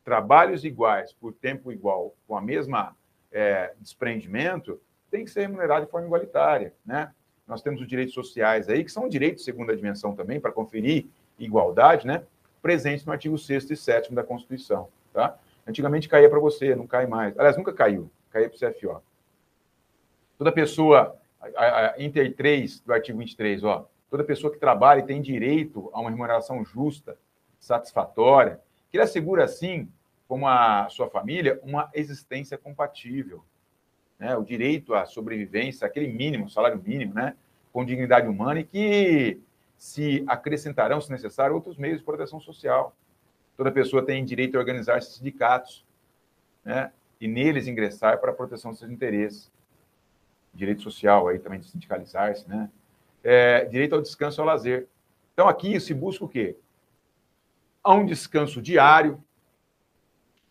trabalhos 0.05 0.65
iguais 0.65 1.13
por 1.13 1.33
tempo 1.33 1.73
igual, 1.73 2.15
com 2.27 2.37
a 2.37 2.41
mesma 2.41 2.97
é, 3.33 3.75
desprendimento, 3.79 4.81
tem 5.11 5.25
que 5.25 5.31
ser 5.31 5.43
remunerado 5.43 5.87
de 5.87 5.91
forma 5.91 6.07
igualitária. 6.07 6.75
Né? 6.85 7.13
Nós 7.47 7.63
temos 7.63 7.81
os 7.81 7.89
direitos 7.89 8.15
sociais 8.15 8.69
aí, 8.69 8.85
que 8.85 8.93
são 8.93 9.09
direitos 9.09 9.41
de 9.41 9.45
segunda 9.45 9.75
dimensão 9.75 10.15
também, 10.15 10.41
para 10.41 10.53
conferir 10.53 11.07
igualdade, 11.39 12.07
né? 12.07 12.23
Presentes 12.61 13.05
no 13.05 13.13
artigo 13.13 13.37
6 13.37 13.71
e 13.71 13.77
7 13.77 14.15
da 14.15 14.23
Constituição. 14.23 14.89
Tá? 15.13 15.39
Antigamente 15.67 16.09
caía 16.09 16.29
para 16.29 16.39
você, 16.39 16.75
não 16.75 16.87
cai 16.87 17.07
mais. 17.07 17.39
Aliás, 17.39 17.57
nunca 17.57 17.73
caiu, 17.73 18.11
caía 18.31 18.49
para 18.49 18.57
o 18.57 18.73
CFO. 18.73 19.03
Toda 20.39 20.53
pessoa, 20.53 21.17
a, 21.57 21.93
a, 21.93 22.03
Inter 22.03 22.35
3 22.35 22.81
do 22.81 22.93
artigo 22.93 23.19
23, 23.19 23.63
ó, 23.65 23.89
toda 24.09 24.25
pessoa 24.25 24.53
que 24.53 24.59
trabalha 24.59 25.03
tem 25.03 25.21
direito 25.21 25.91
a 25.93 26.01
uma 26.01 26.11
remuneração 26.11 26.65
justa, 26.65 27.17
satisfatória, 27.59 28.61
que 28.91 28.97
ele 28.97 29.05
assegura, 29.05 29.45
assim, 29.45 29.89
como 30.27 30.49
a 30.49 30.89
sua 30.89 31.09
família, 31.09 31.61
uma 31.63 31.91
existência 31.93 32.57
compatível. 32.57 33.45
Né? 34.19 34.37
O 34.37 34.43
direito 34.43 34.95
à 34.95 35.05
sobrevivência, 35.05 35.87
aquele 35.87 36.09
mínimo, 36.09 36.49
salário 36.49 36.81
mínimo, 36.83 37.15
né? 37.15 37.37
com 37.73 37.85
dignidade 37.85 38.27
humana 38.27 38.61
e 38.61 38.65
que 38.65 39.41
se 39.81 40.23
acrescentarão, 40.27 41.01
se 41.01 41.11
necessário, 41.11 41.55
outros 41.55 41.79
meios 41.79 42.01
de 42.01 42.05
proteção 42.05 42.39
social. 42.39 42.95
Toda 43.57 43.73
pessoa 43.73 44.05
tem 44.05 44.23
direito 44.23 44.57
a 44.57 44.59
organizar 44.59 45.01
sindicatos 45.01 45.87
né? 46.63 46.93
e 47.19 47.27
neles 47.27 47.67
ingressar 47.67 48.21
para 48.21 48.31
a 48.31 48.35
proteção 48.35 48.73
dos 48.73 48.79
seus 48.79 48.91
interesses. 48.91 49.51
Direito 50.53 50.83
social 50.83 51.29
aí 51.29 51.39
também 51.39 51.61
de 51.61 51.67
sindicalizar-se, 51.67 52.47
né? 52.47 52.71
é, 53.25 53.65
direito 53.65 53.95
ao 53.95 54.03
descanso 54.03 54.39
e 54.39 54.41
ao 54.43 54.47
lazer. 54.47 54.87
Então, 55.33 55.49
aqui 55.49 55.81
se 55.81 55.95
busca 55.95 56.27
o 56.27 56.29
quê? 56.29 56.59
Há 57.83 57.95
um 57.95 58.05
descanso 58.05 58.61
diário, 58.61 59.25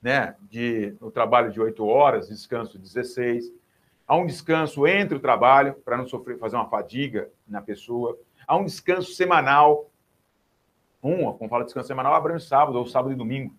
né, 0.02 0.36
de, 0.50 0.96
no 1.00 1.12
trabalho 1.12 1.52
de 1.52 1.62
oito 1.62 1.86
horas, 1.86 2.30
descanso 2.30 2.80
de 2.80 2.84
16. 2.84 3.54
Há 4.08 4.16
um 4.16 4.26
descanso 4.26 4.88
entre 4.88 5.18
o 5.18 5.20
trabalho, 5.20 5.76
para 5.86 5.98
não 5.98 6.08
sofrer, 6.08 6.40
fazer 6.40 6.56
uma 6.56 6.68
fadiga 6.68 7.30
na 7.48 7.62
pessoa. 7.62 8.18
Há 8.50 8.58
um 8.58 8.66
descanso 8.66 9.14
semanal. 9.14 9.92
Um, 11.04 11.32
como 11.34 11.48
fala 11.48 11.64
descanso 11.64 11.88
semanal, 11.88 12.16
abrange 12.16 12.48
sábado 12.48 12.80
ou 12.80 12.88
sábado 12.88 13.14
e 13.14 13.16
domingo. 13.16 13.56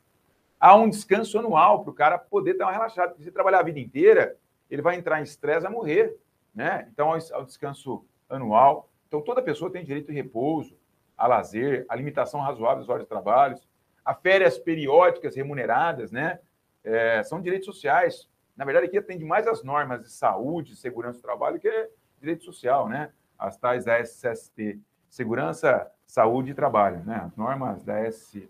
Há 0.58 0.74
um 0.74 0.90
descanso 0.90 1.38
anual 1.38 1.84
para 1.84 1.92
o 1.92 1.94
cara 1.94 2.18
poder 2.18 2.54
dar 2.54 2.64
uma 2.64 2.72
relaxada. 2.72 3.10
Porque 3.10 3.22
se 3.22 3.30
trabalhar 3.30 3.60
a 3.60 3.62
vida 3.62 3.78
inteira, 3.78 4.36
ele 4.68 4.82
vai 4.82 4.96
entrar 4.96 5.20
em 5.20 5.22
estresse 5.22 5.64
a 5.64 5.70
morrer. 5.70 6.18
Né? 6.52 6.88
Então, 6.92 7.12
há 7.12 7.38
o 7.38 7.44
descanso 7.44 8.04
anual. 8.28 8.90
Então, 9.06 9.22
toda 9.22 9.40
pessoa 9.40 9.70
tem 9.70 9.84
direito 9.84 10.08
de 10.08 10.12
repouso, 10.12 10.76
a 11.16 11.28
lazer, 11.28 11.86
a 11.88 11.94
limitação 11.94 12.40
razoável 12.40 12.80
dos 12.80 12.88
horas 12.88 13.04
de 13.04 13.08
trabalho, 13.08 13.56
a 14.04 14.12
férias 14.12 14.58
periódicas 14.58 15.36
remuneradas, 15.36 16.10
né? 16.10 16.40
É, 16.82 17.22
são 17.22 17.40
direitos 17.40 17.66
sociais. 17.66 18.28
Na 18.56 18.64
verdade, 18.64 18.86
aqui 18.86 18.98
atende 18.98 19.24
mais 19.24 19.46
as 19.46 19.62
normas 19.62 20.02
de 20.02 20.10
saúde, 20.10 20.74
segurança 20.74 21.20
do 21.20 21.22
trabalho, 21.22 21.60
que 21.60 21.68
é 21.68 21.88
direito 22.18 22.42
social, 22.42 22.88
né? 22.88 23.12
As 23.40 23.56
tais 23.56 23.86
SST, 23.86 24.78
Segurança, 25.08 25.90
Saúde 26.06 26.50
e 26.50 26.54
Trabalho, 26.54 27.02
né? 27.04 27.22
As 27.24 27.34
normas 27.34 27.82
da 27.82 27.98
S, 27.98 28.48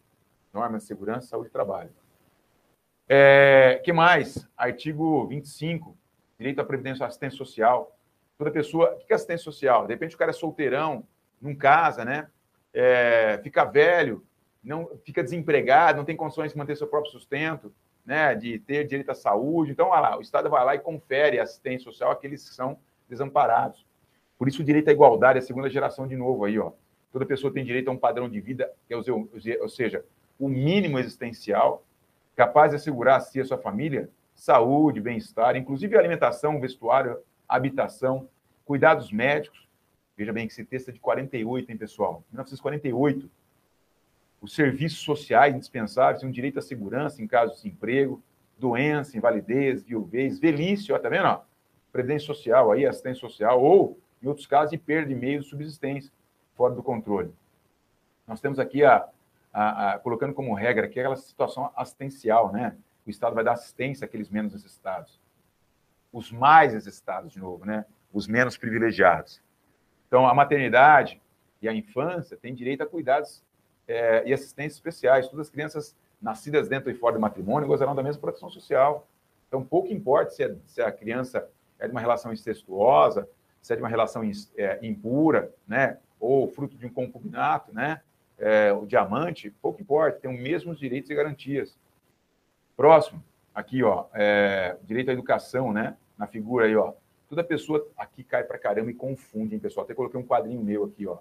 normas 0.52 0.82
de 0.82 0.88
Segurança, 0.88 1.28
Saúde 1.28 1.48
e 1.48 1.52
Trabalho. 1.52 1.90
É, 3.08 3.80
que 3.84 3.92
mais? 3.92 4.48
Artigo 4.56 5.26
25, 5.28 5.96
direito 6.38 6.60
à 6.60 6.64
previdência 6.64 7.06
assistência 7.06 7.38
social 7.38 7.96
toda 8.36 8.50
pessoa. 8.50 8.94
O 8.94 9.06
que 9.06 9.12
é 9.12 9.16
assistência 9.16 9.44
social? 9.44 9.86
De 9.86 9.92
repente 9.92 10.14
o 10.14 10.18
cara 10.18 10.30
é 10.30 10.34
solteirão, 10.34 11.06
não 11.40 11.54
casa, 11.54 12.04
né? 12.04 12.28
É, 12.72 13.38
fica 13.42 13.64
velho, 13.64 14.24
não 14.62 14.90
fica 15.04 15.22
desempregado, 15.22 15.98
não 15.98 16.04
tem 16.04 16.16
condições 16.16 16.52
de 16.52 16.58
manter 16.58 16.76
seu 16.76 16.86
próprio 16.86 17.12
sustento, 17.12 17.72
né? 18.04 18.34
De 18.34 18.58
ter 18.58 18.86
direito 18.86 19.10
à 19.10 19.14
saúde. 19.14 19.72
Então, 19.72 19.88
olha 19.88 20.00
lá, 20.00 20.18
o 20.18 20.22
Estado 20.22 20.48
vai 20.48 20.64
lá 20.64 20.74
e 20.74 20.78
confere 20.78 21.38
assistência 21.38 21.84
social 21.84 22.10
àqueles 22.10 22.48
que 22.48 22.54
são 22.54 22.78
desamparados. 23.08 23.84
Por 24.40 24.48
isso, 24.48 24.62
o 24.62 24.64
direito 24.64 24.88
à 24.88 24.92
igualdade 24.92 25.38
a 25.38 25.42
segunda 25.42 25.68
geração 25.68 26.06
de 26.06 26.16
novo 26.16 26.46
aí, 26.46 26.58
ó. 26.58 26.72
Toda 27.12 27.26
pessoa 27.26 27.52
tem 27.52 27.62
direito 27.62 27.88
a 27.88 27.92
um 27.92 27.98
padrão 27.98 28.26
de 28.26 28.40
vida, 28.40 28.72
ou 29.60 29.68
seja, 29.68 30.02
o 30.38 30.48
mínimo 30.48 30.98
existencial, 30.98 31.84
capaz 32.34 32.70
de 32.70 32.76
assegurar 32.76 33.18
a 33.18 33.20
si 33.20 33.36
e 33.36 33.42
a 33.42 33.44
sua 33.44 33.58
família 33.58 34.08
saúde, 34.34 34.98
bem-estar, 34.98 35.56
inclusive 35.56 35.94
alimentação, 35.94 36.58
vestuário, 36.58 37.18
habitação, 37.46 38.30
cuidados 38.64 39.12
médicos. 39.12 39.68
Veja 40.16 40.32
bem 40.32 40.46
que 40.46 40.54
esse 40.54 40.64
texto 40.64 40.88
é 40.88 40.92
de 40.92 41.00
48, 41.00 41.70
hein, 41.70 41.76
pessoal? 41.76 42.24
1948. 42.30 43.30
Os 44.40 44.54
serviços 44.54 45.00
sociais 45.00 45.54
indispensáveis, 45.54 46.24
um 46.24 46.30
direito 46.30 46.58
à 46.58 46.62
segurança 46.62 47.20
em 47.20 47.26
caso 47.26 47.50
de 47.50 47.56
desemprego, 47.58 48.22
doença, 48.58 49.18
invalidez, 49.18 49.82
viuvez, 49.82 50.38
velhice, 50.38 50.94
ó, 50.94 50.98
tá 50.98 51.10
vendo? 51.10 51.26
Ó? 51.26 51.42
Previdência 51.92 52.26
social, 52.26 52.72
aí, 52.72 52.86
assistência 52.86 53.20
social, 53.20 53.62
ou, 53.62 53.98
em 54.22 54.28
outros 54.28 54.46
casos, 54.46 54.70
de 54.70 54.78
perda 54.78 55.08
de 55.08 55.14
meios 55.14 55.44
de 55.44 55.50
subsistência, 55.50 56.12
fora 56.54 56.74
do 56.74 56.82
controle. 56.82 57.32
Nós 58.26 58.40
temos 58.40 58.58
aqui, 58.58 58.84
a, 58.84 59.08
a, 59.52 59.94
a, 59.94 59.98
colocando 59.98 60.34
como 60.34 60.54
regra, 60.54 60.86
aqui 60.86 61.00
aquela 61.00 61.16
situação 61.16 61.72
assistencial, 61.74 62.52
né? 62.52 62.76
O 63.06 63.10
Estado 63.10 63.34
vai 63.34 63.42
dar 63.42 63.52
assistência 63.52 64.04
àqueles 64.04 64.28
menos 64.28 64.52
necessitados. 64.52 65.18
Os 66.12 66.30
mais 66.30 66.74
necessitados, 66.74 67.32
de 67.32 67.40
novo, 67.40 67.64
né? 67.64 67.84
Os 68.12 68.26
menos 68.26 68.56
privilegiados. 68.56 69.40
Então, 70.06 70.26
a 70.26 70.34
maternidade 70.34 71.20
e 71.62 71.68
a 71.68 71.74
infância 71.74 72.36
têm 72.36 72.54
direito 72.54 72.82
a 72.82 72.86
cuidados 72.86 73.42
é, 73.88 74.22
e 74.26 74.32
assistências 74.32 74.74
especiais. 74.74 75.28
Todas 75.28 75.46
as 75.46 75.50
crianças 75.50 75.96
nascidas 76.20 76.68
dentro 76.68 76.90
e 76.90 76.94
fora 76.94 77.14
do 77.14 77.20
matrimônio 77.20 77.66
gozarão 77.66 77.94
da 77.94 78.02
mesma 78.02 78.20
proteção 78.20 78.50
social. 78.50 79.06
Então, 79.48 79.64
pouco 79.64 79.92
importa 79.92 80.30
se, 80.30 80.44
é, 80.44 80.54
se 80.66 80.82
a 80.82 80.92
criança 80.92 81.48
é 81.78 81.86
de 81.86 81.92
uma 81.92 82.00
relação 82.00 82.32
incestuosa, 82.32 83.28
se 83.60 83.72
é 83.72 83.76
de 83.76 83.82
uma 83.82 83.88
relação 83.88 84.22
é, 84.56 84.78
impura, 84.82 85.52
né? 85.66 85.98
ou 86.20 86.46
fruto 86.48 86.76
de 86.76 86.86
um 86.86 86.92
concubinato, 86.92 87.72
né? 87.72 88.02
É, 88.38 88.72
o 88.72 88.86
diamante, 88.86 89.50
pouco 89.50 89.80
importa, 89.80 90.20
tem 90.20 90.32
os 90.32 90.40
mesmos 90.40 90.78
direitos 90.78 91.10
e 91.10 91.14
garantias. 91.14 91.78
Próximo, 92.76 93.22
aqui, 93.54 93.82
ó, 93.82 94.06
é, 94.14 94.76
direito 94.82 95.10
à 95.10 95.12
educação, 95.12 95.72
né? 95.72 95.96
Na 96.16 96.26
figura 96.26 96.66
aí, 96.66 96.76
ó. 96.76 96.92
Toda 97.28 97.42
pessoa 97.44 97.86
aqui 97.96 98.22
cai 98.22 98.44
para 98.44 98.58
caramba 98.58 98.90
e 98.90 98.94
confunde, 98.94 99.54
hein, 99.54 99.60
pessoal? 99.60 99.84
Até 99.84 99.94
coloquei 99.94 100.18
um 100.20 100.26
quadrinho 100.26 100.62
meu 100.62 100.84
aqui, 100.84 101.06
ó. 101.06 101.18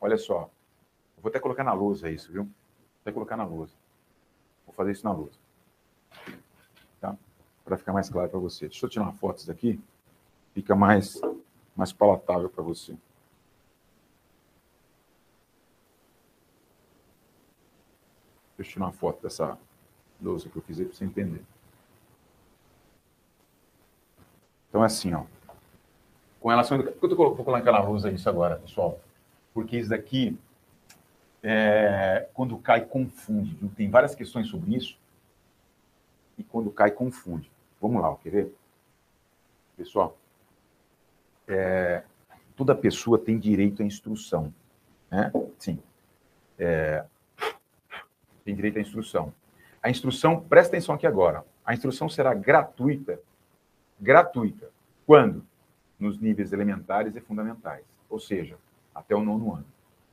Olha 0.00 0.16
só. 0.16 0.50
vou 1.18 1.30
até 1.30 1.38
colocar 1.38 1.62
na 1.62 1.72
lousa 1.72 2.10
isso, 2.10 2.32
viu? 2.32 2.44
Vou 2.44 2.52
até 3.02 3.12
colocar 3.12 3.36
na 3.36 3.44
lousa. 3.44 3.74
Vou 4.66 4.74
fazer 4.74 4.92
isso 4.92 5.04
na 5.04 5.12
lousa. 5.12 5.38
Tá? 7.00 7.16
Para 7.64 7.76
ficar 7.76 7.92
mais 7.92 8.08
claro 8.08 8.30
para 8.30 8.38
você. 8.38 8.68
Deixa 8.68 8.84
eu 8.86 8.90
tirar 8.90 9.04
uma 9.04 9.12
foto 9.12 9.46
daqui. 9.46 9.80
Fica 10.54 10.74
mais, 10.74 11.20
mais 11.74 11.92
palatável 11.92 12.48
para 12.48 12.62
você. 12.62 12.96
Deixa 18.56 18.70
eu 18.70 18.74
tirar 18.74 18.86
uma 18.86 18.92
foto 18.92 19.22
dessa 19.22 19.58
lousa 20.20 20.48
que 20.48 20.56
eu 20.56 20.62
fiz 20.62 20.78
aí 20.78 20.86
para 20.86 20.94
você 20.94 21.04
entender. 21.04 21.42
Então 24.68 24.82
é 24.82 24.86
assim, 24.86 25.12
ó. 25.12 25.24
Com 26.40 26.48
relação. 26.48 26.80
Por 26.82 27.08
que 27.08 27.12
eu 27.12 27.16
vou 27.16 27.36
colocar 27.36 27.72
na 27.72 27.82
lousa 27.82 28.10
isso 28.10 28.28
agora, 28.28 28.56
pessoal? 28.56 29.00
Porque 29.52 29.78
isso 29.78 29.90
daqui, 29.90 30.38
é, 31.42 32.28
quando 32.32 32.56
cai, 32.58 32.84
confunde. 32.84 33.56
Tem 33.76 33.90
várias 33.90 34.14
questões 34.14 34.48
sobre 34.48 34.74
isso. 34.76 34.98
E 36.38 36.44
quando 36.44 36.70
cai, 36.70 36.90
confunde. 36.90 37.50
Vamos 37.80 38.00
lá, 38.00 38.16
quer 38.16 38.30
ver? 38.30 38.54
Pessoal, 39.76 40.16
é, 41.48 42.02
toda 42.56 42.74
pessoa 42.74 43.18
tem 43.18 43.38
direito 43.38 43.82
à 43.82 43.84
instrução. 43.84 44.52
Né? 45.10 45.32
Sim. 45.58 45.78
É, 46.58 47.04
tem 48.44 48.54
direito 48.54 48.78
à 48.78 48.80
instrução. 48.80 49.32
A 49.82 49.90
instrução, 49.90 50.40
presta 50.40 50.76
atenção 50.76 50.94
aqui 50.94 51.06
agora, 51.06 51.44
a 51.64 51.74
instrução 51.74 52.08
será 52.08 52.34
gratuita, 52.34 53.20
gratuita. 54.00 54.70
Quando? 55.06 55.44
Nos 55.98 56.18
níveis 56.18 56.52
elementares 56.52 57.14
e 57.14 57.20
fundamentais, 57.20 57.84
ou 58.08 58.18
seja, 58.18 58.56
até 58.94 59.14
o 59.14 59.22
nono 59.22 59.54
ano. 59.54 59.66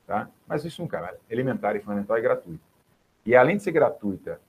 Tá? 0.06 0.28
Mas 0.46 0.64
isso 0.64 0.82
nunca, 0.82 0.98
é 0.98 1.16
elementar 1.32 1.76
e 1.76 1.80
fundamental 1.80 2.16
é 2.16 2.20
gratuito. 2.20 2.62
E 3.24 3.34
além 3.36 3.56
de 3.56 3.62
ser 3.62 3.72
gratuita 3.72 4.40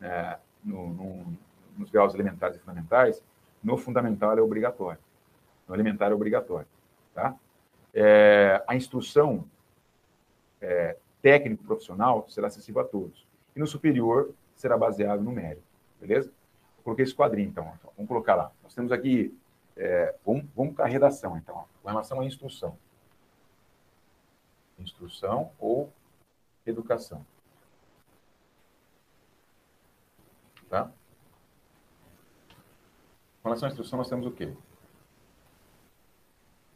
é, 0.00 0.38
no, 0.64 0.88
no, 0.88 1.38
nos 1.76 1.90
graus 1.90 2.14
elementares 2.14 2.56
e 2.56 2.60
fundamentais, 2.60 3.22
no 3.62 3.76
fundamental 3.76 4.38
é 4.38 4.42
obrigatório. 4.42 5.00
No 5.70 5.76
elementar 5.76 6.10
é 6.10 6.14
obrigatório. 6.14 6.66
Tá? 7.14 7.36
É, 7.94 8.60
a 8.66 8.74
instrução 8.74 9.48
é, 10.60 10.96
técnico-profissional 11.22 12.28
será 12.28 12.48
acessível 12.48 12.82
a 12.82 12.84
todos 12.84 13.24
e 13.54 13.60
no 13.60 13.68
superior 13.68 14.34
será 14.56 14.76
baseado 14.76 15.22
no 15.22 15.30
mérito, 15.30 15.62
beleza? 16.00 16.28
Eu 16.78 16.82
coloquei 16.82 17.04
esse 17.04 17.14
quadrinho, 17.14 17.50
então, 17.50 17.72
vamos 17.96 18.08
colocar 18.08 18.34
lá. 18.34 18.50
Nós 18.64 18.74
temos 18.74 18.90
aqui, 18.90 19.32
é, 19.76 20.14
vamos, 20.26 20.44
vamos 20.56 20.74
para 20.74 20.86
a 20.86 20.88
redação, 20.88 21.36
então, 21.36 21.64
com 21.82 21.88
relação 21.88 22.20
à 22.20 22.24
instrução. 22.24 22.76
Instrução 24.76 25.52
ou 25.58 25.92
educação. 26.66 27.24
Tá? 30.68 30.90
Com 33.40 33.48
relação 33.48 33.68
à 33.68 33.70
instrução, 33.70 33.98
nós 33.98 34.08
temos 34.08 34.26
o 34.26 34.32
quê? 34.32 34.52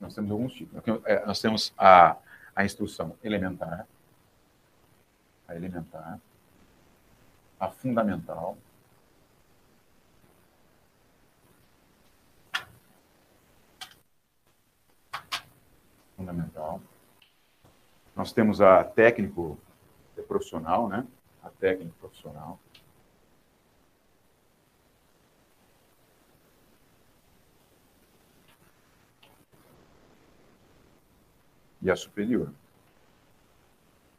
Nós 0.05 0.15
temos 0.15 0.31
alguns 0.31 0.53
tipos. 0.53 0.83
É, 1.07 1.25
nós 1.25 1.41
temos 1.41 1.73
a, 1.79 2.19
a 2.55 2.63
instrução 2.63 3.17
elementar, 3.25 3.87
a 5.49 5.57
elementar, 5.57 6.21
a 7.59 7.69
fundamental. 7.71 8.59
Fundamental. 16.15 16.83
Nós 18.15 18.31
temos 18.31 18.61
a 18.61 18.85
técnico 18.85 19.59
profissional, 20.29 20.87
né? 20.87 21.07
A 21.43 21.49
técnico 21.49 21.97
profissional. 21.99 22.61
E 31.85 31.91
a 31.91 31.95
superior. 31.95 32.51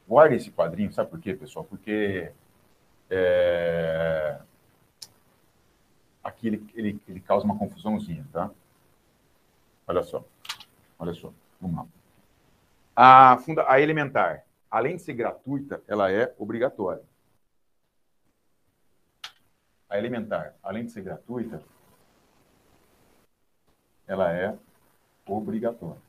Guarde 0.08 0.36
esse 0.36 0.52
quadrinho, 0.52 0.94
sabe 0.94 1.10
por 1.10 1.20
quê, 1.20 1.34
pessoal? 1.34 1.66
Porque 1.66 2.32
é... 3.10 4.40
Aqui 6.24 6.48
ele, 6.48 6.68
ele, 6.76 7.02
ele 7.08 7.20
causa 7.20 7.44
uma 7.44 7.58
confusãozinha, 7.58 8.26
tá? 8.32 8.52
Olha 9.88 10.04
só. 10.04 10.24
Olha 10.98 11.14
só. 11.14 11.34
Vamos 11.60 11.78
lá. 11.78 11.88
A, 12.96 13.38
funda, 13.40 13.66
a 13.68 13.80
elementar, 13.80 14.46
além 14.70 14.96
de 14.96 15.02
ser 15.02 15.14
gratuita, 15.14 15.84
ela 15.88 16.12
é 16.12 16.34
obrigatória. 16.38 17.04
A 19.90 19.98
elementar, 19.98 20.56
além 20.64 20.86
de 20.86 20.92
ser 20.92 21.02
gratuita, 21.02 21.62
ela 24.08 24.32
é 24.32 24.58
obrigatória. 25.26 26.05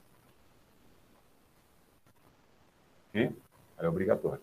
Ela 3.24 3.86
é 3.86 3.88
obrigatória. 3.88 4.40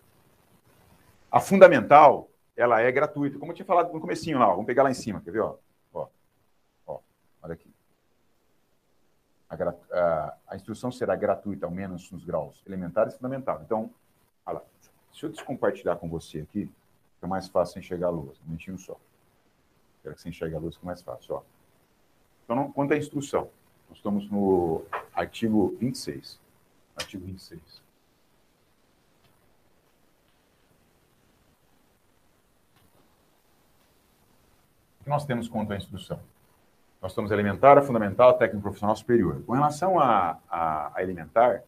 A 1.30 1.40
fundamental, 1.40 2.28
ela 2.56 2.80
é 2.80 2.90
gratuita. 2.92 3.38
Como 3.38 3.52
eu 3.52 3.56
tinha 3.56 3.66
falado 3.66 3.92
no 3.92 4.00
comecinho 4.00 4.38
lá, 4.38 4.48
ó, 4.48 4.52
vamos 4.52 4.66
pegar 4.66 4.82
lá 4.82 4.90
em 4.90 4.94
cima, 4.94 5.20
quer 5.20 5.32
ver? 5.32 5.40
Ó, 5.40 5.56
ó, 5.92 6.08
ó 6.86 7.00
olha 7.42 7.54
aqui. 7.54 7.68
A, 9.48 9.54
a, 9.54 10.36
a, 10.48 10.56
instrução 10.56 10.90
será 10.90 11.14
gratuita, 11.14 11.66
ao 11.66 11.72
menos 11.72 12.10
nos 12.10 12.24
graus 12.24 12.62
elementares 12.66 13.14
e 13.14 13.16
fundamentais. 13.16 13.62
Então, 13.62 13.90
olha 14.46 14.58
lá. 14.58 14.64
Deixa 15.10 15.26
eu 15.26 15.30
descompartilhar 15.30 15.96
com 15.96 16.08
você 16.08 16.40
aqui, 16.40 16.70
fica 17.14 17.26
mais 17.26 17.48
fácil 17.48 17.78
enxergar 17.78 18.08
a 18.08 18.10
luz. 18.10 18.38
Um 18.40 18.46
momentinho 18.46 18.78
só. 18.78 18.96
Quero 20.02 20.14
que 20.14 20.20
você 20.20 20.28
enxergue 20.28 20.56
a 20.56 20.58
luz, 20.58 20.74
fica 20.74 20.86
mais 20.86 21.02
fácil. 21.02 21.36
Ó. 21.36 21.42
Então, 22.44 22.72
quanto 22.72 22.94
à 22.94 22.96
instrução, 22.96 23.48
nós 23.88 23.98
estamos 23.98 24.28
no 24.30 24.84
artigo 25.14 25.76
26. 25.78 26.38
Artigo 26.96 27.24
26. 27.24 27.83
Que 35.04 35.10
nós 35.10 35.24
temos 35.24 35.46
quanto 35.46 35.72
à 35.72 35.76
instrução? 35.76 36.18
Nós 37.00 37.14
temos 37.14 37.30
elementar, 37.30 37.80
fundamental, 37.82 38.38
técnico 38.38 38.62
profissional 38.62 38.96
superior. 38.96 39.42
Com 39.46 39.52
relação 39.52 40.00
a, 40.00 40.38
a, 40.48 40.96
a, 40.96 41.02
elementar, 41.02 41.62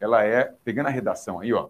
ela 0.00 0.24
é, 0.24 0.54
pegando 0.64 0.86
a 0.86 0.90
redação 0.90 1.38
aí, 1.38 1.52
ó, 1.52 1.68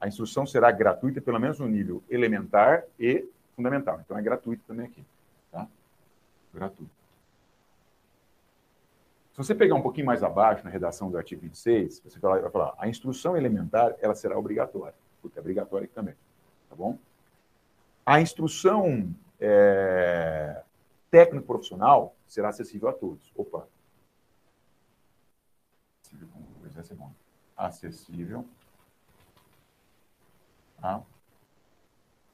a 0.00 0.08
instrução 0.08 0.44
será 0.44 0.70
gratuita, 0.72 1.20
pelo 1.20 1.38
menos 1.38 1.60
no 1.60 1.68
nível 1.68 2.02
elementar 2.10 2.82
e 2.98 3.24
fundamental. 3.54 4.00
Então 4.04 4.18
é 4.18 4.22
gratuito 4.22 4.64
também 4.66 4.86
aqui. 4.86 5.04
Tá? 5.52 5.68
Gratuito. 6.52 6.90
Se 9.32 9.38
você 9.38 9.54
pegar 9.54 9.76
um 9.76 9.82
pouquinho 9.82 10.06
mais 10.06 10.24
abaixo, 10.24 10.64
na 10.64 10.70
redação 10.70 11.08
do 11.08 11.16
artigo 11.16 11.42
26, 11.42 12.00
você 12.04 12.18
vai 12.18 12.50
falar, 12.50 12.74
a 12.76 12.88
instrução 12.88 13.36
elementar, 13.36 13.94
ela 14.00 14.16
será 14.16 14.36
obrigatória, 14.36 14.94
porque 15.22 15.38
é 15.38 15.40
obrigatória 15.40 15.88
também. 15.94 16.14
Tá 16.68 16.74
bom? 16.74 16.98
A 18.04 18.20
instrução 18.20 19.14
é, 19.40 20.62
técnico 21.10 21.46
profissional 21.46 22.14
será 22.26 22.48
acessível 22.48 22.88
a 22.88 22.92
todos. 22.92 23.32
Opa. 23.36 23.66
Acessível 27.56 28.44
a 30.82 31.02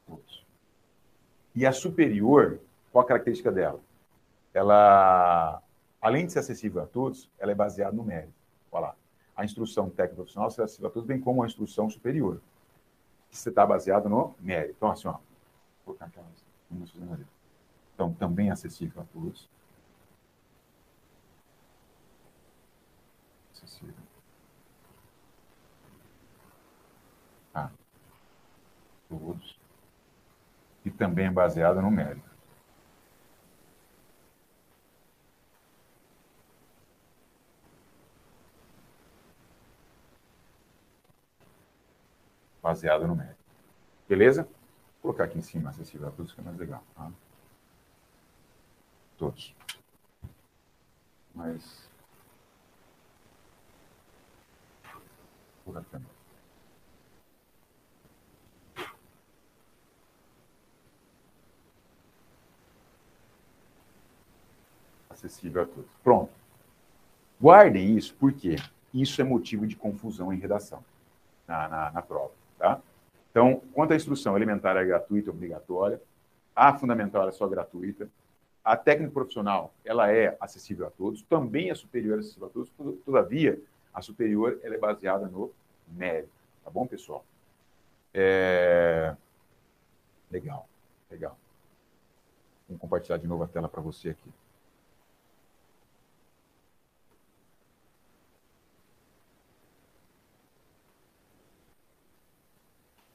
todos. 0.07 0.45
E 1.55 1.65
a 1.65 1.73
superior, 1.73 2.61
qual 2.93 3.05
a 3.05 3.09
característica 3.09 3.51
dela? 3.51 3.81
Ela, 4.53 5.63
além 6.01 6.27
de 6.27 6.33
ser 6.33 6.41
acessível 6.41 6.83
a 6.83 6.87
todos, 6.87 7.31
ela 7.39 7.53
é 7.53 7.55
baseada 7.55 7.97
no 7.97 8.05
mérito. 8.05 8.35
Olha 8.71 8.89
lá. 8.89 8.97
A 9.37 9.45
instrução 9.45 9.91
técnico 9.91 10.17
profissional 10.17 10.51
será 10.51 10.65
acessível 10.65 10.89
a 10.89 10.93
todos, 10.93 11.07
bem 11.07 11.21
como 11.21 11.43
a 11.43 11.47
instrução 11.47 11.91
superior, 11.91 12.41
que 13.29 13.37
está 13.37 13.67
baseada 13.67 14.09
no 14.09 14.35
mérito. 14.39 14.75
Então, 14.77 14.91
assim, 14.91 15.09
ó, 15.09 15.13
vou 15.13 15.21
colocar 15.87 16.07
aquelas. 16.07 16.44
Então, 17.95 18.13
também 18.15 18.51
acessível 18.51 19.03
a 19.03 19.05
todos. 19.07 19.49
Acessível. 23.53 23.95
A 27.55 27.71
todos. 29.09 29.59
E 30.85 30.91
também 30.91 31.27
é 31.27 31.31
baseado 31.31 31.81
no 31.81 31.91
mérito. 31.91 32.29
Baseado 42.63 43.07
no 43.07 43.15
mérito. 43.15 43.45
Beleza? 44.09 44.49
Vou 45.05 45.13
colocar 45.13 45.25
aqui 45.25 45.39
em 45.39 45.43
cima, 45.43 45.69
acessível 45.69 46.09
a 46.09 46.11
todos, 46.11 46.33
que 46.33 46.41
é 46.41 46.43
mais 46.43 46.57
legal. 46.57 46.83
Tá? 46.95 47.13
todos. 49.19 49.55
Mas. 51.35 51.91
Por 55.63 55.77
aqui. 55.77 55.97
Acessível 65.11 65.65
a 65.65 65.67
todos. 65.67 65.91
Pronto. 66.03 66.33
Guardem 67.39 67.95
isso, 67.95 68.15
porque 68.15 68.57
isso 68.95 69.21
é 69.21 69.25
motivo 69.25 69.67
de 69.67 69.77
confusão 69.77 70.33
em 70.33 70.39
redação, 70.39 70.83
na, 71.47 71.69
na, 71.69 71.91
na 71.91 72.01
prova. 72.01 72.33
Tá? 72.59 72.81
Então, 73.35 73.61
quanto 73.73 73.93
à 73.93 73.97
instrução 73.97 74.37
elementar 74.37 74.77
é 74.77 74.85
gratuita, 74.85 75.33
obrigatória, 75.33 76.01
a 76.55 76.73
fundamental 76.79 77.29
é 77.29 77.33
só 77.33 77.49
gratuita, 77.49 78.09
a 78.63 78.77
técnica 78.77 79.13
profissional, 79.13 79.75
ela 79.85 80.09
é 80.09 80.37
acessível 80.41 80.87
a 80.87 80.91
todos, 80.91 81.21
também 81.23 81.69
é 81.69 81.75
superior 81.75 82.21
acessível 82.21 82.47
a 82.47 82.51
todos, 82.51 82.71
todavia, 83.05 83.61
a 83.93 84.01
superior 84.01 84.61
ela 84.63 84.77
é 84.77 84.79
baseada 84.79 85.27
no 85.27 85.51
mérito. 85.89 86.31
Tá 86.65 86.71
bom, 86.71 86.87
pessoal? 86.87 87.25
É... 88.15 89.17
Legal, 90.31 90.69
legal. 91.11 91.37
Vou 92.69 92.79
compartilhar 92.79 93.17
de 93.17 93.27
novo 93.27 93.43
a 93.43 93.49
tela 93.49 93.69
para 93.69 93.83
você 93.83 94.11
aqui. 94.11 94.31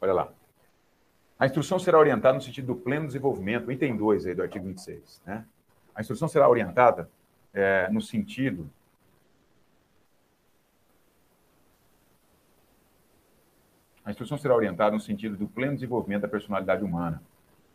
Olha 0.02 0.14
lá. 0.14 0.34
A 1.40 1.46
instrução 1.46 1.80
será 1.80 1.98
orientada 1.98 2.36
no 2.36 2.42
sentido 2.42 2.68
do 2.68 2.76
pleno 2.76 3.08
desenvolvimento, 3.08 3.72
item 3.72 3.96
2 3.96 4.28
aí 4.28 4.36
do 4.36 4.42
artigo 4.42 4.66
26. 4.66 5.22
Né? 5.26 5.46
A 5.96 6.02
instrução 6.02 6.28
será 6.28 6.50
orientada 6.50 7.10
é, 7.54 7.88
no 7.90 8.02
sentido 8.02 8.70
A 14.10 14.12
instrução 14.12 14.40
será 14.40 14.56
orientada 14.56 14.96
no 14.96 15.00
sentido 15.00 15.38
do 15.38 15.48
pleno 15.48 15.76
desenvolvimento 15.76 16.24
da 16.24 16.28
personalidade 16.28 16.84
humana, 16.84 17.22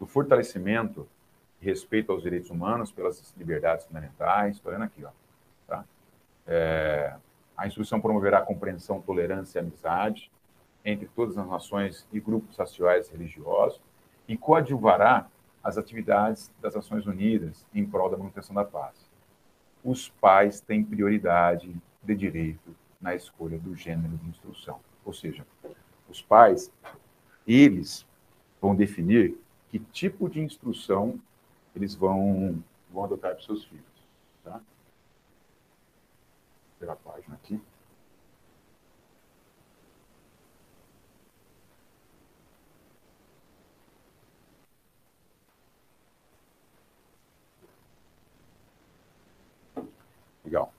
do 0.01 0.05
fortalecimento 0.05 1.07
e 1.63 1.65
respeito 1.65 2.11
aos 2.11 2.25
direitos 2.25 2.51
humanos 2.51 2.91
pelas 2.91 3.33
liberdades 3.37 3.87
fundamentais. 3.87 4.57
Estou 4.57 4.73
vendo 4.73 4.83
aqui, 4.83 5.05
ó. 5.05 5.11
Tá? 5.69 5.85
É, 6.45 7.15
a 7.57 7.69
instrução 7.69 8.01
promoverá 8.01 8.39
a 8.39 8.43
compreensão, 8.43 9.01
tolerância 9.01 9.61
e 9.61 9.61
amizade, 9.61 10.29
entre 10.85 11.09
todas 11.15 11.39
as 11.39 11.47
nações 11.49 12.07
e 12.13 12.21
grupos 12.21 12.57
sociais 12.57 13.09
e 13.09 13.13
religiosos 13.13 13.81
e 14.29 14.37
coadjuvará 14.37 15.29
as 15.63 15.79
atividades 15.79 16.51
das 16.61 16.75
Nações 16.75 17.07
Unidas 17.07 17.65
em 17.75 17.87
prol 17.87 18.11
da 18.11 18.19
manutenção 18.19 18.55
da 18.55 18.65
paz. 18.65 19.11
Os 19.83 20.09
pais 20.09 20.61
têm 20.61 20.85
prioridade 20.85 21.75
de 22.03 22.15
direito 22.15 22.75
na 23.01 23.15
escolha 23.15 23.59
do 23.59 23.75
gênero 23.75 24.17
de 24.19 24.29
instrução. 24.29 24.81
Ou 25.05 25.13
seja, 25.13 25.47
os 26.09 26.21
pais, 26.23 26.71
eles 27.47 28.07
vão 28.61 28.75
definir 28.75 29.39
que 29.71 29.79
tipo 29.79 30.29
de 30.29 30.41
instrução 30.41 31.19
eles 31.75 31.95
vão, 31.95 32.63
vão 32.91 33.05
adotar 33.05 33.35
para 33.35 33.43
seus 33.43 33.65
filhos. 33.65 33.85
Tá? 34.45 34.53
Vou 34.53 34.63
pegar 36.79 36.93
a 36.93 36.97
página 36.97 37.35
aqui. 37.35 37.61
Legal. 50.45 50.73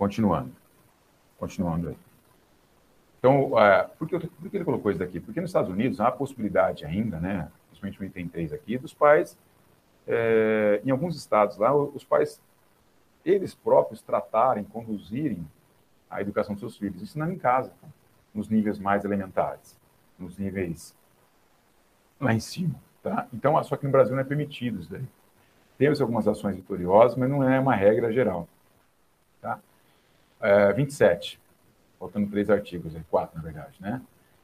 Continuando. 0.00 0.50
Continuando 1.38 1.90
aí. 1.90 1.96
Então, 3.18 3.52
uh, 3.52 3.86
por, 3.98 4.08
que, 4.08 4.18
por 4.18 4.48
que 4.48 4.56
ele 4.56 4.64
colocou 4.64 4.90
isso 4.90 4.98
daqui? 4.98 5.20
Porque 5.20 5.38
nos 5.42 5.50
Estados 5.50 5.70
Unidos 5.70 6.00
há 6.00 6.08
a 6.08 6.10
possibilidade 6.10 6.86
ainda, 6.86 7.20
né, 7.20 7.52
principalmente 7.68 8.00
no 8.00 8.06
item 8.06 8.26
3 8.28 8.54
aqui, 8.54 8.78
dos 8.78 8.94
pais, 8.94 9.36
é, 10.08 10.80
em 10.86 10.90
alguns 10.90 11.16
estados 11.16 11.58
lá, 11.58 11.76
os 11.76 12.02
pais, 12.02 12.40
eles 13.26 13.54
próprios 13.54 14.00
tratarem, 14.00 14.64
conduzirem 14.64 15.46
a 16.08 16.22
educação 16.22 16.54
dos 16.54 16.60
seus 16.60 16.78
filhos, 16.78 17.02
ensinando 17.02 17.34
em 17.34 17.38
casa, 17.38 17.70
nos 18.34 18.48
níveis 18.48 18.78
mais 18.78 19.04
elementares, 19.04 19.78
nos 20.18 20.38
níveis 20.38 20.94
lá 22.18 22.32
em 22.32 22.40
cima. 22.40 22.74
Tá? 23.02 23.28
Então, 23.34 23.62
só 23.64 23.76
que 23.76 23.84
no 23.84 23.92
Brasil 23.92 24.14
não 24.14 24.22
é 24.22 24.24
permitido 24.24 24.80
isso 24.80 24.90
daí. 24.90 25.04
Temos 25.76 26.00
algumas 26.00 26.26
ações 26.26 26.56
vitoriosas, 26.56 27.18
mas 27.18 27.28
não 27.28 27.46
é 27.46 27.60
uma 27.60 27.74
regra 27.74 28.10
geral. 28.10 28.48
É, 30.40 30.72
27. 30.72 31.40
Faltando 31.98 32.30
três 32.30 32.48
artigos, 32.48 32.94
é 32.96 33.02
quatro, 33.10 33.36
na 33.36 33.42
verdade. 33.42 33.76
Né? 33.80 34.00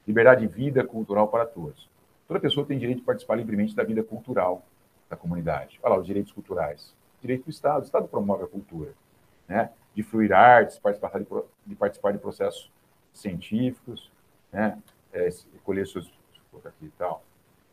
Liberdade 0.07 0.47
de 0.47 0.53
vida 0.53 0.85
cultural 0.85 1.29
para 1.29 1.47
todos. 1.47 1.89
Toda 2.29 2.39
pessoa 2.39 2.67
tem 2.67 2.79
direito 2.79 2.99
de 2.99 3.05
participar 3.05 3.37
livremente 3.37 3.75
da 3.75 3.83
vida 3.83 4.03
cultural 4.03 4.63
da 5.09 5.17
comunidade. 5.17 5.79
Olha 5.83 5.95
lá, 5.95 6.01
os 6.01 6.07
direitos 6.07 6.33
culturais. 6.33 6.95
Direito 7.21 7.45
do 7.45 7.51
Estado. 7.51 7.81
O 7.81 7.85
Estado 7.85 8.09
promove 8.09 8.45
a 8.45 8.47
cultura. 8.47 8.93
Né? 9.49 9.71
De 9.95 10.03
fluir 10.03 10.33
artes, 10.33 10.79
participar 10.79 11.19
de, 11.19 11.27
de, 11.65 11.75
participar 11.75 12.13
de 12.13 12.19
processos 12.19 12.71
científicos, 13.13 14.11
né? 14.53 14.79
É, 15.13 15.29
colher 15.65 15.87
seus, 15.87 16.13
aqui 16.65 16.87
e 16.87 16.93
tal, 16.99 17.25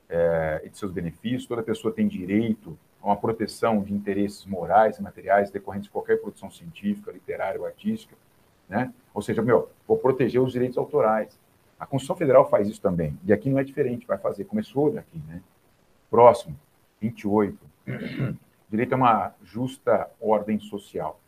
é, 0.08 0.62
e 0.64 0.70
de 0.70 0.78
seus 0.78 0.92
benefícios. 0.92 1.46
Toda 1.46 1.62
pessoa 1.62 1.94
tem 1.94 2.08
direito 2.08 2.78
uma 3.04 3.18
proteção 3.18 3.82
de 3.82 3.94
interesses 3.94 4.46
morais 4.46 4.98
e 4.98 5.04
materiais 5.04 5.52
decorrentes 5.52 5.88
de 5.88 5.92
qualquer 5.92 6.22
produção 6.22 6.50
científica, 6.50 7.12
literária 7.12 7.60
ou 7.60 7.66
artística, 7.66 8.16
né? 8.68 8.94
Ou 9.14 9.22
seja, 9.22 9.42
meu, 9.42 9.70
vou 9.88 9.98
proteger 9.98 10.42
os 10.42 10.54
direitos 10.54 10.78
autorais. 10.78 11.38
A 11.78 11.86
Constituição 11.86 12.16
Federal 12.16 12.50
faz 12.50 12.68
isso 12.68 12.82
também, 12.82 13.20
e 13.26 13.34
aqui 13.34 13.50
não 13.50 13.60
é 13.60 13.64
diferente, 13.64 14.08
vai 14.08 14.18
fazer, 14.18 14.46
começou 14.46 14.92
daqui, 14.92 15.22
né? 15.28 15.42
Próximo, 16.10 16.58
28. 17.02 17.58
direito 18.70 18.94
a 18.94 18.96
uma 18.96 19.36
justa 19.44 20.10
ordem 20.20 20.60
social. 20.60 21.20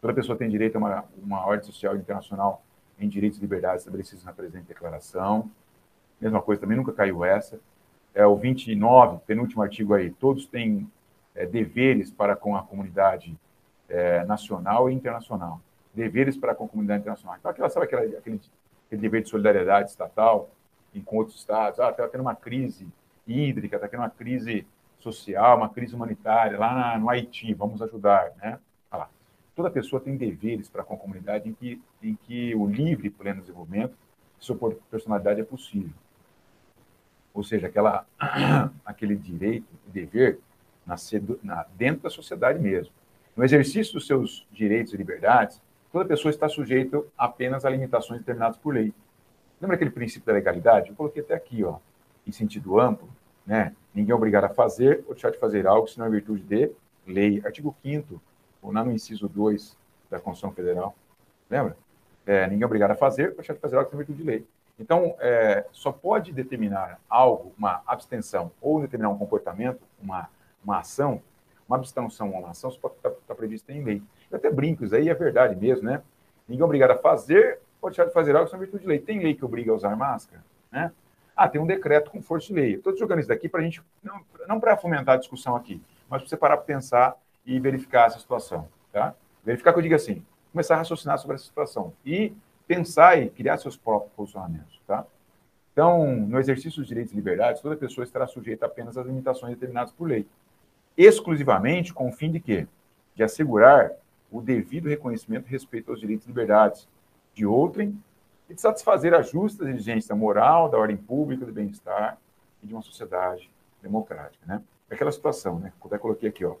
Toda 0.00 0.12
pessoa 0.12 0.36
tem 0.36 0.48
direito 0.48 0.76
a 0.76 0.78
uma, 0.78 1.04
uma 1.16 1.46
ordem 1.46 1.64
social 1.64 1.96
internacional 1.96 2.62
em 2.98 3.08
direitos 3.08 3.38
e 3.38 3.40
liberdades 3.40 3.80
estabelecidos 3.82 4.24
na 4.24 4.32
presente 4.32 4.66
declaração. 4.66 5.50
Mesma 6.20 6.42
coisa, 6.42 6.60
também 6.60 6.76
nunca 6.76 6.92
caiu 6.92 7.24
essa. 7.24 7.58
É 8.14 8.26
o 8.26 8.36
29, 8.36 9.18
penúltimo 9.26 9.62
artigo 9.62 9.94
aí, 9.94 10.10
todos 10.10 10.46
têm 10.46 10.88
é, 11.34 11.46
deveres 11.46 12.10
para 12.10 12.36
com 12.36 12.56
a 12.56 12.62
comunidade 12.62 13.36
é, 13.88 14.24
nacional 14.24 14.90
e 14.90 14.94
internacional. 14.94 15.60
Deveres 15.94 16.36
para 16.36 16.54
com 16.54 16.64
a 16.64 16.68
comunidade 16.68 17.00
internacional. 17.00 17.36
Então, 17.38 17.50
aquela, 17.50 17.68
sabe 17.68 17.86
aquela, 17.86 18.02
aquele, 18.02 18.40
aquele 18.86 19.00
dever 19.00 19.22
de 19.22 19.28
solidariedade 19.28 19.90
estatal 19.90 20.50
em, 20.94 21.00
com 21.00 21.16
outros 21.16 21.38
estados? 21.38 21.78
Ah, 21.80 21.90
está 21.90 22.08
tendo 22.08 22.22
uma 22.22 22.34
crise 22.34 22.88
hídrica, 23.26 23.76
está 23.76 23.88
tendo 23.88 24.00
uma 24.00 24.10
crise 24.10 24.66
social, 24.98 25.56
uma 25.56 25.68
crise 25.68 25.94
humanitária 25.94 26.58
lá 26.58 26.74
na, 26.74 26.98
no 26.98 27.10
Haiti, 27.10 27.52
vamos 27.54 27.82
ajudar, 27.82 28.32
né? 28.36 28.58
lá. 28.90 29.08
Toda 29.54 29.70
pessoa 29.70 30.00
tem 30.00 30.16
deveres 30.16 30.68
para 30.68 30.84
com 30.84 30.94
a 30.94 30.98
comunidade 30.98 31.48
em 31.48 31.52
que, 31.52 31.82
em 32.02 32.14
que 32.14 32.54
o 32.54 32.66
livre 32.66 33.10
pleno 33.10 33.40
desenvolvimento 33.40 33.94
de 34.38 34.44
sua 34.44 34.56
personalidade 34.90 35.40
é 35.40 35.44
possível. 35.44 35.92
Ou 37.34 37.42
seja, 37.42 37.66
aquela, 37.66 38.06
aquele 38.84 39.16
direito 39.16 39.66
e 39.86 39.90
dever 39.90 40.38
na, 40.86 40.96
na, 41.42 41.66
dentro 41.76 42.02
da 42.02 42.10
sociedade 42.10 42.58
mesmo. 42.58 42.92
No 43.36 43.44
exercício 43.44 43.94
dos 43.94 44.06
seus 44.06 44.46
direitos 44.50 44.92
e 44.92 44.96
liberdades, 44.96 45.60
toda 45.90 46.04
pessoa 46.04 46.30
está 46.30 46.48
sujeita 46.48 47.02
apenas 47.16 47.64
a 47.64 47.70
limitações 47.70 48.20
determinadas 48.20 48.56
por 48.56 48.74
lei. 48.74 48.92
Lembra 49.60 49.76
aquele 49.76 49.90
princípio 49.90 50.26
da 50.26 50.32
legalidade? 50.32 50.90
Eu 50.90 50.96
coloquei 50.96 51.22
até 51.22 51.34
aqui, 51.34 51.64
ó, 51.64 51.76
em 52.26 52.32
sentido 52.32 52.78
amplo, 52.78 53.08
né? 53.46 53.74
Ninguém 53.94 54.12
é 54.12 54.14
obrigado 54.14 54.44
a 54.44 54.48
fazer 54.48 55.04
ou 55.06 55.14
deixar 55.14 55.30
de 55.30 55.38
fazer 55.38 55.66
algo 55.66 55.86
se 55.86 55.98
não 55.98 56.06
é 56.06 56.10
virtude 56.10 56.42
de 56.42 56.70
lei. 57.06 57.42
Artigo 57.44 57.74
5 57.82 58.20
ou 58.62 58.72
lá 58.72 58.84
no 58.84 58.92
inciso 58.92 59.28
2 59.28 59.76
da 60.10 60.18
Constituição 60.18 60.52
Federal. 60.52 60.94
Lembra? 61.50 61.76
É, 62.26 62.46
ninguém 62.46 62.62
é 62.62 62.66
obrigado 62.66 62.92
a 62.92 62.94
fazer 62.94 63.30
ou 63.30 63.36
deixar 63.36 63.54
de 63.54 63.60
fazer 63.60 63.76
algo 63.76 63.88
se 63.88 63.94
não 63.94 64.00
é 64.00 64.04
virtude 64.04 64.22
de 64.22 64.28
lei. 64.28 64.46
Então, 64.78 65.14
é, 65.20 65.66
só 65.70 65.92
pode 65.92 66.32
determinar 66.32 66.98
algo, 67.08 67.52
uma 67.58 67.82
abstenção, 67.86 68.50
ou 68.60 68.80
determinar 68.80 69.10
um 69.10 69.18
comportamento, 69.18 69.80
uma, 70.02 70.28
uma 70.64 70.78
ação, 70.78 71.20
uma 71.68 71.76
abstenção 71.76 72.30
ou 72.32 72.40
uma 72.40 72.50
ação, 72.50 72.70
pode 72.80 72.94
estar, 72.96 73.10
estar 73.10 73.34
prevista 73.34 73.72
em 73.72 73.82
lei. 73.82 74.02
Eu 74.30 74.36
até 74.36 74.50
brinco, 74.50 74.84
isso 74.84 74.94
aí 74.94 75.08
é 75.08 75.14
verdade 75.14 75.56
mesmo, 75.56 75.84
né? 75.84 76.02
Ninguém 76.48 76.62
é 76.62 76.64
obrigado 76.64 76.90
a 76.92 76.98
fazer 76.98 77.60
ou 77.80 77.90
deixar 77.90 78.04
de 78.04 78.12
fazer 78.12 78.36
algo 78.36 78.48
sem 78.48 78.58
virtude 78.58 78.82
de 78.82 78.88
lei. 78.88 78.98
Tem 78.98 79.20
lei 79.20 79.34
que 79.34 79.44
obriga 79.44 79.72
a 79.72 79.74
usar 79.74 79.96
máscara, 79.96 80.44
né? 80.70 80.92
Ah, 81.34 81.48
tem 81.48 81.60
um 81.60 81.66
decreto 81.66 82.10
com 82.10 82.20
força 82.22 82.48
de 82.48 82.54
lei. 82.54 82.74
Estou 82.74 82.96
jogando 82.96 83.20
isso 83.20 83.28
daqui 83.28 83.48
para 83.48 83.60
a 83.60 83.64
gente, 83.64 83.82
não, 84.02 84.20
não 84.46 84.60
para 84.60 84.76
fomentar 84.76 85.14
a 85.14 85.18
discussão 85.18 85.56
aqui, 85.56 85.82
mas 86.08 86.20
para 86.20 86.28
você 86.28 86.36
parar 86.36 86.56
para 86.58 86.66
pensar 86.66 87.16
e 87.44 87.58
verificar 87.58 88.06
essa 88.06 88.18
situação, 88.18 88.68
tá? 88.92 89.14
Verificar 89.42 89.72
que 89.72 89.78
eu 89.78 89.82
diga 89.82 89.96
assim, 89.96 90.24
começar 90.52 90.74
a 90.74 90.78
raciocinar 90.78 91.18
sobre 91.18 91.36
essa 91.36 91.44
situação 91.44 91.92
e 92.04 92.32
pensar 92.66 93.18
e 93.20 93.30
criar 93.30 93.56
seus 93.56 93.76
próprios 93.76 94.12
posicionamentos, 94.12 94.80
tá? 94.86 95.04
Então, 95.72 96.14
no 96.14 96.38
exercício 96.38 96.80
dos 96.80 96.86
direitos 96.86 97.12
e 97.12 97.16
liberdades, 97.16 97.62
toda 97.62 97.74
pessoa 97.76 98.04
estará 98.04 98.26
sujeita 98.26 98.66
apenas 98.66 98.96
às 98.98 99.06
limitações 99.06 99.54
determinadas 99.54 99.90
por 99.92 100.06
lei, 100.06 100.28
exclusivamente 100.96 101.92
com 101.92 102.08
o 102.08 102.12
fim 102.12 102.30
de 102.30 102.40
quê? 102.40 102.66
De 103.14 103.22
assegurar 103.22 103.92
o 104.30 104.40
devido 104.40 104.88
reconhecimento 104.88 105.46
e 105.46 105.50
respeito 105.50 105.90
aos 105.90 106.00
direitos 106.00 106.26
e 106.26 106.28
liberdades 106.28 106.88
de 107.34 107.44
outrem 107.46 107.98
e 108.48 108.54
de 108.54 108.60
satisfazer 108.60 109.14
a 109.14 109.22
justa 109.22 109.68
exigência 109.68 110.14
moral 110.14 110.68
da 110.68 110.78
ordem 110.78 110.96
pública, 110.96 111.44
do 111.44 111.52
bem-estar 111.52 112.18
e 112.62 112.66
de 112.66 112.72
uma 112.72 112.82
sociedade 112.82 113.50
democrática, 113.82 114.44
né? 114.46 114.62
É 114.88 114.94
aquela 114.94 115.12
situação, 115.12 115.58
né? 115.58 115.72
Eu 115.80 115.86
até 115.86 115.98
coloquei 115.98 116.28
aqui, 116.28 116.44
ó, 116.44 116.56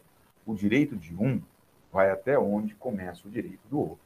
o 0.46 0.54
direito 0.54 0.96
de 0.96 1.14
um 1.14 1.40
vai 1.92 2.10
até 2.10 2.38
onde 2.38 2.74
começa 2.74 3.26
o 3.26 3.30
direito 3.30 3.60
do 3.68 3.78
outro, 3.78 4.04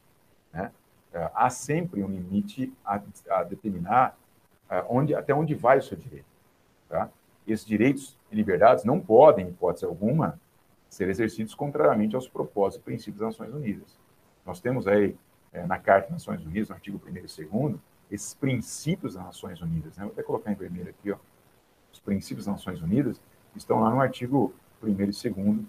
né? 0.53 0.71
É, 1.13 1.31
há 1.33 1.49
sempre 1.49 2.03
um 2.03 2.09
limite 2.09 2.73
a, 2.85 3.01
a 3.29 3.43
determinar 3.43 4.17
é, 4.69 4.85
onde, 4.89 5.15
até 5.15 5.33
onde 5.33 5.55
vai 5.55 5.77
o 5.77 5.81
seu 5.81 5.97
direito. 5.97 6.25
Tá? 6.89 7.09
Esses 7.47 7.65
direitos 7.65 8.17
e 8.29 8.35
liberdades 8.35 8.83
não 8.83 8.99
podem, 8.99 9.45
em 9.45 9.49
hipótese 9.49 9.85
alguma, 9.85 10.39
ser 10.89 11.09
exercidos 11.09 11.55
contrariamente 11.55 12.15
aos 12.15 12.27
propósitos 12.27 12.81
e 12.81 12.85
princípios 12.85 13.21
das 13.21 13.37
Nações 13.37 13.53
Unidas. 13.53 13.97
Nós 14.45 14.59
temos 14.59 14.87
aí, 14.87 15.15
é, 15.53 15.65
na 15.65 15.79
Carta 15.79 16.09
das 16.09 16.25
Nações 16.25 16.45
Unidas, 16.45 16.69
no 16.69 16.75
artigo 16.75 17.01
1 17.05 17.09
e 17.09 17.45
2, 17.45 17.75
esses 18.11 18.33
princípios 18.33 19.15
das 19.15 19.23
Nações 19.23 19.61
Unidas. 19.61 19.97
Né? 19.97 20.03
Vou 20.03 20.11
até 20.11 20.23
colocar 20.23 20.51
em 20.51 20.55
vermelho 20.55 20.89
aqui, 20.89 21.11
ó. 21.11 21.17
os 21.91 21.99
princípios 21.99 22.45
das 22.45 22.55
Nações 22.55 22.81
Unidas 22.81 23.21
estão 23.55 23.79
lá 23.79 23.89
no 23.89 24.01
artigo 24.01 24.53
1 24.83 24.89
e 24.89 24.93
2 24.93 25.65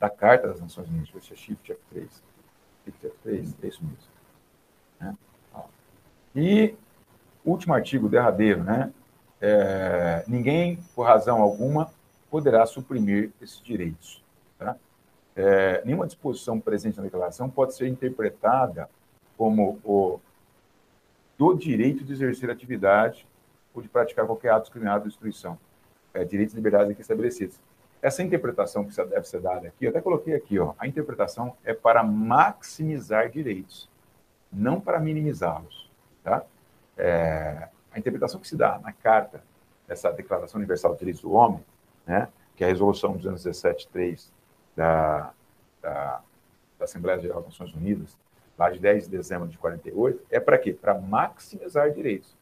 da 0.00 0.08
Carta 0.08 0.48
das 0.48 0.60
Nações 0.60 0.88
Unidas. 0.88 1.10
Deixa 1.12 1.34
eu 1.34 1.36
Shift 1.36 1.72
F3. 1.72 2.08
Shift 2.84 3.06
F3, 3.06 3.54
é 3.62 3.66
isso 3.66 3.84
mesmo. 3.84 3.98
Né? 5.00 5.16
E 6.34 6.74
último 7.44 7.74
artigo, 7.74 8.08
derradeiro, 8.08 8.62
né? 8.62 8.92
É, 9.40 10.24
ninguém, 10.26 10.78
por 10.94 11.04
razão 11.04 11.40
alguma, 11.40 11.90
poderá 12.30 12.66
suprimir 12.66 13.30
esses 13.40 13.60
direitos. 13.60 14.22
Tá? 14.58 14.76
É, 15.36 15.82
nenhuma 15.84 16.06
disposição 16.06 16.58
presente 16.60 16.96
na 16.96 17.04
declaração 17.04 17.48
pode 17.48 17.74
ser 17.74 17.88
interpretada 17.88 18.88
como 19.36 19.78
o 19.84 20.20
do 21.36 21.54
direito 21.54 22.02
de 22.02 22.12
exercer 22.12 22.50
atividade 22.50 23.24
ou 23.72 23.80
de 23.80 23.88
praticar 23.88 24.26
qualquer 24.26 24.50
ato 24.50 24.62
discriminado 24.62 25.04
de 25.04 25.10
destruição. 25.10 25.56
É, 26.12 26.24
direitos 26.24 26.54
e 26.54 26.56
liberdades 26.56 26.90
aqui 26.90 27.00
estabelecidos. 27.00 27.60
Essa 28.02 28.22
interpretação 28.22 28.84
que 28.84 28.94
deve 29.04 29.28
ser 29.28 29.40
dada 29.40 29.68
aqui, 29.68 29.84
eu 29.84 29.90
até 29.90 30.00
coloquei 30.00 30.34
aqui, 30.34 30.58
ó, 30.58 30.74
a 30.78 30.86
interpretação 30.86 31.56
é 31.64 31.72
para 31.72 32.02
maximizar 32.02 33.28
direitos 33.30 33.88
não 34.52 34.80
para 34.80 34.98
minimizá-los. 34.98 35.90
Tá? 36.22 36.42
É, 36.96 37.68
a 37.98 38.00
interpretação 38.00 38.40
que 38.40 38.48
se 38.48 38.56
dá 38.56 38.78
na 38.78 38.92
carta 38.92 39.42
dessa 39.86 40.10
Declaração 40.10 40.58
Universal 40.58 40.92
dos 40.92 40.98
Direitos 40.98 41.22
do 41.22 41.32
Homem, 41.32 41.64
né, 42.06 42.28
que 42.56 42.64
é 42.64 42.66
a 42.66 42.70
Resolução 42.70 43.18
217.3 43.18 44.30
da, 44.76 45.32
da, 45.82 46.20
da 46.78 46.84
Assembleia 46.84 47.18
Geral 47.18 47.42
das 47.42 47.50
Nações 47.50 47.74
Unidas, 47.74 48.16
lá 48.56 48.70
de 48.70 48.78
10 48.78 49.04
de 49.04 49.10
dezembro 49.10 49.48
de 49.48 49.58
48, 49.58 50.24
é 50.30 50.40
para 50.40 50.58
quê? 50.58 50.72
Para 50.72 50.94
maximizar 50.94 51.90
direitos. 51.92 52.36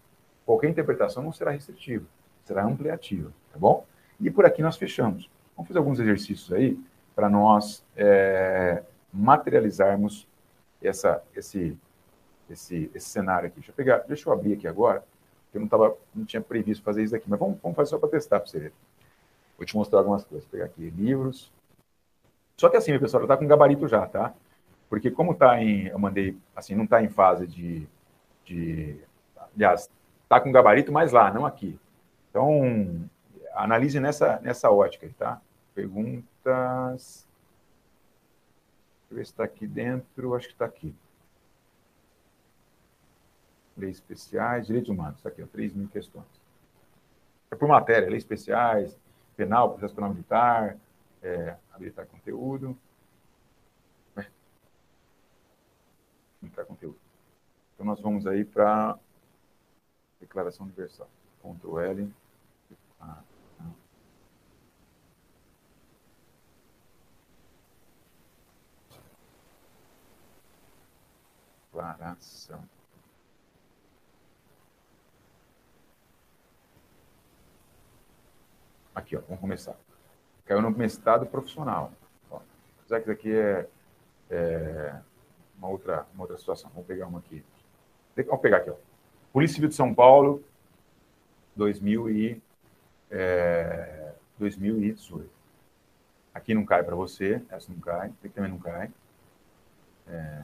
Qualquer 0.45 0.69
interpretação 0.69 1.23
não 1.23 1.33
será 1.33 1.51
restritiva, 1.51 2.07
será 2.45 2.65
ampliativa, 2.65 3.33
tá 3.53 3.59
bom? 3.59 3.85
E 4.21 4.31
por 4.31 4.47
aqui 4.47 4.63
nós 4.63 4.77
fechamos. 4.77 5.31
Vamos 5.55 5.69
fazer 5.69 5.79
alguns 5.79 5.99
exercícios 5.99 6.53
aí 6.53 6.79
para 7.15 7.29
nós 7.29 7.85
é, 7.97 8.83
materializarmos 9.13 10.27
essa, 10.83 11.23
esse, 11.35 11.77
esse, 12.49 12.91
esse 12.95 13.09
cenário 13.09 13.49
aqui. 13.49 13.57
Deixa 13.57 13.71
eu 13.71 13.75
pegar, 13.75 13.99
deixa 14.07 14.29
eu 14.29 14.33
abrir 14.33 14.55
aqui 14.55 14.69
agora, 14.69 15.05
que 15.51 15.57
eu 15.57 15.61
não, 15.61 15.69
tava, 15.69 15.97
não 16.15 16.25
tinha 16.25 16.41
previsto 16.41 16.83
fazer 16.83 17.03
isso 17.03 17.15
aqui, 17.15 17.29
mas 17.29 17.39
vamos, 17.39 17.59
vamos 17.63 17.77
fazer 17.77 17.91
só 17.91 17.99
para 17.99 18.09
testar 18.09 18.41
para 18.41 18.49
você 18.49 18.59
ver. 18.59 18.73
Vou 19.57 19.67
te 19.67 19.77
mostrar 19.77 20.01
algumas 20.01 20.25
coisas. 20.25 20.45
Vou 20.45 20.53
pegar 20.53 20.67
aqui 20.67 20.91
livros. 20.91 21.53
Só 22.57 22.69
que 22.69 22.77
assim, 22.77 22.91
meu 22.91 23.01
pessoal, 23.01 23.23
está 23.23 23.37
com 23.37 23.47
gabarito 23.47 23.87
já, 23.89 24.07
tá? 24.07 24.35
Porque 24.89 25.11
como 25.11 25.33
está 25.33 25.63
em, 25.63 25.89
eu 25.89 25.99
mandei, 25.99 26.37
assim, 26.55 26.75
não 26.75 26.85
está 26.85 27.03
em 27.03 27.09
fase 27.09 27.47
de, 27.47 27.87
de, 28.45 29.01
aliás, 29.55 29.91
está 30.23 30.41
com 30.41 30.53
gabarito, 30.53 30.93
mas 30.93 31.13
lá, 31.13 31.33
não 31.33 31.45
aqui. 31.45 31.79
Então, 32.31 33.09
analise 33.55 33.99
nessa, 33.99 34.41
nessa 34.41 34.71
ótica, 34.71 35.09
tá? 35.19 35.41
Perguntas. 35.75 37.27
Deixa 39.09 39.11
eu 39.11 39.17
ver 39.17 39.27
se 39.27 39.33
está 39.33 39.45
aqui 39.45 39.67
dentro, 39.67 40.35
acho 40.35 40.49
que 40.49 40.55
está 40.55 40.65
aqui 40.65 40.95
leis 43.77 43.97
especiais, 43.97 44.67
direitos 44.67 44.91
humanos. 44.91 45.17
Está 45.19 45.29
aqui, 45.29 45.43
ó, 45.43 45.47
3 45.47 45.75
mil 45.75 45.89
questões. 45.89 46.27
É 47.51 47.55
por 47.55 47.69
matéria, 47.69 48.09
leis 48.09 48.23
especiais, 48.23 48.99
penal, 49.37 49.71
processo 49.71 49.95
penal 49.95 50.11
militar, 50.11 50.77
é, 51.23 51.57
habilitar 51.73 52.07
conteúdo. 52.07 52.77
É. 54.17 54.27
Habilitar 56.41 56.67
conteúdo. 56.67 56.99
Então, 57.75 57.87
nós 57.87 58.01
vamos 58.01 58.27
aí 58.27 58.45
para 58.45 58.99
Declaração 60.21 60.67
Universal. 60.67 61.09
Ctrl 61.43 61.79
L. 61.79 62.13
Ah, 63.01 63.23
Declaração. 71.71 72.76
Aqui, 78.97 79.15
ó, 79.15 79.21
vamos 79.21 79.43
começar. 79.43 79.77
Caiu 80.47 80.63
no 80.63 80.71
mestrado 80.71 81.27
profissional. 81.27 81.93
Ó, 82.31 82.41
apesar 82.81 83.01
que 83.01 83.03
isso 83.03 83.11
aqui 83.11 83.31
é, 83.31 83.69
é, 84.31 84.97
uma, 85.59 85.69
outra, 85.69 86.07
uma 86.15 86.23
outra 86.23 86.39
situação. 86.39 86.71
Vamos 86.71 86.87
pegar 86.87 87.07
uma 87.07 87.19
aqui. 87.19 87.45
Vamos 88.17 88.41
pegar 88.41 88.57
aqui, 88.57 88.71
ó. 88.71 88.77
Polícia 89.35 89.57
Civil 89.57 89.69
de 89.69 89.75
São 89.75 89.93
Paulo, 89.93 90.43
2000 91.55 92.09
e, 92.09 92.43
é, 93.11 94.15
2018. 94.39 95.31
Aqui 96.33 96.55
não 96.55 96.65
cai 96.65 96.83
para 96.83 96.97
você, 96.97 97.43
essa 97.51 97.71
não 97.71 97.79
cai, 97.79 98.09
aqui 98.09 98.31
também 98.31 98.51
não 98.51 98.59
cai. 98.59 98.91
É, 100.09 100.43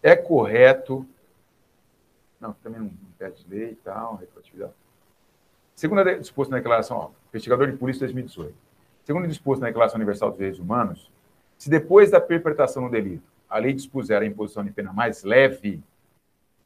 é 0.00 0.16
correto 0.16 1.04
não, 2.42 2.52
também 2.54 2.80
não 2.80 2.90
pede 3.22 3.46
lei 3.48 3.70
e 3.70 3.76
tal, 3.76 4.16
retroatividade. 4.16 4.72
Segundo 5.74 6.18
disposto 6.18 6.50
na 6.50 6.56
declaração, 6.58 6.96
ó, 6.96 7.10
investigador 7.28 7.70
de 7.70 7.76
polícia 7.76 8.00
2018. 8.00 8.54
Segundo 9.04 9.26
disposto 9.26 9.60
na 9.60 9.68
Declaração 9.68 9.96
Universal 9.96 10.30
dos 10.30 10.38
Direitos 10.38 10.60
Humanos, 10.60 11.10
se 11.56 11.70
depois 11.70 12.10
da 12.10 12.20
perpetração 12.20 12.84
do 12.84 12.90
delito 12.90 13.30
a 13.48 13.58
lei 13.58 13.72
dispuser 13.72 14.20
a 14.20 14.24
imposição 14.24 14.64
de 14.64 14.70
pena 14.70 14.92
mais 14.92 15.22
leve, 15.22 15.82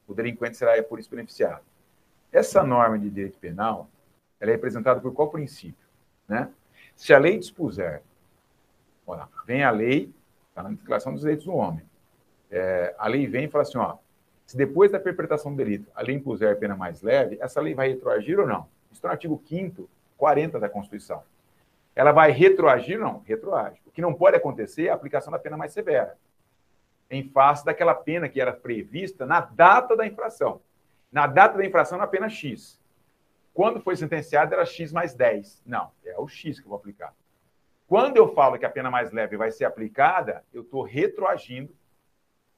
o 0.06 0.14
delinquente 0.14 0.56
será 0.56 0.80
por 0.82 0.98
isso 0.98 1.10
beneficiado. 1.10 1.62
Essa 2.32 2.62
norma 2.62 2.98
de 2.98 3.10
direito 3.10 3.38
penal, 3.38 3.88
ela 4.38 4.50
é 4.50 4.54
representada 4.54 5.00
por 5.00 5.12
qual 5.12 5.30
princípio? 5.30 5.86
Né? 6.28 6.50
Se 6.94 7.12
a 7.12 7.18
lei 7.18 7.38
dispuser, 7.38 8.02
olha, 9.06 9.28
vem 9.46 9.64
a 9.64 9.70
lei, 9.70 10.12
está 10.48 10.62
na 10.62 10.70
Declaração 10.70 11.12
dos 11.12 11.22
Direitos 11.22 11.46
do 11.46 11.52
Homem, 11.52 11.84
é, 12.50 12.94
a 12.98 13.08
lei 13.08 13.26
vem 13.26 13.44
e 13.44 13.48
fala 13.48 13.62
assim, 13.62 13.78
ó, 13.78 13.96
se 14.46 14.56
depois 14.56 14.92
da 14.92 15.00
perpetração 15.00 15.50
do 15.50 15.58
delito 15.58 15.90
a 15.94 16.02
lei 16.02 16.14
impuser 16.14 16.56
pena 16.58 16.76
mais 16.76 17.02
leve, 17.02 17.36
essa 17.40 17.60
lei 17.60 17.74
vai 17.74 17.88
retroagir 17.88 18.38
ou 18.38 18.46
não? 18.46 18.68
Isso 18.90 18.94
está 18.94 19.08
no 19.08 19.12
artigo 19.12 19.42
5 19.46 19.88
40 20.16 20.58
da 20.58 20.68
Constituição. 20.68 21.22
Ela 21.94 22.12
vai 22.12 22.30
retroagir? 22.30 22.98
Não, 22.98 23.22
retroage. 23.26 23.80
O 23.84 23.90
que 23.90 24.00
não 24.00 24.14
pode 24.14 24.36
acontecer 24.36 24.86
é 24.86 24.90
a 24.90 24.94
aplicação 24.94 25.32
da 25.32 25.38
pena 25.38 25.56
mais 25.56 25.72
severa, 25.72 26.16
em 27.10 27.28
face 27.28 27.64
daquela 27.64 27.94
pena 27.94 28.28
que 28.28 28.40
era 28.40 28.52
prevista 28.52 29.26
na 29.26 29.40
data 29.40 29.96
da 29.96 30.06
infração. 30.06 30.60
Na 31.10 31.26
data 31.26 31.58
da 31.58 31.66
infração, 31.66 31.98
na 31.98 32.06
pena 32.06 32.28
X. 32.28 32.80
Quando 33.54 33.80
foi 33.80 33.96
sentenciado, 33.96 34.52
era 34.52 34.66
X 34.66 34.92
mais 34.92 35.14
10. 35.14 35.62
Não, 35.64 35.90
é 36.04 36.18
o 36.18 36.28
X 36.28 36.60
que 36.60 36.66
eu 36.66 36.70
vou 36.70 36.78
aplicar. 36.78 37.14
Quando 37.86 38.16
eu 38.16 38.34
falo 38.34 38.58
que 38.58 38.66
a 38.66 38.70
pena 38.70 38.90
mais 38.90 39.12
leve 39.12 39.36
vai 39.36 39.50
ser 39.50 39.64
aplicada, 39.64 40.44
eu 40.52 40.62
estou 40.62 40.82
retroagindo, 40.82 41.74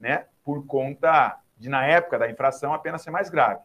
né, 0.01 0.27
por 0.43 0.67
conta 0.67 1.39
de, 1.59 1.69
na 1.69 1.85
época 1.85 2.19
da 2.19 2.31
infração, 2.31 2.73
a 2.73 2.79
pena 2.79 2.99
ser 2.99 3.11
mais 3.11 3.29
grave. 3.29 3.61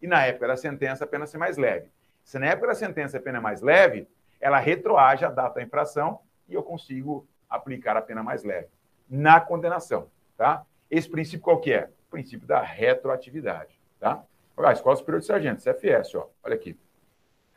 E 0.00 0.06
na 0.06 0.24
época 0.24 0.48
da 0.48 0.56
sentença, 0.56 1.04
a 1.04 1.06
pena 1.06 1.26
ser 1.26 1.38
mais 1.38 1.56
leve. 1.56 1.90
Se 2.24 2.38
na 2.38 2.46
época 2.46 2.68
da 2.68 2.74
sentença 2.74 3.18
a 3.18 3.20
pena 3.20 3.38
é 3.38 3.40
mais 3.40 3.60
leve, 3.60 4.08
ela 4.40 4.58
retroage 4.58 5.24
a 5.24 5.30
data 5.30 5.56
da 5.56 5.62
infração 5.62 6.20
e 6.48 6.54
eu 6.54 6.62
consigo 6.62 7.26
aplicar 7.48 7.96
a 7.96 8.02
pena 8.02 8.22
mais 8.22 8.42
leve 8.42 8.68
na 9.08 9.40
condenação, 9.40 10.08
tá? 10.38 10.64
Esse 10.90 11.08
princípio 11.08 11.40
qual 11.40 11.60
que 11.60 11.72
é? 11.72 11.90
O 12.08 12.10
princípio 12.10 12.46
da 12.46 12.62
retroatividade, 12.62 13.78
tá? 14.00 14.24
Olha, 14.56 14.72
Escola 14.72 14.96
Superior 14.96 15.20
de 15.20 15.26
Sargentos, 15.26 15.64
CFS, 15.64 16.14
ó, 16.14 16.28
olha 16.42 16.54
aqui. 16.54 16.78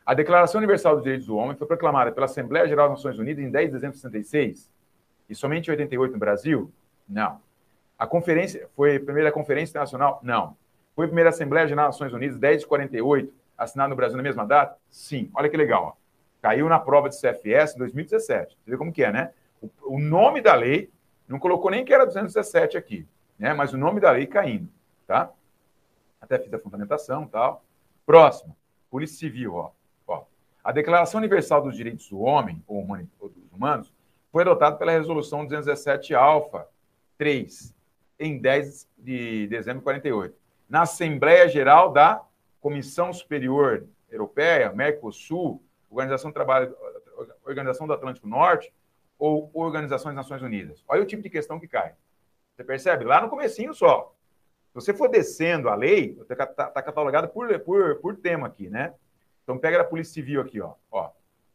A 0.06 0.14
Declaração 0.14 0.60
Universal 0.60 0.95
dos 0.95 1.03
Direitos 1.03 1.28
do 1.28 1.36
Homem 1.36 1.56
foi 1.56 1.66
proclamada 1.66 2.12
pela 2.12 2.26
Assembleia 2.26 2.68
Geral 2.68 2.90
das 2.90 2.99
Nações 2.99 3.18
Unidas 3.18 3.44
em 3.44 3.49
10 3.49 3.68
de 3.68 3.72
dezembro 3.74 3.95
de 3.95 4.02
66 4.02 4.72
e 5.30 5.34
somente 5.34 5.68
em 5.68 5.72
88 5.72 6.12
no 6.12 6.20
Brasil? 6.20 6.72
Não. 7.07 7.41
A 7.97 8.05
conferência 8.05 8.67
foi 8.76 8.97
a 8.97 8.99
primeira 8.99 9.31
conferência 9.31 9.72
internacional? 9.72 10.19
Não. 10.23 10.57
Foi 10.95 11.05
a 11.05 11.07
primeira 11.07 11.30
Assembleia 11.30 11.67
Geral 11.67 11.88
das 11.88 11.95
Nações 11.95 12.13
Unidas 12.13 12.38
10 12.38 12.61
de 12.61 12.67
48, 12.67 13.34
assinada 13.57 13.89
no 13.89 13.95
Brasil 13.95 14.17
na 14.17 14.23
mesma 14.23 14.45
data? 14.45 14.77
Sim. 14.89 15.30
Olha 15.34 15.49
que 15.49 15.57
legal, 15.57 15.84
ó. 15.84 16.05
Caiu 16.41 16.69
na 16.69 16.80
prova 16.80 17.09
de 17.09 17.15
CFS 17.15 17.76
em 17.76 17.80
2017. 17.80 18.57
Você 18.63 18.72
vê 18.72 18.77
como 18.77 18.91
que 18.91 19.03
é, 19.03 19.11
né? 19.11 19.31
O, 19.61 19.69
o 19.95 19.99
nome 19.99 20.41
da 20.41 20.53
lei 20.53 20.91
não 21.27 21.39
colocou 21.39 21.72
nem 21.72 21.84
que 21.84 21.93
era 21.93 22.05
217 22.05 22.77
aqui, 22.77 23.07
né? 23.39 23.53
Mas 23.53 23.73
o 23.73 23.77
nome 23.77 23.99
da 23.99 24.11
lei 24.11 24.27
caindo, 24.27 24.69
tá? 25.07 25.31
Até 26.22 26.38
fiz 26.38 26.53
a 26.53 26.59
fundamentação, 26.59 27.27
tal. 27.27 27.63
Próximo. 28.05 28.55
Polícia 28.89 29.17
Civil, 29.17 29.55
ó. 29.55 29.72
A 30.65 30.72
Declaração 30.72 31.19
Universal 31.19 31.61
dos 31.61 31.77
Direitos 31.77 32.09
do 32.09 32.19
Homem, 32.22 32.59
ou, 32.67 32.84
dos 32.84 33.53
Humanos, 33.53 33.93
foi 34.31 34.41
adotada 34.41 34.76
pela 34.76 34.93
Resolução 34.93 35.47
217-Alfa 35.47 36.67
3, 37.19 37.74
em 38.20 38.38
10 38.40 38.90
de 38.98 39.48
dezembro 39.48 39.80
de 39.80 39.84
48, 39.84 40.36
na 40.70 40.82
Assembleia 40.84 41.48
Geral 41.48 41.92
da 41.92 42.24
Comissão 42.60 43.14
Superior 43.14 43.86
Europeia, 44.10 44.72
Mercosul, 44.72 45.62
Organização 45.90 46.32
do 46.32 46.34
Trabalho, 46.34 46.76
Organização 47.46 47.88
do 47.88 47.94
Atlântico 47.94 48.28
Norte 48.28 48.74
ou 49.18 49.50
Organização 49.54 50.14
das 50.14 50.16
Nações 50.16 50.42
Unidas. 50.42 50.84
Olha 50.88 51.02
o 51.02 51.06
tipo 51.06 51.22
de 51.22 51.30
questão 51.30 51.60
que 51.60 51.68
cai. 51.68 51.94
Você 52.56 52.64
percebe? 52.64 53.04
Lá 53.04 53.22
no 53.22 53.30
comecinho 53.30 53.74
só. 53.74 54.14
Se 54.70 54.76
você 54.76 54.94
for 54.94 55.10
descendo 55.10 55.70
a 55.70 55.76
lei, 55.76 56.18
está 56.30 56.46
tá 56.46 56.82
catalogado 56.82 57.30
por, 57.30 57.60
por, 57.60 57.96
por 57.98 58.18
tema 58.18 58.48
aqui, 58.48 58.70
né? 58.70 58.94
Então, 59.44 59.58
pega 59.58 59.82
a 59.82 59.84
Polícia 59.84 60.14
Civil 60.14 60.42
aqui, 60.42 60.60
ó. 60.60 60.74
ó 60.92 61.12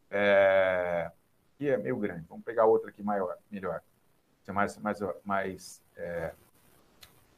é... 0.09 1.11
Aqui 1.53 1.69
é 1.69 1.77
meio 1.77 1.97
grande. 1.97 2.25
Vamos 2.29 2.43
pegar 2.43 2.65
outra 2.65 2.89
aqui 2.89 3.03
maior, 3.03 3.35
melhor. 3.51 3.81
Ser 4.43 4.53
mais, 4.53 4.77
mais, 4.77 4.99
mais, 5.23 5.83
é... 5.95 6.33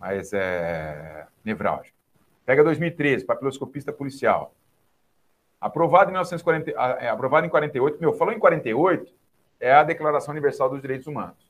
mais 0.03 0.33
é... 0.33 1.25
nevrálgico. 1.45 1.97
Pega 2.45 2.61
2013, 2.61 3.23
papiloscopista 3.23 3.93
policial. 3.93 4.53
Aprovado 5.61 6.09
em 6.09 6.13
1940, 6.13 6.71
é, 6.99 7.07
aprovado 7.07 7.47
em 7.47 7.49
48. 7.49 8.01
Meu, 8.01 8.11
falou 8.11 8.33
em 8.33 8.39
48, 8.39 9.13
é 9.61 9.73
a 9.73 9.83
Declaração 9.83 10.33
Universal 10.33 10.69
dos 10.69 10.81
Direitos 10.81 11.07
Humanos. 11.07 11.49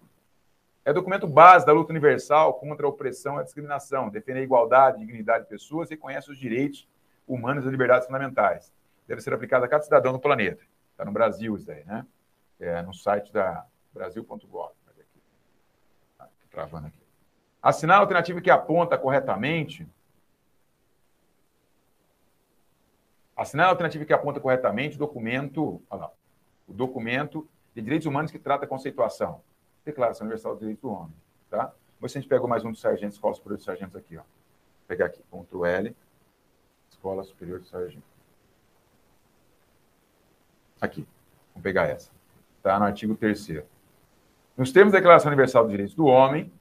É 0.86 0.94
documento 0.94 1.26
base 1.26 1.66
da 1.66 1.72
luta 1.72 1.92
universal 1.92 2.54
contra 2.56 2.86
a 2.86 2.90
opressão 2.90 3.38
e 3.38 3.40
a 3.40 3.44
discriminação, 3.44 4.10
defende 4.10 4.40
a 4.40 4.44
igualdade, 4.44 4.98
a 4.98 5.00
dignidade 5.00 5.46
de 5.46 5.50
pessoas 5.50 5.90
e 5.90 5.96
reconhece 5.96 6.30
os 6.30 6.38
direitos 6.38 6.88
humanos 7.28 7.66
e 7.66 7.70
liberdades 7.70 8.06
fundamentais 8.06 8.72
deve 9.08 9.22
ser 9.22 9.34
aplicada 9.34 9.66
a 9.66 9.70
cada 9.70 9.84
cidadão 9.84 10.14
do 10.14 10.20
planeta. 10.20 10.64
Está 10.92 11.06
no 11.06 11.12
Brasil 11.12 11.56
isso 11.56 11.72
aí, 11.72 11.84
né? 11.86 12.06
É 12.60 12.82
no 12.82 12.94
site 12.94 13.32
da 13.34 13.66
brasil.gov. 13.94 14.74
Tá 16.18 16.30
travando 16.52 16.88
aqui. 16.88 17.03
Assinar 17.64 17.96
a 17.96 18.00
alternativa 18.02 18.42
que 18.42 18.52
aponta 18.52 18.98
corretamente. 18.98 19.88
Assinar 23.38 23.68
a 23.68 23.70
alternativa 23.70 24.04
que 24.04 24.12
aponta 24.12 24.42
corretamente 24.42 24.98
o 24.98 25.00
documento, 25.00 25.82
lá, 25.90 26.12
o 26.68 26.74
documento 26.74 27.48
de 27.74 27.82
direitos 27.82 28.06
humanos 28.06 28.32
que 28.32 28.38
trata 28.38 28.66
a 28.66 28.68
conceituação. 28.68 29.42
Declaração 29.86 30.26
Universal 30.26 30.52
dos 30.52 30.60
Direitos 30.60 30.82
do 30.82 30.92
Homem. 30.92 31.16
Tá? 31.50 31.74
Mas 32.02 32.12
a 32.12 32.20
gente 32.20 32.28
pegou 32.28 32.50
mais 32.50 32.66
um 32.66 32.72
dos 32.72 32.82
sargentos, 32.82 33.16
Escola 33.16 33.34
Superior 33.34 33.58
de 33.58 33.64
Sargentos 33.64 33.96
aqui. 33.96 34.18
Ó. 34.18 34.22
Vou 34.22 34.28
pegar 34.88 35.06
aqui, 35.06 35.22
Ctrl 35.32 35.66
L, 35.66 35.96
Escola 36.90 37.24
Superior 37.24 37.62
de 37.62 37.68
Sargentos. 37.70 38.10
Aqui, 40.82 41.08
vamos 41.54 41.64
pegar 41.64 41.86
essa. 41.86 42.12
Está 42.58 42.78
no 42.78 42.86
artigo 42.86 43.16
3 43.16 43.64
Nos 44.58 44.74
termos 44.74 44.92
da 44.92 45.00
Declaração 45.00 45.30
Universal 45.30 45.64
dos 45.64 45.72
Direitos 45.72 45.96
do 45.96 46.06
Homem, 46.06 46.52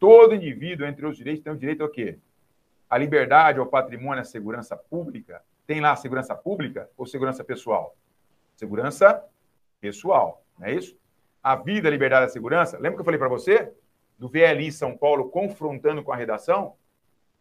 todo 0.00 0.34
indivíduo, 0.34 0.86
entre 0.86 1.06
os 1.06 1.16
direitos, 1.16 1.44
tem 1.44 1.52
o 1.52 1.56
direito 1.56 1.82
ao 1.82 1.88
quê? 1.88 2.18
A 2.88 2.98
liberdade, 2.98 3.60
ao 3.60 3.66
patrimônio, 3.66 4.22
à 4.22 4.24
segurança 4.24 4.76
pública. 4.76 5.44
Tem 5.66 5.80
lá 5.80 5.94
segurança 5.94 6.34
pública 6.34 6.90
ou 6.96 7.06
segurança 7.06 7.44
pessoal? 7.44 7.94
Segurança 8.56 9.22
pessoal, 9.80 10.42
não 10.58 10.66
é 10.66 10.74
isso? 10.74 10.98
A 11.42 11.54
vida, 11.54 11.88
a 11.88 11.90
liberdade, 11.90 12.26
a 12.26 12.28
segurança. 12.28 12.76
Lembra 12.76 12.94
que 12.94 13.00
eu 13.00 13.04
falei 13.04 13.18
para 13.18 13.28
você? 13.28 13.72
Do 14.18 14.28
VLI 14.28 14.72
São 14.72 14.96
Paulo 14.96 15.30
confrontando 15.30 16.02
com 16.02 16.12
a 16.12 16.16
redação? 16.16 16.74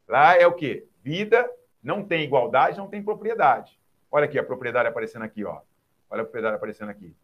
Lá 0.07 0.35
é 0.35 0.45
o 0.45 0.53
quê? 0.53 0.85
Vida, 1.01 1.49
não 1.81 2.05
tem 2.05 2.23
igualdade, 2.23 2.77
não 2.77 2.87
tem 2.87 3.01
propriedade. 3.01 3.79
Olha 4.11 4.25
aqui 4.25 4.37
a 4.37 4.43
propriedade 4.43 4.87
aparecendo 4.87 5.23
aqui, 5.23 5.43
ó. 5.43 5.61
Olha 6.09 6.21
a 6.21 6.25
propriedade 6.25 6.55
aparecendo 6.55 6.89
aqui. 6.89 7.15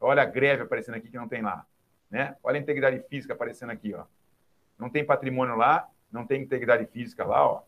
Olha 0.00 0.22
a 0.22 0.26
greve 0.26 0.62
aparecendo 0.62 0.94
aqui 0.94 1.10
que 1.10 1.16
não 1.16 1.28
tem 1.28 1.42
lá. 1.42 1.66
Né? 2.10 2.36
Olha 2.42 2.58
a 2.58 2.60
integridade 2.60 3.00
física 3.08 3.34
aparecendo 3.34 3.70
aqui. 3.70 3.94
Ó. 3.94 4.04
Não 4.78 4.90
tem 4.90 5.04
patrimônio 5.04 5.56
lá, 5.56 5.88
não 6.10 6.26
tem 6.26 6.42
integridade 6.42 6.86
física 6.86 7.24
lá. 7.24 7.46
Ó. 7.46 7.62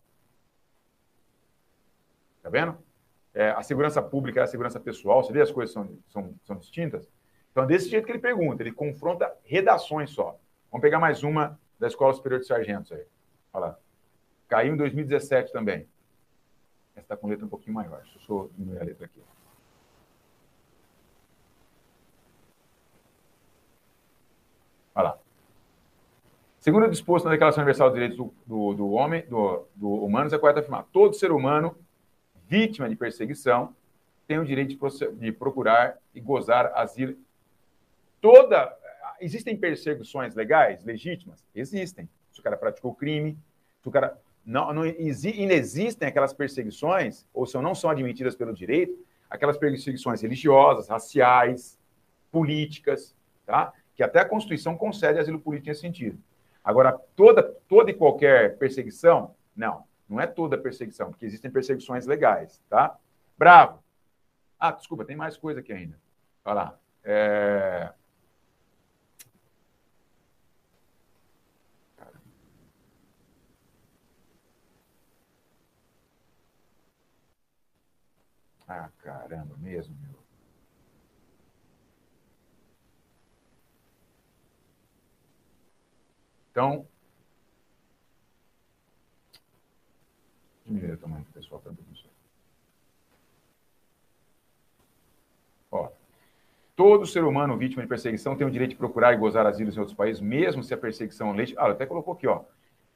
Tá 2.41 2.49
vendo? 2.49 2.77
É, 3.33 3.51
a 3.51 3.61
segurança 3.61 4.01
pública 4.01 4.39
é 4.39 4.43
a 4.43 4.47
segurança 4.47 4.79
pessoal. 4.79 5.23
Você 5.23 5.31
vê 5.31 5.41
as 5.41 5.51
coisas 5.51 5.73
são, 5.73 5.97
são, 6.07 6.35
são 6.43 6.55
distintas? 6.57 7.09
Então, 7.51 7.65
desse 7.65 7.89
jeito 7.89 8.05
que 8.05 8.11
ele 8.11 8.19
pergunta. 8.19 8.63
Ele 8.63 8.71
confronta 8.71 9.35
redações 9.43 10.11
só. 10.11 10.39
Vamos 10.71 10.81
pegar 10.81 10.99
mais 10.99 11.23
uma 11.23 11.59
da 11.79 11.87
Escola 11.87 12.13
Superior 12.13 12.39
de 12.39 12.47
Sargentos 12.47 12.91
aí. 12.91 13.05
Olha 13.53 13.65
lá. 13.67 13.79
Caiu 14.47 14.73
em 14.73 14.77
2017 14.77 15.51
também. 15.51 15.87
Essa 16.95 17.05
está 17.05 17.17
com 17.17 17.27
letra 17.27 17.45
um 17.45 17.49
pouquinho 17.49 17.73
maior. 17.73 18.01
Deixa 18.01 18.19
eu 18.31 18.51
diminuir 18.55 18.81
a 18.81 18.83
letra 18.83 19.05
aqui. 19.05 19.21
Olha 24.95 25.09
lá. 25.09 25.19
Segundo 26.59 26.85
o 26.85 26.89
disposto 26.89 27.25
na 27.25 27.31
Declaração 27.31 27.61
Universal 27.61 27.89
dos 27.89 27.95
Direitos 27.95 28.17
do, 28.17 28.33
do, 28.45 28.73
do 28.73 28.91
Homem, 28.91 29.25
do, 29.27 29.65
do 29.75 29.89
Humanos, 29.89 30.33
é 30.33 30.37
correto 30.37 30.59
afirmar: 30.59 30.85
todo 30.91 31.15
ser 31.15 31.31
humano 31.31 31.75
vítima 32.47 32.89
de 32.89 32.95
perseguição 32.95 33.73
tem 34.27 34.39
o 34.39 34.45
direito 34.45 34.75
de, 34.75 35.11
de 35.13 35.31
procurar 35.31 35.97
e 36.13 36.19
gozar 36.19 36.71
asilo. 36.75 37.15
Toda. 38.21 38.77
Existem 39.21 39.57
perseguições 39.57 40.35
legais, 40.35 40.83
legítimas? 40.83 41.43
Existem. 41.53 42.09
Se 42.31 42.39
o 42.39 42.43
cara 42.43 42.57
praticou 42.57 42.93
crime, 42.93 43.37
se 43.81 43.87
o 43.87 43.91
cara. 43.91 44.17
Não, 44.45 44.73
não 44.73 44.85
inexistem 44.85 46.07
aquelas 46.07 46.33
perseguições, 46.33 47.25
ou 47.33 47.45
se 47.45 47.57
não 47.57 47.75
são 47.75 47.89
admitidas 47.89 48.35
pelo 48.35 48.53
direito, 48.53 48.97
aquelas 49.29 49.57
perseguições 49.57 50.21
religiosas, 50.21 50.87
raciais, 50.87 51.77
políticas, 52.31 53.15
tá? 53.45 53.73
que 53.95 54.01
até 54.01 54.21
a 54.21 54.25
Constituição 54.25 54.75
concede 54.75 55.19
asilo 55.19 55.39
político 55.39 55.67
nesse 55.67 55.81
sentido. 55.81 56.17
Agora, 56.69 56.95
toda, 57.15 57.41
toda 57.67 57.89
e 57.89 57.95
qualquer 57.95 58.55
perseguição, 58.59 59.35
não, 59.55 59.87
não 60.07 60.21
é 60.21 60.27
toda 60.27 60.55
perseguição, 60.55 61.09
porque 61.09 61.25
existem 61.25 61.49
perseguições 61.49 62.05
legais, 62.05 62.61
tá? 62.69 62.95
Bravo. 63.35 63.83
Ah, 64.59 64.71
desculpa, 64.71 65.03
tem 65.03 65.15
mais 65.15 65.35
coisa 65.35 65.61
aqui 65.61 65.73
ainda. 65.73 65.99
Olha 66.45 66.53
lá. 66.53 66.79
É... 67.03 67.91
Ah, 78.67 78.89
caramba, 78.99 79.57
mesmo, 79.57 79.95
Então. 86.51 86.85
Diminuir 90.65 90.91
ver 90.91 90.97
tamanho 90.97 91.25
o 91.29 91.33
pessoal 91.33 91.61
tá 91.61 91.71
para 91.71 91.83
isso. 91.91 92.05
Ó. 95.71 95.89
Todo 96.75 97.05
ser 97.05 97.23
humano 97.23 97.57
vítima 97.57 97.81
de 97.81 97.89
perseguição 97.89 98.35
tem 98.35 98.47
o 98.47 98.51
direito 98.51 98.71
de 98.71 98.77
procurar 98.77 99.13
e 99.13 99.17
gozar 99.17 99.45
asilo 99.45 99.71
em 99.71 99.79
outros 99.79 99.95
países, 99.95 100.21
mesmo 100.21 100.63
se 100.63 100.73
a 100.73 100.77
perseguição 100.77 101.33
leite. 101.33 101.53
Ah, 101.57 101.69
até 101.69 101.85
colocou 101.85 102.13
aqui, 102.13 102.27
ó. 102.27 102.43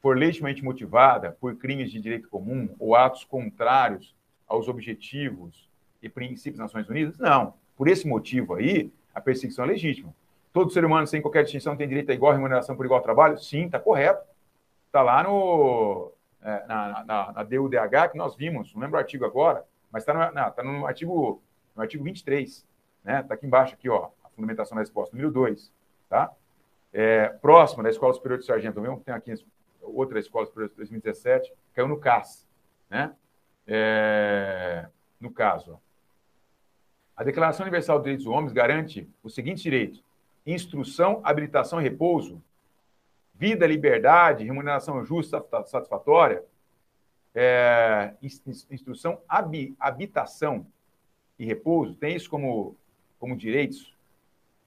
For 0.00 0.16
legitimamente 0.16 0.62
motivada 0.62 1.32
por 1.32 1.56
crimes 1.56 1.90
de 1.90 2.00
direito 2.00 2.28
comum 2.28 2.74
ou 2.78 2.94
atos 2.94 3.24
contrários 3.24 4.14
aos 4.46 4.68
objetivos 4.68 5.68
e 6.02 6.08
princípios 6.08 6.58
das 6.58 6.72
Nações 6.72 6.88
Unidas? 6.88 7.18
Não. 7.18 7.54
Por 7.76 7.88
esse 7.88 8.06
motivo 8.06 8.54
aí, 8.54 8.92
a 9.14 9.20
perseguição 9.20 9.64
é 9.64 9.68
legítima. 9.68 10.14
Todo 10.54 10.70
ser 10.70 10.84
humano, 10.84 11.04
sem 11.04 11.20
qualquer 11.20 11.42
distinção, 11.42 11.76
tem 11.76 11.88
direito 11.88 12.12
a 12.12 12.14
igual 12.14 12.32
remuneração 12.32 12.76
por 12.76 12.86
igual 12.86 13.00
trabalho? 13.00 13.36
Sim, 13.36 13.66
está 13.66 13.80
correto. 13.80 14.24
Está 14.86 15.02
lá 15.02 15.20
no, 15.24 16.12
é, 16.40 16.64
na, 16.68 17.04
na, 17.04 17.32
na, 17.32 17.42
DUDH, 17.42 18.12
que 18.12 18.16
nós 18.16 18.36
vimos, 18.36 18.72
não 18.72 18.80
lembro 18.80 18.96
o 18.96 19.00
artigo 19.00 19.24
agora, 19.24 19.64
mas 19.90 20.04
está 20.04 20.14
no, 20.14 20.52
tá 20.52 20.62
no, 20.62 20.86
artigo, 20.86 21.42
no 21.74 21.82
artigo 21.82 22.04
23. 22.04 22.48
Está 22.48 22.66
né? 23.02 23.22
Tá 23.24 23.34
aqui 23.34 23.46
embaixo, 23.46 23.74
aqui, 23.74 23.88
ó, 23.88 24.10
a 24.22 24.28
fundamentação 24.28 24.76
da 24.76 24.82
resposta, 24.82 25.16
número 25.16 25.32
2. 25.32 25.72
Tá? 26.08 26.32
É, 26.92 27.26
próximo 27.26 27.82
da 27.82 27.90
Escola 27.90 28.14
Superior 28.14 28.38
de 28.38 28.46
Sargento, 28.46 28.80
mesmo, 28.80 29.00
tem 29.00 29.12
aqui 29.12 29.34
outra 29.82 30.20
Escola 30.20 30.46
Superior 30.46 30.70
de 30.70 30.76
2017, 30.76 31.52
caiu 31.74 31.88
no 31.88 31.98
CAS. 31.98 32.46
Né? 32.88 33.12
É, 33.66 34.86
no 35.20 35.32
caso, 35.32 35.72
ó. 35.72 35.78
a 37.16 37.24
Declaração 37.24 37.64
Universal 37.64 37.96
dos 37.96 38.04
Direitos 38.04 38.24
dos 38.24 38.32
Homens 38.32 38.52
garante 38.52 39.10
os 39.20 39.34
seguintes 39.34 39.64
direitos: 39.64 40.04
instrução, 40.46 41.20
habilitação 41.24 41.80
e 41.80 41.84
repouso, 41.84 42.42
vida, 43.34 43.66
liberdade, 43.66 44.44
remuneração 44.44 45.04
justa, 45.04 45.44
satisfatória, 45.66 46.44
é, 47.34 48.14
instrução, 48.70 49.20
habitação 49.78 50.66
e 51.38 51.44
repouso, 51.44 51.94
tem 51.94 52.14
isso 52.14 52.30
como, 52.30 52.76
como 53.18 53.36
direitos? 53.36 53.92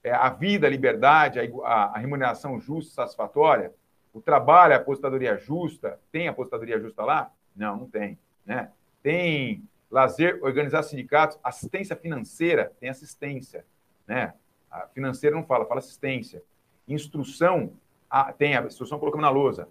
É, 0.03 0.11
a 0.11 0.29
vida, 0.29 0.67
a 0.67 0.69
liberdade, 0.69 1.39
a, 1.39 1.73
a, 1.73 1.97
remuneração 1.97 2.59
justa, 2.59 2.93
satisfatória, 2.93 3.73
o 4.13 4.21
trabalho, 4.21 4.73
a 4.73 4.77
aposentadoria 4.77 5.37
justa, 5.37 5.99
tem 6.11 6.27
aposentadoria 6.27 6.79
justa 6.79 7.03
lá? 7.03 7.31
Não, 7.55 7.77
não 7.77 7.89
tem. 7.89 8.17
Né? 8.45 8.69
Tem 9.01 9.63
lazer, 9.89 10.39
organizar 10.43 10.83
sindicatos, 10.83 11.39
assistência 11.43 11.95
financeira, 11.95 12.73
tem 12.79 12.89
assistência. 12.89 13.65
Né? 14.05 14.33
A 14.69 14.87
financeira 14.87 15.35
não 15.35 15.43
fala, 15.43 15.65
fala 15.65 15.79
assistência. 15.79 16.43
Instrução, 16.87 17.73
a, 18.09 18.31
tem 18.31 18.55
a 18.55 18.61
instrução 18.61 18.99
colocamos 18.99 19.23
na 19.23 19.29
lousa. 19.29 19.67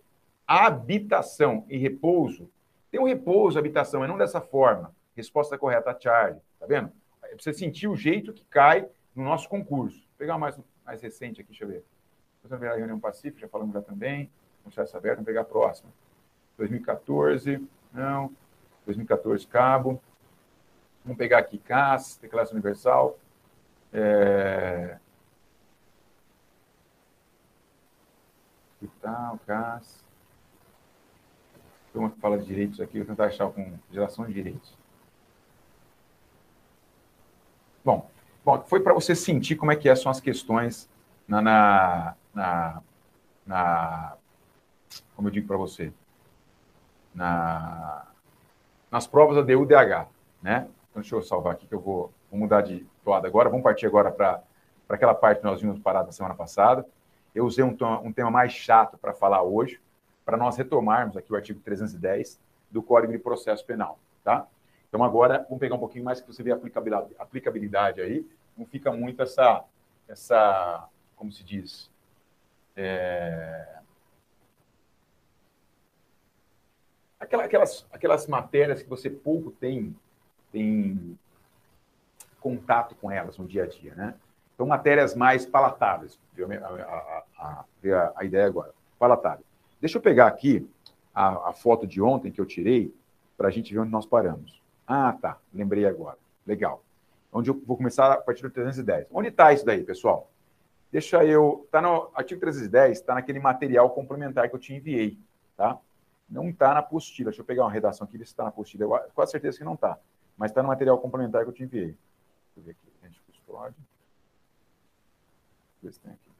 Habitação 0.47 1.65
e 1.69 1.77
repouso. 1.77 2.49
Tem 2.91 3.01
o 3.01 3.05
um 3.05 3.07
repouso, 3.07 3.59
habitação, 3.59 4.01
mas 4.01 4.09
não 4.09 4.19
dessa 4.19 4.41
forma. 4.41 4.95
Resposta 5.15 5.59
correta, 5.59 5.97
Charlie. 5.99 6.41
Tá 6.59 6.67
vendo? 6.67 6.93
É 7.23 7.29
pra 7.29 7.39
você 7.39 7.53
sentir 7.53 7.89
o 7.89 7.97
jeito 7.97 8.33
que 8.33 8.45
cai 8.45 8.89
no 9.15 9.25
nosso 9.25 9.49
concurso. 9.49 9.99
Vou 9.99 10.19
pegar 10.19 10.39
mais, 10.39 10.59
mais 10.85 11.01
recente 11.01 11.41
aqui, 11.41 11.51
deixa 11.51 11.65
eu 11.65 11.69
ver. 11.69 11.85
Vamos 12.43 12.61
ver 12.61 12.71
a 12.71 12.77
reunião 12.77 13.01
pacífica, 13.01 13.41
já 13.41 13.49
falamos 13.49 13.75
já 13.75 13.83
também. 13.83 14.31
Processo 14.63 14.97
aberto, 14.97 15.17
vamos 15.17 15.27
pegar 15.27 15.41
a 15.41 15.45
próxima. 15.45 15.91
2014, 16.57 17.67
não. 17.93 18.31
2014, 18.85 19.47
cabo. 19.47 20.01
Vamos 21.05 21.19
pegar 21.19 21.39
aqui 21.39 21.59
CAS, 21.59 22.19
Declaração 22.21 22.55
Universal. 22.55 23.19
É... 23.93 24.99
Hospital, 28.83 29.41
CAS. 29.47 30.05
Turma 31.93 32.11
que 32.11 32.21
fala 32.21 32.39
de 32.39 32.45
direitos 32.45 32.81
aqui, 32.81 32.99
vou 32.99 33.07
tentar 33.07 33.27
achar 33.27 33.49
com 33.51 33.79
geração 33.91 34.27
de 34.27 34.35
direitos. 34.35 34.77
Bom, 37.85 38.11
bom 38.45 38.63
foi 38.67 38.81
para 38.81 38.93
você 38.93 39.15
sentir 39.15 39.57
como 39.57 39.73
é 39.73 39.77
que 39.77 39.95
são 39.97 40.11
as 40.11 40.21
questões 40.21 40.89
na, 41.27 41.41
na, 41.41 42.15
na, 42.35 42.83
na 43.47 44.17
como 45.15 45.29
eu 45.29 45.33
digo 45.33 45.47
para 45.47 45.57
você, 45.57 45.93
na, 47.15 48.07
nas 48.91 49.07
provas 49.07 49.37
da 49.37 49.43
DUDH, 49.43 50.09
né? 50.43 50.69
Então, 50.91 51.01
deixa 51.01 51.15
eu 51.15 51.23
salvar 51.23 51.55
aqui 51.55 51.67
que 51.67 51.75
eu 51.75 51.81
vou, 51.81 52.13
vou 52.31 52.39
mudar 52.39 52.63
de 52.63 52.87
agora. 53.15 53.49
Vamos 53.49 53.63
partir 53.63 53.87
agora 53.87 54.11
para 54.11 54.43
aquela 54.89 55.15
parte 55.15 55.39
que 55.39 55.45
nós 55.45 55.61
vimos 55.61 55.79
parada 55.79 56.07
na 56.07 56.13
semana 56.13 56.35
passada. 56.35 56.87
Eu 57.35 57.45
usei 57.45 57.65
um, 57.65 57.77
um 58.03 58.13
tema 58.13 58.31
mais 58.31 58.53
chato 58.53 58.97
para 58.99 59.13
falar 59.13 59.43
hoje, 59.43 59.81
para 60.25 60.37
nós 60.37 60.57
retomarmos 60.57 61.17
aqui 61.17 61.33
o 61.33 61.37
artigo 61.37 61.61
310 61.61 62.41
do 62.71 62.83
Código 62.83 63.13
de 63.13 63.19
Processo 63.19 63.65
Penal, 63.65 63.99
tá? 64.25 64.47
Então, 64.89 65.03
agora, 65.05 65.45
vamos 65.45 65.59
pegar 65.59 65.75
um 65.75 65.79
pouquinho 65.79 66.05
mais 66.05 66.21
que 66.21 66.27
você 66.27 66.43
vê 66.43 66.53
a 66.53 66.55
aplicabilidade, 66.55 67.15
aplicabilidade 67.19 68.01
aí. 68.01 68.27
Não 68.57 68.65
fica 68.65 68.91
muito 68.91 69.23
essa, 69.23 69.65
essa 70.09 70.89
como 71.15 71.31
se 71.31 71.45
diz, 71.45 71.91
é... 72.77 73.77
aquelas, 77.19 77.87
aquelas 77.93 78.27
matérias 78.27 78.83
que 78.83 78.89
você 78.89 79.11
pouco 79.11 79.51
tem 79.51 79.95
tem 80.53 81.19
contato 82.47 82.95
com 82.95 83.11
elas 83.11 83.37
no 83.39 83.45
dia 83.45 83.65
a 83.65 83.67
dia, 83.67 83.93
né? 83.97 84.15
Então, 84.55 84.65
matérias 84.67 85.17
mais 85.17 85.45
palatáveis, 85.45 86.17
a, 86.39 87.45
a, 87.45 87.65
a, 87.85 88.13
a 88.15 88.25
ideia 88.25 88.47
agora, 88.47 88.73
palatável. 89.01 89.45
Deixa 89.81 89.99
eu 89.99 90.01
pegar 90.01 90.29
aqui 90.29 90.65
a, 91.13 91.49
a 91.49 91.53
foto 91.53 91.89
de 91.89 92.01
ontem 92.01 92.31
que 92.31 92.41
eu 92.41 92.47
tirei 92.47 92.95
para 93.37 93.49
a 93.49 93.51
gente 93.51 93.75
ver 93.75 93.81
onde 93.81 93.91
nós 93.91 94.07
paramos. 94.07 94.63
Ah, 94.87 95.13
tá, 95.21 95.39
lembrei 95.53 95.87
agora. 95.87 96.17
Legal. 96.47 96.85
Onde 97.33 97.51
eu 97.51 97.61
vou 97.67 97.77
começar 97.77 98.13
a 98.13 98.17
partir 98.19 98.43
do 98.43 98.51
310. 98.51 99.09
Onde 99.11 99.29
está 99.29 99.53
isso 99.53 99.67
daí, 99.67 99.83
pessoal? 99.83 100.31
Deixa 100.93 101.25
eu. 101.25 101.63
Está 101.65 101.83
no 101.83 102.11
artigo 102.15 102.41
310, 102.41 103.01
está 103.01 103.15
naquele 103.15 103.41
material 103.41 103.91
complementar 103.91 104.49
que 104.49 104.55
eu 104.55 104.61
te 104.61 104.73
enviei, 104.73 105.19
tá? 105.57 105.77
Não 106.31 106.49
está 106.49 106.73
na 106.73 106.79
apostila. 106.79 107.31
Deixa 107.31 107.43
eu 107.43 107.45
pegar 107.45 107.65
uma 107.65 107.73
redação 107.73 108.07
aqui, 108.07 108.17
ver 108.17 108.25
se 108.25 108.31
está 108.31 108.45
na 108.45 108.51
apostila. 108.51 108.85
Eu, 108.85 109.11
quase 109.13 109.33
certeza 109.33 109.59
que 109.59 109.65
não 109.65 109.75
está. 109.75 109.99
Mas 110.37 110.53
está 110.53 110.63
no 110.63 110.69
material 110.69 110.97
complementar 110.99 111.43
que 111.43 111.51
eu 111.51 111.53
te 111.53 111.65
enviei. 111.65 111.97
Deixa 112.57 112.61
eu 112.61 112.63
ver 112.65 112.71
aqui. 112.71 112.93
A 113.03 113.07
gente 113.07 113.21
custódia. 113.21 113.77
Ver 115.83 115.93
se 115.93 116.01
tem 116.01 116.13
aqui. 116.13 116.31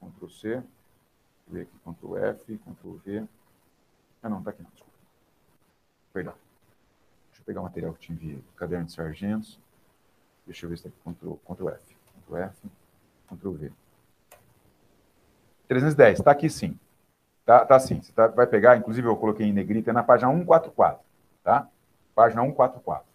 Ctrl 0.00 0.28
C. 0.28 0.62
Ver 1.48 1.62
aqui. 1.62 1.78
Ctrl 1.78 2.16
F, 2.16 2.58
Ctrl 2.58 2.96
V. 3.04 3.28
Ah, 4.22 4.28
não, 4.28 4.38
está 4.38 4.50
aqui 4.50 4.62
não, 4.62 4.70
desculpa. 4.70 4.98
Perdão. 6.12 6.34
Deixa 7.28 7.42
eu 7.42 7.44
pegar 7.44 7.60
o 7.60 7.64
material 7.64 7.92
que 7.94 8.00
te 8.00 8.12
enviei. 8.12 8.44
Caderno 8.54 8.86
de 8.86 8.92
sargentos. 8.92 9.58
Deixa 10.46 10.64
eu 10.64 10.70
ver 10.70 10.78
se 10.78 10.86
está 10.86 11.10
aqui. 11.10 11.18
Ctrl, 11.18 11.34
Ctrl 11.34 11.68
F. 11.70 11.96
Ctrl 12.24 12.36
F, 12.36 12.70
Ctrl 13.28 13.52
V. 13.52 13.72
310, 15.66 16.18
está 16.18 16.30
aqui 16.30 16.50
sim. 16.50 16.78
Tá, 17.44 17.64
tá 17.64 17.80
sim. 17.80 18.00
Você 18.00 18.12
tá, 18.12 18.28
vai 18.28 18.46
pegar, 18.46 18.76
inclusive 18.76 19.08
eu 19.08 19.16
coloquei 19.16 19.46
em 19.46 19.52
negrita, 19.52 19.90
é 19.90 19.92
na 19.92 20.02
página 20.02 20.30
144, 20.30 21.02
tá? 21.42 21.68
Página 22.14 22.42
144. 22.42 23.11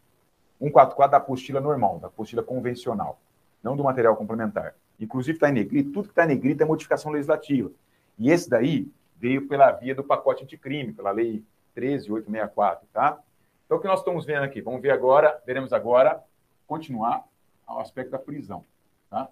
144 0.59 1.11
da 1.11 1.17
apostila 1.17 1.61
normal, 1.61 1.99
da 1.99 2.07
apostila 2.07 2.43
convencional, 2.43 3.19
não 3.63 3.75
do 3.75 3.83
material 3.83 4.15
complementar. 4.15 4.75
Inclusive 4.99 5.35
está 5.37 5.49
em 5.49 5.53
negrito, 5.53 5.91
tudo 5.91 6.05
que 6.05 6.11
está 6.11 6.25
em 6.25 6.29
negrito 6.29 6.61
é 6.61 6.65
modificação 6.65 7.11
legislativa. 7.11 7.71
E 8.17 8.31
esse 8.31 8.49
daí 8.49 8.91
veio 9.17 9.47
pela 9.47 9.71
via 9.71 9.93
do 9.93 10.03
pacote 10.03 10.43
anticrime, 10.43 10.93
pela 10.93 11.11
lei 11.11 11.43
13864, 11.75 12.87
tá? 12.91 13.19
Então, 13.65 13.77
o 13.77 13.79
que 13.81 13.87
nós 13.87 13.99
estamos 13.99 14.25
vendo 14.25 14.43
aqui? 14.43 14.61
Vamos 14.61 14.81
ver 14.81 14.91
agora, 14.91 15.41
veremos 15.45 15.73
agora, 15.73 16.23
continuar 16.65 17.25
ao 17.65 17.79
aspecto 17.79 18.11
da 18.11 18.19
prisão, 18.19 18.63
tá? 19.09 19.29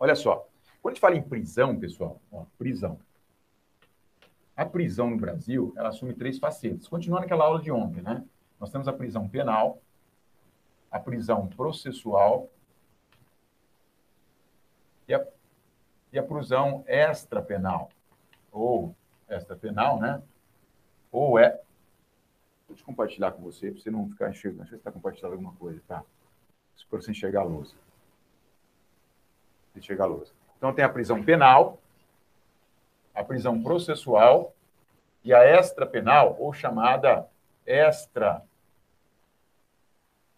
Olha 0.00 0.14
só, 0.14 0.48
quando 0.82 0.92
a 0.92 0.94
gente 0.94 1.00
fala 1.00 1.16
em 1.16 1.22
prisão, 1.22 1.78
pessoal, 1.78 2.20
ó, 2.32 2.44
prisão. 2.58 2.98
A 4.56 4.64
prisão 4.64 5.10
no 5.10 5.16
Brasil, 5.16 5.72
ela 5.76 5.90
assume 5.90 6.14
três 6.14 6.38
facetas. 6.38 6.88
Continuando 6.88 7.24
aquela 7.24 7.44
aula 7.44 7.60
de 7.60 7.70
ontem, 7.70 8.00
né? 8.00 8.24
Nós 8.58 8.70
temos 8.70 8.88
a 8.88 8.92
prisão 8.92 9.28
penal, 9.28 9.82
a 10.96 11.00
prisão 11.00 11.46
processual 11.46 12.48
e 15.06 15.14
a, 15.14 15.24
e 16.12 16.18
a 16.18 16.22
prisão 16.22 16.82
extrapenal, 16.88 17.90
ou 18.50 18.96
extrapenal, 19.28 20.00
né? 20.00 20.22
Ou 21.12 21.38
é. 21.38 21.60
Vou 22.66 22.76
te 22.76 22.82
compartilhar 22.82 23.30
com 23.32 23.42
você, 23.42 23.70
para 23.70 23.80
você 23.80 23.90
não 23.90 24.08
ficar 24.08 24.30
enxergando. 24.30 24.62
Deixa 24.62 24.74
eu 24.74 24.78
se 24.78 24.80
está 24.80 24.90
compartilhando 24.90 25.32
alguma 25.32 25.52
coisa, 25.52 25.80
tá? 25.86 26.02
Para 26.88 27.00
você 27.00 27.10
enxergar 27.10 27.42
a 27.42 27.44
luz. 27.44 27.76
Enxergar 29.76 30.04
a 30.04 30.08
luz. 30.08 30.34
Então, 30.56 30.72
tem 30.72 30.84
a 30.84 30.88
prisão 30.88 31.22
penal, 31.22 31.78
a 33.14 33.22
prisão 33.22 33.62
processual 33.62 34.54
e 35.22 35.32
a 35.32 35.44
extrapenal, 35.60 36.36
ou 36.40 36.52
chamada 36.52 37.28
extra 37.66 38.42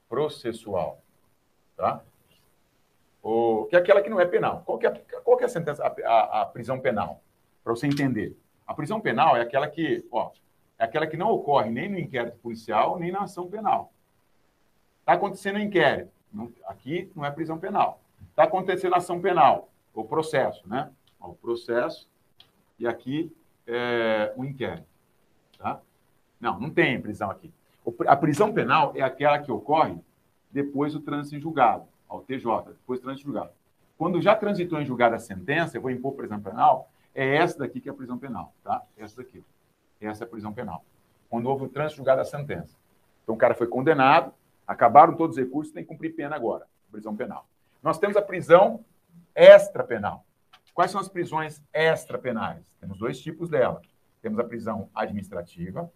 processual, 0.09 1.03
tá? 1.77 2.03
O, 3.23 3.67
que 3.69 3.77
é 3.77 3.79
aquela 3.79 4.01
que 4.01 4.09
não 4.09 4.21
é 4.21 4.25
penal. 4.25 4.63
Qual 4.65 4.79
que 4.79 4.87
é, 4.87 4.91
qual 4.91 5.37
que 5.37 5.43
é 5.43 5.47
a 5.47 5.51
sentença, 5.51 5.85
a, 5.85 5.89
a, 5.89 6.43
a 6.43 6.47
prisão 6.47 6.81
penal? 6.81 7.21
Para 7.63 7.75
você 7.75 7.87
entender. 7.87 8.37
A 8.67 8.75
prisão 8.75 9.01
penal 9.01 9.37
é 9.37 9.41
aquela 9.41 9.69
que, 9.69 10.07
ó, 10.11 10.31
é 10.79 10.85
aquela 10.85 11.07
que 11.07 11.17
não 11.17 11.31
ocorre 11.31 11.71
nem 11.71 11.89
no 11.89 11.99
inquérito 11.99 12.39
policial, 12.39 12.99
nem 12.99 13.11
na 13.11 13.23
ação 13.23 13.49
penal. 13.49 13.93
Está 15.01 15.15
acontecendo 15.15 15.57
o 15.57 15.59
um 15.59 15.63
inquérito. 15.63 16.13
Não, 16.33 16.53
aqui 16.67 17.11
não 17.15 17.25
é 17.25 17.31
prisão 17.31 17.59
penal. 17.59 18.01
está 18.31 18.45
acontecendo 18.45 18.95
a 18.95 18.99
ação 18.99 19.21
penal, 19.21 19.71
o 19.95 20.05
processo, 20.05 20.67
né? 20.69 20.91
o 21.21 21.35
processo, 21.35 22.09
e 22.79 22.87
aqui 22.87 23.35
é, 23.67 24.33
o 24.37 24.45
inquérito. 24.45 24.87
Tá? 25.59 25.81
Não, 26.41 26.61
não 26.61 26.71
tem 26.71 27.01
prisão 27.01 27.31
aqui. 27.31 27.53
A 28.07 28.17
prisão 28.17 28.53
penal 28.53 28.93
é 28.95 29.03
aquela 29.03 29.39
que 29.39 29.51
ocorre 29.51 29.99
depois 30.51 30.93
do 30.93 31.01
trânsito 31.01 31.37
em 31.37 31.41
julgado, 31.41 31.87
ao 32.09 32.21
TJ, 32.21 32.73
depois 32.73 33.01
do 33.01 33.05
trânsito 33.05 33.29
em 33.29 33.33
julgado. 33.33 33.53
Quando 33.97 34.21
já 34.21 34.35
transitou 34.35 34.81
em 34.81 34.85
julgado 34.85 35.15
a 35.15 35.19
sentença, 35.19 35.77
eu 35.77 35.83
vou 35.83 35.91
impor 35.91 36.15
prisão 36.15 36.41
penal, 36.41 36.91
é 37.15 37.37
essa 37.37 37.59
daqui 37.59 37.81
que 37.81 37.89
é 37.89 37.93
a 37.93 37.95
prisão 37.95 38.19
penal, 38.19 38.53
tá? 38.63 38.83
Essa 38.97 39.17
daqui. 39.17 39.43
Essa 40.01 40.25
é 40.25 40.27
a 40.27 40.29
prisão 40.29 40.53
penal. 40.53 40.85
Quando 41.29 41.47
houve 41.47 41.65
o 41.65 41.69
trânsito 41.69 41.97
julgado 41.97 42.21
a 42.21 42.25
sentença. 42.25 42.77
Então 43.23 43.35
o 43.35 43.39
cara 43.39 43.55
foi 43.55 43.67
condenado, 43.67 44.33
acabaram 44.67 45.15
todos 45.15 45.37
os 45.37 45.43
recursos, 45.43 45.73
tem 45.73 45.83
que 45.83 45.89
cumprir 45.89 46.15
pena 46.15 46.37
agora, 46.37 46.67
prisão 46.91 47.17
penal. 47.17 47.47
Nós 47.83 47.99
temos 47.99 48.17
a 48.17 48.23
prisão 48.23 48.85
extrapenal. 49.35 50.25
Quais 50.73 50.91
são 50.91 51.01
as 51.01 51.09
prisões 51.09 51.61
extrapenais? 51.75 52.65
Temos 52.81 52.99
dois 52.99 53.21
tipos 53.21 53.49
dela. 53.49 53.83
Temos 54.23 54.39
a 54.39 54.45
prisão 54.45 54.89
administrativa, 54.95 55.91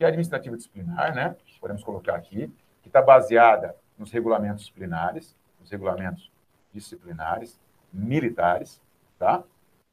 é 0.00 0.06
administrativa 0.06 0.56
disciplinar, 0.56 1.14
né? 1.14 1.36
Podemos 1.60 1.84
colocar 1.84 2.16
aqui, 2.16 2.52
que 2.82 2.88
está 2.88 3.00
baseada 3.00 3.76
nos 3.96 4.10
regulamentos 4.10 4.62
disciplinares, 4.62 5.36
nos 5.60 5.70
regulamentos 5.70 6.30
disciplinares 6.72 7.60
militares, 7.92 8.80
tá? 9.18 9.44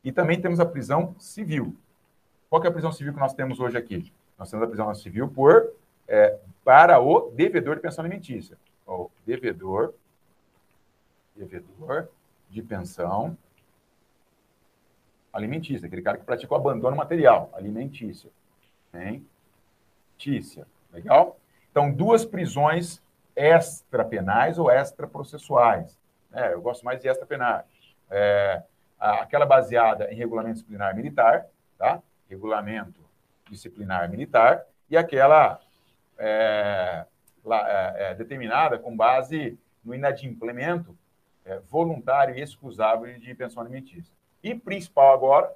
E 0.04 0.12
também 0.12 0.42
temos 0.42 0.60
a 0.60 0.66
prisão 0.66 1.16
civil. 1.20 1.76
Qual 2.50 2.64
é 2.64 2.68
a 2.68 2.72
prisão 2.72 2.92
civil 2.92 3.14
que 3.14 3.20
nós 3.20 3.34
temos 3.34 3.60
hoje 3.60 3.78
aqui? 3.78 4.12
Nós 4.38 4.50
temos 4.50 4.66
a 4.66 4.68
prisão 4.68 4.94
civil 4.96 5.30
por 5.30 5.72
é, 6.08 6.40
para 6.64 7.00
o 7.00 7.32
devedor 7.32 7.76
de 7.76 7.82
pensão 7.82 8.04
alimentícia. 8.04 8.58
O 8.86 9.10
devedor, 9.26 9.94
devedor 11.36 12.10
de 12.50 12.62
pensão 12.62 13.38
alimentícia, 15.32 15.88
aquele 15.88 16.02
cara 16.02 16.18
que 16.18 16.26
pratica 16.26 16.54
o 16.54 16.58
abandono 16.58 16.98
material, 16.98 17.50
alimentícia. 17.54 18.30
Legal? 20.92 21.38
Então, 21.72 21.92
duas 21.92 22.26
prisões 22.26 23.02
extrapenais 23.36 24.60
ou 24.60 24.70
extraprocessuais. 24.70 25.98
É, 26.34 26.54
eu 26.54 26.62
gosto 26.62 26.84
mais 26.84 27.02
de 27.02 27.08
extrapenais. 27.08 27.66
É, 28.10 28.62
aquela 29.00 29.46
baseada 29.46 30.12
em 30.12 30.16
regulamento 30.16 30.56
disciplinar 30.56 30.96
militar, 30.96 31.46
tá? 31.78 32.02
Regulamento 32.30 33.00
disciplinar 33.50 34.10
militar, 34.10 34.66
e 34.90 34.96
aquela 34.96 35.60
é, 36.18 37.06
é, 37.46 37.96
é, 37.98 38.16
determinada 38.16 38.78
com 38.78 38.96
base 38.96 39.58
no 39.84 39.96
inadimplemento 39.96 40.96
é, 41.44 41.60
voluntário 41.70 42.36
e 42.36 42.42
excusável 42.42 43.18
de 43.18 43.34
pensão 43.34 43.62
alimentícia. 43.64 44.14
E 44.44 44.54
principal 44.54 45.14
agora 45.14 45.52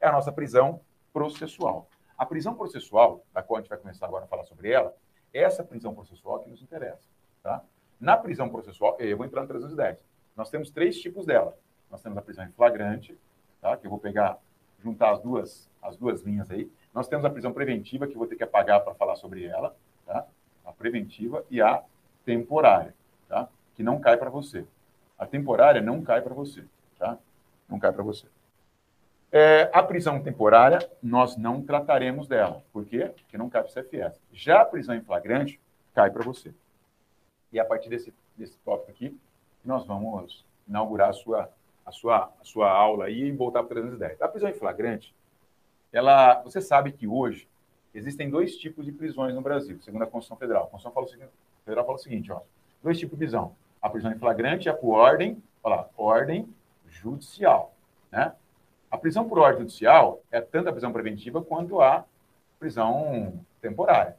é 0.00 0.08
a 0.08 0.12
nossa 0.12 0.32
prisão 0.32 0.80
processual. 1.12 1.88
A 2.18 2.26
prisão 2.26 2.54
processual, 2.54 3.24
da 3.32 3.42
qual 3.42 3.58
a 3.58 3.60
gente 3.60 3.70
vai 3.70 3.78
começar 3.78 4.06
agora 4.06 4.24
a 4.24 4.28
falar 4.28 4.44
sobre 4.44 4.70
ela, 4.70 4.94
é 5.32 5.42
essa 5.42 5.62
prisão 5.62 5.94
processual 5.94 6.40
que 6.40 6.50
nos 6.50 6.60
interessa. 6.60 7.02
Tá? 7.42 7.62
Na 8.00 8.16
prisão 8.16 8.48
processual, 8.48 8.96
eu 8.98 9.16
vou 9.16 9.24
entrar 9.24 9.42
no 9.42 9.48
310. 9.48 10.04
Nós 10.36 10.50
temos 10.50 10.70
três 10.70 11.00
tipos 11.00 11.24
dela. 11.24 11.56
Nós 11.90 12.02
temos 12.02 12.18
a 12.18 12.22
prisão 12.22 12.44
em 12.44 12.52
flagrante, 12.52 13.16
tá? 13.60 13.76
que 13.76 13.86
eu 13.86 13.90
vou 13.90 13.98
pegar, 13.98 14.38
juntar 14.82 15.12
as 15.12 15.20
duas, 15.20 15.70
as 15.80 15.96
duas 15.96 16.22
linhas 16.22 16.50
aí. 16.50 16.70
Nós 16.92 17.06
temos 17.06 17.24
a 17.24 17.30
prisão 17.30 17.52
preventiva, 17.52 18.06
que 18.06 18.14
eu 18.14 18.18
vou 18.18 18.26
ter 18.26 18.36
que 18.36 18.44
apagar 18.44 18.82
para 18.82 18.94
falar 18.94 19.14
sobre 19.14 19.44
ela, 19.44 19.76
tá? 20.04 20.26
a 20.64 20.72
preventiva, 20.72 21.44
e 21.50 21.62
a 21.62 21.82
temporária, 22.24 22.94
tá? 23.28 23.48
que 23.74 23.82
não 23.82 24.00
cai 24.00 24.16
para 24.16 24.28
você. 24.28 24.66
A 25.16 25.24
temporária 25.24 25.80
não 25.80 26.02
cai 26.02 26.20
para 26.20 26.34
você. 26.34 26.64
Tá? 26.98 27.16
não 27.68 27.78
cai 27.78 27.92
para 27.92 28.02
você. 28.02 28.26
É, 29.30 29.70
a 29.74 29.82
prisão 29.82 30.22
temporária, 30.22 30.78
nós 31.02 31.36
não 31.36 31.62
trataremos 31.62 32.26
dela. 32.26 32.62
Por 32.72 32.84
quê? 32.86 33.12
Porque 33.14 33.36
não 33.36 33.46
o 33.46 33.50
CFS. 33.50 34.18
Já 34.32 34.62
a 34.62 34.64
prisão 34.64 34.94
em 34.94 35.02
flagrante, 35.02 35.60
cai 35.94 36.10
para 36.10 36.24
você. 36.24 36.54
E 37.52 37.60
a 37.60 37.64
partir 37.64 37.90
desse, 37.90 38.12
desse 38.36 38.56
tópico 38.58 38.90
aqui, 38.90 39.18
nós 39.64 39.86
vamos 39.86 40.44
inaugurar 40.66 41.10
a 41.10 41.12
sua, 41.12 41.50
a 41.84 41.92
sua, 41.92 42.32
a 42.40 42.44
sua 42.44 42.70
aula 42.70 43.06
aí 43.06 43.24
e 43.24 43.32
voltar 43.32 43.62
para 43.64 43.80
310. 43.80 44.22
A 44.22 44.28
prisão 44.28 44.48
em 44.48 44.54
flagrante, 44.54 45.14
ela, 45.92 46.42
você 46.42 46.60
sabe 46.60 46.92
que 46.92 47.06
hoje 47.06 47.48
existem 47.94 48.30
dois 48.30 48.56
tipos 48.56 48.84
de 48.84 48.92
prisões 48.92 49.34
no 49.34 49.42
Brasil, 49.42 49.78
segundo 49.80 50.02
a 50.02 50.06
Constituição 50.06 50.36
Federal. 50.36 50.64
A 50.64 50.66
Constituição 50.66 50.92
fala 50.92 51.06
o 51.06 51.08
seguinte, 51.08 51.30
Federal 51.64 51.84
fala 51.84 51.96
o 51.96 52.00
seguinte, 52.00 52.32
ó, 52.32 52.40
dois 52.82 52.98
tipos 52.98 53.18
de 53.18 53.24
prisão. 53.24 53.54
A 53.80 53.90
prisão 53.90 54.10
em 54.10 54.18
flagrante 54.18 54.68
é 54.68 54.72
por 54.72 54.94
ordem, 54.94 55.42
olha 55.62 55.76
lá, 55.76 55.88
ordem 55.96 56.48
judicial. 56.86 57.74
Né? 58.10 58.32
A 58.90 58.96
prisão 58.96 59.28
por 59.28 59.38
ordem 59.38 59.60
judicial 59.60 60.22
é 60.30 60.40
tanto 60.40 60.68
a 60.68 60.72
prisão 60.72 60.92
preventiva 60.92 61.42
quanto 61.42 61.80
a 61.80 62.04
prisão 62.58 63.44
temporária. 63.60 64.16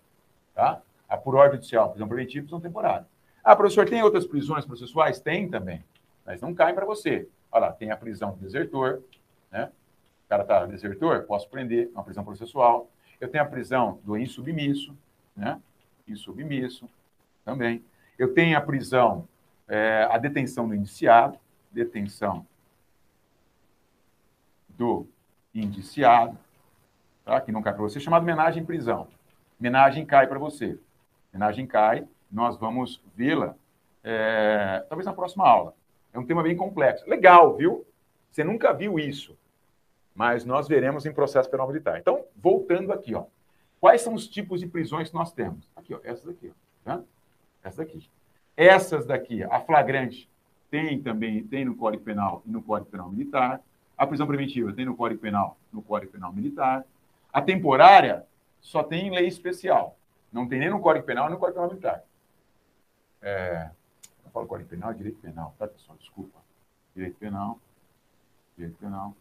Tá? 0.53 0.81
A 1.07 1.17
por 1.17 1.35
ordem 1.35 1.57
judicial, 1.57 1.89
prisão 1.89 2.07
preventiva 2.07 2.39
e 2.39 2.43
prisão 2.43 2.61
temporária. 2.61 3.07
Ah, 3.43 3.55
professor, 3.55 3.89
tem 3.89 4.03
outras 4.03 4.27
prisões 4.27 4.65
processuais? 4.65 5.19
Tem 5.19 5.49
também, 5.49 5.83
mas 6.25 6.41
não 6.41 6.53
caem 6.53 6.75
para 6.75 6.85
você. 6.85 7.27
Olha 7.51 7.67
lá, 7.67 7.71
tem 7.71 7.89
a 7.89 7.97
prisão 7.97 8.31
do 8.31 8.37
desertor, 8.37 9.01
né? 9.51 9.71
O 10.25 10.29
cara 10.29 10.43
está 10.43 10.65
desertor, 10.65 11.23
posso 11.23 11.49
prender, 11.49 11.87
é 11.87 11.91
uma 11.91 12.03
prisão 12.03 12.23
processual. 12.23 12.87
Eu 13.19 13.27
tenho 13.27 13.43
a 13.43 13.47
prisão 13.47 13.99
do 14.03 14.15
insubmisso, 14.15 14.95
né? 15.35 15.59
Insubmisso 16.07 16.87
também. 17.43 17.83
Eu 18.17 18.33
tenho 18.33 18.55
a 18.57 18.61
prisão, 18.61 19.27
é, 19.67 20.07
a 20.11 20.17
detenção 20.19 20.67
do 20.67 20.75
indiciado, 20.75 21.39
detenção 21.71 22.45
do 24.79 25.05
indiciado, 25.53 26.37
tá? 27.25 27.39
que 27.41 27.51
não 27.51 27.61
cai 27.61 27.73
para 27.73 27.83
você, 27.83 27.99
chamado 27.99 28.25
menagem 28.25 28.63
prisão. 28.63 29.09
Menagem 29.59 30.05
cai 30.05 30.25
para 30.25 30.39
você. 30.39 30.79
Menagem 31.33 31.67
cai, 31.67 32.07
nós 32.31 32.57
vamos 32.57 33.03
vê-la 33.13 33.55
é, 34.01 34.85
talvez 34.87 35.05
na 35.05 35.13
próxima 35.13 35.45
aula. 35.45 35.75
É 36.13 36.17
um 36.17 36.25
tema 36.25 36.41
bem 36.41 36.55
complexo. 36.55 37.07
Legal, 37.07 37.57
viu? 37.57 37.85
Você 38.31 38.43
nunca 38.43 38.73
viu 38.73 38.97
isso, 38.97 39.37
mas 40.15 40.45
nós 40.45 40.67
veremos 40.67 41.05
em 41.05 41.11
processo 41.11 41.49
penal 41.49 41.67
militar. 41.67 41.99
Então, 41.99 42.25
voltando 42.35 42.93
aqui, 42.93 43.13
ó. 43.13 43.25
Quais 43.81 44.01
são 44.01 44.13
os 44.13 44.27
tipos 44.27 44.61
de 44.61 44.67
prisões 44.67 45.09
que 45.09 45.15
nós 45.15 45.31
temos? 45.33 45.69
Aqui, 45.75 45.93
ó, 45.93 45.99
essas 46.03 46.25
daqui, 46.25 46.51
ó, 46.51 46.53
tá? 46.83 47.01
Essas 47.63 47.77
daqui. 47.77 48.09
Essas 48.55 49.05
daqui, 49.05 49.43
a 49.43 49.59
flagrante, 49.59 50.29
tem 50.69 51.01
também, 51.01 51.43
tem 51.43 51.65
no 51.65 51.75
Código 51.75 52.03
Penal 52.03 52.41
e 52.45 52.51
no 52.51 52.61
Código 52.61 52.89
Penal 52.89 53.09
Militar. 53.09 53.61
A 53.99 54.07
prisão 54.07 54.25
preventiva 54.25 54.71
tem 54.71 54.85
no 54.85 54.95
Código 54.95 55.19
Penal, 55.19 55.57
no 55.73 55.81
Código 55.81 56.13
Penal 56.13 56.31
Militar. 56.31 56.85
A 57.33 57.41
temporária 57.41 58.25
só 58.61 58.81
tem 58.81 59.07
em 59.07 59.11
lei 59.11 59.27
especial. 59.27 59.99
Não 60.31 60.47
tem 60.47 60.57
nem 60.57 60.69
no 60.69 60.79
Código 60.79 61.05
Penal 61.05 61.25
nem 61.25 61.33
no 61.33 61.37
Código 61.37 61.55
Penal 61.55 61.69
Militar. 61.69 62.03
É, 63.21 63.69
eu 64.23 64.31
falo 64.31 64.47
Código 64.47 64.69
Penal, 64.69 64.93
Direito 64.93 65.19
Penal, 65.19 65.53
tá, 65.59 65.67
pessoal? 65.67 65.97
Desculpa. 65.97 66.39
Direito 66.95 67.17
Penal, 67.17 67.59
Direito 68.55 68.77
Penal, 68.77 69.13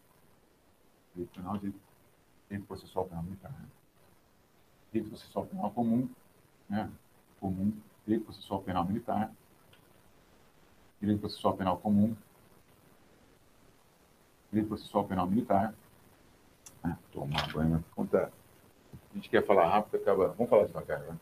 Direito 1.12 1.32
Penal, 1.34 1.58
Direito, 1.58 1.80
direito 2.48 2.66
Processual 2.68 3.06
Penal 3.06 3.24
Militar. 3.24 3.50
Né? 3.50 3.66
Direito 4.92 5.08
Processual 5.08 5.46
Penal 5.46 5.72
Comum, 5.72 6.08
né? 6.68 6.88
Comum, 7.40 7.72
Direito 8.06 8.26
Processual 8.26 8.62
Penal 8.62 8.84
Militar, 8.84 9.32
Direito 11.00 11.18
Processual 11.18 11.56
Penal 11.56 11.78
Comum, 11.78 12.16
Direito 14.50 14.68
Processual 14.68 15.04
Penal 15.04 15.26
Militar. 15.26 15.74
Ah, 16.82 16.96
tomar 17.12 17.52
banho, 17.52 17.70
mas 17.70 17.82
conta. 17.94 18.32
A 18.92 19.14
gente 19.14 19.28
quer 19.28 19.44
falar 19.44 19.68
rápido, 19.68 20.00
acaba. 20.00 20.28
Vamos 20.28 20.48
falar 20.48 20.66
devagar, 20.66 21.00
né? 21.00 21.16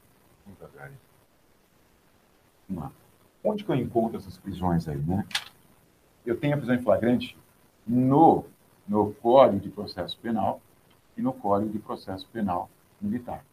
Devagar. 0.47 0.93
Vamos 2.69 2.85
lá. 2.85 2.93
Onde 3.43 3.65
que 3.65 3.71
eu 3.71 3.77
encontro 3.77 4.19
essas 4.19 4.37
prisões 4.39 4.89
aí, 4.89 4.99
né? 4.99 5.25
Eu 6.25 6.37
tenho 6.39 6.55
a 6.55 6.57
prisão 6.57 6.75
em 6.75 6.83
flagrante 6.83 7.39
no, 7.87 8.45
no 8.87 9.13
Código 9.15 9.61
de 9.61 9.71
Processo 9.71 10.19
Penal 10.19 10.61
e 11.17 11.23
no 11.23 11.33
Código 11.33 11.73
de 11.73 11.79
Processo 11.79 12.29
Penal 12.29 12.69
Militar. 13.01 13.45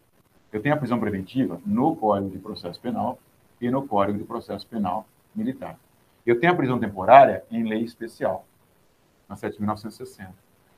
Eu 0.51 0.61
tenho 0.61 0.75
a 0.75 0.77
prisão 0.77 0.99
preventiva 0.99 1.61
no 1.65 1.95
Código 1.95 2.31
de 2.31 2.39
Processo 2.39 2.79
Penal 2.79 3.19
e 3.61 3.69
no 3.69 3.87
Código 3.87 4.17
de 4.17 4.23
Processo 4.23 4.67
Penal 4.67 5.05
Militar. 5.35 5.79
Eu 6.25 6.39
tenho 6.39 6.53
a 6.53 6.55
prisão 6.55 6.79
temporária 6.79 7.43
em 7.51 7.63
lei 7.63 7.83
especial 7.83 8.45
na 9.33 9.49
7.960. 9.49 10.29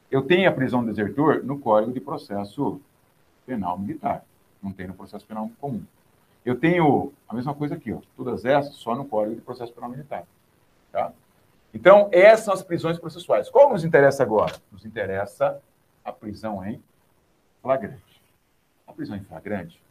Eu 0.10 0.22
tenho 0.22 0.50
a 0.50 0.54
prisão 0.54 0.82
do 0.82 0.88
desertor 0.88 1.44
no 1.44 1.60
Código 1.60 1.92
de 1.92 2.00
Processo 2.00 2.80
Penal 3.46 3.78
Militar, 3.78 4.24
não 4.62 4.72
tem 4.72 4.88
no 4.88 4.94
processo 4.94 5.26
penal 5.26 5.50
comum. 5.60 5.84
Eu 6.44 6.58
tenho 6.58 7.12
a 7.28 7.34
mesma 7.34 7.54
coisa 7.54 7.76
aqui, 7.76 7.92
ó, 7.92 8.00
todas 8.16 8.46
essas 8.46 8.76
só 8.76 8.96
no 8.96 9.06
Código 9.06 9.36
de 9.36 9.42
Processo 9.42 9.74
Penal 9.74 9.90
Militar. 9.90 10.26
Tá? 10.92 11.12
Então, 11.74 12.10
essas 12.12 12.46
são 12.46 12.54
as 12.54 12.64
prisões 12.64 12.98
processuais. 12.98 13.50
Qual 13.50 13.70
nos 13.70 13.84
interessa 13.84 14.24
agora? 14.24 14.56
Nos 14.72 14.86
interessa 14.86 15.62
a 16.04 16.12
prisão 16.12 16.66
em 16.66 16.82
flagrante. 17.62 18.22
A 18.88 18.94
prisão 18.94 19.18
em 19.18 19.24
flagrante, 19.24 19.82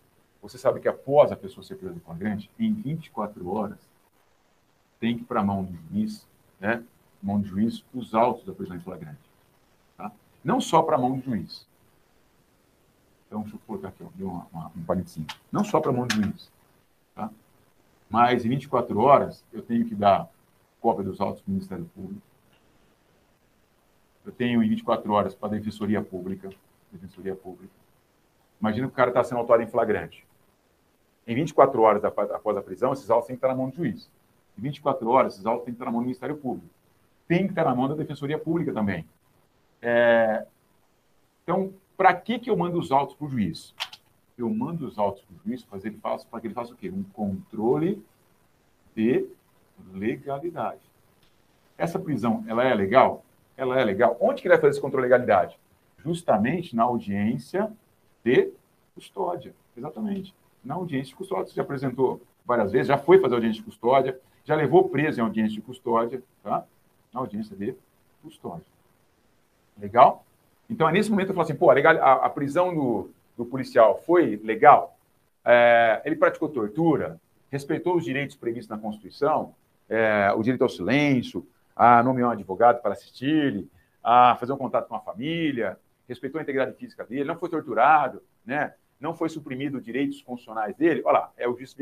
você 0.40 0.56
sabe 0.56 0.80
que 0.80 0.88
após 0.88 1.32
a 1.32 1.36
pessoa 1.36 1.64
ser 1.64 1.74
presa 1.74 1.96
em 1.96 2.00
flagrante, 2.00 2.50
em 2.58 2.72
24 2.72 3.48
horas, 3.50 3.78
tem 5.00 5.16
que 5.16 5.22
ir 5.22 5.26
para 5.26 5.40
a 5.40 5.44
mão 5.44 5.64
do 5.64 5.76
juiz, 5.90 6.26
né? 6.58 6.82
Mão 7.24 7.40
de 7.40 7.48
juiz, 7.48 7.84
os 7.94 8.14
autos 8.14 8.44
da 8.44 8.52
prisão 8.52 8.76
em 8.76 8.80
flagrante. 8.80 9.18
Tá? 9.96 10.12
Não 10.44 10.60
só 10.60 10.82
para 10.82 10.96
a 10.96 10.98
mão 10.98 11.18
de 11.18 11.24
juiz. 11.24 11.66
Então, 13.26 13.42
deixa 13.42 13.56
eu 13.56 13.60
colocar 13.66 13.88
aqui 13.88 14.04
uma, 14.22 14.46
uma, 14.52 14.70
um 14.76 14.84
parentezinho. 14.84 15.26
Não 15.50 15.64
só 15.64 15.80
para 15.80 15.90
a 15.90 15.94
mão 15.94 16.06
de 16.06 16.16
juiz. 16.16 16.52
Tá? 17.14 17.30
Mas 18.10 18.44
em 18.44 18.50
24 18.50 18.98
horas, 19.00 19.42
eu 19.52 19.62
tenho 19.62 19.86
que 19.86 19.94
dar 19.94 20.28
cópia 20.80 21.04
dos 21.04 21.20
autos 21.20 21.40
para 21.40 21.50
o 21.50 21.52
Ministério 21.52 21.90
Público. 21.94 22.22
Eu 24.24 24.32
tenho 24.32 24.62
em 24.62 24.68
24 24.68 25.10
horas 25.12 25.34
para 25.34 25.48
a 25.48 25.52
Defensoria 25.52 26.02
Pública. 26.02 26.50
Defensoria 26.92 27.34
Pública. 27.34 27.72
Imagina 28.60 28.86
que 28.86 28.92
o 28.92 28.96
cara 28.96 29.10
está 29.10 29.24
sendo 29.24 29.38
autuado 29.38 29.62
em 29.62 29.66
flagrante. 29.66 30.26
Em 31.26 31.34
24 31.34 31.80
horas 31.80 32.04
após 32.04 32.56
a 32.56 32.62
prisão, 32.62 32.92
esses 32.92 33.10
autos 33.10 33.26
têm 33.26 33.36
que 33.36 33.38
estar 33.38 33.48
na 33.48 33.54
mão 33.54 33.70
do 33.70 33.76
juiz. 33.76 34.10
Em 34.58 34.62
24 34.62 35.08
horas, 35.08 35.34
esses 35.34 35.46
autos 35.46 35.64
têm 35.64 35.74
que 35.74 35.76
estar 35.76 35.86
na 35.86 35.90
mão 35.90 36.00
do 36.00 36.04
Ministério 36.04 36.36
Público. 36.36 36.68
Tem 37.26 37.44
que 37.44 37.52
estar 37.52 37.64
na 37.64 37.74
mão 37.74 37.88
da 37.88 37.94
Defensoria 37.94 38.38
Pública 38.38 38.72
também. 38.72 39.04
É... 39.80 40.46
Então, 41.42 41.72
para 41.96 42.14
que, 42.14 42.38
que 42.38 42.50
eu 42.50 42.56
mando 42.56 42.78
os 42.78 42.90
autos 42.90 43.14
para 43.14 43.26
o 43.26 43.30
juiz? 43.30 43.74
Eu 44.36 44.50
mando 44.50 44.86
os 44.86 44.98
autos 44.98 45.22
para 45.22 45.34
o 45.34 45.38
juiz 45.44 45.62
para 45.62 45.78
ele 45.78 45.98
faça, 45.98 46.26
para 46.28 46.40
que 46.40 46.46
ele 46.46 46.54
faça 46.54 46.72
o 46.72 46.76
quê? 46.76 46.90
Um 46.90 47.02
controle 47.02 48.04
de 48.94 49.26
legalidade. 49.92 50.80
Essa 51.76 51.98
prisão, 51.98 52.44
ela 52.46 52.64
é 52.64 52.74
legal? 52.74 53.24
Ela 53.56 53.80
é 53.80 53.84
legal. 53.84 54.16
Onde 54.20 54.42
que 54.42 54.48
ele 54.48 54.54
vai 54.54 54.60
fazer 54.60 54.72
esse 54.72 54.80
controle 54.80 55.06
de 55.06 55.12
legalidade? 55.12 55.58
Justamente 55.98 56.74
na 56.74 56.84
audiência 56.84 57.70
de 58.24 58.50
custódia. 58.94 59.54
Exatamente. 59.76 60.34
Na 60.64 60.74
audiência 60.74 61.10
de 61.10 61.16
custódia. 61.16 61.46
Você 61.46 61.54
já 61.54 61.62
apresentou 61.62 62.20
várias 62.44 62.72
vezes, 62.72 62.88
já 62.88 62.98
foi 62.98 63.18
fazer 63.18 63.34
audiência 63.34 63.60
de 63.60 63.64
custódia, 63.64 64.20
já 64.44 64.54
levou 64.54 64.88
preso 64.88 65.20
em 65.20 65.22
audiência 65.22 65.54
de 65.54 65.62
custódia, 65.62 66.22
tá? 66.42 66.64
Na 67.14 67.20
audiência 67.20 67.56
de 67.56 67.74
custódia. 68.22 68.66
Legal? 69.78 70.24
Então, 70.68 70.88
é 70.88 70.92
nesse 70.92 71.10
momento 71.10 71.28
eu 71.28 71.34
falo 71.34 71.44
assim, 71.44 71.54
pô, 71.54 71.70
a, 71.70 72.12
a, 72.12 72.28
prisão 72.28 72.74
do, 72.74 73.10
do, 73.36 73.44
policial 73.44 74.02
foi 74.04 74.40
legal? 74.42 74.96
É, 75.44 76.02
ele 76.04 76.16
praticou 76.16 76.48
tortura? 76.48 77.20
Respeitou 77.50 77.96
os 77.96 78.04
direitos 78.04 78.34
previstos 78.34 78.68
na 78.68 78.78
Constituição? 78.78 79.54
É, 79.88 80.32
o 80.36 80.42
direito 80.42 80.62
ao 80.62 80.68
silêncio, 80.68 81.46
a 81.76 82.02
nomear 82.02 82.30
um 82.30 82.32
advogado 82.32 82.82
para 82.82 82.92
assistir, 82.92 83.66
a 84.02 84.36
fazer 84.36 84.52
um 84.52 84.56
contato 84.56 84.88
com 84.88 84.96
a 84.96 85.00
família, 85.00 85.78
respeitou 86.08 86.38
a 86.38 86.42
integridade 86.42 86.76
física 86.76 87.04
dele, 87.04 87.24
não 87.24 87.36
foi 87.36 87.48
torturado, 87.48 88.22
né? 88.44 88.74
não 89.00 89.14
foi 89.14 89.28
suprimido 89.28 89.80
direitos 89.80 90.22
constitucionais 90.22 90.74
dele, 90.76 91.02
olha 91.04 91.18
lá, 91.18 91.32
é 91.36 91.48
o 91.48 91.56
juiz 91.56 91.76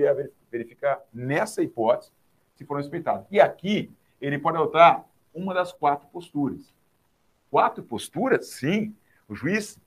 verificar 0.50 1.00
nessa 1.12 1.62
hipótese 1.62 2.10
se 2.56 2.64
foram 2.64 2.80
respeitados. 2.80 3.26
E 3.30 3.40
aqui 3.40 3.90
ele 4.20 4.38
pode 4.38 4.56
adotar 4.56 5.04
uma 5.34 5.54
das 5.54 5.72
quatro 5.72 6.08
posturas. 6.08 6.72
Quatro 7.50 7.82
posturas? 7.82 8.46
Sim. 8.48 8.94
O 9.28 9.34
juiz, 9.34 9.78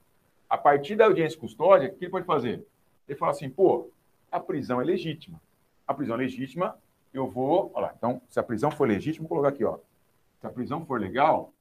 a 0.50 0.58
partir 0.58 0.96
da 0.96 1.06
audiência 1.06 1.40
custódia, 1.40 1.90
o 1.90 1.96
que 1.96 2.06
ele 2.06 2.12
pode 2.12 2.26
fazer? 2.26 2.66
Ele 3.08 3.18
fala 3.18 3.32
assim, 3.32 3.50
pô, 3.50 3.90
a 4.32 4.40
prisão 4.40 4.82
é 4.82 4.84
legítima. 4.84 5.42
A 5.88 5.94
prisão 5.94 6.16
é 6.16 6.20
legítima, 6.20 6.78
eu 7.14 7.30
vou. 7.30 7.72
Olha 7.74 7.88
lá, 7.88 7.94
então, 7.98 8.22
se 8.30 8.40
a 8.40 8.44
prisão 8.44 8.72
for 8.72 8.88
legítima, 8.88 9.28
vou 9.28 9.38
colocar 9.38 9.50
aqui, 9.50 9.64
ó. 9.64 9.78
Se 10.40 10.48
a 10.48 10.50
prisão 10.50 10.86
for 10.86 11.00
legal, 11.00 11.54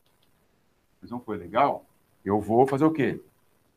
a 0.96 1.00
prisão 1.00 1.20
for 1.20 1.38
legal, 1.38 1.84
eu 2.24 2.40
vou 2.40 2.66
fazer 2.66 2.84
o 2.84 2.90
quê? 2.90 3.20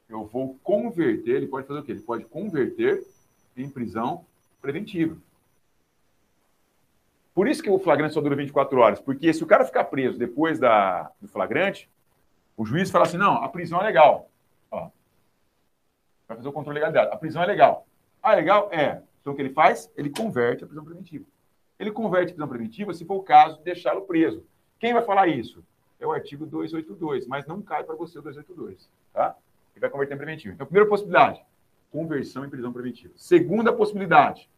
Eu 0.10 0.26
vou 0.26 0.58
converter, 0.64 1.36
ele 1.36 1.48
pode 1.48 1.68
fazer 1.68 1.80
o 1.82 1.84
quê? 1.84 1.92
Ele 1.92 2.02
pode 2.02 2.26
converter 2.26 3.06
em 3.56 3.70
prisão 3.70 4.26
preventiva. 4.62 5.18
Por 7.38 7.48
isso 7.48 7.62
que 7.62 7.70
o 7.70 7.78
flagrante 7.78 8.16
só 8.16 8.20
dura 8.20 8.36
24 8.36 8.80
horas, 8.80 9.00
porque 9.00 9.32
se 9.32 9.44
o 9.44 9.46
cara 9.46 9.64
ficar 9.64 9.84
preso 9.84 10.18
depois 10.18 10.58
da, 10.58 11.12
do 11.22 11.28
flagrante, 11.28 11.88
o 12.58 12.66
juiz 12.66 12.90
fala 12.90 13.06
assim: 13.06 13.16
não, 13.20 13.44
a 13.44 13.48
prisão 13.48 13.80
é 13.80 13.84
legal. 13.84 14.28
Ó, 14.72 14.90
vai 16.28 16.36
fazer 16.36 16.50
o 16.50 16.52
controle 16.52 16.80
de 16.80 16.86
legalidade. 16.86 17.16
A 17.16 17.16
prisão 17.16 17.44
é 17.44 17.46
legal. 17.46 17.86
Ah, 18.24 18.34
legal? 18.34 18.70
É. 18.72 19.04
Então 19.22 19.34
o 19.34 19.36
que 19.36 19.44
ele 19.44 19.54
faz? 19.54 19.88
Ele 19.96 20.10
converte 20.10 20.64
a 20.64 20.66
prisão 20.66 20.84
preventiva. 20.84 21.26
Ele 21.78 21.92
converte 21.92 22.32
a 22.32 22.34
prisão 22.34 22.48
preventiva 22.48 22.92
se 22.92 23.06
for 23.06 23.18
o 23.18 23.24
caso 23.24 23.60
de 23.60 23.66
deixá-lo 23.66 24.02
preso. 24.02 24.44
Quem 24.80 24.96
vai 24.96 25.04
falar 25.04 25.28
isso? 25.28 25.64
É 26.00 26.08
o 26.08 26.12
artigo 26.12 26.44
282, 26.44 27.28
mas 27.28 27.46
não 27.46 27.62
cai 27.62 27.84
para 27.84 27.94
você 27.94 28.18
o 28.18 28.22
282, 28.24 28.90
tá? 29.14 29.36
Ele 29.76 29.82
vai 29.82 29.92
converter 29.92 30.16
em 30.16 30.18
preventivo. 30.18 30.56
Então, 30.56 30.66
primeira 30.66 30.90
possibilidade, 30.90 31.46
conversão 31.92 32.44
em 32.44 32.50
prisão 32.50 32.74
preventiva. 32.74 33.14
Segunda 33.16 33.72
possibilidade, 33.72 34.50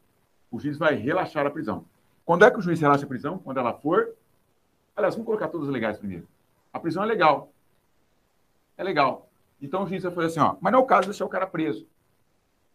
o 0.50 0.58
juiz 0.58 0.78
vai 0.78 0.96
relaxar 0.96 1.46
a 1.46 1.52
prisão. 1.52 1.84
Quando 2.30 2.46
é 2.46 2.52
que 2.52 2.60
o 2.60 2.62
juiz 2.62 2.80
relaxa 2.80 3.06
a 3.06 3.08
prisão? 3.08 3.40
Quando 3.40 3.58
ela 3.58 3.74
for. 3.74 4.14
Aliás, 4.96 5.16
vamos 5.16 5.26
colocar 5.26 5.48
todas 5.48 5.68
as 5.68 5.74
legais 5.74 5.98
primeiro. 5.98 6.28
A 6.72 6.80
prisão 6.80 7.02
é 7.02 7.06
legal. 7.08 7.52
É 8.78 8.84
legal. 8.84 9.28
Então 9.60 9.82
o 9.82 9.88
juiz 9.88 10.04
vai 10.04 10.12
fazer 10.12 10.28
assim, 10.28 10.40
ó, 10.40 10.56
mas 10.62 10.72
não 10.72 10.78
é 10.80 10.84
o 10.84 10.86
caso 10.86 11.02
de 11.02 11.08
deixar 11.08 11.26
o 11.26 11.30
cara 11.30 11.48
preso. 11.48 11.88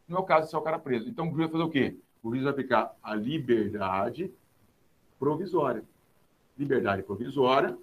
Não 0.08 0.18
é 0.18 0.20
o 0.20 0.24
caso 0.24 0.40
de 0.40 0.46
deixar 0.46 0.58
o 0.58 0.62
cara 0.62 0.76
preso. 0.80 1.08
Então 1.08 1.26
o 1.26 1.28
juiz 1.28 1.42
vai 1.42 1.52
fazer 1.52 1.62
o 1.62 1.70
quê? 1.70 1.96
O 2.20 2.30
juiz 2.30 2.42
vai 2.42 2.50
aplicar 2.50 2.96
a 3.00 3.14
liberdade 3.14 4.34
provisória. 5.20 5.84
Liberdade 6.58 7.04
provisória. 7.04 7.78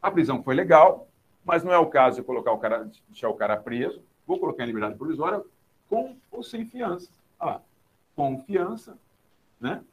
A 0.00 0.10
prisão 0.10 0.42
foi 0.42 0.54
legal, 0.54 1.06
mas 1.44 1.62
não 1.62 1.70
é 1.70 1.76
o 1.76 1.90
caso 1.90 2.16
de 2.16 2.26
colocar 2.26 2.52
o 2.52 2.58
cara, 2.58 2.90
deixar 3.10 3.28
o 3.28 3.34
cara 3.34 3.58
preso. 3.58 4.00
Vou 4.26 4.40
colocar 4.40 4.64
em 4.64 4.68
liberdade 4.68 4.96
provisória 4.96 5.44
com 5.86 6.16
ou 6.30 6.42
sem 6.42 6.64
fiança. 6.64 7.10
Ah, 7.38 7.60
com 8.14 8.40
fiança, 8.40 8.96
né? 9.60 9.84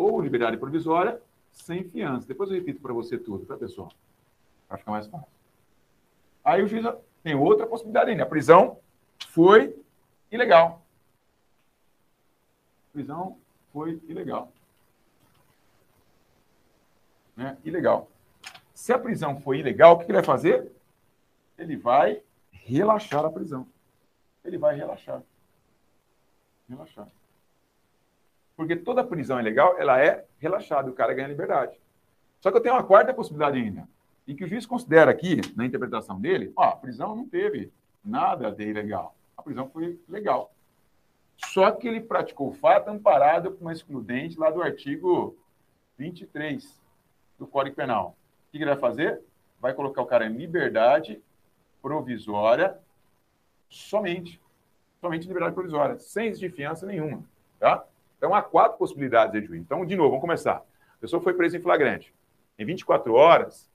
Ou 0.00 0.18
liberdade 0.18 0.56
provisória 0.56 1.20
sem 1.52 1.84
fiança. 1.84 2.26
Depois 2.26 2.48
eu 2.48 2.56
repito 2.56 2.80
para 2.80 2.94
você 2.94 3.18
tudo, 3.18 3.44
tá, 3.44 3.54
pessoal? 3.54 3.92
Para 4.66 4.78
ficar 4.78 4.92
mais 4.92 5.06
fácil. 5.06 5.28
Aí 6.42 6.62
o 6.62 6.66
juiz 6.66 6.86
tem 7.22 7.34
outra 7.34 7.66
possibilidade 7.66 8.10
ainda. 8.10 8.22
A 8.22 8.26
prisão 8.26 8.78
foi 9.28 9.76
ilegal. 10.32 10.80
A 12.88 12.92
prisão 12.94 13.36
foi 13.74 14.00
ilegal. 14.08 14.50
Né? 17.36 17.58
Ilegal. 17.62 18.08
Se 18.72 18.94
a 18.94 18.98
prisão 18.98 19.38
foi 19.42 19.58
ilegal, 19.58 19.96
o 19.96 19.98
que 19.98 20.04
ele 20.04 20.14
vai 20.14 20.24
fazer? 20.24 20.72
Ele 21.58 21.76
vai 21.76 22.22
relaxar 22.50 23.22
a 23.26 23.30
prisão. 23.30 23.66
Ele 24.42 24.56
vai 24.56 24.74
relaxar. 24.74 25.22
Relaxar. 26.66 27.19
Porque 28.60 28.76
toda 28.76 29.02
prisão 29.02 29.38
é 29.38 29.42
legal, 29.42 29.74
ela 29.78 29.98
é 30.04 30.26
relaxada, 30.38 30.90
o 30.90 30.92
cara 30.92 31.14
ganha 31.14 31.28
liberdade. 31.28 31.80
Só 32.40 32.50
que 32.50 32.58
eu 32.58 32.60
tenho 32.60 32.74
uma 32.74 32.84
quarta 32.84 33.14
possibilidade 33.14 33.56
ainda 33.56 33.88
e 34.26 34.34
que 34.34 34.44
o 34.44 34.46
juiz 34.46 34.66
considera 34.66 35.10
aqui, 35.10 35.40
na 35.56 35.64
interpretação 35.64 36.20
dele, 36.20 36.52
ó, 36.54 36.64
a 36.64 36.76
prisão 36.76 37.16
não 37.16 37.26
teve 37.26 37.72
nada 38.04 38.52
de 38.52 38.68
ilegal. 38.68 39.16
A 39.34 39.42
prisão 39.42 39.66
foi 39.70 39.98
legal. 40.06 40.52
Só 41.38 41.70
que 41.70 41.88
ele 41.88 42.02
praticou 42.02 42.52
fato 42.52 42.88
amparado 42.88 43.52
por 43.52 43.62
uma 43.62 43.72
excludente 43.72 44.38
lá 44.38 44.50
do 44.50 44.60
artigo 44.60 45.38
23 45.96 46.82
do 47.38 47.46
Código 47.46 47.76
Penal. 47.76 48.14
O 48.46 48.50
que 48.50 48.58
ele 48.58 48.66
vai 48.66 48.76
fazer? 48.76 49.22
Vai 49.58 49.72
colocar 49.72 50.02
o 50.02 50.06
cara 50.06 50.26
em 50.26 50.36
liberdade 50.36 51.18
provisória 51.80 52.78
somente. 53.70 54.38
Somente 55.00 55.26
liberdade 55.26 55.54
provisória, 55.54 55.98
sem 55.98 56.34
fiança 56.50 56.84
nenhuma. 56.84 57.24
Tá? 57.58 57.86
Então, 58.20 58.34
há 58.34 58.42
quatro 58.42 58.76
possibilidades 58.76 59.32
de 59.32 59.46
juiz. 59.46 59.62
Então, 59.62 59.82
de 59.86 59.96
novo, 59.96 60.10
vamos 60.10 60.20
começar. 60.20 60.56
A 60.56 61.00
pessoa 61.00 61.22
foi 61.22 61.32
presa 61.32 61.56
em 61.56 61.60
flagrante. 61.62 62.14
Em 62.58 62.66
24 62.66 63.14
horas, 63.14 63.70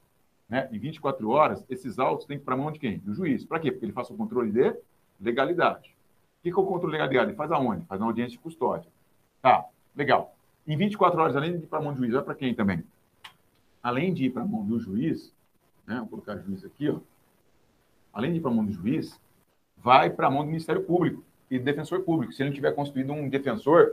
né, 0.48 0.70
em 0.72 0.78
24 0.78 1.28
horas, 1.32 1.66
esses 1.68 1.98
autos 1.98 2.28
têm 2.28 2.38
que 2.38 2.44
ir 2.44 2.46
para 2.46 2.54
a 2.54 2.58
mão 2.58 2.72
de 2.72 2.78
quem? 2.78 3.00
Do 3.00 3.12
juiz. 3.12 3.44
Para 3.44 3.60
quê? 3.60 3.72
Porque 3.72 3.84
ele 3.84 3.92
faça 3.92 4.14
o 4.14 4.16
controle 4.16 4.52
de 4.52 4.76
legalidade. 5.20 5.98
O 6.38 6.44
que 6.44 6.50
é 6.52 6.54
o 6.54 6.64
controle 6.64 6.92
de 6.92 6.92
legalidade? 6.92 7.32
Ele 7.32 7.36
faz 7.36 7.52
aonde? 7.52 7.88
Faz 7.88 8.00
na 8.00 8.06
audiência 8.06 8.34
de 8.34 8.38
custódia. 8.38 8.88
Tá, 9.42 9.66
legal. 9.96 10.36
Em 10.68 10.78
24 10.78 11.20
horas, 11.20 11.36
além 11.36 11.58
de 11.58 11.64
ir 11.64 11.68
para 11.68 11.80
a 11.80 11.82
mão 11.82 11.94
do 11.94 11.98
juiz, 11.98 12.14
vai 12.14 12.22
para 12.22 12.36
quem 12.36 12.54
também? 12.54 12.84
Além 13.82 14.14
de 14.14 14.26
ir 14.26 14.30
para 14.30 14.44
a 14.44 14.46
mão 14.46 14.64
do 14.64 14.80
juiz, 14.80 15.34
né, 15.88 15.98
vou 15.98 16.08
colocar 16.08 16.38
o 16.38 16.44
juiz 16.44 16.64
aqui, 16.64 16.88
ó. 16.88 17.00
além 18.14 18.32
de 18.32 18.38
ir 18.38 18.42
para 18.42 18.52
a 18.52 18.54
mão 18.54 18.64
do 18.64 18.72
juiz, 18.72 19.20
vai 19.76 20.12
para 20.12 20.28
a 20.28 20.30
mão 20.30 20.44
do 20.44 20.50
Ministério 20.50 20.84
Público 20.84 21.24
e 21.50 21.58
do 21.58 21.66
defensor 21.66 22.02
público, 22.02 22.32
se 22.32 22.44
ele 22.44 22.50
não 22.50 22.56
tiver 22.56 22.74
constituído 22.74 23.12
um 23.12 23.28
defensor 23.28 23.92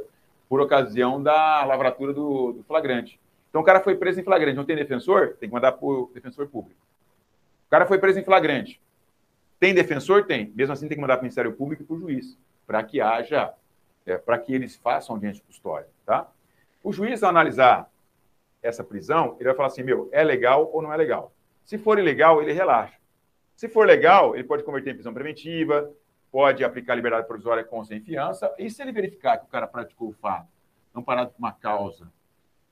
por 0.52 0.60
ocasião 0.60 1.22
da 1.22 1.64
lavratura 1.64 2.12
do, 2.12 2.52
do 2.52 2.62
flagrante. 2.64 3.18
Então 3.48 3.62
o 3.62 3.64
cara 3.64 3.80
foi 3.80 3.96
preso 3.96 4.20
em 4.20 4.22
flagrante, 4.22 4.54
não 4.54 4.66
tem 4.66 4.76
defensor? 4.76 5.34
Tem 5.40 5.48
que 5.48 5.54
mandar 5.54 5.72
para 5.72 5.86
o 5.86 6.10
defensor 6.12 6.46
público. 6.46 6.78
O 7.68 7.70
cara 7.70 7.86
foi 7.86 7.96
preso 7.96 8.18
em 8.18 8.22
flagrante. 8.22 8.78
Tem 9.58 9.72
defensor? 9.72 10.26
Tem. 10.26 10.52
Mesmo 10.54 10.74
assim, 10.74 10.86
tem 10.88 10.94
que 10.94 11.00
mandar 11.00 11.14
para 11.14 11.22
o 11.22 11.24
Ministério 11.24 11.54
Público 11.54 11.82
e 11.82 11.86
para 11.86 11.96
o 11.96 11.98
juiz, 11.98 12.36
para 12.66 12.82
que 12.82 13.00
haja, 13.00 13.54
é, 14.04 14.18
para 14.18 14.36
que 14.36 14.52
eles 14.54 14.76
façam 14.76 15.16
audiência 15.16 15.40
de 15.40 15.46
custódia. 15.46 15.88
Tá? 16.04 16.30
O 16.84 16.92
juiz, 16.92 17.22
ao 17.22 17.30
analisar 17.30 17.90
essa 18.62 18.84
prisão, 18.84 19.36
ele 19.40 19.46
vai 19.46 19.54
falar 19.54 19.68
assim: 19.68 19.82
meu, 19.82 20.10
é 20.12 20.22
legal 20.22 20.68
ou 20.70 20.82
não 20.82 20.92
é 20.92 20.98
legal? 20.98 21.32
Se 21.64 21.78
for 21.78 21.98
ilegal, 21.98 22.42
ele 22.42 22.52
relaxa. 22.52 22.98
Se 23.56 23.70
for 23.70 23.86
legal, 23.86 24.34
ele 24.34 24.44
pode 24.44 24.64
converter 24.64 24.90
em 24.90 24.96
prisão 24.96 25.14
preventiva, 25.14 25.90
pode 26.32 26.64
aplicar 26.64 26.94
liberdade 26.94 27.26
provisória 27.26 27.62
com 27.62 27.84
sem 27.84 28.00
fiança, 28.00 28.52
e 28.58 28.70
se 28.70 28.80
ele 28.80 28.90
verificar 28.90 29.36
que 29.36 29.44
o 29.44 29.48
cara 29.48 29.66
praticou 29.66 30.08
o 30.08 30.12
fato, 30.14 30.48
não 30.94 31.02
parado 31.02 31.30
por 31.30 31.38
uma 31.38 31.52
causa 31.52 32.10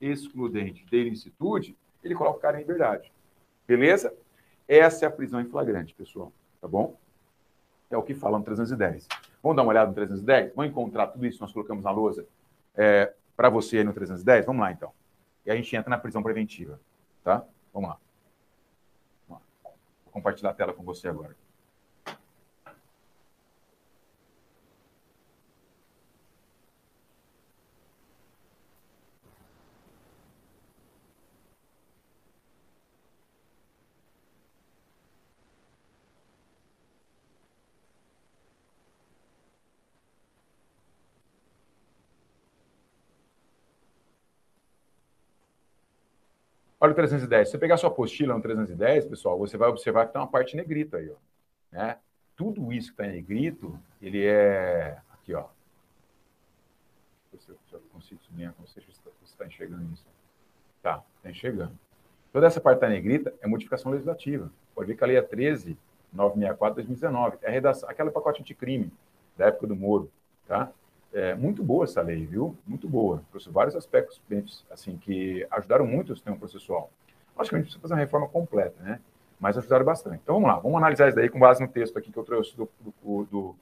excludente 0.00 0.84
de 0.86 0.96
ilicitude, 0.96 1.76
ele 2.02 2.14
coloca 2.14 2.38
o 2.38 2.40
cara 2.40 2.56
em 2.56 2.60
liberdade. 2.60 3.12
Beleza? 3.68 4.14
Essa 4.66 5.04
é 5.04 5.08
a 5.08 5.10
prisão 5.10 5.40
em 5.40 5.44
flagrante, 5.44 5.94
pessoal. 5.94 6.32
Tá 6.58 6.66
bom? 6.66 6.96
É 7.90 7.96
o 7.96 8.02
que 8.02 8.14
fala 8.14 8.38
no 8.38 8.44
310. 8.44 9.06
Vamos 9.42 9.56
dar 9.56 9.62
uma 9.62 9.70
olhada 9.70 9.88
no 9.88 9.94
310? 9.94 10.54
Vamos 10.54 10.70
encontrar 10.70 11.08
tudo 11.08 11.26
isso 11.26 11.36
que 11.36 11.42
nós 11.42 11.52
colocamos 11.52 11.84
na 11.84 11.90
lousa 11.90 12.26
é, 12.74 13.12
para 13.36 13.50
você 13.50 13.78
aí 13.78 13.84
no 13.84 13.92
310? 13.92 14.46
Vamos 14.46 14.62
lá, 14.62 14.72
então. 14.72 14.92
E 15.44 15.50
a 15.50 15.56
gente 15.56 15.74
entra 15.76 15.90
na 15.90 15.98
prisão 15.98 16.22
preventiva. 16.22 16.80
Tá? 17.22 17.44
Vamos 17.74 17.90
lá. 17.90 17.98
Vamos 19.28 19.42
lá. 19.64 19.70
Vou 20.04 20.12
compartilhar 20.12 20.50
a 20.50 20.54
tela 20.54 20.72
com 20.72 20.82
você 20.82 21.08
agora. 21.08 21.36
Olha 46.90 46.92
o 46.92 46.96
310. 46.96 47.46
Se 47.46 47.52
você 47.52 47.58
pegar 47.58 47.76
sua 47.76 47.88
apostila 47.88 48.34
no 48.34 48.42
310, 48.42 49.06
pessoal, 49.06 49.38
você 49.38 49.56
vai 49.56 49.68
observar 49.68 50.06
que 50.06 50.12
tem 50.12 50.20
uma 50.20 50.26
parte 50.26 50.56
negrita 50.56 50.96
aí, 50.96 51.08
ó. 51.08 51.14
Né? 51.70 51.96
Tudo 52.34 52.72
isso 52.72 52.88
que 52.88 52.94
está 52.94 53.06
em 53.06 53.14
negrito, 53.14 53.78
ele 54.02 54.26
é. 54.26 54.98
Aqui, 55.12 55.32
ó. 55.32 55.46
Se 57.38 57.52
eu 57.72 57.80
consigo 57.92 58.20
sublinhar 58.24 58.52
com 58.54 58.66
você, 58.66 58.80
você 58.80 58.90
está 59.24 59.46
enxergando 59.46 59.84
isso. 59.92 60.04
Tá, 60.82 61.04
está 61.18 61.30
enxergando. 61.30 61.78
Toda 62.32 62.48
essa 62.48 62.60
parte 62.60 62.80
da 62.80 62.88
negrita 62.88 63.32
é 63.40 63.46
modificação 63.46 63.92
legislativa. 63.92 64.50
Pode 64.74 64.88
ver 64.88 64.96
que 64.96 65.04
a 65.04 65.06
lei 65.06 65.16
é 65.16 65.22
13, 65.22 65.78
964 66.12 66.74
2019. 66.74 67.38
É 67.42 67.50
redação, 67.50 67.88
aquela 67.88 68.10
pacote 68.10 68.40
anticrime 68.40 68.92
da 69.36 69.46
época 69.46 69.68
do 69.68 69.76
Moro. 69.76 70.10
Tá? 70.44 70.72
É 71.12 71.34
muito 71.34 71.62
boa 71.62 71.84
essa 71.84 72.00
lei, 72.00 72.24
viu? 72.24 72.56
Muito 72.64 72.88
boa. 72.88 73.22
Trouxe 73.30 73.50
vários 73.50 73.74
aspectos 73.74 74.20
assim, 74.70 74.96
que 74.96 75.46
ajudaram 75.50 75.84
muito 75.86 76.12
o 76.12 76.16
sistema 76.16 76.36
processual. 76.36 76.90
Logicamente, 77.36 77.64
precisa 77.64 77.82
fazer 77.82 77.94
uma 77.94 78.00
reforma 78.00 78.28
completa, 78.28 78.80
né? 78.82 79.00
Mas 79.38 79.58
ajudaram 79.58 79.84
bastante. 79.84 80.20
Então, 80.22 80.36
vamos 80.36 80.48
lá. 80.48 80.58
Vamos 80.58 80.76
analisar 80.76 81.08
isso 81.08 81.16
daí 81.16 81.28
com 81.28 81.38
base 81.38 81.60
no 81.60 81.68
texto 81.68 81.98
aqui 81.98 82.12
que 82.12 82.18
eu 82.18 82.22
trouxe 82.22 82.56
do, 82.56 82.68
do, 82.80 83.24
do, 83.24 83.56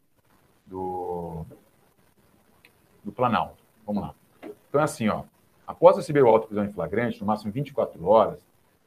do, 0.67 1.47
do 3.05 3.12
Planalto. 3.12 3.62
Vamos 3.86 4.02
lá. 4.02 4.15
Então, 4.68 4.81
é 4.81 4.85
assim, 4.85 5.09
ó. 5.09 5.23
Após 5.67 5.97
receber 5.97 6.23
o 6.23 6.28
auto 6.28 6.43
de 6.43 6.49
prisão 6.49 6.65
em 6.65 6.73
flagrante, 6.73 7.20
no 7.20 7.27
máximo 7.27 7.52
24 7.52 8.05
horas 8.05 8.44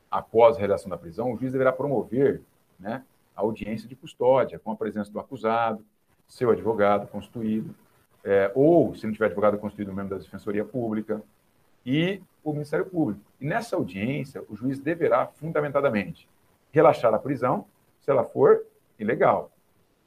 após 0.10 0.58
a 0.58 0.60
redação 0.60 0.90
da 0.90 0.98
prisão, 0.98 1.32
o 1.32 1.38
juiz 1.38 1.52
deverá 1.52 1.72
promover 1.72 2.42
né, 2.80 3.04
a 3.36 3.42
audiência 3.42 3.88
de 3.88 3.96
custódia, 3.96 4.60
com 4.60 4.72
a 4.72 4.76
presença 4.76 5.12
do 5.12 5.20
acusado, 5.20 5.86
seu 6.28 6.52
advogado 6.52 7.08
constituído, 7.08 7.74
é, 8.24 8.52
ou, 8.54 8.94
se 8.96 9.06
não 9.06 9.14
tiver 9.14 9.26
advogado 9.26 9.58
constituído, 9.58 9.94
membro 9.94 10.16
da 10.16 10.22
Defensoria 10.22 10.64
Pública, 10.64 11.22
e 11.86 12.22
o 12.44 12.54
Ministério 12.54 12.86
Público. 12.86 13.22
E 13.40 13.46
nessa 13.46 13.76
audiência, 13.76 14.44
o 14.50 14.56
juiz 14.56 14.80
deverá, 14.80 15.28
fundamentadamente, 15.28 16.28
relaxar 16.72 17.14
a 17.14 17.20
prisão, 17.20 17.66
se 18.00 18.10
ela 18.10 18.24
for 18.24 18.64
ilegal, 19.00 19.52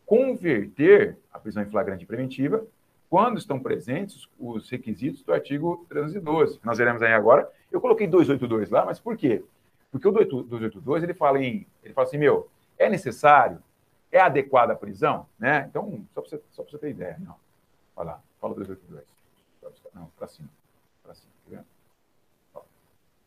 converter 0.07 1.17
a 1.33 1.39
prisão 1.39 1.63
em 1.63 1.71
flagrante 1.71 2.07
preventiva 2.07 2.65
quando 3.09 3.39
estão 3.39 3.61
presentes 3.61 4.29
os 4.39 4.69
requisitos 4.69 5.23
do 5.23 5.33
artigo 5.33 5.87
312. 5.89 6.59
Nós 6.65 6.79
veremos 6.79 7.03
aí 7.03 7.13
agora. 7.13 7.49
Eu 7.71 7.81
coloquei 7.81 8.07
282 8.07 8.71
lá, 8.71 8.85
mas 8.85 8.99
por 8.99 9.17
quê? 9.17 9.43
Porque 9.91 10.09
o 10.09 10.13
282 10.13 11.05
ele 11.05 11.15
fala 11.15 11.41
em, 11.41 11.67
ele 11.83 11.95
fala 11.95 12.09
assim, 12.09 12.19
meu, 12.19 12.49
é 12.77 12.89
necessário, 12.89 13.63
é 14.11 14.21
adequada 14.21 14.73
a 14.73 14.77
prisão, 14.77 15.27
né? 15.39 15.67
Então, 15.71 16.05
só 16.13 16.21
para 16.21 16.31
você, 16.31 16.43
você 16.73 16.79
ter 16.79 16.91
ideia, 16.91 17.17
não. 17.21 17.37
Olha 17.97 18.13
lá, 18.13 18.23
fala 18.41 18.55
282. 18.55 19.05
Não, 19.95 20.07
para 20.17 20.27
cima. 20.27 20.49
Para 21.03 21.15
cima, 21.15 21.33
tá 21.45 21.51
vendo? 21.51 21.65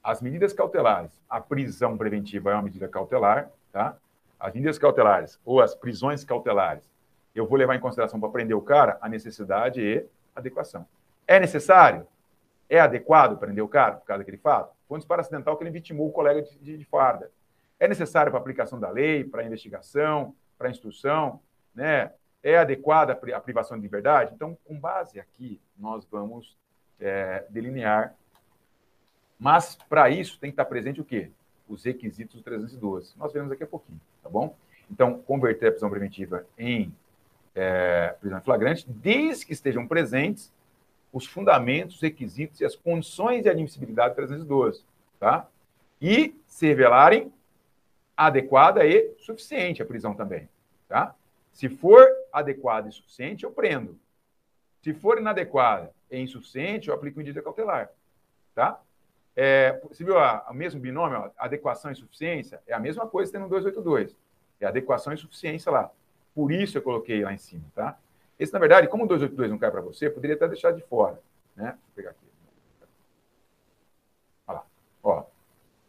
As 0.04 0.22
medidas 0.22 0.54
cautelares, 0.54 1.12
a 1.30 1.42
prisão 1.42 1.98
preventiva 1.98 2.52
é 2.52 2.54
uma 2.54 2.62
medida 2.62 2.88
cautelar, 2.88 3.50
tá? 3.72 3.98
As 4.40 4.54
medidas 4.54 4.78
cautelares 4.78 5.40
ou 5.44 5.62
as 5.62 5.76
prisões 5.76 6.24
cautelares, 6.24 6.90
eu 7.34 7.46
vou 7.46 7.58
levar 7.58 7.76
em 7.76 7.80
consideração 7.80 8.20
para 8.20 8.30
prender 8.30 8.56
o 8.56 8.62
cara 8.62 8.98
a 9.02 9.10
necessidade 9.10 9.82
e 9.82 10.06
adequação. 10.36 10.88
É 11.28 11.40
necessário? 11.40 12.08
É 12.70 12.80
adequado 12.80 13.38
prender 13.38 13.64
o 13.64 13.68
cara 13.68 13.96
por 13.96 14.06
causa 14.06 14.20
daquele 14.20 14.38
fato? 14.38 14.74
Foi 14.88 14.96
um 14.96 15.00
disparo 15.00 15.22
acidental 15.22 15.58
que 15.58 15.64
ele 15.64 15.72
vitimou 15.72 16.08
o 16.08 16.12
colega 16.12 16.42
de, 16.42 16.58
de, 16.60 16.78
de 16.78 16.86
farda. 16.86 17.30
É 17.80 17.88
necessário 17.88 18.32
para 18.32 18.40
aplicação 18.40 18.80
da 18.80 18.90
lei, 18.90 19.24
para 19.24 19.44
investigação, 19.44 20.34
para 20.58 20.70
instrução, 20.70 21.40
né? 21.76 22.12
É 22.48 22.58
adequada 22.58 23.12
a 23.12 23.40
privação 23.42 23.76
de 23.76 23.84
liberdade? 23.84 24.32
Então, 24.34 24.58
com 24.64 24.80
base 24.80 25.20
aqui, 25.20 25.60
nós 25.78 26.08
vamos 26.10 26.56
é, 26.98 27.44
delinear. 27.50 28.16
Mas, 29.38 29.76
para 29.90 30.10
isso, 30.10 30.40
tem 30.40 30.50
que 30.50 30.54
estar 30.54 30.64
presente 30.64 31.02
o 31.02 31.04
quê? 31.04 31.30
Os 31.68 31.84
requisitos 31.84 32.38
do 32.38 32.42
312. 32.42 33.14
Nós 33.18 33.34
veremos 33.34 33.50
daqui 33.50 33.64
a 33.64 33.68
pouquinho, 33.68 34.00
tá 34.24 34.30
bom? 34.30 34.56
Então, 34.90 35.20
converter 35.24 35.68
a 35.68 35.72
prisão 35.72 35.90
preventiva 35.90 36.46
em 36.58 36.96
é, 37.54 38.16
prisão 38.22 38.40
flagrante, 38.40 38.90
desde 38.90 39.46
que 39.46 39.52
estejam 39.52 39.86
presentes 39.86 40.50
os 41.12 41.26
fundamentos, 41.26 42.02
requisitos 42.02 42.62
e 42.62 42.66
as 42.66 42.78
condições 42.78 43.44
de 43.44 43.50
admissibilidade 43.50 44.14
do 44.14 44.16
312, 44.16 44.86
tá? 45.20 45.46
E 46.02 46.34
se 46.48 46.66
revelarem 46.66 47.30
adequada 48.16 48.86
e 48.86 49.14
suficiente 49.20 49.82
a 49.82 49.86
prisão 49.86 50.14
também, 50.14 50.48
tá? 50.88 51.14
Se 51.58 51.70
for 51.70 52.08
adequada 52.32 52.88
e 52.88 52.92
suficiente, 52.92 53.44
eu 53.44 53.52
prendo. 53.52 54.00
Se 54.84 54.94
for 54.94 55.18
inadequada 55.18 55.92
e 56.12 56.20
insuficiente, 56.20 56.88
eu 56.88 56.94
aplico 56.94 57.18
medida 57.18 57.42
cautelar. 57.42 57.90
Tá? 58.54 58.80
É, 59.36 59.82
você 59.90 60.04
viu 60.04 60.18
o 60.18 60.54
mesmo 60.54 60.80
binômio, 60.80 61.18
ó, 61.18 61.32
adequação 61.36 61.92
e 61.92 61.96
suficiência? 61.96 62.62
É 62.68 62.76
a 62.76 62.80
mesma 62.80 63.08
coisa 63.08 63.32
tendo 63.32 63.48
282. 63.48 64.16
É 64.62 64.68
adequação 64.68 65.12
e 65.14 65.18
suficiência 65.18 65.72
lá. 65.72 65.90
Por 66.36 66.52
isso 66.52 66.78
eu 66.78 66.82
coloquei 66.84 67.24
lá 67.24 67.34
em 67.34 67.40
cima, 67.40 67.64
tá? 67.74 67.98
Esse, 68.38 68.54
na 68.54 68.60
verdade, 68.60 68.88
como 68.88 69.06
o 69.06 69.08
282 69.08 69.50
não 69.50 69.58
cai 69.58 69.72
para 69.72 69.82
você, 69.82 70.12
poderia 70.12 70.36
até 70.36 70.48
deixar 70.48 70.74
de 70.74 70.84
fora. 70.84 71.20
Né? 71.56 71.72
Deixa 71.72 71.80
eu 71.88 71.96
pegar 71.96 72.12
aqui. 72.12 72.26
Olha 74.46 74.60
lá. 74.60 74.66
Ó, 75.02 75.24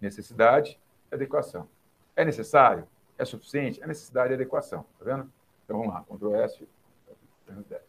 necessidade 0.01 0.81
e 1.13 1.15
adequação. 1.15 1.69
É 2.17 2.25
necessário? 2.25 2.89
É 3.19 3.25
suficiente? 3.27 3.83
É 3.83 3.87
necessidade 3.87 4.33
e 4.33 4.35
adequação. 4.35 4.87
Tá 4.99 5.05
vendo? 5.05 5.31
Então 5.69 5.81
vamos 5.81 5.93
lá, 5.93 6.03
Ctrl 6.03 6.35
S, 6.37 6.67
310. 7.45 7.83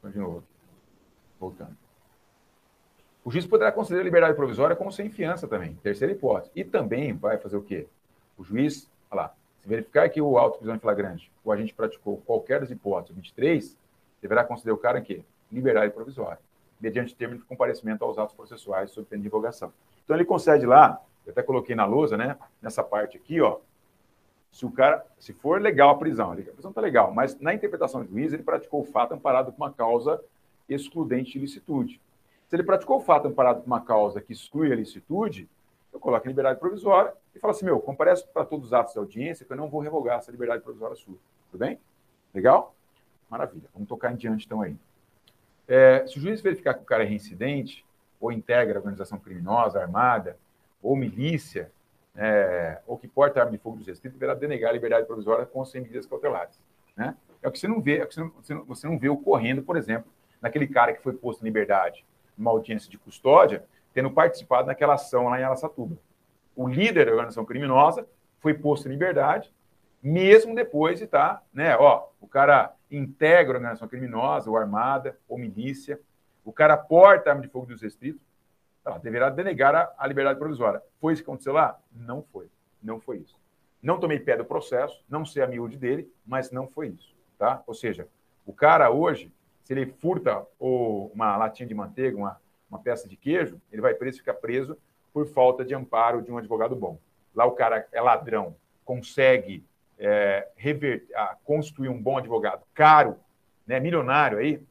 Então, 0.00 0.10
de 0.10 0.18
novo, 0.18 0.42
voltando. 1.38 1.76
O 3.24 3.30
juiz 3.30 3.46
poderá 3.46 3.70
conceder 3.70 4.02
liberdade 4.02 4.34
provisória 4.34 4.74
como 4.74 4.90
sem 4.90 5.10
fiança 5.10 5.46
também, 5.46 5.76
terceira 5.76 6.12
hipótese. 6.12 6.50
E 6.56 6.64
também 6.64 7.12
vai 7.12 7.38
fazer 7.38 7.56
o 7.56 7.62
quê? 7.62 7.86
O 8.36 8.42
juiz, 8.42 8.90
olha 9.08 9.22
lá, 9.22 9.34
se 9.60 9.68
verificar 9.68 10.08
que 10.08 10.20
o 10.20 10.36
auto 10.36 10.58
prisão 10.58 10.74
em 10.74 10.80
flagrante, 10.80 11.30
o 11.44 11.52
agente 11.52 11.72
praticou 11.72 12.16
qualquer 12.26 12.58
das 12.58 12.72
hipóteses 12.72 13.14
23, 13.14 13.78
deverá 14.20 14.42
conceder 14.42 14.74
o 14.74 14.76
cara 14.76 14.98
em 14.98 15.04
quê? 15.04 15.22
Liberdade 15.52 15.94
provisória, 15.94 16.40
mediante 16.80 17.14
termo 17.14 17.36
de 17.36 17.44
comparecimento 17.44 18.04
aos 18.04 18.18
atos 18.18 18.34
processuais 18.34 18.90
sob 18.90 19.06
pena 19.06 19.20
de 19.20 19.28
divulgação. 19.28 19.72
Então 20.02 20.16
ele 20.16 20.24
concede 20.24 20.66
lá 20.66 21.00
eu 21.26 21.32
até 21.32 21.42
coloquei 21.42 21.74
na 21.74 21.84
lousa, 21.84 22.16
né? 22.16 22.36
Nessa 22.60 22.82
parte 22.82 23.16
aqui, 23.16 23.40
ó. 23.40 23.58
Se 24.50 24.66
o 24.66 24.70
cara, 24.70 25.04
se 25.18 25.32
for 25.32 25.60
legal 25.60 25.90
a 25.90 25.98
prisão, 25.98 26.32
a 26.32 26.36
prisão 26.36 26.72
tá 26.72 26.80
legal, 26.80 27.12
mas 27.12 27.38
na 27.40 27.54
interpretação 27.54 28.02
do 28.04 28.10
juiz, 28.10 28.32
ele 28.32 28.42
praticou 28.42 28.82
o 28.82 28.84
fato 28.84 29.14
amparado 29.14 29.50
por 29.50 29.56
uma 29.56 29.72
causa 29.72 30.22
excludente 30.68 31.32
de 31.32 31.38
licitude. 31.38 32.00
Se 32.48 32.56
ele 32.56 32.62
praticou 32.62 32.98
o 32.98 33.00
fato 33.00 33.28
amparado 33.28 33.62
por 33.62 33.66
uma 33.66 33.80
causa 33.80 34.20
que 34.20 34.32
exclui 34.32 34.70
a 34.70 34.76
licitude, 34.76 35.48
eu 35.92 35.98
coloco 35.98 36.26
a 36.26 36.28
liberdade 36.28 36.60
provisória 36.60 37.14
e 37.34 37.38
falo 37.38 37.52
assim: 37.52 37.64
meu, 37.64 37.80
comparece 37.80 38.26
para 38.26 38.44
todos 38.44 38.66
os 38.66 38.72
atos 38.74 38.94
da 38.94 39.00
audiência 39.00 39.46
que 39.46 39.52
eu 39.52 39.56
não 39.56 39.70
vou 39.70 39.80
revogar 39.80 40.18
essa 40.18 40.30
liberdade 40.30 40.62
provisória 40.62 40.96
sua. 40.96 41.16
Tudo 41.50 41.60
bem? 41.60 41.78
Legal? 42.34 42.74
Maravilha. 43.30 43.68
Vamos 43.72 43.88
tocar 43.88 44.12
em 44.12 44.16
diante 44.16 44.44
então 44.44 44.60
aí. 44.60 44.76
É, 45.66 46.06
se 46.06 46.18
o 46.18 46.20
juiz 46.20 46.42
verificar 46.42 46.74
que 46.74 46.82
o 46.82 46.86
cara 46.86 47.04
é 47.04 47.06
reincidente 47.06 47.84
ou 48.20 48.30
integra 48.30 48.74
a 48.74 48.80
organização 48.80 49.18
criminosa, 49.18 49.80
armada, 49.80 50.36
ou 50.82 50.96
milícia, 50.96 51.70
é, 52.14 52.80
ou 52.86 52.98
que 52.98 53.08
porta 53.08 53.40
arma 53.40 53.52
de 53.52 53.58
fogo 53.58 53.76
dos 53.76 53.86
restritos, 53.86 54.18
deverá 54.18 54.38
denegar 54.38 54.70
a 54.70 54.72
liberdade 54.72 55.06
provisória 55.06 55.46
com 55.46 55.64
sem 55.64 55.80
medidas 55.80 56.06
cautelares. 56.06 56.60
Né? 56.96 57.16
É 57.42 57.48
o 57.48 57.52
que 57.52 57.58
você 57.58 57.68
não 57.68 57.80
vê, 57.80 57.98
é 57.98 58.06
você 58.06 58.20
não, 58.54 58.64
você 58.64 58.86
não 58.86 58.98
vê 58.98 59.08
ocorrendo, 59.08 59.62
por 59.62 59.76
exemplo, 59.76 60.10
naquele 60.40 60.66
cara 60.66 60.92
que 60.92 61.02
foi 61.02 61.12
posto 61.12 61.42
em 61.42 61.44
liberdade 61.44 62.04
numa 62.36 62.50
audiência 62.50 62.90
de 62.90 62.98
custódia, 62.98 63.64
tendo 63.92 64.10
participado 64.10 64.66
naquela 64.66 64.94
ação 64.94 65.28
lá 65.28 65.40
em 65.40 65.44
Alassatuba. 65.44 65.96
O 66.56 66.68
líder 66.68 67.06
da 67.06 67.12
organização 67.12 67.44
criminosa 67.44 68.06
foi 68.40 68.54
posto 68.54 68.88
em 68.88 68.90
liberdade, 68.90 69.52
mesmo 70.02 70.54
depois 70.54 70.98
de 70.98 71.04
estar, 71.04 71.34
tá, 71.36 71.42
né, 71.52 71.76
ó, 71.76 72.08
o 72.20 72.26
cara 72.26 72.74
integra 72.90 73.54
a 73.54 73.58
organização 73.58 73.88
criminosa, 73.88 74.50
ou 74.50 74.56
armada, 74.56 75.16
ou 75.28 75.38
milícia, 75.38 76.00
o 76.44 76.52
cara 76.52 76.76
porta 76.76 77.30
arma 77.30 77.42
de 77.42 77.48
fogo 77.48 77.66
dos 77.66 77.80
restritos, 77.80 78.20
ela 78.84 78.98
deverá 78.98 79.30
denegar 79.30 79.74
a, 79.74 79.92
a 79.96 80.06
liberdade 80.06 80.38
provisória. 80.38 80.82
Foi 81.00 81.12
isso 81.12 81.22
que 81.22 81.30
aconteceu 81.30 81.52
lá? 81.52 81.78
Não 81.92 82.22
foi. 82.22 82.48
Não 82.82 83.00
foi 83.00 83.18
isso. 83.18 83.40
Não 83.82 83.98
tomei 83.98 84.18
pé 84.18 84.36
do 84.36 84.44
processo, 84.44 85.04
não 85.08 85.24
sei 85.24 85.42
a 85.42 85.46
miúde 85.46 85.76
dele, 85.76 86.12
mas 86.24 86.50
não 86.50 86.68
foi 86.68 86.88
isso. 86.88 87.14
Tá? 87.38 87.62
Ou 87.66 87.74
seja, 87.74 88.08
o 88.46 88.52
cara 88.52 88.90
hoje, 88.90 89.32
se 89.64 89.72
ele 89.72 89.86
furta 89.86 90.46
uma 90.58 91.36
latinha 91.36 91.66
de 91.66 91.74
manteiga, 91.74 92.16
uma, 92.16 92.40
uma 92.70 92.78
peça 92.78 93.08
de 93.08 93.16
queijo, 93.16 93.60
ele 93.70 93.82
vai 93.82 93.94
preso, 93.94 94.18
fica 94.18 94.34
preso 94.34 94.78
por 95.12 95.26
falta 95.26 95.64
de 95.64 95.74
amparo 95.74 96.22
de 96.22 96.30
um 96.30 96.38
advogado 96.38 96.76
bom. 96.76 96.98
Lá 97.34 97.44
o 97.44 97.52
cara 97.52 97.86
é 97.92 98.00
ladrão, 98.00 98.56
consegue 98.84 99.64
é, 99.98 100.48
reverter, 100.56 101.08
construir 101.44 101.88
um 101.88 102.00
bom 102.00 102.18
advogado 102.18 102.64
caro, 102.74 103.18
né, 103.66 103.78
milionário 103.78 104.38
aí, 104.38 104.62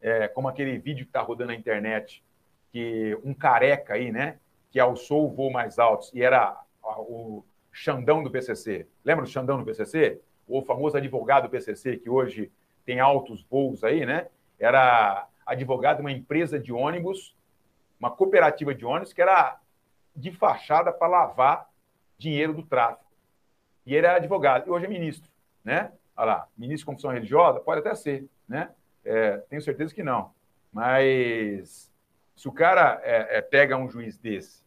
é, 0.00 0.28
como 0.28 0.48
aquele 0.48 0.78
vídeo 0.78 1.04
que 1.04 1.10
está 1.10 1.20
rodando 1.20 1.48
na 1.48 1.54
internet, 1.54 2.24
que 2.72 3.18
um 3.24 3.34
careca 3.34 3.94
aí, 3.94 4.12
né, 4.12 4.38
que 4.70 4.78
alçou 4.78 5.26
o 5.26 5.30
voo 5.30 5.50
mais 5.50 5.78
alto 5.78 6.08
e 6.14 6.22
era 6.22 6.60
o 6.98 7.44
Xandão 7.72 8.22
do 8.22 8.30
PCC. 8.30 8.86
Lembra 9.04 9.24
do 9.24 9.30
Xandão 9.30 9.58
do 9.58 9.64
PCC? 9.64 10.20
O 10.46 10.62
famoso 10.62 10.96
advogado 10.96 11.44
do 11.44 11.50
PCC, 11.50 11.96
que 11.96 12.10
hoje 12.10 12.50
tem 12.84 13.00
altos 13.00 13.44
voos 13.44 13.84
aí, 13.84 14.04
né? 14.04 14.28
Era 14.58 15.28
advogado 15.46 15.96
de 15.96 16.02
uma 16.02 16.12
empresa 16.12 16.58
de 16.58 16.72
ônibus, 16.72 17.36
uma 17.98 18.10
cooperativa 18.10 18.74
de 18.74 18.84
ônibus, 18.84 19.12
que 19.12 19.22
era 19.22 19.58
de 20.14 20.32
fachada 20.32 20.92
para 20.92 21.06
lavar 21.06 21.70
dinheiro 22.18 22.52
do 22.52 22.62
tráfico. 22.62 23.10
E 23.86 23.94
ele 23.94 24.06
era 24.06 24.16
advogado, 24.16 24.66
e 24.66 24.70
hoje 24.70 24.86
é 24.86 24.88
ministro, 24.88 25.30
né? 25.64 25.92
Olha 26.16 26.26
lá, 26.26 26.48
ministro 26.56 26.80
de 26.80 26.86
Confissão 26.86 27.12
Religiosa? 27.12 27.60
Pode 27.60 27.80
até 27.80 27.94
ser, 27.94 28.28
né? 28.48 28.70
É, 29.04 29.38
tenho 29.48 29.62
certeza 29.62 29.94
que 29.94 30.02
não. 30.02 30.32
Mas 30.72 31.89
se 32.40 32.48
o 32.48 32.52
cara 32.52 33.00
é, 33.02 33.38
é, 33.38 33.40
pega 33.42 33.76
um 33.76 33.88
juiz 33.90 34.16
desse 34.16 34.62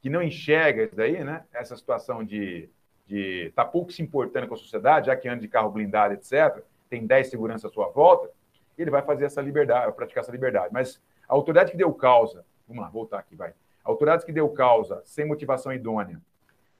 que 0.00 0.08
não 0.08 0.22
enxerga 0.22 0.84
isso 0.84 0.96
daí, 0.96 1.22
né? 1.22 1.44
Essa 1.52 1.76
situação 1.76 2.24
de 2.24 2.70
de 3.06 3.52
tá 3.54 3.66
pouco 3.66 3.92
se 3.92 4.00
importando 4.00 4.48
com 4.48 4.54
a 4.54 4.56
sociedade, 4.56 5.08
já 5.08 5.16
que 5.16 5.28
anda 5.28 5.42
de 5.42 5.48
carro 5.48 5.70
blindado, 5.70 6.14
etc., 6.14 6.64
tem 6.88 7.06
10 7.06 7.28
seguranças 7.28 7.70
à 7.70 7.74
sua 7.74 7.88
volta, 7.88 8.30
ele 8.78 8.90
vai 8.90 9.02
fazer 9.02 9.26
essa 9.26 9.42
liberdade, 9.42 9.92
praticar 9.92 10.22
essa 10.22 10.32
liberdade. 10.32 10.72
Mas 10.72 11.02
a 11.28 11.34
autoridade 11.34 11.70
que 11.70 11.76
deu 11.76 11.92
causa, 11.92 12.46
vamos 12.66 12.82
lá, 12.82 12.88
voltar 12.88 13.18
aqui, 13.18 13.36
vai. 13.36 13.50
A 13.50 13.90
autoridade 13.90 14.24
que 14.24 14.32
deu 14.32 14.48
causa 14.48 15.02
sem 15.04 15.26
motivação 15.26 15.70
idônea 15.70 16.18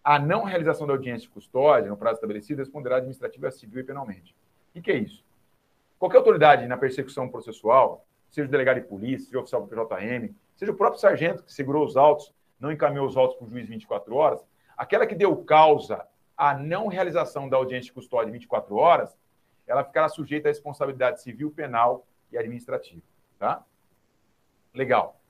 a 0.02 0.18
não 0.18 0.44
realização 0.44 0.86
da 0.86 0.94
audiência 0.94 1.26
de 1.26 1.34
custódia 1.34 1.90
no 1.90 1.96
prazo 1.96 2.14
estabelecido 2.14 2.60
responderá 2.60 2.96
administrativa, 2.96 3.50
civil 3.50 3.80
e 3.80 3.84
penalmente. 3.84 4.34
O 4.74 4.80
que 4.80 4.90
é 4.90 4.96
isso? 4.96 5.22
Qualquer 5.98 6.18
autoridade 6.18 6.66
na 6.66 6.76
persecução 6.76 7.28
processual, 7.28 8.06
seja 8.34 8.48
o 8.48 8.50
delegado 8.50 8.80
de 8.80 8.86
polícia, 8.86 9.26
seja 9.26 9.38
o 9.38 9.40
oficial 9.42 9.62
do 9.62 9.68
PJM, 9.68 10.34
seja 10.56 10.72
o 10.72 10.76
próprio 10.76 11.00
sargento 11.00 11.44
que 11.44 11.52
segurou 11.52 11.84
os 11.84 11.96
autos, 11.96 12.34
não 12.58 12.72
encaminhou 12.72 13.06
os 13.06 13.16
autos 13.16 13.36
para 13.36 13.46
o 13.46 13.50
juiz 13.50 13.68
24 13.68 14.14
horas, 14.14 14.44
aquela 14.76 15.06
que 15.06 15.14
deu 15.14 15.36
causa 15.44 16.04
à 16.36 16.52
não 16.52 16.88
realização 16.88 17.48
da 17.48 17.56
audiência 17.56 17.86
de 17.86 17.92
custódia 17.92 18.32
24 18.32 18.74
horas, 18.74 19.16
ela 19.66 19.84
ficará 19.84 20.08
sujeita 20.08 20.48
à 20.48 20.50
responsabilidade 20.50 21.22
civil, 21.22 21.50
penal 21.50 22.06
e 22.32 22.36
administrativa. 22.36 23.02
Tá? 23.38 23.64
Legal. 24.74 25.20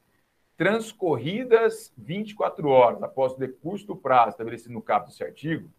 Transcorridas 0.57 1.93
24 1.99 2.69
horas 2.69 3.03
após 3.03 3.35
o 3.35 3.39
decurso 3.39 3.87
do 3.87 3.97
prazo 3.97 4.31
estabelecido 4.31 4.73
no 4.73 4.81
caput 4.81 5.11
desse 5.11 5.23
artigo, 5.23 5.71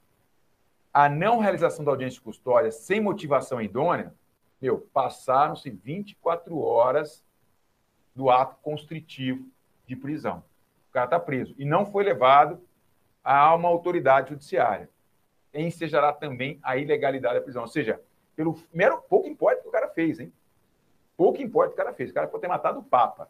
a 0.93 1.09
não 1.09 1.39
realização 1.39 1.83
da 1.83 1.91
audiência 1.91 2.19
de 2.19 2.23
custódia 2.23 2.71
sem 2.71 3.01
motivação 3.01 3.61
idônea, 3.61 4.13
meu, 4.65 4.79
passaram-se 4.91 5.69
24 5.69 6.57
horas 6.59 7.23
do 8.15 8.31
ato 8.31 8.55
constritivo 8.63 9.47
de 9.85 9.95
prisão. 9.95 10.43
O 10.89 10.91
cara 10.91 11.05
está 11.05 11.19
preso 11.19 11.53
e 11.57 11.65
não 11.65 11.85
foi 11.85 12.03
levado 12.03 12.59
a 13.23 13.53
uma 13.53 13.69
autoridade 13.69 14.29
judiciária. 14.29 14.89
Ensejará 15.53 16.11
também 16.11 16.59
a 16.63 16.77
ilegalidade 16.77 17.35
da 17.35 17.41
prisão. 17.41 17.61
Ou 17.61 17.67
seja, 17.67 18.01
pelo 18.35 18.59
mero 18.73 19.01
pouco 19.07 19.27
importa 19.27 19.59
o 19.59 19.63
que 19.63 19.69
o 19.69 19.71
cara 19.71 19.89
fez, 19.89 20.19
hein? 20.19 20.33
Pouco 21.15 21.41
importa 21.41 21.71
o 21.71 21.75
que 21.75 21.81
o 21.81 21.85
cara 21.85 21.95
fez. 21.95 22.09
O 22.09 22.13
cara 22.13 22.27
pode 22.27 22.41
ter 22.41 22.47
matado 22.47 22.79
o 22.79 22.83
Papa. 22.83 23.29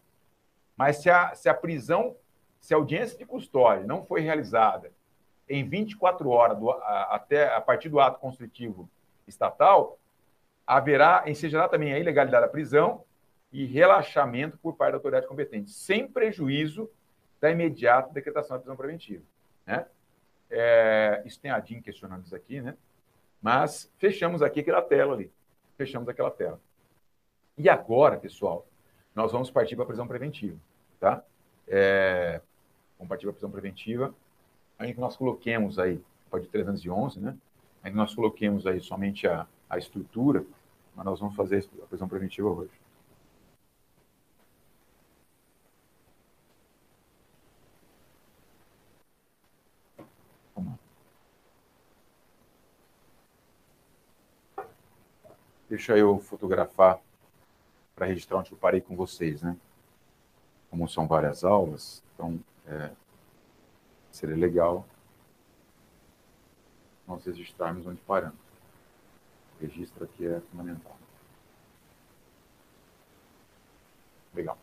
Mas 0.78 0.98
se 0.98 1.10
a, 1.10 1.36
se 1.36 1.50
a 1.50 1.54
prisão, 1.54 2.16
se 2.62 2.74
a 2.74 2.78
audiência 2.78 3.18
de 3.18 3.26
custódia 3.26 3.86
não 3.86 4.06
foi 4.06 4.22
realizada 4.22 4.92
em 5.50 5.68
24 5.68 6.30
horas 6.30 6.58
do, 6.58 6.72
a, 6.72 7.16
até 7.16 7.54
a 7.54 7.60
partir 7.60 7.90
do 7.90 8.00
ato 8.00 8.20
constritivo 8.20 8.90
estatal, 9.28 10.00
haverá, 10.66 11.24
ensejará 11.28 11.68
também 11.68 11.94
a 11.94 12.00
ilegalidade 12.00 12.46
da 12.46 12.52
prisão 12.52 13.04
e 13.52 13.66
relaxamento 13.66 14.58
por 14.58 14.76
parte 14.76 14.92
da 14.92 14.98
autoridade 14.98 15.28
competente, 15.28 15.72
sem 15.72 16.08
prejuízo 16.08 16.90
da 17.40 17.52
imediata 17.52 18.12
decretação 18.12 18.56
da 18.56 18.60
prisão 18.60 18.76
preventiva. 18.76 19.24
Né? 19.66 19.86
É, 20.50 21.22
isso 21.26 21.40
tem 21.40 21.52
a 21.52 21.60
DIN 21.60 21.82
questionando 21.82 22.26
isso 22.26 22.36
aqui, 22.36 22.62
né? 22.62 22.76
Mas 23.42 23.92
fechamos 23.98 24.42
aqui 24.42 24.62
aquela 24.62 24.82
tela 24.82 25.14
ali. 25.14 25.32
Fechamos 25.78 26.08
aquela 26.10 26.32
tela. 26.32 26.60
E 27.58 27.70
agora, 27.70 28.18
pessoal, 28.18 28.66
nós 29.14 29.32
vamos 29.32 29.50
partir 29.52 29.76
para 29.76 29.84
a 29.84 29.88
prisão 29.88 30.08
preventiva, 30.08 30.58
tá? 31.00 31.24
É, 31.68 32.42
vamos 32.98 33.10
partir 33.10 33.24
para 33.24 33.32
a 33.32 33.34
prisão 33.34 33.52
preventiva. 33.52 34.14
Ainda 34.78 34.94
que 34.94 35.00
nós 35.00 35.16
coloquemos 35.16 35.80
aí, 35.80 36.02
pode 36.30 36.48
311, 36.48 37.20
né? 37.20 37.38
Ainda 37.84 37.92
que 37.92 37.98
nós 37.98 38.14
coloquemos 38.14 38.68
aí 38.68 38.80
somente 38.80 39.28
a, 39.28 39.48
a 39.70 39.78
estrutura, 39.78 40.46
mas 40.96 41.06
nós 41.06 41.20
vamos 41.20 41.36
fazer 41.36 41.68
a 41.84 41.88
prisão 41.88 42.08
preventiva 42.08 42.50
hoje. 42.50 42.72
Deixa 55.76 55.98
eu 55.98 56.20
fotografar 56.20 57.02
para 57.96 58.06
registrar 58.06 58.38
onde 58.38 58.52
eu 58.52 58.58
parei 58.58 58.80
com 58.80 58.96
vocês, 58.96 59.42
né? 59.42 59.58
Como 60.70 60.88
são 60.88 61.06
várias 61.06 61.44
aulas, 61.44 62.02
então 62.14 62.40
é, 62.66 62.92
seria 64.12 64.38
legal 64.38 64.86
nós 67.08 67.26
registrarmos 67.26 67.86
onde 67.86 68.00
paramos. 68.02 68.45
Registro 69.62 70.04
aqui 70.04 70.28
é 70.28 70.42
fundamental. 70.52 70.98
Legal. 74.34 74.58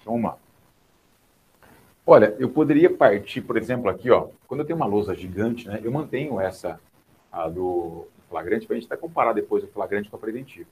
Então, 0.00 0.20
lá. 0.20 0.36
Olha, 2.06 2.34
eu 2.38 2.50
poderia 2.50 2.92
partir, 2.92 3.42
por 3.42 3.56
exemplo, 3.56 3.88
aqui, 3.88 4.10
ó, 4.10 4.28
quando 4.48 4.60
eu 4.60 4.66
tenho 4.66 4.76
uma 4.76 4.86
lousa 4.86 5.14
gigante, 5.14 5.68
né, 5.68 5.80
eu 5.82 5.92
mantenho 5.92 6.40
essa 6.40 6.80
a 7.30 7.48
do 7.48 8.08
flagrante, 8.28 8.66
para 8.66 8.76
a 8.76 8.80
gente 8.80 8.92
até 8.92 8.96
comparar 8.96 9.32
depois 9.32 9.62
o 9.62 9.68
flagrante 9.68 10.10
com 10.10 10.16
a 10.16 10.18
preventiva. 10.18 10.68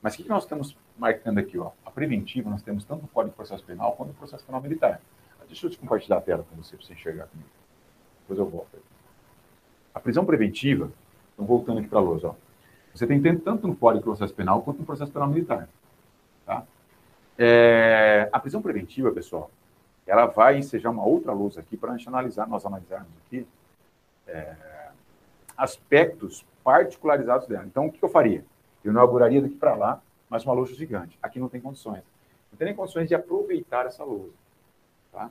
Mas 0.00 0.14
o 0.14 0.16
que, 0.16 0.28
nós 0.28 0.42
estamos 0.42 0.76
marcando 0.98 1.38
aqui? 1.38 1.56
Ó? 1.56 1.70
A 1.86 1.90
preventiva, 1.90 2.50
nós 2.50 2.62
temos 2.62 2.84
tanto 2.84 3.04
o 3.04 3.08
Código 3.08 3.30
de 3.30 3.36
Processo 3.36 3.64
Penal 3.64 3.92
quanto 3.92 4.10
o 4.10 4.14
Processo 4.14 4.44
Penal 4.44 4.60
Militar. 4.60 5.00
Deixa 5.46 5.66
eu 5.66 5.70
te 5.70 5.78
compartilhar 5.78 6.16
a 6.16 6.20
tela 6.20 6.44
com 6.48 6.56
você, 6.56 6.76
para 6.76 6.86
você 6.86 6.94
enxergar 6.94 7.26
comigo. 7.26 7.48
Depois 8.22 8.38
eu 8.38 8.46
volto. 8.46 8.78
A 9.94 10.00
prisão 10.00 10.24
preventiva, 10.24 10.90
então 11.34 11.44
voltando 11.44 11.78
aqui 11.78 11.88
para 11.88 11.98
a 11.98 12.02
lousa, 12.02 12.28
ó. 12.28 12.34
você 12.94 13.06
tem 13.06 13.20
tanto 13.38 13.66
no 13.66 13.76
Código 13.76 14.00
de 14.00 14.04
Processo 14.04 14.34
Penal 14.34 14.62
quanto 14.62 14.78
no 14.78 14.86
Processo 14.86 15.12
Penal 15.12 15.28
Militar. 15.28 15.68
Tá? 16.46 16.64
É, 17.38 18.28
a 18.32 18.38
prisão 18.38 18.62
preventiva, 18.62 19.10
pessoal, 19.12 19.50
ela 20.06 20.26
vai 20.26 20.58
ensejar 20.58 20.90
uma 20.90 21.04
outra 21.04 21.32
luz 21.32 21.56
aqui 21.56 21.76
para 21.76 21.96
analisar, 22.06 22.48
nós 22.48 22.66
analisarmos 22.66 23.10
aqui 23.26 23.46
é, 24.26 24.54
aspectos 25.56 26.44
particularizados 26.64 27.46
dela. 27.46 27.64
Então, 27.66 27.86
o 27.86 27.92
que 27.92 28.02
eu 28.02 28.08
faria? 28.08 28.44
Eu 28.84 28.90
inauguraria 28.90 29.40
daqui 29.40 29.54
para 29.54 29.74
lá 29.74 30.00
mais 30.28 30.44
uma 30.44 30.54
lousa 30.54 30.74
gigante. 30.74 31.18
Aqui 31.22 31.38
não 31.38 31.48
tem 31.48 31.60
condições. 31.60 32.02
Não 32.50 32.58
tem 32.58 32.66
nem 32.66 32.74
condições 32.74 33.08
de 33.08 33.14
aproveitar 33.14 33.86
essa 33.86 34.02
lousa. 34.02 34.32
Tá? 35.12 35.30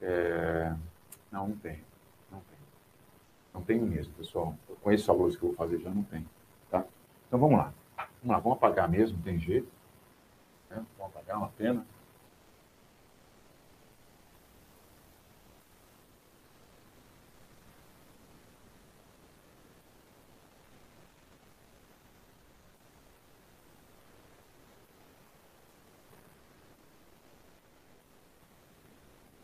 É... 0.00 0.72
Não. 1.30 1.48
Não 1.48 1.56
tem. 1.56 1.80
Não 3.56 3.62
tem 3.62 3.80
mesmo, 3.80 4.12
pessoal. 4.12 4.54
Eu 4.68 4.76
conheço 4.76 5.10
lousa 5.14 5.38
que 5.38 5.42
eu 5.42 5.48
vou 5.48 5.56
fazer, 5.56 5.80
já 5.80 5.88
não 5.88 6.02
tem. 6.02 6.26
Tá? 6.70 6.84
Então, 7.26 7.40
vamos 7.40 7.56
lá. 7.56 7.72
Vamos 7.96 8.36
lá, 8.36 8.38
vamos 8.38 8.58
apagar 8.58 8.86
mesmo, 8.86 9.18
tem 9.22 9.38
jeito. 9.40 9.66
É, 10.70 10.74
vamos 10.74 11.16
apagar, 11.16 11.38
uma 11.38 11.48
pena. 11.48 11.86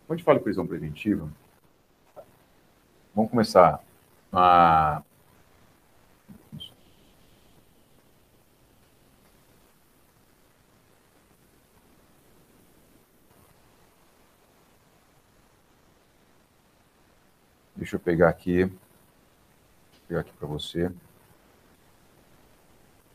Quando 0.07 0.11
a 0.11 0.17
gente 0.17 0.25
fala 0.25 0.39
em 0.39 0.43
prisão 0.43 0.67
preventiva, 0.67 1.33
vamos 3.15 3.31
começar 3.31 3.83
a 4.33 5.03
Deixa 17.75 17.97
eu 17.97 18.01
pegar 18.01 18.29
aqui. 18.29 18.65
Vou 18.65 18.77
pegar 20.07 20.21
aqui 20.21 20.33
para 20.35 20.47
você. 20.47 20.89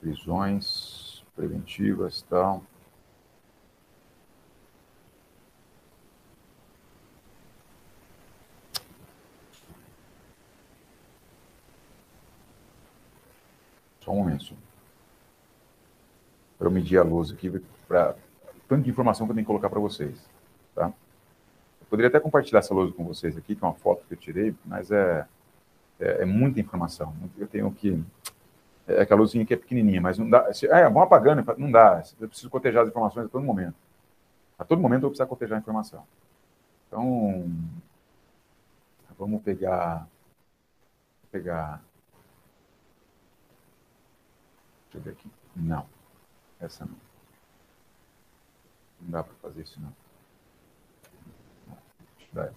Prisões 0.01 1.23
preventivas, 1.33 2.21
tal. 2.23 2.61
Só 14.07 14.13
um 14.13 14.15
momento. 14.15 14.55
Para 16.57 16.67
eu 16.67 16.71
medir 16.71 16.97
a 16.97 17.03
luz 17.03 17.29
aqui, 17.29 17.49
para 17.85 18.15
tanto 18.65 18.83
de 18.83 18.89
informação 18.89 19.27
que 19.27 19.31
eu 19.31 19.35
tenho 19.35 19.43
que 19.43 19.47
colocar 19.47 19.69
para 19.69 19.81
vocês. 19.81 20.17
Tá? 20.73 20.87
Eu 20.87 21.87
poderia 21.89 22.07
até 22.07 22.17
compartilhar 22.17 22.59
essa 22.59 22.73
luz 22.73 22.95
com 22.95 23.03
vocês 23.03 23.35
aqui, 23.35 23.53
que 23.53 23.61
é 23.61 23.67
uma 23.67 23.73
foto 23.73 24.05
que 24.07 24.13
eu 24.13 24.17
tirei, 24.17 24.55
mas 24.63 24.91
é, 24.91 25.27
é, 25.99 26.21
é 26.21 26.25
muita 26.25 26.61
informação. 26.61 27.13
Eu 27.37 27.47
tenho 27.47 27.69
que. 27.69 28.01
É 28.87 29.01
aquela 29.01 29.19
luzinha 29.19 29.45
que 29.45 29.53
é 29.53 29.57
pequenininha, 29.57 29.99
mas 29.99 30.17
não 30.17 30.29
dá. 30.29 30.53
Se, 30.53 30.67
é, 30.67 30.89
vão 30.89 31.01
apagando, 31.01 31.43
não 31.57 31.69
dá. 31.69 32.01
Eu 32.17 32.29
preciso 32.29 32.49
cotejar 32.49 32.83
as 32.83 32.89
informações 32.89 33.25
a 33.25 33.29
todo 33.29 33.43
momento. 33.43 33.75
A 34.57 34.63
todo 34.63 34.81
momento 34.81 35.03
eu 35.03 35.09
preciso 35.09 35.27
cotejar 35.27 35.57
a 35.57 35.59
informação. 35.59 36.05
Então, 36.87 37.51
vamos 39.19 39.43
pegar. 39.43 40.07
Vou 41.23 41.29
pegar. 41.29 41.83
Deixa 44.97 44.99
eu 44.99 45.01
ver 45.01 45.11
aqui. 45.11 45.31
Não. 45.55 45.87
Essa 46.59 46.85
não. 46.85 46.95
Não 49.01 49.11
dá 49.11 49.23
para 49.23 49.33
fazer 49.35 49.61
isso, 49.61 49.79
não. 49.79 49.93
Dá, 52.33 52.51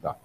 dá. 0.00 0.16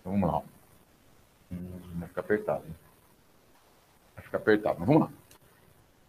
Então, 0.00 0.12
vamos 0.12 0.28
lá. 0.28 0.42
Hum, 1.52 1.98
vai 1.98 2.08
ficar 2.08 2.20
apertado, 2.20 2.66
hein? 2.66 2.74
Vai 4.14 4.24
ficar 4.24 4.38
apertado, 4.38 4.78
mas 4.80 4.86
vamos 4.86 5.02
lá. 5.02 5.12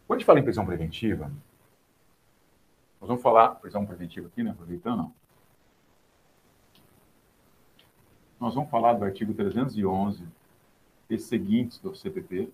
Quando 0.08 0.18
a 0.18 0.20
gente 0.20 0.26
fala 0.26 0.40
em 0.40 0.44
prisão 0.44 0.66
preventiva, 0.66 1.32
nós 3.00 3.08
vamos 3.08 3.22
falar 3.22 3.56
prisão 3.56 3.86
preventiva 3.86 4.28
aqui, 4.28 4.44
né? 4.44 4.52
Aproveitando, 4.52 4.98
não. 4.98 5.25
Nós 8.40 8.54
vamos 8.54 8.70
falar 8.70 8.94
do 8.94 9.06
artigo 9.06 9.34
311 9.34 10.26
e 11.10 11.18
seguintes 11.18 11.80
do 11.80 11.96
CPP 11.96 12.50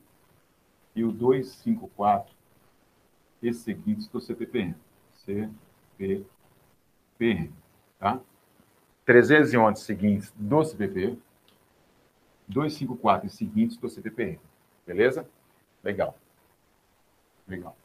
e 0.96 1.04
o 1.04 1.12
254 1.12 2.34
e 3.42 3.54
seguintes 3.54 4.08
do 4.08 4.22
CPPM. 4.22 4.76
CPPM, 5.26 6.26
tá? 7.98 8.20
311 9.06 9.82
seguintes 9.82 10.32
do 10.36 10.64
CPP, 10.64 11.18
254 12.48 13.28
e 13.28 13.30
seguintes 13.30 13.78
do 13.78 13.90
CPPM. 13.90 14.40
Beleza? 14.86 15.28
Legal. 15.84 16.16
Legal. 17.48 17.76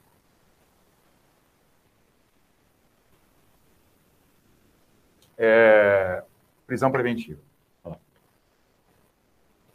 É, 5.38 6.22
prisão 6.66 6.90
preventiva. 6.90 7.45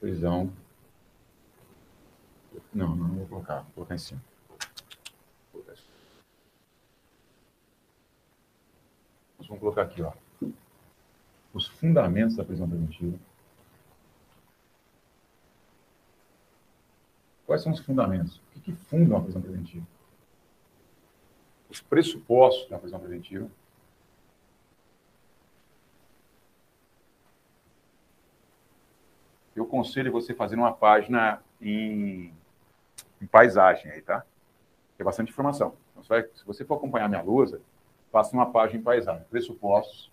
Prisão 0.02 0.52
não, 2.74 2.96
não 2.96 3.08
vou 3.10 3.28
colocar. 3.28 3.62
Vou 3.62 3.72
colocar 3.76 3.96
em 3.96 4.00
cima. 4.00 4.22
Nós 9.38 9.48
vamos 9.48 9.60
colocar 9.60 9.84
aqui, 9.84 10.02
ó. 10.02 10.12
Os 11.54 11.68
fundamentos 11.68 12.36
da 12.36 12.44
prisão 12.44 12.68
preventiva. 12.68 13.18
Quais 17.46 17.62
são 17.62 17.72
os 17.72 17.80
fundamentos? 17.80 18.38
O 18.38 18.42
que, 18.54 18.60
que 18.62 18.72
fundam 18.72 19.18
a 19.18 19.22
prisão 19.22 19.42
preventiva? 19.42 19.86
Os 21.70 21.80
pressupostos 21.80 22.70
da 22.70 22.80
prisão 22.80 23.00
preventiva. 23.00 23.48
Eu 29.56 29.64
aconselho 29.66 30.12
você 30.12 30.34
fazer 30.34 30.56
uma 30.56 30.72
página 30.72 31.42
em 31.62 32.34
em 33.22 33.28
paisagem 33.28 33.92
aí, 33.92 34.02
tá? 34.02 34.26
Tem 34.98 35.06
bastante 35.06 35.32
informação. 35.32 35.76
Então, 35.92 36.04
vai, 36.04 36.24
se 36.34 36.44
você 36.46 36.66
for 36.66 36.76
acompanhar 36.76 37.08
minha 37.08 37.22
lousa, 37.22 37.62
faça 38.12 38.34
uma 38.34 38.52
página 38.52 38.80
em 38.80 38.84
paisagem, 38.84 39.24
pressupostos 39.30 40.12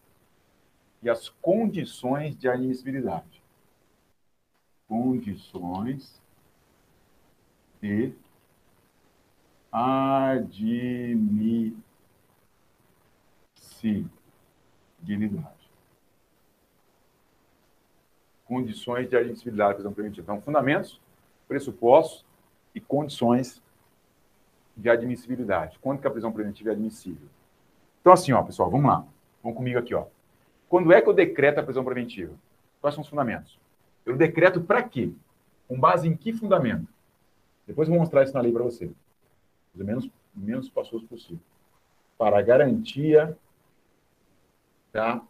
e 1.03 1.09
as 1.09 1.29
condições 1.29 2.37
de 2.37 2.49
admissibilidade. 2.49 3.43
Condições 4.87 6.21
de 7.81 8.15
admissibilidade. 15.03 15.58
Condições 18.49 19.09
de 19.09 19.17
admissibilidade 19.17 19.69
da 19.69 19.75
prisão 19.77 19.93
preventiva. 19.93 20.23
Então, 20.23 20.41
fundamentos, 20.41 21.01
pressupostos 21.47 22.25
e 22.75 22.81
condições 22.81 23.63
de 24.77 24.89
admissibilidade. 24.89 25.79
Quando 25.81 26.01
que 26.01 26.07
a 26.07 26.11
prisão 26.11 26.33
preventiva 26.33 26.71
é 26.71 26.73
admissível? 26.73 27.29
Então, 28.01 28.13
assim, 28.13 28.33
ó, 28.33 28.43
pessoal, 28.43 28.71
vamos 28.71 28.87
lá. 28.87 29.05
Vamos 29.43 29.57
comigo 29.57 29.79
aqui, 29.79 29.95
ó. 29.95 30.07
Quando 30.69 30.93
é 30.93 31.01
que 31.01 31.09
eu 31.09 31.15
decreto 31.15 31.61
a 31.61 31.63
prisão 31.63 31.85
preventiva? 31.85 32.35
Quais 32.81 32.95
são 32.95 33.03
os 33.03 33.09
fundamentos? 33.09 33.59
Eu 34.07 34.17
decreto 34.17 34.61
para 34.63 34.83
quê? 34.83 35.13
Com 35.67 35.79
base 35.79 36.09
em 36.09 36.17
que 36.17 36.33
fundamento? 36.33 36.89
Depois 37.67 37.87
eu 37.87 37.93
vou 37.93 38.01
mostrar 38.01 38.23
isso 38.23 38.33
na 38.33 38.41
lei 38.41 38.51
para 38.51 38.63
você. 38.63 38.91
O 39.75 39.85
menos, 39.85 40.09
menos 40.35 40.71
passos 40.71 41.03
possível. 41.05 41.41
Para 42.17 42.41
garantia 42.41 43.37
da 44.93 45.21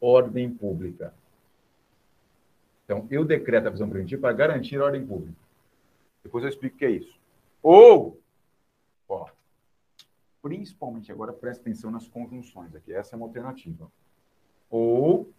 ordem 0.00 0.48
pública. 0.48 1.12
Então, 2.88 3.06
eu 3.10 3.22
decreto 3.22 3.66
a 3.66 3.70
prisão 3.70 3.90
preventiva 3.90 4.22
para 4.22 4.32
garantir 4.32 4.80
a 4.80 4.84
ordem 4.86 5.06
pública. 5.06 5.38
Depois 6.22 6.42
eu 6.42 6.48
explico 6.48 6.76
o 6.76 6.78
que 6.78 6.86
é 6.86 6.90
isso. 6.90 7.20
Ou, 7.62 8.18
ó, 9.06 9.28
principalmente 10.40 11.12
agora 11.12 11.30
presta 11.30 11.60
atenção 11.60 11.90
nas 11.90 12.08
conjunções 12.08 12.74
aqui. 12.74 12.94
Essa 12.94 13.14
é 13.14 13.16
uma 13.18 13.26
alternativa. 13.26 13.92
Ou, 14.70 15.30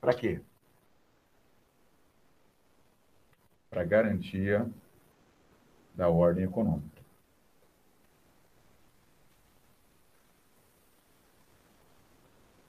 para 0.00 0.14
quê? 0.14 0.40
Para 3.68 3.82
garantia 3.82 4.70
da 5.92 6.08
ordem 6.08 6.44
econômica. 6.44 7.02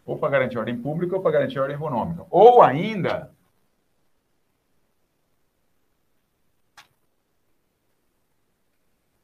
Ou 0.07 0.17
para 0.17 0.29
garantir 0.29 0.57
a 0.57 0.61
ordem 0.61 0.81
pública 0.81 1.15
ou 1.15 1.21
para 1.21 1.33
garantir 1.33 1.59
a 1.59 1.61
ordem 1.61 1.77
econômica. 1.77 2.25
Ou 2.31 2.63
ainda 2.63 3.31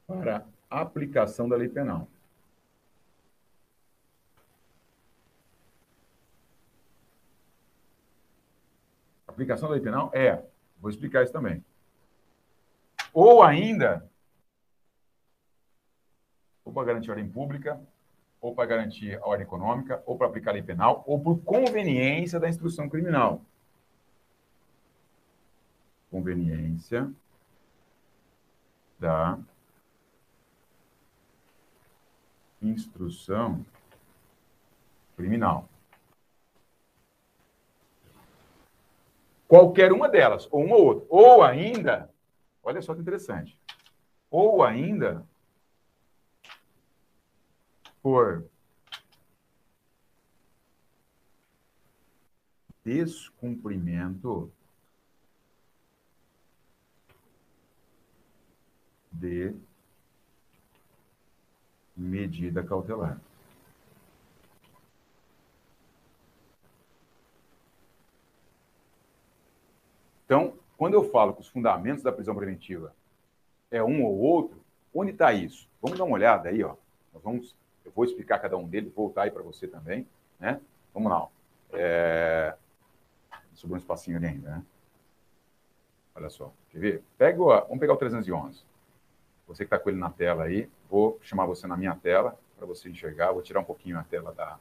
para 0.08 0.38
a 0.38 0.46
aplicação 0.82 1.48
da 1.48 1.56
lei 1.56 1.70
penal. 1.70 2.08
Aplicação 9.28 9.68
da 9.68 9.76
lei 9.76 9.84
penal 9.84 10.10
é, 10.14 10.44
vou 10.80 10.90
explicar 10.90 11.24
isso 11.24 11.34
também. 11.34 11.64
Ou 13.14 13.44
ainda, 13.44 14.10
ou 16.64 16.74
para 16.74 16.86
garantir 16.86 17.10
a 17.10 17.14
ordem 17.14 17.30
pública, 17.30 17.82
ou 18.42 18.54
para 18.54 18.66
garantir 18.66 19.18
a 19.22 19.26
ordem 19.26 19.46
econômica, 19.46 20.04
ou 20.06 20.18
para 20.18 20.28
aplicar 20.28 20.52
a 20.52 20.54
lei 20.54 20.64
penal, 20.64 21.04
ou 21.08 21.20
por 21.20 21.40
conveniência 21.40 22.40
da 22.40 22.50
instrução 22.50 22.88
criminal. 22.88 23.42
Conveniência 26.12 27.12
da 29.00 29.40
instrução 32.70 33.66
criminal. 35.16 35.70
Qualquer 39.48 39.92
uma 39.92 40.10
delas, 40.10 40.48
ou 40.52 40.64
uma 40.64 40.76
ou 40.76 40.86
outra. 40.86 41.08
Ou 41.10 41.44
ainda, 41.44 42.10
olha 42.64 42.82
só 42.82 42.94
que 42.94 43.02
interessante, 43.02 43.58
ou 44.30 44.64
ainda 44.64 45.26
por 48.02 48.46
descumprimento 52.84 54.52
de 59.12 59.56
medida 61.96 62.64
cautelar. 62.64 63.20
Então, 70.26 70.54
quando 70.78 70.96
eu 70.96 71.10
falo 71.10 71.34
que 71.34 71.42
os 71.42 71.48
fundamentos 71.48 72.04
da 72.04 72.12
prisão 72.12 72.36
preventiva 72.36 72.94
é 73.72 73.84
um 73.84 74.04
ou 74.04 74.18
outro, 74.18 74.60
onde 74.94 75.12
está 75.12 75.32
isso? 75.32 75.70
Vamos 75.82 75.98
dar 75.98 76.04
uma 76.04 76.16
olhada 76.16 76.50
aí, 76.50 76.64
ó. 76.64 76.76
Nós 77.14 77.24
vamos, 77.24 77.56
eu 77.84 77.92
vou 77.92 78.06
explicar 78.06 78.40
cada 78.40 78.58
um 78.58 78.68
deles, 78.68 78.92
voltar 78.94 79.24
aí 79.24 79.32
para 79.32 79.44
você 79.44 79.68
também, 79.68 80.08
né? 80.40 80.60
Vamos 80.94 81.12
lá. 81.12 81.24
Ó. 81.24 81.30
É... 81.74 82.56
Sobrou 83.54 83.78
um 83.78 83.80
espacinho 83.80 84.18
ali 84.18 84.28
ainda, 84.28 84.50
né? 84.50 84.66
Olha 86.16 86.30
só, 86.30 86.52
quer 86.70 86.80
ver? 86.80 87.04
Pega, 87.18 87.42
o, 87.42 87.48
vamos 87.48 87.80
pegar 87.80 87.94
o 87.94 87.98
311. 87.98 88.64
Você 89.48 89.64
que 89.64 89.68
está 89.68 89.78
com 89.78 89.90
ele 89.90 90.00
na 90.00 90.10
tela 90.10 90.46
aí, 90.46 90.70
vou 90.90 91.20
chamar 91.22 91.46
você 91.46 91.68
na 91.68 91.78
minha 91.78 91.96
tela 91.96 92.38
para 92.58 92.66
você 92.66 92.90
enxergar. 92.90 93.32
Vou 93.32 93.42
tirar 93.42 93.60
um 93.60 93.64
pouquinho 93.64 94.00
a 94.00 94.04
tela 94.04 94.34
da, 94.34 94.58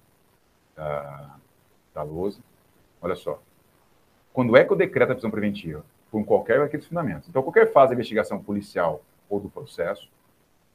da, 0.75 1.36
da 1.94 2.03
lousa. 2.03 2.41
Olha 3.01 3.15
só. 3.15 3.41
Quando 4.33 4.57
é 4.57 4.65
que 4.65 4.73
eu 4.73 4.77
decreto 4.77 5.12
a 5.12 5.15
prisão 5.15 5.31
preventiva? 5.31 5.85
Por 6.11 6.25
qualquer 6.25 6.59
daqueles 6.59 6.86
fundamentos. 6.86 7.28
Então, 7.28 7.43
qualquer 7.43 7.73
fase 7.73 7.91
da 7.91 7.94
investigação 7.94 8.43
policial 8.43 9.03
ou 9.28 9.41
do 9.41 9.49
processo, 9.49 10.11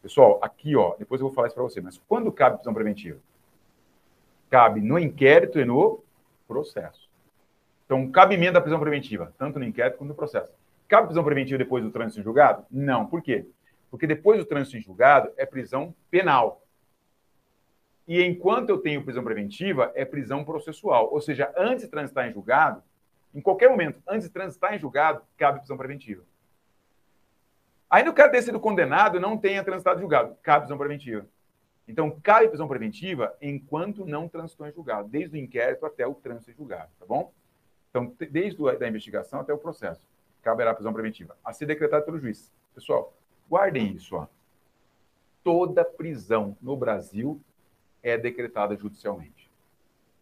pessoal, 0.01 0.39
aqui, 0.41 0.75
ó, 0.75 0.95
depois 0.97 1.19
eu 1.19 1.27
vou 1.27 1.35
falar 1.35 1.47
isso 1.47 1.55
para 1.55 1.63
você, 1.63 1.81
mas 1.81 1.97
quando 2.07 2.31
cabe 2.31 2.57
prisão 2.57 2.73
preventiva? 2.73 3.19
Cabe 4.49 4.81
no 4.81 4.97
inquérito 4.97 5.59
e 5.59 5.65
no 5.65 6.03
processo. 6.47 7.09
Então, 7.85 8.09
cabimento 8.11 8.53
da 8.53 8.61
prisão 8.61 8.79
preventiva, 8.79 9.33
tanto 9.37 9.59
no 9.59 9.65
inquérito 9.65 9.97
quanto 9.97 10.09
no 10.09 10.15
processo. 10.15 10.51
Cabe 10.87 11.07
prisão 11.07 11.23
preventiva 11.23 11.57
depois 11.57 11.83
do 11.83 11.91
trânsito 11.91 12.19
em 12.19 12.23
julgado? 12.23 12.65
Não. 12.69 13.05
Por 13.05 13.21
quê? 13.21 13.45
Porque 13.89 14.07
depois 14.07 14.39
do 14.39 14.45
trânsito 14.45 14.77
em 14.77 14.81
julgado 14.81 15.31
é 15.37 15.45
prisão 15.45 15.95
penal. 16.11 16.63
E 18.07 18.23
enquanto 18.23 18.69
eu 18.69 18.79
tenho 18.79 19.03
prisão 19.03 19.23
preventiva, 19.23 19.91
é 19.95 20.03
prisão 20.03 20.43
processual. 20.43 21.13
Ou 21.13 21.21
seja, 21.21 21.53
antes 21.55 21.85
de 21.85 21.91
transitar 21.91 22.27
em 22.27 22.33
julgado, 22.33 22.83
em 23.33 23.41
qualquer 23.41 23.69
momento, 23.69 24.01
antes 24.07 24.27
de 24.27 24.33
transitar 24.33 24.73
em 24.73 24.79
julgado, 24.79 25.21
cabe 25.37 25.59
prisão 25.59 25.77
preventiva. 25.77 26.23
Aí 27.89 28.03
no 28.03 28.13
caso 28.13 28.31
ter 28.31 28.41
sido 28.43 28.59
condenado, 28.59 29.19
não 29.19 29.37
tenha 29.37 29.63
transitado 29.63 29.97
em 29.97 30.01
julgado, 30.01 30.35
cabe 30.41 30.61
prisão 30.61 30.77
preventiva. 30.77 31.25
Então, 31.87 32.11
cabe 32.21 32.47
prisão 32.47 32.67
preventiva 32.67 33.35
enquanto 33.41 34.05
não 34.05 34.27
transitou 34.27 34.67
em 34.67 34.71
julgado, 34.71 35.09
desde 35.09 35.35
o 35.35 35.39
inquérito 35.39 35.87
até 35.87 36.05
o 36.05 36.13
trânsito 36.13 36.51
em 36.51 36.53
julgado, 36.53 36.91
tá 36.99 37.05
bom? 37.05 37.33
Então, 37.89 38.15
desde 38.29 38.69
a 38.69 38.75
da 38.75 38.87
investigação 38.87 39.39
até 39.39 39.51
o 39.51 39.57
processo, 39.57 40.07
caberá 40.43 40.73
prisão 40.73 40.93
preventiva, 40.93 41.35
a 41.43 41.51
ser 41.51 41.65
decretada 41.65 42.05
pelo 42.05 42.19
juiz. 42.19 42.53
Pessoal, 42.75 43.17
guardem 43.49 43.93
isso, 43.93 44.15
ó. 44.15 44.27
Toda 45.43 45.83
prisão 45.83 46.55
no 46.61 46.75
Brasil 46.75 47.41
é 48.03 48.17
decretada 48.17 48.75
judicialmente. 48.75 49.49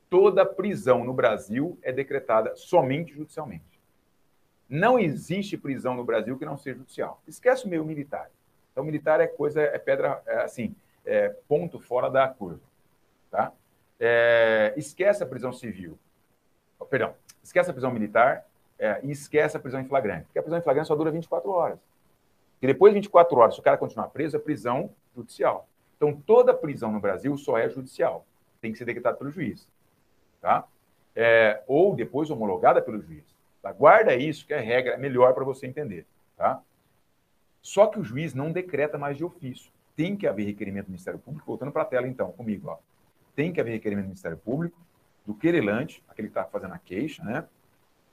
Toda 0.09 0.45
prisão 0.45 1.03
no 1.03 1.13
Brasil 1.13 1.77
é 1.81 1.91
decretada 1.91 2.55
somente 2.55 3.13
judicialmente. 3.13 3.63
Não 4.69 4.97
existe 4.97 5.57
prisão 5.57 5.95
no 5.95 6.03
Brasil 6.03 6.37
que 6.37 6.45
não 6.45 6.57
seja 6.57 6.77
judicial. 6.77 7.21
Esquece 7.27 7.65
o 7.65 7.69
meio 7.69 7.83
militar. 7.83 8.29
Então, 8.71 8.83
militar 8.83 9.19
é 9.19 9.27
coisa, 9.27 9.61
é 9.61 9.77
pedra, 9.77 10.21
é, 10.25 10.43
assim, 10.43 10.75
é 11.05 11.29
ponto 11.47 11.79
fora 11.79 12.09
da 12.09 12.27
curva. 12.27 12.61
Tá? 13.31 13.51
É, 13.99 14.73
esquece 14.77 15.23
a 15.23 15.25
prisão 15.25 15.51
civil. 15.51 15.97
Oh, 16.79 16.85
perdão, 16.85 17.15
esquece 17.43 17.69
a 17.69 17.73
prisão 17.73 17.91
militar 17.91 18.45
é, 18.77 18.99
e 19.03 19.11
esquece 19.11 19.57
a 19.57 19.59
prisão 19.59 19.81
em 19.81 19.87
flagrante. 19.87 20.25
Porque 20.25 20.39
a 20.39 20.43
prisão 20.43 20.59
em 20.59 20.61
flagrante 20.61 20.87
só 20.87 20.95
dura 20.95 21.11
24 21.11 21.49
horas. 21.49 21.79
E 22.61 22.67
depois 22.67 22.93
de 22.93 22.99
24 22.99 23.37
horas, 23.37 23.53
se 23.53 23.59
o 23.59 23.63
cara 23.63 23.77
continuar 23.77 24.07
preso, 24.09 24.35
é 24.35 24.39
prisão 24.39 24.89
judicial. 25.15 25.67
Então, 25.95 26.15
toda 26.15 26.53
prisão 26.53 26.91
no 26.91 26.99
Brasil 26.99 27.35
só 27.37 27.57
é 27.57 27.69
judicial. 27.69 28.25
Tem 28.61 28.71
que 28.71 28.77
ser 28.77 28.85
decretada 28.85 29.17
pelo 29.17 29.31
juiz. 29.31 29.67
Tá? 30.41 30.67
É, 31.15 31.63
ou 31.67 31.95
depois 31.95 32.29
homologada 32.29 32.81
pelo 32.81 33.01
juiz. 33.01 33.23
Tá? 33.61 33.71
Guarda 33.71 34.15
isso, 34.15 34.45
que 34.45 34.53
é 34.53 34.59
regra, 34.59 34.93
é 34.93 34.97
melhor 34.97 35.33
para 35.33 35.43
você 35.43 35.65
entender. 35.67 36.05
Tá? 36.35 36.61
Só 37.61 37.87
que 37.87 37.99
o 37.99 38.03
juiz 38.03 38.33
não 38.33 38.51
decreta 38.51 38.97
mais 38.97 39.17
de 39.17 39.25
ofício. 39.25 39.71
Tem 39.95 40.15
que 40.15 40.27
haver 40.27 40.45
requerimento 40.45 40.85
do 40.85 40.91
Ministério 40.91 41.19
Público. 41.19 41.47
Voltando 41.47 41.71
para 41.71 41.81
a 41.81 41.85
tela, 41.85 42.07
então, 42.07 42.31
comigo. 42.31 42.69
Ó. 42.69 42.77
Tem 43.35 43.51
que 43.51 43.59
haver 43.59 43.71
requerimento 43.71 44.05
do 44.05 44.09
Ministério 44.09 44.37
Público, 44.37 44.79
do 45.25 45.33
querelante, 45.33 46.03
aquele 46.07 46.27
que 46.27 46.31
está 46.31 46.45
fazendo 46.45 46.73
a 46.73 46.77
queixa, 46.77 47.23
né? 47.23 47.45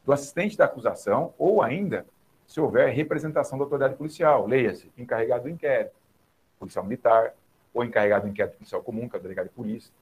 do 0.05 0.13
assistente 0.13 0.57
da 0.57 0.67
acusação, 0.67 1.33
ou 1.39 1.63
ainda, 1.63 2.07
se 2.47 2.61
houver 2.61 2.93
representação 2.93 3.59
da 3.59 3.65
autoridade 3.65 3.97
policial. 3.97 4.47
Leia-se, 4.47 4.91
encarregado 4.97 5.45
do 5.45 5.49
inquérito, 5.51 5.95
policial 6.59 6.85
militar, 6.85 7.35
ou 7.73 7.85
encarregado 7.85 8.27
do 8.27 8.31
inquérito 8.31 8.57
policial 8.57 8.83
comum, 8.83 9.09
que 9.09 9.17
é 9.17 9.19
o 9.19 9.23
delegado 9.23 9.49
de 9.49 9.55
polícia. 9.55 9.93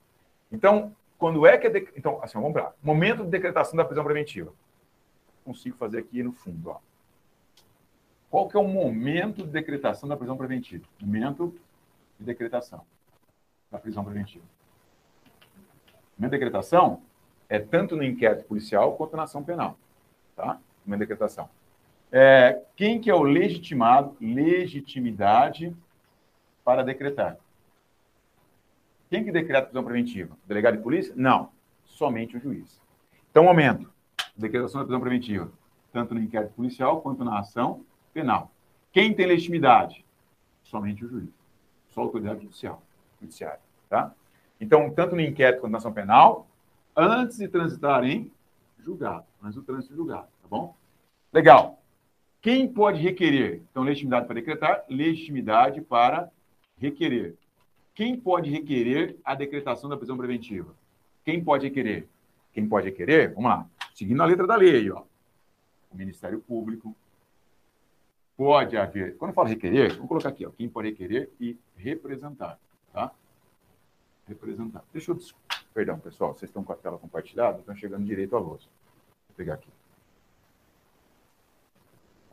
Então, 0.51 0.95
quando 1.17 1.47
é 1.47 1.57
que 1.57 1.67
é. 1.67 1.69
De... 1.69 1.87
Então, 1.95 2.19
assim, 2.21 2.39
vamos 2.39 2.53
lá. 2.55 2.73
Momento 2.81 3.23
de 3.23 3.29
decretação 3.29 3.75
da 3.75 3.85
prisão 3.85 4.03
preventiva. 4.03 4.53
Consigo 5.43 5.75
fazer 5.77 5.99
aqui 5.99 6.21
no 6.21 6.31
fundo, 6.31 6.69
ó. 6.69 6.79
Qual 8.29 8.49
que 8.49 8.57
é 8.57 8.59
o 8.59 8.67
momento 8.67 9.43
de 9.43 9.49
decretação 9.49 10.09
da 10.09 10.17
prisão 10.17 10.35
preventiva? 10.35 10.85
Momento 10.99 11.55
de 12.19 12.25
decretação 12.25 12.83
da 13.69 13.77
prisão 13.77 14.03
preventiva. 14.03 14.43
Momento 16.17 16.31
de 16.31 16.37
decretação 16.37 17.01
é 17.47 17.59
tanto 17.59 17.95
no 17.95 18.03
inquérito 18.03 18.45
policial 18.45 18.95
quanto 18.95 19.15
na 19.15 19.23
ação 19.23 19.43
penal. 19.43 19.77
Tá? 20.35 20.59
Momento 20.85 20.99
de 20.99 21.05
decretação. 21.05 21.49
É, 22.15 22.61
quem 22.75 23.01
que 23.01 23.09
é 23.09 23.15
o 23.15 23.23
legitimado? 23.23 24.15
Legitimidade 24.21 25.75
para 26.63 26.83
decretar. 26.83 27.39
Quem 29.09 29.23
que 29.23 29.31
decreta 29.31 29.65
prisão 29.65 29.83
preventiva? 29.83 30.37
O 30.45 30.47
delegado 30.47 30.77
de 30.77 30.83
polícia? 30.83 31.11
Não, 31.17 31.49
somente 31.85 32.37
o 32.37 32.39
juiz. 32.39 32.79
Então, 33.31 33.43
momento. 33.43 33.91
Decretação 34.37 34.81
da 34.81 34.85
prisão 34.85 35.01
preventiva, 35.01 35.51
tanto 35.91 36.13
no 36.13 36.21
inquérito 36.21 36.53
policial 36.53 37.01
quanto 37.01 37.23
na 37.23 37.39
ação 37.39 37.83
penal. 38.13 38.51
Quem 38.91 39.13
tem 39.13 39.25
legitimidade? 39.25 40.05
Somente 40.63 41.03
o 41.03 41.09
juiz. 41.09 41.29
Só 41.89 42.01
a 42.01 42.03
autoridade 42.03 42.41
judicial, 42.41 42.81
judiciária. 43.19 43.59
Tá? 43.89 44.13
Então, 44.61 44.91
tanto 44.91 45.15
no 45.15 45.21
inquérito 45.21 45.61
quanto 45.61 45.71
na 45.71 45.77
ação 45.79 45.93
penal, 45.93 46.47
antes 46.95 47.37
de 47.37 47.47
transitar 47.47 48.03
em 48.03 48.31
julgado, 48.79 49.25
antes 49.43 49.55
do 49.55 49.63
trânsito 49.63 49.95
julgado, 49.95 50.27
tá 50.41 50.47
bom? 50.47 50.75
Legal. 51.31 51.82
Quem 52.43 52.67
pode 52.67 52.99
requerer? 52.99 53.61
Então, 53.71 53.83
legitimidade 53.83 54.25
para 54.25 54.35
decretar, 54.35 54.83
legitimidade 54.89 55.79
para 55.79 56.29
requerer. 56.77 57.35
Quem 57.95 58.19
pode 58.19 58.49
requerer 58.49 59.15
a 59.23 59.33
decretação 59.33 59.89
da 59.89 59.95
prisão 59.95 60.17
preventiva? 60.17 60.75
Quem 61.23 61.41
pode 61.41 61.65
requerer? 61.65 62.05
Quem 62.51 62.67
pode 62.67 62.87
requerer? 62.87 63.33
Vamos 63.33 63.49
lá. 63.49 63.65
Seguindo 63.95 64.21
a 64.21 64.25
letra 64.25 64.45
da 64.45 64.57
lei, 64.57 64.91
ó. 64.91 65.03
O 65.89 65.95
Ministério 65.95 66.41
Público. 66.41 66.93
Pode 68.35 68.75
haver. 68.75 69.15
Quando 69.15 69.29
eu 69.29 69.35
falo 69.35 69.47
requerer, 69.47 69.97
vou 69.97 70.07
colocar 70.07 70.27
aqui, 70.27 70.45
ó. 70.45 70.49
Quem 70.49 70.67
pode 70.67 70.89
requerer 70.89 71.31
e 71.39 71.57
representar, 71.77 72.59
tá? 72.91 73.09
Representar. 74.27 74.83
Deixa 74.91 75.11
eu. 75.11 75.19
Perdão, 75.73 75.97
pessoal, 75.97 76.33
vocês 76.33 76.49
estão 76.49 76.61
com 76.61 76.73
a 76.73 76.75
tela 76.75 76.97
compartilhada, 76.97 77.59
estão 77.59 77.73
chegando 77.73 78.03
direito 78.03 78.35
à 78.35 78.39
luz. 78.39 78.63
Vou 79.29 79.37
pegar 79.37 79.53
aqui. 79.53 79.69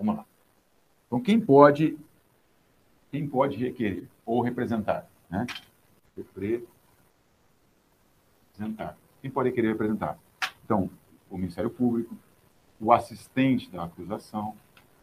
Vamos 0.00 0.16
lá. 0.16 0.24
Então, 1.06 1.20
quem 1.20 1.38
pode, 1.38 1.98
quem 3.10 3.28
pode 3.28 3.58
requerer 3.58 4.08
ou 4.24 4.40
representar? 4.40 5.06
Né? 5.28 5.46
Representar. 6.16 6.66
Quem 9.20 9.30
pode 9.30 9.52
querer 9.52 9.72
representar? 9.72 10.18
Então, 10.64 10.88
o 11.28 11.36
Ministério 11.36 11.68
Público, 11.68 12.16
o 12.80 12.90
assistente 12.94 13.70
da 13.70 13.84
acusação, 13.84 14.56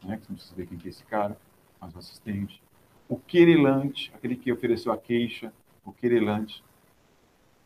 né, 0.03 0.17
que 0.17 0.23
você 0.25 0.31
não 0.31 0.35
precisa 0.35 0.55
ver 0.55 0.65
quem 0.65 0.79
é 0.83 0.87
esse 0.87 1.03
cara, 1.05 1.37
mas 1.79 1.93
o 1.93 1.99
assistente, 1.99 2.59
o 3.07 3.19
querelante, 3.19 4.11
aquele 4.15 4.35
que 4.35 4.51
ofereceu 4.51 4.91
a 4.91 4.97
queixa, 4.97 5.53
o 5.85 5.91
querelante, 5.91 6.63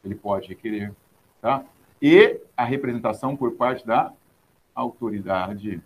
ele 0.04 0.16
pode 0.16 0.50
requerer, 0.50 0.94
tá? 1.40 1.64
E 2.02 2.42
a 2.58 2.66
representação 2.66 3.38
por 3.38 3.54
parte 3.54 3.88
da 3.88 4.12
autoridade 4.76 5.82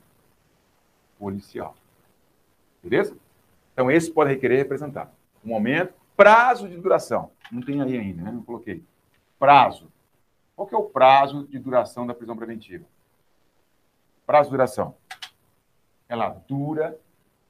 policial. 1.26 1.76
Beleza? 2.84 3.18
Então, 3.74 3.90
esse 3.90 4.12
pode 4.12 4.30
requerer 4.30 4.60
representar. 4.60 5.12
O 5.44 5.48
momento, 5.48 5.92
Prazo 6.16 6.70
de 6.70 6.78
duração. 6.78 7.32
Não 7.52 7.62
tem 7.62 7.82
aí 7.82 7.98
ainda, 7.98 8.24
né? 8.24 8.32
Não 8.32 8.42
coloquei. 8.42 8.82
Prazo. 9.38 9.92
Qual 10.56 10.66
que 10.66 10.74
é 10.74 10.78
o 10.78 10.86
prazo 10.86 11.46
de 11.48 11.60
duração 11.60 12.08
da 12.08 12.14
prisão 12.14 12.38
preventiva? 12.38 12.86
Prazo 14.26 14.50
de 14.50 14.56
duração. 14.56 14.96
Ela 16.08 16.30
dura 16.48 16.98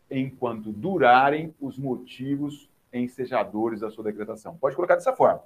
enquanto 0.09 0.71
durarem 0.71 1.53
os 1.61 1.77
motivos 1.77 2.67
ensejadores 2.91 3.81
da 3.81 3.91
sua 3.91 4.03
decretação. 4.03 4.57
Pode 4.57 4.75
colocar 4.75 4.95
dessa 4.95 5.15
forma. 5.15 5.43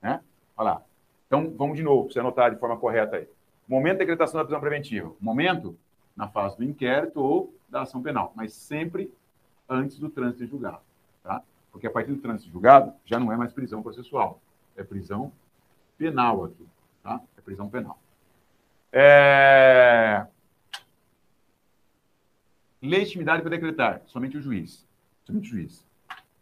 Né? 0.00 0.22
Olha 0.56 0.70
lá. 0.70 0.82
Então, 1.26 1.52
vamos 1.54 1.76
de 1.76 1.82
novo, 1.82 2.04
para 2.04 2.14
você 2.14 2.20
anotar 2.20 2.50
de 2.50 2.58
forma 2.58 2.78
correta 2.78 3.16
aí. 3.16 3.28
Momento 3.68 3.94
de 3.94 3.98
decretação 3.98 4.38
da 4.38 4.44
prisão 4.44 4.60
preventiva. 4.60 5.12
Momento 5.20 5.76
na 6.16 6.28
fase 6.28 6.56
do 6.56 6.64
inquérito 6.64 7.20
ou 7.20 7.54
da 7.68 7.82
ação 7.82 8.02
penal, 8.02 8.32
mas 8.36 8.52
sempre 8.52 9.12
antes 9.68 9.98
do 9.98 10.08
trânsito 10.08 10.44
em 10.44 10.46
julgado. 10.46 10.80
Tá? 11.22 11.42
Porque 11.72 11.86
a 11.86 11.90
partir 11.90 12.12
do 12.12 12.20
trânsito 12.20 12.52
julgado, 12.52 12.92
já 13.04 13.18
não 13.18 13.32
é 13.32 13.36
mais 13.36 13.52
prisão 13.52 13.82
processual, 13.82 14.40
é 14.76 14.82
prisão 14.82 15.32
penal 15.98 16.44
aqui, 16.44 16.66
tá? 17.02 17.20
É 17.36 17.40
prisão 17.40 17.68
penal. 17.68 17.98
É... 18.92 20.26
legitimidade 22.80 23.42
para 23.42 23.50
decretar, 23.50 24.02
somente 24.06 24.36
o 24.36 24.42
juiz. 24.42 24.86
Somente 25.24 25.48
o 25.48 25.50
juiz. 25.50 25.84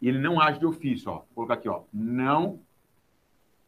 Ele 0.00 0.18
não 0.18 0.40
age 0.40 0.58
de 0.58 0.66
ofício, 0.66 1.10
ó. 1.10 1.18
Vou 1.18 1.46
colocar 1.46 1.54
aqui, 1.54 1.68
ó. 1.68 1.84
Não 1.92 2.58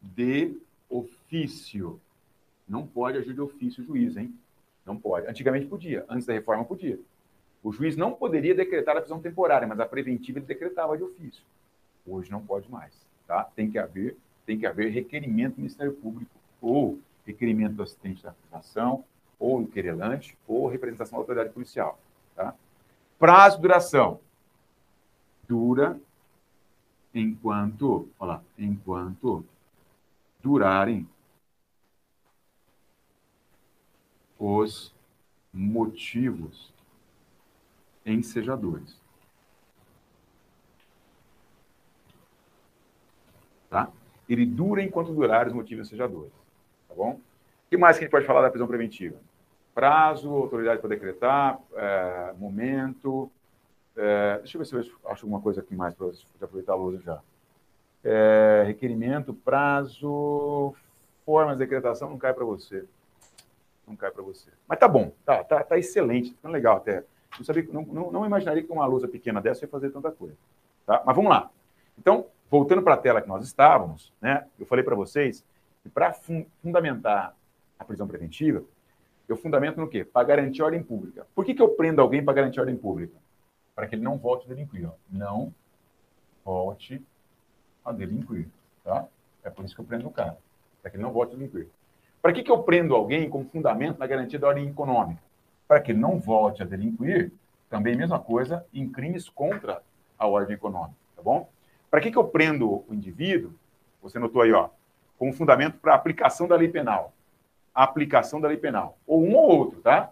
de 0.01 0.57
ofício. 0.89 1.99
Não 2.67 2.85
pode 2.85 3.17
agir 3.17 3.33
de 3.33 3.41
ofício 3.41 3.81
o 3.81 3.87
juiz, 3.87 4.17
hein? 4.17 4.37
Não 4.85 4.97
pode. 4.97 5.27
Antigamente 5.27 5.65
podia, 5.65 6.05
antes 6.07 6.27
da 6.27 6.33
reforma 6.33 6.63
podia. 6.63 6.99
O 7.63 7.71
juiz 7.71 7.97
não 7.97 8.13
poderia 8.13 8.53
decretar 8.53 8.95
a 8.95 9.01
prisão 9.01 9.19
temporária, 9.19 9.67
mas 9.67 9.79
a 9.79 9.85
preventiva 9.85 10.37
ele 10.37 10.45
decretava 10.45 10.95
de 10.95 11.03
ofício. 11.03 11.43
Hoje 12.05 12.29
não 12.29 12.45
pode 12.45 12.69
mais, 12.69 12.93
tá? 13.25 13.43
Tem 13.55 13.69
que 13.69 13.79
haver, 13.79 14.15
tem 14.45 14.59
que 14.59 14.67
haver 14.67 14.91
requerimento 14.91 15.55
do 15.55 15.61
Ministério 15.61 15.93
Público 15.93 16.29
ou 16.61 16.99
requerimento 17.25 17.73
do 17.73 17.83
assistente 17.83 18.21
da 18.21 18.29
acusação 18.29 19.03
ou 19.39 19.61
do 19.61 19.67
querelante 19.67 20.37
ou 20.47 20.67
representação 20.67 21.17
da 21.17 21.21
autoridade 21.21 21.51
policial, 21.51 21.99
tá? 22.35 22.53
Prazo 23.17 23.59
duração. 23.59 24.19
Dura 25.47 25.99
enquanto, 27.13 28.07
olha 28.19 28.33
lá, 28.33 28.43
enquanto 28.59 29.43
durarem 30.43 31.07
os 34.39 34.93
motivos 35.53 36.73
ensejadores. 38.05 38.99
Tá? 43.69 43.89
Ele 44.27 44.45
dura 44.45 44.83
enquanto 44.83 45.13
durar 45.13 45.47
os 45.47 45.53
motivos 45.53 45.87
ensejadores. 45.87 46.31
Tá 46.87 46.95
bom? 46.95 47.11
O 47.11 47.69
que 47.69 47.77
mais 47.77 47.97
que 47.97 48.03
a 48.03 48.05
gente 48.05 48.11
pode 48.11 48.25
falar 48.25 48.41
da 48.41 48.49
prisão 48.49 48.67
preventiva? 48.67 49.17
Prazo, 49.73 50.29
autoridade 50.29 50.79
para 50.79 50.89
decretar, 50.89 51.59
é, 51.73 52.33
momento. 52.37 53.29
É, 53.95 54.37
deixa 54.39 54.57
eu 54.57 54.59
ver 54.59 54.65
se 54.65 54.75
eu 54.75 55.11
acho 55.11 55.25
alguma 55.25 55.41
coisa 55.41 55.61
aqui 55.61 55.75
mais 55.75 55.93
para 55.93 56.07
aproveitar 56.41 56.73
a 56.73 56.99
já. 56.99 57.21
É, 58.03 58.63
requerimento, 58.67 59.33
prazo, 59.33 60.75
formas 61.25 61.57
de 61.57 61.63
decretação 61.63 62.09
não 62.09 62.17
cai 62.17 62.33
para 62.33 62.45
você. 62.45 62.85
Não 63.87 63.95
cai 63.95 64.11
para 64.11 64.23
você. 64.23 64.49
Mas 64.67 64.79
tá 64.79 64.87
bom, 64.87 65.11
tá, 65.23 65.43
tá, 65.43 65.63
tá 65.63 65.77
excelente, 65.77 66.33
tá 66.35 66.49
legal 66.49 66.77
até. 66.77 67.03
Não, 67.37 67.45
sabia, 67.45 67.67
não, 67.71 67.83
não, 67.83 68.11
não 68.11 68.25
imaginaria 68.25 68.63
que 68.63 68.71
uma 68.71 68.85
lousa 68.85 69.07
pequena 69.07 69.41
dessa 69.41 69.65
ia 69.65 69.69
fazer 69.69 69.91
tanta 69.91 70.11
coisa. 70.11 70.37
Tá? 70.85 71.03
Mas 71.05 71.15
vamos 71.15 71.29
lá. 71.29 71.49
Então, 71.97 72.27
voltando 72.49 72.81
para 72.81 72.95
a 72.95 72.97
tela 72.97 73.21
que 73.21 73.27
nós 73.27 73.45
estávamos, 73.45 74.13
né, 74.21 74.45
eu 74.59 74.65
falei 74.65 74.83
para 74.83 74.95
vocês 74.95 75.45
que 75.83 75.89
para 75.89 76.13
fun 76.13 76.45
fundamentar 76.61 77.35
a 77.77 77.85
prisão 77.85 78.07
preventiva, 78.07 78.63
eu 79.27 79.35
fundamento 79.35 79.79
no 79.79 79.87
quê? 79.87 80.03
Para 80.03 80.25
garantir 80.25 80.61
ordem 80.61 80.83
pública. 80.83 81.25
Por 81.33 81.43
que, 81.43 81.53
que 81.53 81.61
eu 81.61 81.69
prendo 81.69 82.01
alguém 82.01 82.23
para 82.23 82.33
garantir 82.33 82.59
ordem 82.59 82.75
pública? 82.75 83.17
Para 83.73 83.87
que 83.87 83.95
ele 83.95 84.03
não 84.03 84.17
volte 84.17 84.45
a 84.45 84.53
delinquir. 84.53 84.87
Ó. 84.87 84.93
Não 85.09 85.53
volte 86.43 87.03
a 87.83 87.91
delinquir. 87.91 88.47
Tá? 88.83 89.07
É 89.43 89.49
por 89.49 89.65
isso 89.65 89.75
que 89.75 89.81
eu 89.81 89.85
prendo 89.85 90.07
o 90.07 90.11
cara. 90.11 90.37
Para 90.81 90.91
que 90.91 90.97
ele 90.97 91.03
não 91.03 91.11
volte 91.11 91.33
a 91.33 91.37
delinquir. 91.37 91.67
Para 92.25 92.33
que, 92.33 92.41
que 92.41 92.51
eu 92.51 92.63
prendo 92.63 92.95
alguém 92.95 93.29
como 93.29 93.45
fundamento 93.45 93.99
na 93.99 94.07
garantia 94.07 94.39
da 94.39 94.47
ordem 94.47 94.67
econômica? 94.67 95.21
para 95.67 95.79
que 95.79 95.93
não 95.93 96.19
volte 96.19 96.63
a 96.63 96.65
delinquir, 96.65 97.31
também 97.69 97.95
mesma 97.95 98.19
coisa 98.19 98.65
em 98.73 98.89
crimes 98.89 99.29
contra 99.29 99.83
a 100.17 100.25
ordem 100.25 100.55
econômica, 100.55 100.95
tá 101.15 101.21
bom? 101.21 101.47
Para 101.87 102.01
que, 102.01 102.09
que 102.09 102.17
eu 102.17 102.23
prendo 102.23 102.83
o 102.89 102.93
indivíduo? 102.95 103.53
Você 104.01 104.17
notou 104.17 104.41
aí, 104.41 104.51
ó, 104.51 104.69
como 105.19 105.33
fundamento 105.33 105.77
para 105.77 105.93
aplicação 105.93 106.47
da 106.47 106.55
lei 106.55 106.67
penal. 106.67 107.13
A 107.75 107.83
aplicação 107.83 108.41
da 108.41 108.47
lei 108.47 108.57
penal. 108.57 108.97
Ou 109.05 109.23
um 109.23 109.35
ou 109.35 109.47
outro, 109.47 109.81
tá? 109.81 110.11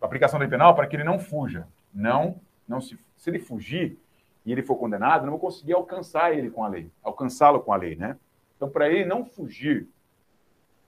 A 0.00 0.04
aplicação 0.04 0.40
da 0.40 0.46
lei 0.46 0.50
penal 0.50 0.74
para 0.74 0.88
que 0.88 0.96
ele 0.96 1.04
não 1.04 1.20
fuja. 1.20 1.68
Não, 1.94 2.40
não 2.66 2.80
se, 2.80 2.98
se 3.16 3.30
ele 3.30 3.38
fugir 3.38 3.96
e 4.44 4.50
ele 4.50 4.64
for 4.64 4.74
condenado, 4.74 5.22
não 5.22 5.34
vou 5.34 5.40
conseguir 5.40 5.74
alcançar 5.74 6.36
ele 6.36 6.50
com 6.50 6.64
a 6.64 6.68
lei, 6.68 6.90
alcançá-lo 7.04 7.60
com 7.60 7.72
a 7.72 7.76
lei, 7.76 7.94
né? 7.94 8.16
Então, 8.56 8.68
para 8.68 8.88
ele 8.88 9.04
não 9.04 9.24
fugir 9.24 9.88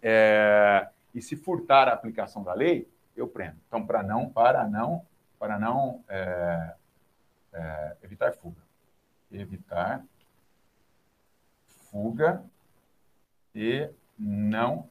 é, 0.02 0.88
e 1.14 1.20
se 1.20 1.36
furtar 1.36 1.88
a 1.88 1.92
aplicação 1.92 2.42
da 2.42 2.52
lei, 2.52 2.88
eu 3.16 3.26
prendo. 3.26 3.56
Então, 3.66 3.84
para 3.84 4.02
não, 4.02 4.30
para 4.30 4.66
não, 4.66 5.04
para 5.38 5.58
não 5.58 6.04
é, 6.08 6.74
é, 7.52 7.96
evitar 8.02 8.32
fuga. 8.32 8.62
Evitar 9.30 10.04
fuga 11.66 12.42
e 13.54 13.90
não 14.18 14.88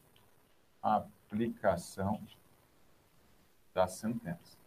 aplicação 0.81 2.21
da 3.73 3.87
sentença. 3.87 4.57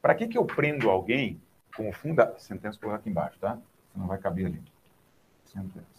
Para 0.00 0.14
que, 0.14 0.28
que 0.28 0.38
eu 0.38 0.46
prendo 0.46 0.88
alguém 0.88 1.40
com 1.76 1.92
funda... 1.92 2.38
Sentença 2.38 2.78
colocar 2.78 2.98
aqui 3.00 3.10
embaixo, 3.10 3.38
tá? 3.38 3.58
Senão 3.92 4.06
vai 4.06 4.18
caber 4.18 4.46
ali. 4.46 4.62
Sentença. 5.44 5.95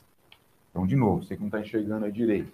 Então, 0.72 0.86
de 0.86 0.96
novo, 0.96 1.24
você 1.24 1.36
que 1.36 1.42
não 1.42 1.48
está 1.48 1.60
enxergando 1.60 2.06
a 2.06 2.10
direito. 2.10 2.52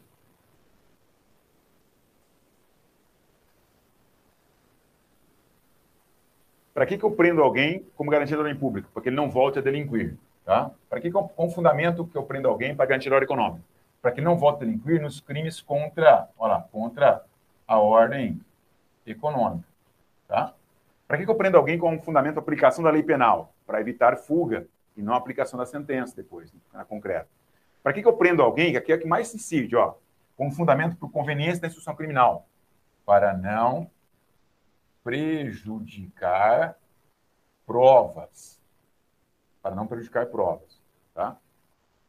Para 6.73 6.87
que, 6.87 6.97
que 6.97 7.03
eu 7.03 7.11
prendo 7.11 7.41
alguém 7.41 7.85
como 7.95 8.09
garantia 8.09 8.35
da 8.35 8.43
ordem 8.43 8.59
pública? 8.59 8.89
Para 8.91 9.03
que 9.03 9.09
ele 9.09 9.15
não 9.15 9.29
volte 9.29 9.59
a 9.59 9.61
delinquir. 9.61 10.17
Tá? 10.43 10.71
Para 10.89 10.99
que, 10.99 11.11
com, 11.11 11.27
com 11.27 11.49
fundamento 11.49 12.05
que 12.05 12.17
eu 12.17 12.23
prendo 12.23 12.49
alguém 12.49 12.75
para 12.75 12.85
garantir 12.85 13.09
a 13.09 13.15
ordem 13.15 13.25
econômica? 13.25 13.63
Para 14.01 14.11
que 14.11 14.19
ele 14.19 14.25
não 14.25 14.37
volte 14.37 14.63
a 14.63 14.65
delinquir 14.65 15.01
nos 15.01 15.21
crimes 15.21 15.61
contra, 15.61 16.27
olha 16.37 16.53
lá, 16.53 16.61
contra 16.71 17.23
a 17.67 17.79
ordem 17.79 18.41
econômica. 19.05 19.67
Tá? 20.27 20.53
Para 21.07 21.17
que, 21.17 21.25
que 21.25 21.31
eu 21.31 21.35
prendo 21.35 21.57
alguém 21.57 21.77
com 21.77 22.01
fundamento 22.01 22.37
a 22.37 22.39
aplicação 22.39 22.83
da 22.83 22.89
lei 22.89 23.03
penal? 23.03 23.53
Para 23.67 23.79
evitar 23.79 24.17
fuga 24.17 24.65
e 24.97 25.01
não 25.01 25.13
aplicação 25.13 25.57
da 25.57 25.65
sentença 25.65 26.15
depois, 26.15 26.51
na 26.73 26.83
concreta. 26.83 27.27
Para 27.83 27.91
que, 27.91 28.01
que 28.01 28.07
eu 28.07 28.15
prendo 28.15 28.41
alguém, 28.41 28.71
que 28.71 28.77
aqui 28.77 28.91
é 28.93 28.95
o 28.95 28.99
que 28.99 29.07
mais 29.07 29.27
se 29.27 29.35
incide, 29.35 29.75
ó, 29.75 29.95
com 30.37 30.49
fundamento 30.49 30.95
por 30.95 31.11
conveniência 31.11 31.61
da 31.61 31.67
instrução 31.67 31.93
criminal? 31.93 32.47
Para 33.05 33.35
não 33.35 33.91
prejudicar 35.03 36.77
provas. 37.65 38.61
Para 39.61 39.75
não 39.75 39.85
prejudicar 39.85 40.27
provas. 40.27 40.81
Tá? 41.13 41.37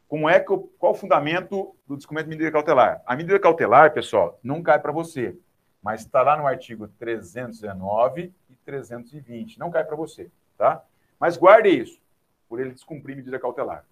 Como 0.08 0.28
é 0.28 0.38
que 0.38 0.52
eu, 0.52 0.72
qual 0.78 0.92
o 0.92 0.96
fundamento 0.96 1.74
do 1.88 1.96
descumprimento 1.96 2.30
de 2.30 2.36
medida 2.36 2.52
cautelar? 2.52 3.02
A 3.04 3.16
medida 3.16 3.38
cautelar, 3.40 3.92
pessoal, 3.92 4.38
não 4.44 4.62
cai 4.62 4.78
para 4.78 4.92
você, 4.92 5.36
mas 5.82 6.02
está 6.02 6.22
lá 6.22 6.36
no 6.36 6.46
artigo 6.46 6.86
319 6.86 8.32
e 8.48 8.54
320. 8.64 9.58
Não 9.58 9.72
cai 9.72 9.84
para 9.84 9.96
você, 9.96 10.30
tá? 10.56 10.84
Mas 11.18 11.36
guarde 11.36 11.68
isso, 11.68 12.00
por 12.48 12.60
ele 12.60 12.70
descumprir 12.70 13.16
medida 13.16 13.40
cautelar? 13.40 13.84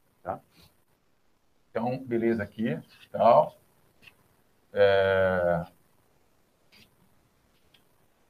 Então, 1.72 1.96
beleza 2.04 2.42
aqui, 2.42 2.78
tal. 3.10 3.56
É... 4.74 5.64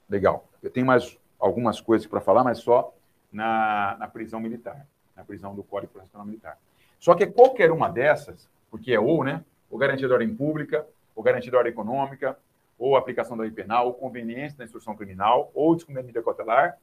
Legal. 0.09 0.49
Eu 0.63 0.71
tenho 0.71 0.87
mais 0.87 1.19
algumas 1.41 1.81
coisas 1.81 2.07
para 2.07 2.21
falar, 2.21 2.45
mas 2.45 2.59
só 2.59 2.95
na, 3.33 3.97
na 3.99 4.07
prisão 4.07 4.39
militar, 4.39 4.87
na 5.17 5.25
prisão 5.25 5.57
do 5.57 5.65
Código 5.65 5.93
Processual 5.93 6.25
Militar. 6.25 6.57
Só 7.01 7.17
que 7.17 7.27
qualquer 7.27 7.73
uma 7.73 7.89
dessas, 7.89 8.49
porque 8.71 8.93
é 8.93 9.01
ou, 9.01 9.25
né? 9.25 9.45
Ou 9.69 9.77
garantia 9.77 10.07
de 10.07 10.13
ordem 10.13 10.33
pública, 10.33 10.87
ou 11.17 11.23
garantia 11.25 11.51
de 11.51 11.57
ordem 11.57 11.73
econômica, 11.73 12.39
ou 12.79 12.97
aplicação 12.97 13.37
da 13.37 13.43
lei 13.43 13.51
penal, 13.51 13.89
ou 13.89 13.95
conveniência 13.95 14.57
da 14.57 14.65
instrução 14.65 14.95
criminal, 14.95 15.51
ou 15.53 15.75
descumprimento 15.75 16.13
de 16.13 16.23
cautelar. 16.23 16.79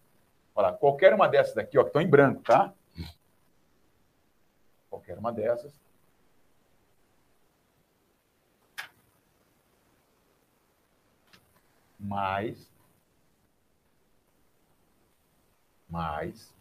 Olha, 0.54 0.74
qualquer 0.74 1.14
uma 1.14 1.30
dessas 1.30 1.56
daqui, 1.56 1.78
ó, 1.78 1.84
que 1.84 1.90
estão 1.90 2.02
em 2.02 2.10
branco, 2.10 2.42
tá? 2.42 2.74
Qualquer 4.90 5.18
uma 5.18 5.32
dessas. 5.32 5.72
Mais 12.00 12.69
mais, 15.90 16.53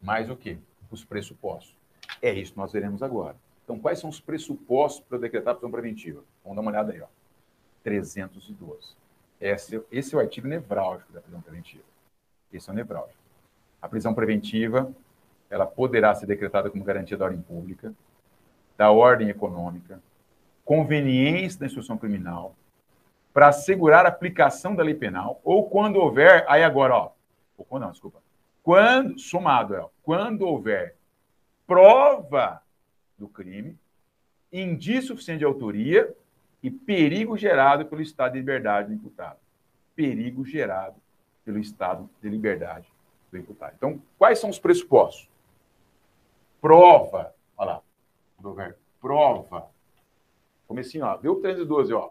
mais 0.00 0.30
o 0.30 0.36
quê? 0.36 0.58
Os 0.90 1.04
pressupostos. 1.04 1.76
É 2.22 2.32
isso 2.32 2.52
que 2.52 2.58
nós 2.58 2.72
veremos 2.72 3.02
agora. 3.02 3.36
Então, 3.64 3.78
quais 3.78 3.98
são 3.98 4.08
os 4.08 4.20
pressupostos 4.20 5.04
para 5.06 5.18
decretar 5.18 5.52
a 5.52 5.54
prisão 5.54 5.70
preventiva? 5.70 6.22
Vamos 6.42 6.56
dar 6.56 6.62
uma 6.62 6.70
olhada 6.70 6.92
aí, 6.92 7.00
ó. 7.00 7.06
312. 7.82 8.96
Esse, 9.40 9.82
esse 9.90 10.14
é 10.14 10.18
o 10.18 10.20
artigo 10.20 10.46
nevrálgico 10.46 11.12
da 11.12 11.20
prisão 11.20 11.40
preventiva. 11.40 11.84
Esse 12.52 12.68
é 12.68 12.72
o 12.72 12.76
nevrálgico. 12.76 13.18
A 13.80 13.88
prisão 13.88 14.12
preventiva, 14.12 14.92
ela 15.48 15.66
poderá 15.66 16.14
ser 16.14 16.26
decretada 16.26 16.70
como 16.70 16.84
garantia 16.84 17.16
da 17.16 17.24
ordem 17.24 17.40
pública, 17.40 17.94
da 18.76 18.90
ordem 18.90 19.28
econômica, 19.28 20.00
conveniência 20.64 21.60
da 21.60 21.66
instrução 21.66 21.96
criminal, 21.96 22.54
para 23.32 23.48
assegurar 23.48 24.06
a 24.06 24.08
aplicação 24.08 24.74
da 24.74 24.82
lei 24.82 24.94
penal, 24.94 25.40
ou 25.44 25.68
quando 25.68 25.96
houver, 25.96 26.44
aí 26.48 26.64
agora, 26.64 26.94
ó, 26.94 27.12
ou 27.68 27.78
não, 27.78 27.90
desculpa, 27.90 28.20
quando, 28.62 29.18
somado, 29.18 29.74
é, 29.74 29.84
quando 30.02 30.42
houver 30.42 30.96
prova 31.66 32.62
do 33.16 33.28
crime, 33.28 33.78
indício 34.52 35.08
suficiente 35.08 35.40
de 35.40 35.44
autoria 35.44 36.14
e 36.62 36.70
perigo 36.70 37.36
gerado 37.36 37.86
pelo 37.86 38.02
estado 38.02 38.32
de 38.32 38.38
liberdade 38.38 38.88
do 38.88 38.94
imputado. 38.94 39.38
Perigo 39.94 40.44
gerado 40.44 40.96
pelo 41.44 41.58
estado 41.58 42.08
de 42.20 42.28
liberdade 42.28 42.86
do 43.30 43.38
imputado. 43.38 43.74
Então, 43.76 44.02
quais 44.18 44.38
são 44.38 44.50
os 44.50 44.58
pressupostos? 44.58 45.28
Prova, 46.60 47.34
olha 47.56 47.80
lá, 48.42 48.74
prova. 49.00 49.70
Comecinho, 50.66 51.06
ó, 51.06 51.16
viu 51.16 51.32
o 51.32 51.40
312, 51.40 51.92
ó. 51.92 52.10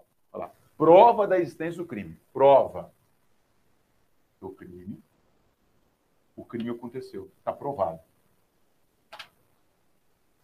Prova 0.80 1.28
da 1.28 1.38
existência 1.38 1.78
do 1.78 1.86
crime. 1.86 2.18
Prova 2.32 2.90
do 4.40 4.50
crime. 4.50 4.98
O 6.38 6.46
crime 6.46 6.70
aconteceu, 6.70 7.30
está 7.38 7.52
provado. 7.52 8.00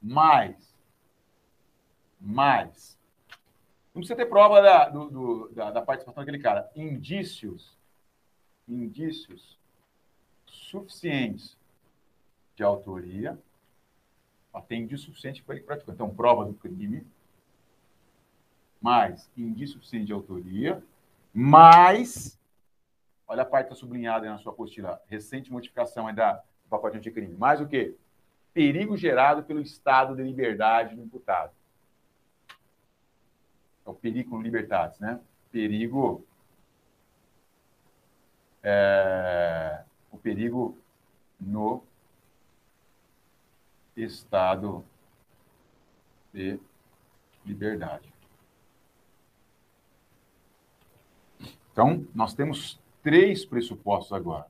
Mais, 0.01 0.75
mais. 2.19 2.99
Não 3.93 4.01
precisa 4.01 4.17
ter 4.17 4.25
prova 4.25 4.61
da, 4.61 4.89
do, 4.89 5.09
do, 5.09 5.49
da, 5.53 5.71
da 5.71 5.81
participação 5.81 6.21
daquele 6.21 6.43
cara. 6.43 6.69
Indícios, 6.75 7.77
indícios 8.67 9.57
suficientes 10.45 11.57
de 12.57 12.63
autoria, 12.63 13.39
tem 14.67 14.81
indício 14.81 15.05
suficiente 15.05 15.41
para 15.41 15.55
ele 15.55 15.63
praticar. 15.63 15.95
Então, 15.95 16.13
prova 16.13 16.43
do 16.43 16.53
crime, 16.53 17.07
mais 18.85 19.27
indício 19.35 19.77
suficiente 19.77 20.05
de 20.05 20.13
autoria, 20.13 20.83
mais, 21.33 22.39
olha 23.27 23.41
a 23.41 23.45
parte 23.45 23.65
está 23.65 23.75
sublinhada 23.75 24.29
na 24.29 24.37
sua 24.37 24.51
apostila, 24.53 25.01
recente 25.07 25.51
modificação 25.51 26.13
da, 26.13 26.33
do 26.33 26.69
pacote 26.69 26.95
anticrime, 26.95 27.33
mais 27.33 27.59
o 27.59 27.67
quê? 27.67 27.95
Perigo 28.53 28.95
gerado 28.95 29.41
pelo 29.41 29.59
estado 29.59 30.15
de 30.15 30.21
liberdade 30.21 30.95
do 30.95 31.01
imputado. 31.01 31.51
É 33.83 33.89
o 33.89 33.93
perigo 33.95 34.39
libertatis, 34.39 34.99
né? 34.99 35.19
Perigo 35.51 36.23
é, 38.61 39.83
o 40.11 40.17
perigo 40.19 40.77
no 41.41 41.83
estado 43.97 44.85
de 46.31 46.59
liberdade. 47.43 48.14
Então, 51.75 52.07
nós 52.15 52.33
temos 52.33 52.79
três 53.03 53.43
pressupostos 53.43 54.13
agora. 54.13 54.47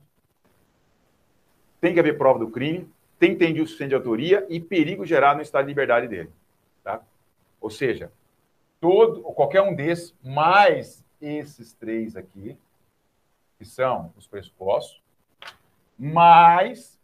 Tem 1.80 1.92
que 1.92 1.98
haver 1.98 2.16
prova 2.16 2.38
do 2.38 2.52
crime, 2.52 2.88
tem 3.18 3.32
que 3.32 3.40
ter 3.40 3.50
indício 3.50 3.88
de 3.88 3.96
autoria 3.96 4.46
e 4.48 4.60
perigo 4.60 5.04
gerado 5.04 5.38
no 5.38 5.42
estado 5.42 5.64
de 5.64 5.70
liberdade 5.70 6.06
dele. 6.06 6.30
Tá? 6.84 7.02
Ou 7.60 7.68
seja, 7.68 8.12
todo, 8.80 9.22
qualquer 9.22 9.60
um 9.60 9.74
desses, 9.74 10.14
mais 10.22 11.04
esses 11.20 11.72
três 11.72 12.14
aqui, 12.14 12.56
que 13.58 13.64
são 13.64 14.12
os 14.16 14.28
pressupostos, 14.28 15.02
mais. 15.98 16.96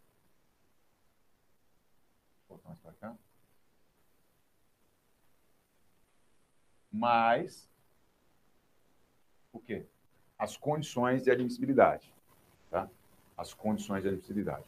mais 2.63 2.79
para 2.79 2.93
cá. 2.93 3.15
Mais. 6.89 7.69
O 9.51 9.59
quê? 9.59 9.85
As 10.43 10.57
condições 10.57 11.23
de 11.23 11.31
admissibilidade. 11.31 12.13
Tá? 12.69 12.89
As 13.37 13.53
condições 13.53 14.01
de 14.01 14.09
admissibilidade. 14.09 14.65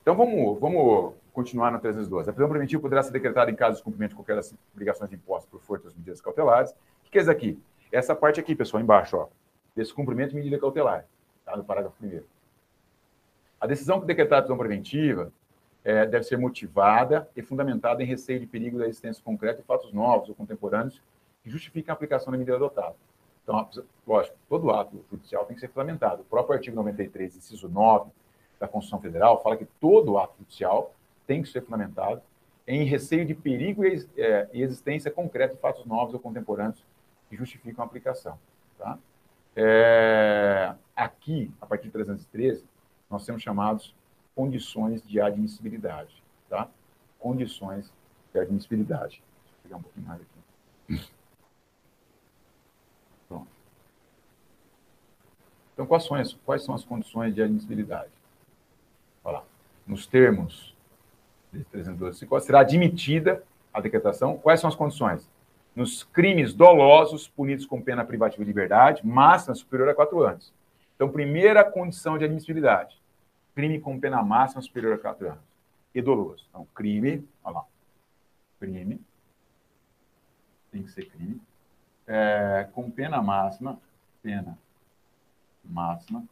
Então, 0.00 0.16
vamos, 0.16 0.58
vamos 0.58 1.12
continuar 1.34 1.70
na 1.70 1.78
312. 1.78 2.30
A 2.30 2.32
prisão 2.32 2.48
preventiva 2.48 2.80
poderá 2.80 3.02
ser 3.02 3.12
decretada 3.12 3.50
em 3.50 3.54
caso 3.54 3.76
de 3.76 3.82
cumprimento 3.82 4.12
de 4.12 4.16
qualquer 4.16 4.36
das 4.36 4.54
obrigações 4.72 5.12
impostas 5.12 5.50
por 5.50 5.60
força 5.60 5.84
das 5.84 5.94
medidas 5.94 6.18
cautelares. 6.22 6.70
O 7.06 7.10
que 7.10 7.18
é 7.18 7.20
isso 7.20 7.30
aqui? 7.30 7.62
Essa 7.92 8.16
parte 8.16 8.40
aqui, 8.40 8.54
pessoal, 8.54 8.82
embaixo, 8.82 9.18
ó. 9.18 9.28
Desse 9.76 9.92
cumprimento 9.92 10.30
de 10.30 10.36
medida 10.36 10.58
cautelar. 10.58 11.04
Tá? 11.44 11.58
No 11.58 11.64
parágrafo 11.64 11.98
primeiro. 11.98 12.24
A 13.60 13.66
decisão 13.66 14.00
que 14.00 14.06
decretar 14.06 14.38
a 14.38 14.42
prisão 14.42 14.56
preventiva 14.56 15.30
é, 15.84 16.06
deve 16.06 16.24
ser 16.24 16.38
motivada 16.38 17.28
e 17.36 17.42
fundamentada 17.42 18.02
em 18.02 18.06
receio 18.06 18.40
de 18.40 18.46
perigo 18.46 18.78
da 18.78 18.88
existência 18.88 19.22
concreta 19.22 19.60
de 19.60 19.66
fatos 19.66 19.92
novos 19.92 20.30
ou 20.30 20.34
contemporâneos 20.34 21.02
que 21.42 21.50
justifiquem 21.50 21.90
a 21.90 21.92
aplicação 21.92 22.32
da 22.32 22.38
medida 22.38 22.56
adotada. 22.56 22.96
Então, 23.42 23.68
lógico, 24.06 24.36
todo 24.48 24.70
ato 24.70 25.04
judicial 25.10 25.44
tem 25.44 25.54
que 25.54 25.60
ser 25.60 25.68
fundamentado. 25.68 26.22
O 26.22 26.24
próprio 26.24 26.54
artigo 26.54 26.76
93, 26.76 27.36
inciso 27.36 27.68
9 27.68 28.10
da 28.60 28.68
Constituição 28.68 29.00
Federal, 29.00 29.42
fala 29.42 29.56
que 29.56 29.64
todo 29.80 30.18
ato 30.18 30.38
judicial 30.38 30.94
tem 31.26 31.42
que 31.42 31.48
ser 31.48 31.62
fundamentado 31.62 32.22
em 32.66 32.84
receio 32.84 33.26
de 33.26 33.34
perigo 33.34 33.84
e, 33.84 34.06
é, 34.16 34.48
existência 34.52 35.10
concreta 35.10 35.54
de 35.54 35.60
fatos 35.60 35.84
novos 35.84 36.14
ou 36.14 36.20
contemporâneos 36.20 36.84
que 37.28 37.36
justificam 37.36 37.82
a 37.82 37.86
aplicação. 37.86 38.38
Tá? 38.78 38.98
É, 39.56 40.74
aqui, 40.94 41.52
a 41.60 41.66
partir 41.66 41.86
de 41.86 41.90
313, 41.90 42.64
nós 43.10 43.26
temos 43.26 43.42
chamados 43.42 43.94
condições 44.34 45.02
de 45.02 45.20
admissibilidade, 45.20 46.22
tá? 46.48 46.68
Condições 47.18 47.92
de 48.32 48.40
admissibilidade. 48.40 49.22
Deixa 49.42 49.54
eu 49.54 49.62
pegar 49.62 49.76
um 49.76 49.82
pouquinho 49.82 50.06
mais 50.06 50.20
aqui. 50.22 51.10
Pronto. 53.28 53.48
Então, 55.82 55.88
quais 55.88 56.04
são 56.04 56.16
as, 56.16 56.32
quais 56.32 56.64
são 56.64 56.76
as 56.76 56.84
condições 56.84 57.34
de 57.34 57.42
admissibilidade? 57.42 58.12
Olha 59.24 59.38
lá. 59.38 59.44
Nos 59.84 60.06
termos 60.06 60.76
de 61.52 61.64
312, 61.64 62.24
será 62.46 62.60
admitida 62.60 63.42
a 63.74 63.80
decretação. 63.80 64.38
Quais 64.38 64.60
são 64.60 64.68
as 64.68 64.76
condições? 64.76 65.28
Nos 65.74 66.04
crimes 66.04 66.54
dolosos 66.54 67.26
punidos 67.26 67.66
com 67.66 67.82
pena 67.82 68.04
privativa 68.04 68.44
de 68.44 68.48
liberdade, 68.48 69.04
máxima 69.04 69.56
superior 69.56 69.88
a 69.88 69.94
quatro 69.94 70.22
anos. 70.22 70.52
Então, 70.94 71.10
primeira 71.10 71.64
condição 71.64 72.16
de 72.16 72.24
admissibilidade 72.26 72.96
crime 73.52 73.80
com 73.80 73.98
pena 73.98 74.22
máxima 74.22 74.62
superior 74.62 74.94
a 74.94 74.98
quatro 74.98 75.26
anos. 75.26 75.42
E 75.92 76.00
doloso. 76.00 76.46
Então, 76.48 76.64
crime, 76.72 77.26
olha 77.42 77.56
lá. 77.56 77.64
Crime. 78.60 79.00
Tem 80.70 80.84
que 80.84 80.92
ser 80.92 81.06
crime. 81.06 81.40
É, 82.06 82.68
com 82.72 82.88
pena 82.88 83.20
máxima. 83.20 83.80
Pena 84.22 84.56
máxima. 85.64 86.24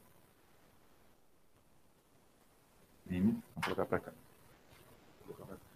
Crime. 3.06 3.42
Vamos 3.54 3.64
colocar 3.64 3.86
para 3.86 4.00
cá. 4.00 4.12
Vou 5.26 5.34
colocar 5.34 5.46
pra 5.46 5.56
cá. 5.56 5.70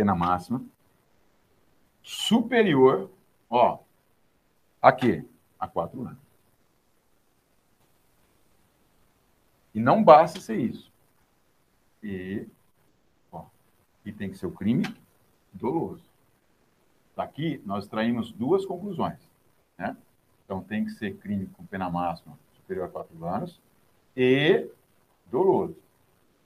pena 0.00 0.14
máxima, 0.14 0.64
superior, 2.02 3.10
ó, 3.50 3.80
a 4.80 4.92
quê? 4.92 5.24
A 5.58 5.68
quatro 5.68 6.00
anos. 6.00 6.29
E 9.74 9.80
não 9.80 10.02
basta 10.02 10.40
ser 10.40 10.56
isso. 10.58 10.90
E, 12.02 12.46
ó, 13.30 13.44
e 14.04 14.12
tem 14.12 14.30
que 14.30 14.38
ser 14.38 14.46
o 14.46 14.52
crime 14.52 14.84
doloso. 15.52 16.02
Daqui 17.16 17.60
nós 17.64 17.84
extraímos 17.84 18.32
duas 18.32 18.64
conclusões. 18.64 19.18
Né? 19.76 19.96
Então 20.44 20.62
tem 20.62 20.84
que 20.84 20.90
ser 20.92 21.16
crime 21.16 21.46
com 21.46 21.64
pena 21.64 21.90
máxima 21.90 22.38
superior 22.54 22.86
a 22.86 22.88
quatro 22.88 23.24
anos 23.24 23.60
e 24.16 24.68
doloso. 25.30 25.76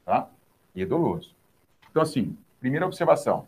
Tá? 0.04 0.28
E 0.74 0.84
doloso. 0.84 1.34
Então, 1.90 2.02
assim, 2.02 2.36
Primeira 2.64 2.86
observação. 2.86 3.46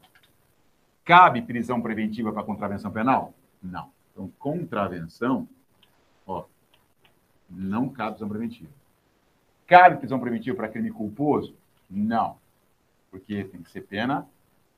Cabe 1.02 1.40
prisão 1.40 1.80
preventiva 1.80 2.30
para 2.30 2.42
contravenção 2.42 2.90
penal? 2.90 3.32
Não. 3.62 3.90
Então, 4.12 4.30
contravenção, 4.38 5.48
ó, 6.26 6.44
não 7.48 7.88
cabe 7.88 8.10
prisão 8.10 8.28
preventiva. 8.28 8.70
Cabe 9.66 9.98
prisão 9.98 10.20
preventiva 10.20 10.56
para 10.56 10.68
crime 10.68 10.90
culposo? 10.90 11.54
Não. 11.90 12.38
Porque 13.10 13.44
tem 13.44 13.62
que 13.62 13.70
ser 13.70 13.82
pena 13.82 14.26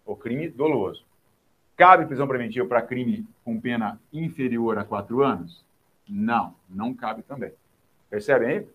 ou 0.04 0.16
crime 0.16 0.48
doloso. 0.48 1.04
Cabe 1.76 2.06
prisão 2.06 2.26
preventiva 2.26 2.66
para 2.66 2.82
crime 2.82 3.26
com 3.44 3.60
pena 3.60 4.00
inferior 4.12 4.78
a 4.78 4.84
quatro 4.84 5.22
anos? 5.22 5.64
Não, 6.08 6.54
não 6.68 6.94
cabe 6.94 7.22
também. 7.22 7.52
Percebem 8.08 8.48
aí? 8.48 8.66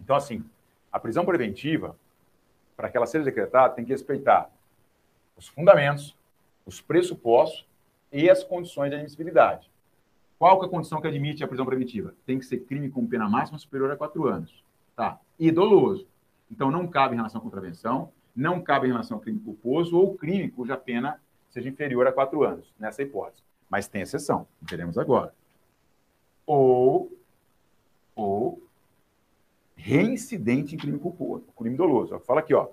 Então, 0.00 0.16
assim, 0.16 0.44
a 0.90 0.98
prisão 0.98 1.24
preventiva 1.24 1.96
para 2.78 2.88
que 2.88 2.96
ela 2.96 3.08
seja 3.08 3.24
decretada, 3.24 3.74
tem 3.74 3.84
que 3.84 3.90
respeitar 3.90 4.48
os 5.36 5.48
fundamentos, 5.48 6.16
os 6.64 6.80
pressupostos 6.80 7.66
e 8.12 8.30
as 8.30 8.44
condições 8.44 8.90
de 8.90 8.94
admissibilidade. 8.94 9.68
Qual 10.38 10.60
que 10.60 10.64
é 10.64 10.68
a 10.68 10.70
condição 10.70 11.00
que 11.00 11.08
admite 11.08 11.42
a 11.42 11.48
prisão 11.48 11.66
preventiva? 11.66 12.14
Tem 12.24 12.38
que 12.38 12.46
ser 12.46 12.58
crime 12.58 12.88
com 12.88 13.04
pena 13.04 13.28
máxima 13.28 13.58
superior 13.58 13.90
a 13.90 13.96
quatro 13.96 14.28
anos. 14.28 14.62
Tá? 14.98 15.20
E 15.38 15.52
doloso. 15.52 16.08
Então, 16.50 16.72
não 16.72 16.88
cabe 16.88 17.14
em 17.14 17.18
relação 17.18 17.40
à 17.40 17.44
contravenção, 17.44 18.10
não 18.34 18.60
cabe 18.60 18.88
em 18.88 18.90
relação 18.90 19.16
ao 19.16 19.20
crime 19.20 19.38
culposo 19.38 19.96
ou 19.96 20.16
crime 20.16 20.50
cuja 20.50 20.76
pena 20.76 21.22
seja 21.50 21.68
inferior 21.68 22.08
a 22.08 22.12
quatro 22.12 22.42
anos, 22.42 22.74
nessa 22.76 23.00
hipótese. 23.00 23.44
Mas 23.70 23.86
tem 23.86 24.02
exceção, 24.02 24.48
veremos 24.60 24.98
agora. 24.98 25.32
Ou, 26.44 27.16
ou 28.16 28.60
reincidente 29.76 30.74
em 30.74 30.78
crime 30.78 30.98
culposo, 30.98 31.44
crime 31.56 31.76
doloso. 31.76 32.18
Fala 32.26 32.40
aqui, 32.40 32.52
ó. 32.52 32.68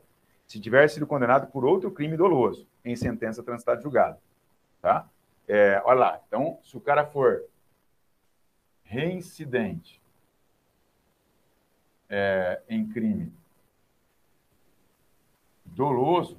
Se 0.47 0.59
tiver 0.59 0.87
sido 0.87 1.05
condenado 1.05 1.51
por 1.51 1.63
outro 1.63 1.91
crime 1.91 2.17
doloso 2.17 2.67
em 2.83 2.95
sentença 2.95 3.43
transitada 3.43 3.83
julgada, 3.83 4.19
tá? 4.81 5.07
É, 5.47 5.79
olha 5.85 5.99
lá. 5.99 6.21
Então, 6.27 6.57
se 6.63 6.75
o 6.75 6.81
cara 6.81 7.05
for 7.05 7.43
reincidente 8.83 10.01
é, 12.09 12.61
em 12.69 12.87
crime 12.87 13.31
doloso, 15.65 16.37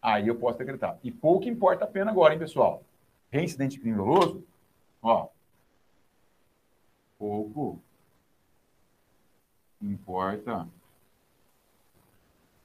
aí 0.00 0.28
eu 0.28 0.36
posso 0.36 0.58
decretar. 0.58 0.98
E 1.02 1.10
pouco 1.10 1.48
importa 1.48 1.84
a 1.84 1.88
pena 1.88 2.10
agora, 2.10 2.34
hein, 2.34 2.38
pessoal? 2.38 2.82
Reincidente 3.30 3.76
em 3.76 3.80
crime 3.80 3.96
doloso, 3.96 4.44
ó, 5.02 5.28
pouco 7.18 7.80
importa 9.80 10.68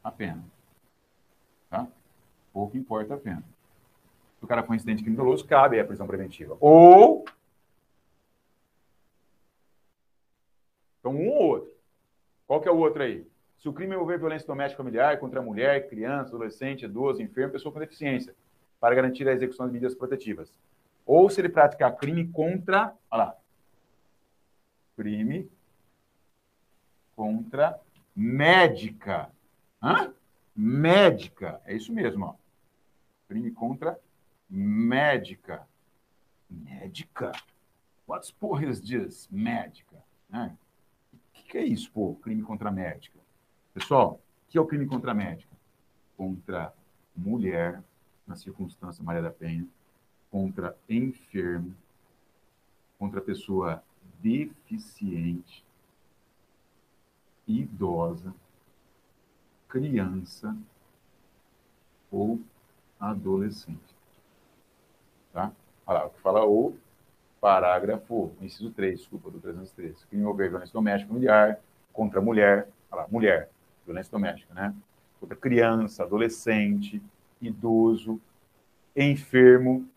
a 0.03 0.11
pena. 0.11 0.43
Tá? 1.69 1.87
Pouco 2.51 2.77
importa 2.77 3.13
a 3.15 3.17
pena. 3.17 3.43
Se 4.39 4.45
o 4.45 4.47
cara 4.47 4.63
for 4.63 4.73
incidente 4.73 5.03
crime 5.03 5.17
doloso, 5.17 5.45
cabe 5.45 5.79
a 5.79 5.85
prisão 5.85 6.07
preventiva. 6.07 6.57
Ou. 6.59 7.25
Então, 11.09 11.15
um 11.15 11.29
ou 11.29 11.47
outro. 11.47 11.73
Qual 12.45 12.61
que 12.61 12.67
é 12.67 12.71
o 12.71 12.77
outro 12.77 13.01
aí? 13.01 13.25
Se 13.57 13.67
o 13.67 13.73
crime 13.73 13.93
envolver 13.93 14.17
violência 14.17 14.47
doméstica 14.47 14.81
familiar 14.81 15.19
contra 15.19 15.41
mulher, 15.41 15.89
criança, 15.89 16.29
adolescente, 16.29 16.85
idoso, 16.85 17.21
enfermo, 17.21 17.51
pessoa 17.51 17.73
com 17.73 17.79
deficiência, 17.79 18.35
para 18.79 18.95
garantir 18.95 19.27
a 19.27 19.33
execução 19.33 19.67
de 19.67 19.73
medidas 19.73 19.95
protetivas. 19.95 20.53
Ou 21.05 21.29
se 21.29 21.41
ele 21.41 21.49
praticar 21.49 21.95
crime 21.97 22.27
contra. 22.27 22.95
Olha 23.11 23.23
lá. 23.23 23.37
Crime 24.95 25.49
contra 27.15 27.79
médica. 28.15 29.29
Hã? 29.81 30.13
Médica. 30.55 31.59
É 31.65 31.75
isso 31.75 31.91
mesmo, 31.91 32.25
ó. 32.25 32.35
Crime 33.27 33.51
contra 33.51 33.99
médica. 34.49 35.67
Médica? 36.49 37.31
What's 38.07 38.31
porra 38.31 38.65
is 38.65 38.79
this? 38.79 39.27
Médica. 39.29 39.97
Né? 40.29 40.55
Que, 41.49 41.57
é 41.57 41.65
isso, 41.65 41.91
pô? 41.91 42.13
Crime 42.21 42.43
contra 42.43 42.71
médica. 42.71 43.17
Pessoal, 43.73 44.21
o 44.47 44.51
que 44.51 44.57
é 44.57 44.61
o 44.61 44.67
crime 44.67 44.85
contra 44.85 45.15
médica? 45.15 45.51
Contra 46.15 46.71
mulher, 47.15 47.81
na 48.27 48.35
circunstância 48.35 49.03
Maria 49.03 49.23
da 49.23 49.31
Penha, 49.31 49.67
contra 50.29 50.77
enfermo, 50.87 51.75
contra 52.99 53.19
pessoa 53.19 53.83
deficiente, 54.21 55.65
idosa, 57.47 58.31
criança 59.67 60.55
ou 62.11 62.39
adolescente. 62.99 63.95
Tá? 65.33 65.51
Olha 65.87 65.99
lá, 65.99 66.05
o 66.05 66.09
que 66.11 66.21
fala 66.21 66.45
o 66.45 66.77
parágrafo, 67.39 68.31
inciso 68.41 68.71
3, 68.71 68.99
desculpa, 68.99 69.29
do 69.29 69.39
303. 69.39 70.05
Crime 70.05 70.23
envolver 70.23 70.49
violência 70.49 70.73
doméstica 70.73 71.07
familiar 71.07 71.59
contra 71.93 72.21
mulher, 72.21 72.69
olha 72.91 73.01
lá, 73.01 73.07
mulher, 73.09 73.49
violência 73.85 74.11
doméstica, 74.11 74.53
né? 74.53 74.73
Contra 75.19 75.35
criança, 75.35 76.03
adolescente, 76.03 77.01
idoso, 77.41 78.19
enfermo, 78.95 79.87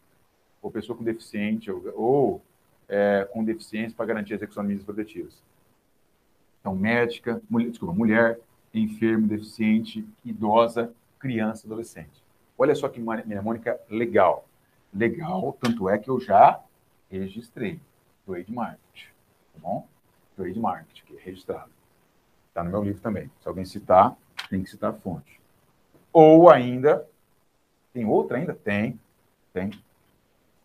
ou 0.61 0.71
pessoa 0.71 0.97
com 0.97 1.05
deficiente, 1.05 1.71
ou, 1.71 1.83
ou 1.95 2.43
é, 2.89 3.29
com 3.33 3.45
deficiência 3.45 3.97
para 3.97 4.07
garantir 4.07 4.33
a 4.35 4.37
execução 4.37 4.63
de 4.63 4.69
medidas 4.69 4.87
protetivas. 4.87 5.43
Então, 6.61 6.75
médica, 6.77 7.43
mulher, 7.51 7.71
desculpa, 7.71 7.95
mulher, 7.95 8.41
enfermo, 8.73 9.27
deficiente, 9.27 10.07
idosa, 10.25 10.93
criança, 11.19 11.67
adolescente. 11.67 12.23
Olha 12.57 12.75
só 12.75 12.89
que 12.89 13.01
mnemônica 13.01 13.79
legal. 13.91 14.47
Legal, 14.95 15.57
tanto 15.61 15.89
é 15.89 15.99
que 15.99 16.09
eu 16.09 16.21
já 16.21 16.61
registrei. 17.19 17.81
Trade 18.27 18.53
Market. 18.53 19.09
Tá 19.53 19.59
bom? 19.59 19.87
Trade 20.37 20.59
Market, 20.59 21.03
que 21.05 21.17
é 21.17 21.21
registrado. 21.21 21.71
Está 22.49 22.65
no 22.65 22.71
meu 22.71 22.83
livro 22.83 23.01
também. 23.01 23.31
Se 23.41 23.49
alguém 23.49 23.65
citar, 23.65 24.17
tem 24.49 24.63
que 24.63 24.71
citar 24.71 24.91
a 24.91 24.95
fonte. 24.95 25.41
Ou 26.13 26.51
ainda, 26.51 27.09
tem 27.93 28.05
outra 28.05 28.39
ainda? 28.39 28.55
Tem, 28.55 29.01
tem. 29.53 29.71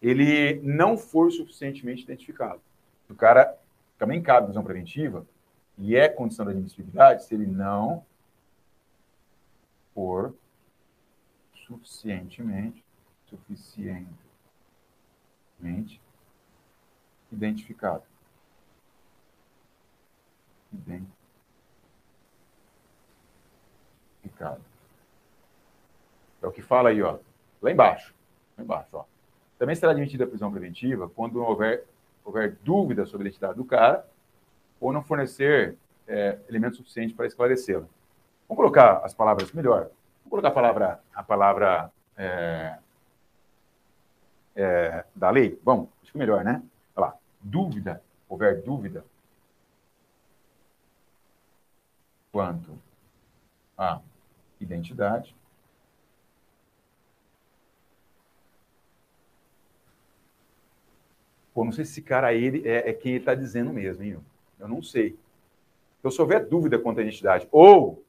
Ele 0.01 0.59
não 0.61 0.97
for 0.97 1.31
suficientemente 1.31 2.03
identificado. 2.03 2.61
O 3.09 3.15
cara 3.15 3.57
também 3.97 4.21
cabe 4.21 4.47
visão 4.47 4.63
preventiva 4.63 5.25
e 5.77 5.95
é 5.95 6.07
condição 6.07 6.45
de 6.45 6.51
admissibilidade 6.51 7.23
se 7.23 7.33
ele 7.33 7.47
não 7.47 8.05
for 9.93 10.35
suficientemente, 11.65 12.83
suficientemente 13.25 14.17
identificado. 17.31 18.03
Identificado. 20.71 21.17
É 26.41 26.47
o 26.47 26.51
que 26.51 26.61
fala 26.61 26.89
aí, 26.89 27.01
ó. 27.01 27.17
Lá 27.61 27.71
embaixo. 27.71 28.13
Lá 28.57 28.63
embaixo, 28.63 28.89
ó. 28.93 29.05
Também 29.57 29.75
será 29.75 29.91
admitida 29.91 30.23
a 30.23 30.27
prisão 30.27 30.51
preventiva 30.51 31.09
quando 31.09 31.43
houver, 31.43 31.85
houver 32.23 32.55
dúvida 32.63 33.05
sobre 33.05 33.25
a 33.25 33.29
identidade 33.29 33.55
do 33.55 33.65
cara 33.65 34.05
ou 34.79 34.93
não 34.93 35.01
fornecer 35.01 35.75
é, 36.07 36.37
elementos 36.47 36.77
suficientes 36.77 37.15
para 37.15 37.25
esclarecê-la. 37.25 37.85
Vamos 38.47 38.61
colocar 38.61 39.01
as 39.03 39.13
palavras 39.13 39.51
melhor. 39.51 39.89
Vamos 40.19 40.29
colocar 40.29 40.49
a 40.49 40.51
palavra, 40.51 41.03
a 41.13 41.23
palavra 41.23 41.91
é, 42.15 42.77
é, 44.55 45.05
da 45.15 45.29
lei? 45.29 45.59
Bom, 45.63 45.89
acho 46.01 46.11
que 46.11 46.17
melhor, 46.17 46.43
né? 46.43 46.61
Dúvida, 47.49 48.03
houver 48.27 48.61
dúvida 48.61 49.05
quanto 52.31 52.77
à 53.77 54.01
identidade, 54.59 55.35
Pô, 61.57 61.65
não 61.65 61.71
sei 61.71 61.85
se 61.85 61.93
esse 61.93 62.01
cara 62.03 62.27
aí 62.27 62.61
é, 62.63 62.91
é 62.91 62.93
quem 62.93 63.13
ele 63.13 63.19
está 63.19 63.33
dizendo 63.33 63.73
mesmo, 63.73 64.03
hein? 64.03 64.19
Eu 64.59 64.67
não 64.67 64.83
sei. 64.83 65.17
Então, 65.97 66.11
se 66.11 66.21
houver 66.21 66.45
dúvida 66.45 66.77
quanto 66.77 66.99
à 66.99 67.01
identidade, 67.01 67.47
ou. 67.51 68.05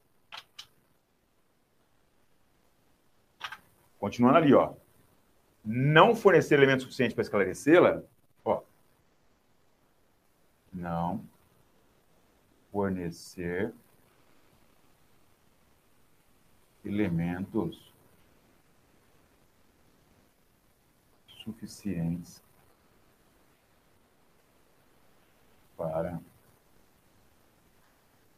Continuando 3.98 4.36
ali, 4.36 4.52
ó. 4.52 4.74
Não 5.64 6.14
fornecer 6.14 6.56
elementos 6.56 6.84
suficientes 6.84 7.14
para 7.14 7.22
esclarecê-la. 7.22 8.02
Não 10.78 11.24
fornecer 12.70 13.74
elementos 16.84 17.92
suficientes 21.26 22.40
para 25.76 26.20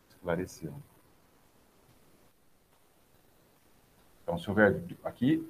esclarecê-lo. 0.08 0.82
Então, 4.22 4.38
se 4.38 4.48
houver 4.48 4.82
aqui, 5.04 5.46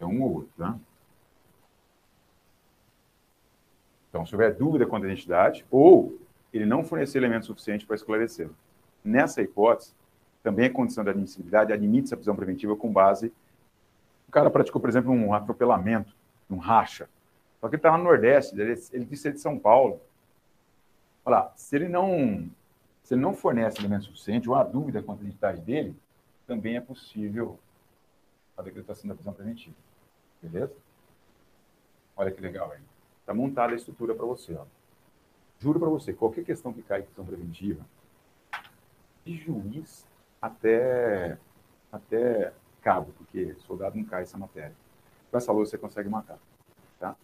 é 0.00 0.06
um 0.06 0.22
ou 0.22 0.36
outro, 0.36 0.52
tá? 0.56 0.78
Então, 4.08 4.24
se 4.24 4.34
houver 4.34 4.54
dúvida 4.54 4.86
quanto 4.86 5.04
à 5.04 5.08
identidade, 5.08 5.66
ou 5.70 6.21
ele 6.52 6.66
não 6.66 6.84
fornecer 6.84 7.18
elementos 7.18 7.46
suficientes 7.46 7.86
para 7.86 7.96
esclarecê-lo. 7.96 8.54
Nessa 9.04 9.42
hipótese, 9.42 9.94
também 10.42 10.66
a 10.66 10.70
condição 10.72 11.04
da 11.04 11.10
admissibilidade 11.10 11.72
admite-se 11.72 12.14
a 12.14 12.16
prisão 12.16 12.36
preventiva 12.36 12.76
com 12.76 12.92
base. 12.92 13.32
O 14.28 14.30
cara 14.30 14.50
praticou, 14.50 14.80
por 14.80 14.90
exemplo, 14.90 15.12
um 15.12 15.32
atropelamento, 15.32 16.14
um 16.50 16.56
racha. 16.56 17.08
Só 17.60 17.68
que 17.68 17.76
ele 17.76 17.78
está 17.80 17.96
no 17.96 18.04
Nordeste, 18.04 18.60
ele, 18.60 18.72
ele 18.92 19.04
disse 19.04 19.22
ser 19.22 19.32
de 19.32 19.40
São 19.40 19.58
Paulo. 19.58 20.00
Olha 21.24 21.36
lá, 21.36 21.52
se 21.56 21.76
ele 21.76 21.88
não 21.88 22.50
se 23.02 23.14
ele 23.14 23.20
não 23.20 23.34
fornece 23.34 23.78
elemento 23.78 24.04
suficiente 24.04 24.48
ou 24.48 24.54
há 24.54 24.62
dúvida 24.62 25.02
quanto 25.02 25.20
à 25.20 25.24
identidade 25.24 25.60
dele, 25.60 25.96
também 26.46 26.76
é 26.76 26.80
possível 26.80 27.58
a 28.56 28.62
decretação 28.62 29.08
da 29.08 29.14
prisão 29.14 29.32
preventiva. 29.32 29.74
Beleza? 30.40 30.72
Olha 32.16 32.30
que 32.30 32.40
legal 32.40 32.70
aí. 32.72 32.80
Está 33.20 33.34
montada 33.34 33.72
a 33.72 33.76
estrutura 33.76 34.14
para 34.14 34.26
você. 34.26 34.54
Ó. 34.54 34.64
Juro 35.62 35.78
para 35.78 35.88
você, 35.88 36.12
qualquer 36.12 36.44
questão 36.44 36.72
que 36.72 36.82
cai 36.82 37.00
em 37.00 37.04
prisão 37.04 37.24
preventiva, 37.24 37.86
de 39.24 39.36
juiz 39.36 40.04
até, 40.40 41.38
até 41.92 42.52
cabo, 42.80 43.12
porque 43.16 43.54
soldado 43.60 43.96
não 43.96 44.04
cai 44.04 44.22
essa 44.22 44.36
matéria. 44.36 44.74
Com 45.30 45.36
essa 45.36 45.52
lousa 45.52 45.70
você 45.70 45.78
consegue 45.78 46.08
matar. 46.08 46.36
Tá? 46.98 47.14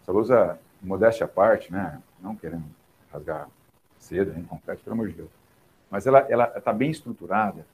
Essa 0.00 0.10
lousa, 0.10 0.58
modéstia 0.80 1.26
à 1.26 1.28
parte, 1.28 1.70
né? 1.70 2.02
não 2.18 2.34
querendo 2.34 2.64
rasgar 3.12 3.46
cedo, 3.98 4.38
em 4.38 4.42
concreto, 4.44 4.82
pelo 4.82 4.94
amor 4.94 5.08
de 5.08 5.14
Deus. 5.14 5.30
mas 5.90 6.06
ela 6.06 6.50
está 6.56 6.72
bem 6.72 6.90
estruturada 6.90 7.66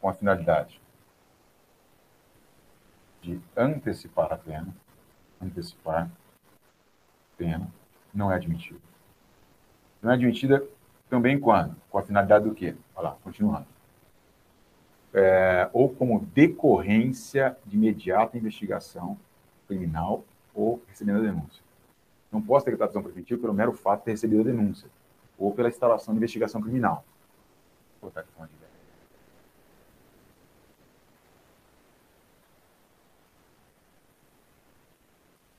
Com 0.00 0.08
a 0.08 0.12
finalidade 0.12 0.78
de 3.22 3.40
antecipar 3.56 4.30
a 4.32 4.36
pena, 4.36 4.74
antecipar 5.40 6.10
pena, 7.38 7.72
não 8.12 8.30
é 8.30 8.34
admitida. 8.34 8.80
Não 10.02 10.10
é 10.10 10.14
admitida 10.14 10.62
também 11.08 11.38
quando? 11.38 11.76
Com 11.90 11.98
a 11.98 12.02
finalidade 12.02 12.44
do 12.48 12.54
quê? 12.54 12.74
Olha 12.94 13.10
lá, 13.10 13.16
continuando. 13.22 13.66
É, 15.12 15.68
ou 15.72 15.88
como 15.88 16.20
decorrência 16.20 17.56
de 17.64 17.76
imediata 17.76 18.36
investigação 18.36 19.16
criminal 19.68 20.24
ou 20.52 20.82
recebendo 20.88 21.18
a 21.18 21.22
denúncia. 21.22 21.62
Não 22.32 22.42
posso 22.42 22.64
decretar 22.66 22.88
prisão 22.88 23.02
preventiva 23.02 23.40
pelo 23.40 23.54
mero 23.54 23.72
fato 23.72 24.04
de 24.04 24.10
recebido 24.10 24.40
a 24.40 24.44
denúncia 24.44 24.88
ou 25.38 25.54
pela 25.54 25.68
instalação 25.68 26.12
de 26.14 26.18
investigação 26.18 26.60
criminal. 26.60 27.04
Vou 28.00 28.10
botar 28.10 28.20
aqui 28.20 28.30
uma 28.36 28.48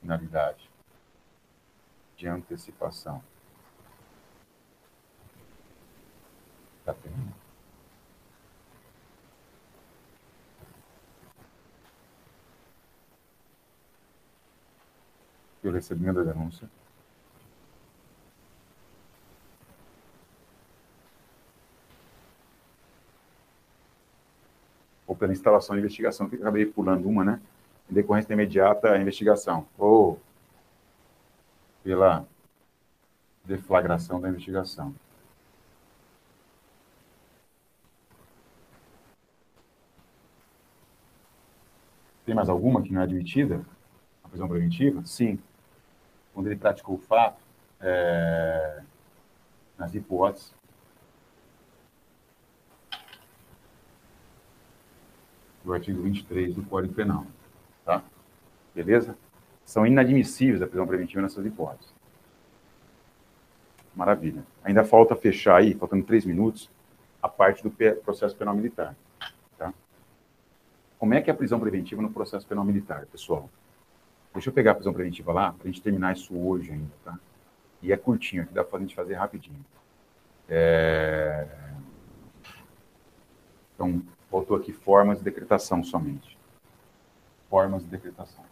Finalidade 0.00 0.70
de 2.16 2.28
antecipação 2.28 3.22
da 6.86 6.94
pena. 6.94 7.34
o 15.68 15.72
recebimento 15.72 16.22
da 16.22 16.32
denúncia. 16.32 16.70
Ou 25.08 25.16
pela 25.16 25.32
instalação 25.32 25.74
de 25.74 25.80
investigação, 25.80 26.28
que 26.28 26.36
acabei 26.36 26.66
pulando 26.66 27.08
uma, 27.08 27.24
né? 27.24 27.40
Em 27.90 27.94
decorrência 27.94 28.32
imediata 28.32 28.92
à 28.92 29.00
investigação. 29.00 29.66
Ou 29.76 30.20
pela 31.82 32.24
deflagração 33.44 34.20
da 34.20 34.28
investigação. 34.28 34.94
Mais 42.36 42.48
alguma 42.48 42.82
que 42.82 42.92
não 42.92 43.00
é 43.00 43.04
admitida? 43.04 43.60
A 44.22 44.28
prisão 44.28 44.46
preventiva? 44.48 45.04
Sim 45.04 45.38
quando 46.36 46.48
ele 46.48 46.56
praticou 46.56 46.96
o 46.96 46.98
fato, 46.98 47.42
é, 47.80 48.82
nas 49.78 49.94
hipóteses, 49.94 50.54
do 55.64 55.72
artigo 55.72 56.02
23 56.02 56.54
do 56.54 56.62
Código 56.64 56.92
Penal. 56.92 57.26
Tá? 57.86 58.02
Beleza? 58.74 59.16
São 59.64 59.86
inadmissíveis 59.86 60.60
a 60.60 60.66
prisão 60.66 60.86
preventiva 60.86 61.22
nessas 61.22 61.46
hipóteses. 61.46 61.90
Maravilha. 63.94 64.44
Ainda 64.62 64.84
falta 64.84 65.16
fechar 65.16 65.56
aí, 65.56 65.72
faltando 65.72 66.04
três 66.04 66.26
minutos, 66.26 66.70
a 67.22 67.30
parte 67.30 67.62
do 67.62 67.70
processo 68.04 68.36
penal 68.36 68.54
militar. 68.54 68.94
Como 70.98 71.14
é 71.14 71.20
que 71.20 71.30
é 71.30 71.32
a 71.32 71.36
prisão 71.36 71.60
preventiva 71.60 72.00
no 72.00 72.10
processo 72.10 72.46
penal 72.46 72.64
militar, 72.64 73.06
pessoal? 73.06 73.50
Deixa 74.32 74.50
eu 74.50 74.52
pegar 74.52 74.72
a 74.72 74.74
prisão 74.74 74.92
preventiva 74.92 75.32
lá, 75.32 75.52
para 75.52 75.64
a 75.64 75.66
gente 75.66 75.82
terminar 75.82 76.14
isso 76.14 76.36
hoje 76.36 76.72
ainda, 76.72 76.92
tá? 77.04 77.18
E 77.82 77.92
é 77.92 77.96
curtinho, 77.96 78.42
aqui 78.42 78.52
dá 78.52 78.64
para 78.64 78.78
a 78.78 78.80
gente 78.80 78.94
fazer 78.94 79.14
rapidinho. 79.14 79.64
É... 80.48 81.46
Então, 83.74 84.02
faltou 84.30 84.56
aqui 84.56 84.72
formas 84.72 85.18
de 85.18 85.24
decretação 85.24 85.84
somente. 85.84 86.36
Formas 87.48 87.82
de 87.82 87.88
decretação. 87.88 88.44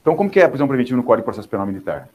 Então, 0.00 0.16
como 0.16 0.28
que 0.28 0.40
é 0.40 0.44
a 0.44 0.48
prisão 0.48 0.66
preventiva 0.66 0.96
no 0.96 1.04
Código 1.04 1.22
de 1.22 1.26
Processo 1.26 1.48
Penal 1.48 1.66
Militar? 1.66 2.08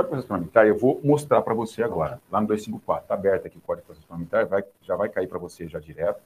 Código 0.00 0.02
de 0.02 0.08
Processo 0.08 0.28
Parlamentar, 0.28 0.66
eu 0.66 0.78
vou 0.78 1.00
mostrar 1.04 1.42
para 1.42 1.52
você 1.52 1.82
agora, 1.82 2.20
lá 2.30 2.40
no 2.40 2.46
254. 2.46 3.04
Está 3.04 3.14
aberto 3.14 3.46
aqui 3.46 3.58
o 3.58 3.60
Código 3.60 3.82
de 3.82 3.86
Processo 3.86 4.06
Parlamentar, 4.06 4.46
vai, 4.46 4.64
já 4.82 4.96
vai 4.96 5.08
cair 5.08 5.26
para 5.26 5.38
você 5.38 5.68
já 5.68 5.78
direto. 5.78 6.22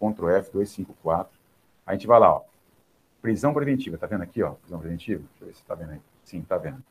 Ctrl 0.00 0.28
F, 0.30 0.52
254. 0.52 1.38
A 1.86 1.92
gente 1.92 2.06
vai 2.06 2.20
lá, 2.20 2.36
ó. 2.36 2.42
Prisão 3.20 3.52
preventiva, 3.52 3.98
tá 3.98 4.06
vendo 4.06 4.22
aqui, 4.22 4.42
ó? 4.42 4.52
Prisão 4.52 4.78
preventiva? 4.78 5.22
Deixa 5.30 5.44
eu 5.44 5.46
ver 5.48 5.54
se 5.54 5.60
está 5.60 5.74
vendo 5.74 5.90
aí. 5.90 6.00
Sim, 6.24 6.40
está 6.40 6.56
vendo. 6.56 6.82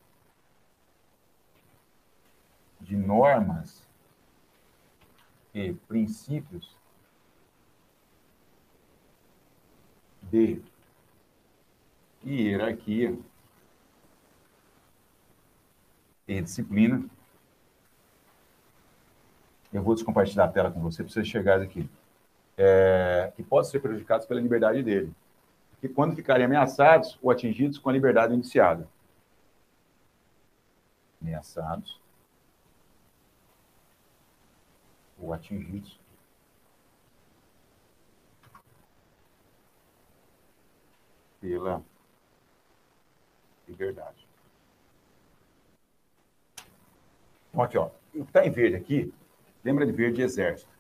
de 2.82 2.96
normas 2.96 3.89
e 5.54 5.74
princípios 5.88 6.76
de 10.24 10.62
hierarquia 12.26 13.18
e 16.28 16.42
disciplina. 16.42 17.04
Eu 19.74 19.84
vou 19.84 19.96
descompartilhar 19.96 20.48
a 20.48 20.52
tela 20.52 20.72
com 20.72 20.80
você 20.82 21.04
para 21.04 21.12
você 21.12 21.24
chegar 21.24 21.62
aqui. 21.62 21.90
É, 22.58 23.32
que 23.36 23.44
podem 23.44 23.70
ser 23.70 23.80
prejudicados 23.80 24.26
pela 24.26 24.42
liberdade 24.42 24.84
dele. 24.84 25.14
E 25.82 25.88
quando 25.88 26.16
ficarem 26.16 26.46
ameaçados 26.46 27.18
ou 27.22 27.32
atingidos 27.32 27.78
com 27.78 27.90
a 27.90 27.94
liberdade 27.94 28.34
iniciada. 28.34 28.88
Ameaçados 31.22 32.00
ou 35.22 35.34
atingidos 35.34 36.00
pela 41.42 41.84
liberdade. 43.68 44.28
Então, 47.50 47.64
aqui, 47.64 47.78
ó, 47.78 47.88
o 47.88 47.92
que 48.12 48.20
está 48.22 48.46
em 48.46 48.52
verde 48.52 48.76
aqui, 48.76 49.14
lembra 49.64 49.86
de 49.86 49.92
verde 49.92 50.22
exército, 50.22 50.72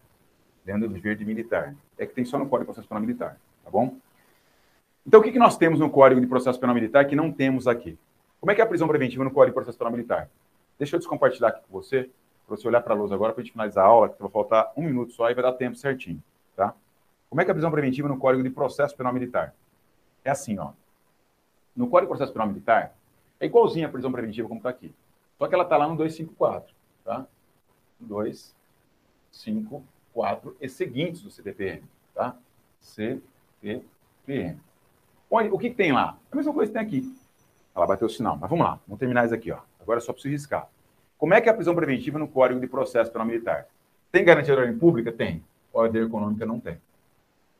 lembra 0.65 0.87
de 0.87 0.99
verde 0.99 1.25
militar. 1.25 1.75
É 1.97 2.05
que 2.05 2.13
tem 2.13 2.25
só 2.25 2.37
no 2.37 2.47
Código 2.47 2.63
de 2.63 2.65
Processo 2.67 2.87
Penal 2.87 3.01
Militar, 3.01 3.39
tá 3.63 3.69
bom? 3.69 3.97
Então, 5.05 5.19
o 5.19 5.23
que, 5.23 5.31
que 5.31 5.39
nós 5.39 5.57
temos 5.57 5.79
no 5.79 5.89
Código 5.89 6.21
de 6.21 6.27
Processo 6.27 6.59
Penal 6.59 6.75
Militar 6.75 7.05
que 7.05 7.15
não 7.15 7.31
temos 7.31 7.67
aqui? 7.67 7.97
Como 8.39 8.51
é 8.51 8.55
que 8.55 8.61
é 8.61 8.63
a 8.63 8.67
prisão 8.67 8.87
preventiva 8.87 9.23
no 9.23 9.31
Código 9.31 9.51
de 9.51 9.55
Processo 9.55 9.77
Penal 9.77 9.91
Militar? 9.91 10.29
Deixa 10.77 10.95
eu 10.95 10.99
descompartilhar 10.99 11.51
aqui 11.51 11.61
com 11.67 11.73
você, 11.73 12.09
para 12.49 12.57
você 12.57 12.67
olhar 12.67 12.81
para 12.81 12.93
a 12.93 12.97
luz 12.97 13.09
agora, 13.11 13.31
para 13.31 13.41
a 13.41 13.43
gente 13.43 13.53
finalizar 13.53 13.85
a 13.85 13.87
aula, 13.87 14.09
que 14.09 14.19
vai 14.19 14.29
faltar 14.29 14.73
um 14.75 14.83
minuto 14.83 15.13
só 15.13 15.29
e 15.29 15.33
vai 15.33 15.43
dar 15.43 15.53
tempo 15.53 15.77
certinho, 15.77 16.21
tá? 16.55 16.75
Como 17.29 17.39
é 17.39 17.45
que 17.45 17.51
é 17.51 17.53
a 17.53 17.55
prisão 17.55 17.71
preventiva 17.71 18.09
no 18.09 18.17
Código 18.17 18.43
de 18.43 18.49
Processo 18.49 18.97
Penal 18.97 19.13
Militar? 19.13 19.53
É 20.25 20.31
assim, 20.31 20.57
ó. 20.57 20.71
No 21.75 21.87
Código 21.87 22.07
de 22.07 22.13
Processo 22.17 22.33
Penal 22.33 22.47
Militar, 22.47 22.95
é 23.39 23.45
igualzinho 23.45 23.87
a 23.87 23.91
prisão 23.91 24.11
preventiva 24.11 24.47
como 24.47 24.59
está 24.59 24.69
aqui. 24.69 24.91
Só 25.37 25.47
que 25.47 25.53
ela 25.53 25.63
está 25.63 25.77
lá 25.77 25.87
no 25.87 25.95
254, 25.95 26.73
tá? 27.05 27.27
254 27.99 30.57
e 30.59 30.67
seguintes 30.67 31.21
do 31.21 31.29
CTPM, 31.29 31.83
tá? 32.13 32.35
CTPM. 32.79 34.59
Olha, 35.29 35.53
o 35.53 35.59
que, 35.59 35.69
que, 35.69 35.75
tem 35.75 35.91
lá? 35.91 36.17
A 36.31 36.35
mesma 36.35 36.51
coisa 36.53 36.71
que 36.71 36.77
tem 36.77 36.85
aqui. 36.85 37.15
Ela 37.75 37.85
bateu 37.85 38.07
o 38.07 38.09
sinal, 38.09 38.35
mas 38.35 38.49
vamos 38.49 38.65
lá, 38.65 38.79
vamos 38.87 38.99
terminar 38.99 39.25
isso 39.25 39.35
aqui, 39.35 39.51
ó. 39.51 39.59
Agora 39.79 39.99
é 39.99 40.01
só 40.01 40.11
preciso 40.11 40.33
riscar. 40.33 40.67
Como 41.19 41.33
é 41.33 41.41
que 41.41 41.49
é 41.49 41.51
a 41.51 41.55
prisão 41.55 41.75
preventiva 41.75 42.17
no 42.17 42.29
Código 42.29 42.61
de 42.61 42.65
Processo 42.65 43.11
Penal 43.11 43.27
Militar? 43.27 43.67
Tem 44.09 44.23
garantia 44.23 44.55
de 44.55 44.61
ordem 44.61 44.79
pública? 44.79 45.11
Tem. 45.11 45.43
Ordem 45.73 46.03
econômica 46.03 46.45
não 46.45 46.61
tem. 46.61 46.79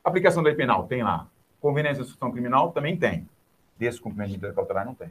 Aplicação 0.02 0.42
da 0.42 0.48
lei 0.48 0.56
penal? 0.56 0.86
Tem 0.86 1.02
lá. 1.02 1.28
Conveniência 1.60 2.02
de 2.02 2.08
instrução 2.08 2.32
criminal? 2.32 2.72
Também 2.72 2.96
tem. 2.96 3.28
Descumprimento 3.76 4.30
de 4.30 4.38
medida 4.38 4.54
cautelar? 4.54 4.86
Não 4.86 4.94
tem. 4.94 5.10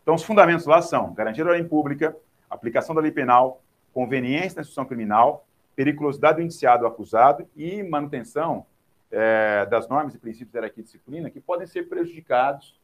Então, 0.00 0.14
os 0.14 0.22
fundamentos 0.22 0.64
lá 0.64 0.80
são 0.80 1.12
garantia 1.12 1.42
da 1.42 1.50
ordem 1.50 1.66
pública, 1.66 2.16
aplicação 2.48 2.94
da 2.94 3.00
lei 3.00 3.10
penal, 3.10 3.60
conveniência 3.92 4.54
da 4.54 4.60
instrução 4.60 4.84
criminal, 4.84 5.44
periculosidade 5.74 6.36
do 6.36 6.42
indiciado 6.44 6.84
ou 6.84 6.88
acusado 6.88 7.48
e 7.56 7.82
manutenção 7.82 8.64
é, 9.10 9.66
das 9.66 9.88
normas 9.88 10.14
e 10.14 10.18
princípios 10.18 10.52
da 10.52 10.60
hierarquia 10.60 10.82
e 10.82 10.84
disciplina 10.84 11.30
que 11.30 11.40
podem 11.40 11.66
ser 11.66 11.88
prejudicados 11.88 12.78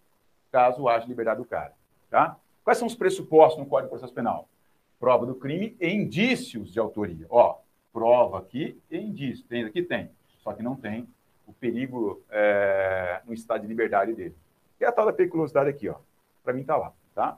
caso 0.51 0.89
haja 0.89 1.07
liberdade 1.07 1.39
do 1.39 1.45
cara. 1.45 1.73
Tá? 2.11 2.37
Quais 2.65 2.79
são 2.79 2.89
os 2.89 2.97
pressupostos 2.97 3.63
no 3.63 3.67
Código 3.67 3.87
de 3.87 3.91
Processo 3.91 4.13
Penal? 4.13 4.49
Prova 5.05 5.27
do 5.27 5.35
crime 5.35 5.77
e 5.79 5.87
indícios 5.87 6.73
de 6.73 6.79
autoria. 6.81 7.27
Ó, 7.29 7.59
prova 7.93 8.39
aqui 8.39 8.81
e 8.91 8.97
indício. 8.97 9.45
Tem, 9.45 9.63
aqui 9.63 9.83
tem. 9.83 10.11
Só 10.39 10.55
que 10.55 10.63
não 10.63 10.75
tem 10.75 11.07
o 11.47 11.53
perigo 11.53 12.23
é, 12.31 13.21
no 13.27 13.35
estado 13.35 13.61
de 13.61 13.67
liberdade 13.67 14.15
dele. 14.15 14.35
E 14.81 14.85
a 14.87 14.91
tal 14.91 15.05
da 15.05 15.13
periculosidade 15.13 15.69
aqui, 15.69 15.91
ó. 15.91 15.97
Para 16.43 16.55
mim 16.55 16.63
está 16.63 16.79
lá. 16.79 16.91
Tá? 17.15 17.37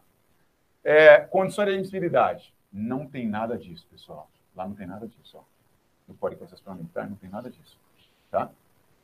É, 0.84 1.18
condições 1.18 1.66
de 1.66 1.72
admissibilidade. 1.72 2.54
Não 2.72 3.04
tem 3.04 3.26
nada 3.26 3.58
disso, 3.58 3.84
pessoal. 3.90 4.30
Lá 4.54 4.64
não 4.64 4.76
tem 4.76 4.86
nada 4.86 5.08
disso. 5.08 5.36
Ó. 5.36 5.42
No 6.06 6.14
Código 6.14 6.36
de 6.36 6.46
Processo 6.46 6.62
Penal 6.62 6.78
Militar 6.78 7.10
não 7.10 7.16
tem 7.16 7.28
nada 7.28 7.50
disso. 7.50 7.76
Tá? 8.30 8.48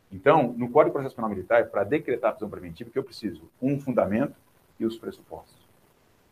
Então, 0.09 0.53
no 0.53 0.71
Código 0.71 0.91
de 0.91 0.93
Processo 0.93 1.17
Penal 1.17 1.31
Militar, 1.31 1.67
para 1.67 1.83
decretar 1.83 2.31
a 2.31 2.33
prisão 2.35 2.49
preventiva, 2.49 2.91
que 2.91 2.99
eu 3.01 3.03
preciso? 3.03 3.43
Um 3.61 3.81
fundamento 3.81 4.37
e 4.79 4.87
os 4.87 4.97
pressupostos. 4.97 5.62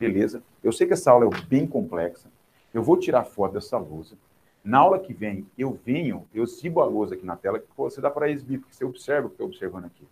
Beleza? 0.00 0.42
Eu 0.64 0.72
sei 0.72 0.86
que 0.86 0.94
essa 0.94 1.10
aula 1.10 1.26
é 1.26 1.42
bem 1.42 1.66
complexa. 1.66 2.30
Eu 2.72 2.82
vou 2.82 2.96
tirar 2.96 3.22
foto 3.24 3.52
dessa 3.52 3.76
lousa. 3.76 4.16
Na 4.64 4.78
aula 4.78 4.98
que 4.98 5.12
vem, 5.12 5.46
eu 5.58 5.78
venho, 5.84 6.26
eu 6.32 6.46
sigo 6.46 6.80
a 6.80 6.86
lousa 6.86 7.14
aqui 7.14 7.26
na 7.26 7.36
tela, 7.36 7.58
que 7.58 7.66
você 7.76 8.00
dá 8.00 8.10
para 8.10 8.30
exibir, 8.30 8.60
porque 8.60 8.74
você 8.74 8.84
observa 8.84 9.26
o 9.26 9.30
que 9.30 9.34
eu 9.34 9.46
estou 9.46 9.46
observando 9.48 9.84
aqui. 9.84 10.08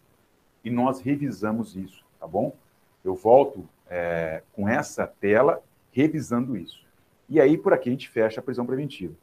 E 0.62 0.70
nós 0.70 1.00
revisamos 1.00 1.74
isso, 1.74 2.04
tá 2.20 2.26
bom? 2.26 2.54
Eu 3.02 3.14
volto 3.14 3.66
é, 3.88 4.42
com 4.52 4.68
essa 4.68 5.06
tela 5.06 5.62
revisando 5.90 6.54
isso. 6.54 6.84
E 7.26 7.40
aí, 7.40 7.56
por 7.56 7.72
aqui, 7.72 7.88
a 7.88 7.92
gente 7.92 8.10
fecha 8.10 8.40
a 8.40 8.42
prisão 8.42 8.66
preventiva. 8.66 9.14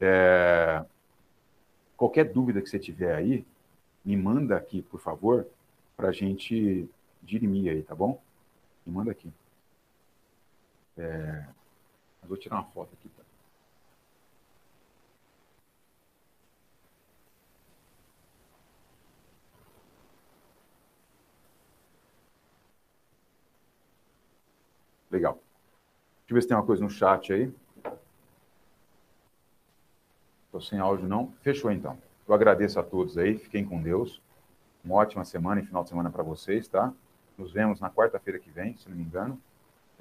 É, 0.00 0.82
qualquer 1.98 2.24
dúvida 2.24 2.62
que 2.62 2.68
você 2.68 2.78
tiver 2.78 3.14
aí, 3.14 3.44
me 4.02 4.16
manda 4.16 4.56
aqui, 4.56 4.80
por 4.80 5.00
favor, 5.00 5.46
para 5.96 6.08
a 6.08 6.12
gente 6.12 6.88
dirimir 7.22 7.70
aí, 7.70 7.82
tá 7.82 7.94
bom? 7.94 8.20
Me 8.86 8.92
manda 8.94 9.10
aqui. 9.10 9.30
É, 10.96 11.46
vou 12.24 12.36
tirar 12.36 12.56
uma 12.56 12.64
foto 12.64 12.94
aqui. 12.94 13.08
Tá? 13.08 13.22
Legal. 25.10 25.34
Deixa 25.34 26.30
eu 26.30 26.34
ver 26.34 26.42
se 26.42 26.48
tem 26.48 26.56
uma 26.56 26.64
coisa 26.64 26.82
no 26.82 26.88
chat 26.88 27.32
aí. 27.32 27.52
Estou 30.46 30.60
sem 30.60 30.78
áudio, 30.78 31.06
não. 31.06 31.32
Fechou, 31.42 31.70
então. 31.70 31.98
Eu 32.26 32.34
agradeço 32.34 32.80
a 32.80 32.82
todos 32.82 33.18
aí. 33.18 33.38
Fiquem 33.38 33.64
com 33.64 33.82
Deus. 33.82 34.22
Uma 34.84 34.96
ótima 34.96 35.24
semana 35.24 35.60
e 35.60 35.66
final 35.66 35.82
de 35.82 35.90
semana 35.90 36.10
para 36.10 36.22
vocês, 36.22 36.66
tá? 36.66 36.92
Nos 37.36 37.52
vemos 37.52 37.80
na 37.80 37.90
quarta-feira 37.90 38.38
que 38.38 38.50
vem, 38.50 38.76
se 38.76 38.88
não 38.88 38.96
me 38.96 39.02
engano. 39.02 39.40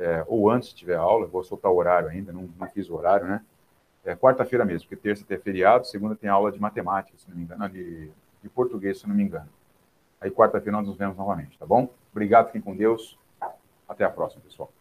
É, 0.02 0.26
ou 0.28 0.50
antes, 0.50 0.70
se 0.70 0.76
tiver 0.76 0.96
aula. 0.96 1.28
Vou 1.28 1.44
soltar 1.44 1.72
o 1.72 1.76
horário 1.76 2.10
ainda, 2.10 2.34
não, 2.34 2.50
não 2.60 2.68
fiz 2.68 2.90
o 2.90 2.96
horário, 2.96 3.28
né? 3.28 3.44
É 4.04 4.16
quarta-feira 4.16 4.66
mesmo, 4.66 4.90
porque 4.90 4.96
terça 5.02 5.24
tem 5.24 5.38
feriado, 5.38 5.86
segunda 5.86 6.16
tem 6.16 6.28
aula 6.28 6.52
de 6.52 6.60
matemática, 6.60 7.16
se 7.18 7.30
não 7.30 7.38
me 7.38 7.44
engano, 7.44 7.70
de, 7.70 8.10
de 8.42 8.50
português, 8.50 9.00
se 9.00 9.08
não 9.08 9.16
me 9.16 9.22
engano. 9.22 9.48
Aí 10.20 10.32
quarta-feira 10.32 10.76
nós 10.78 10.88
nos 10.88 10.98
vemos 10.98 11.16
novamente, 11.16 11.58
tá 11.58 11.68
bom? 11.68 11.88
Obrigado, 12.12 12.48
fiquem 12.48 12.62
com 12.62 12.76
Deus. 12.76 13.18
Até 13.88 14.04
a 14.04 14.10
próxima, 14.10 14.42
pessoal. 14.42 14.72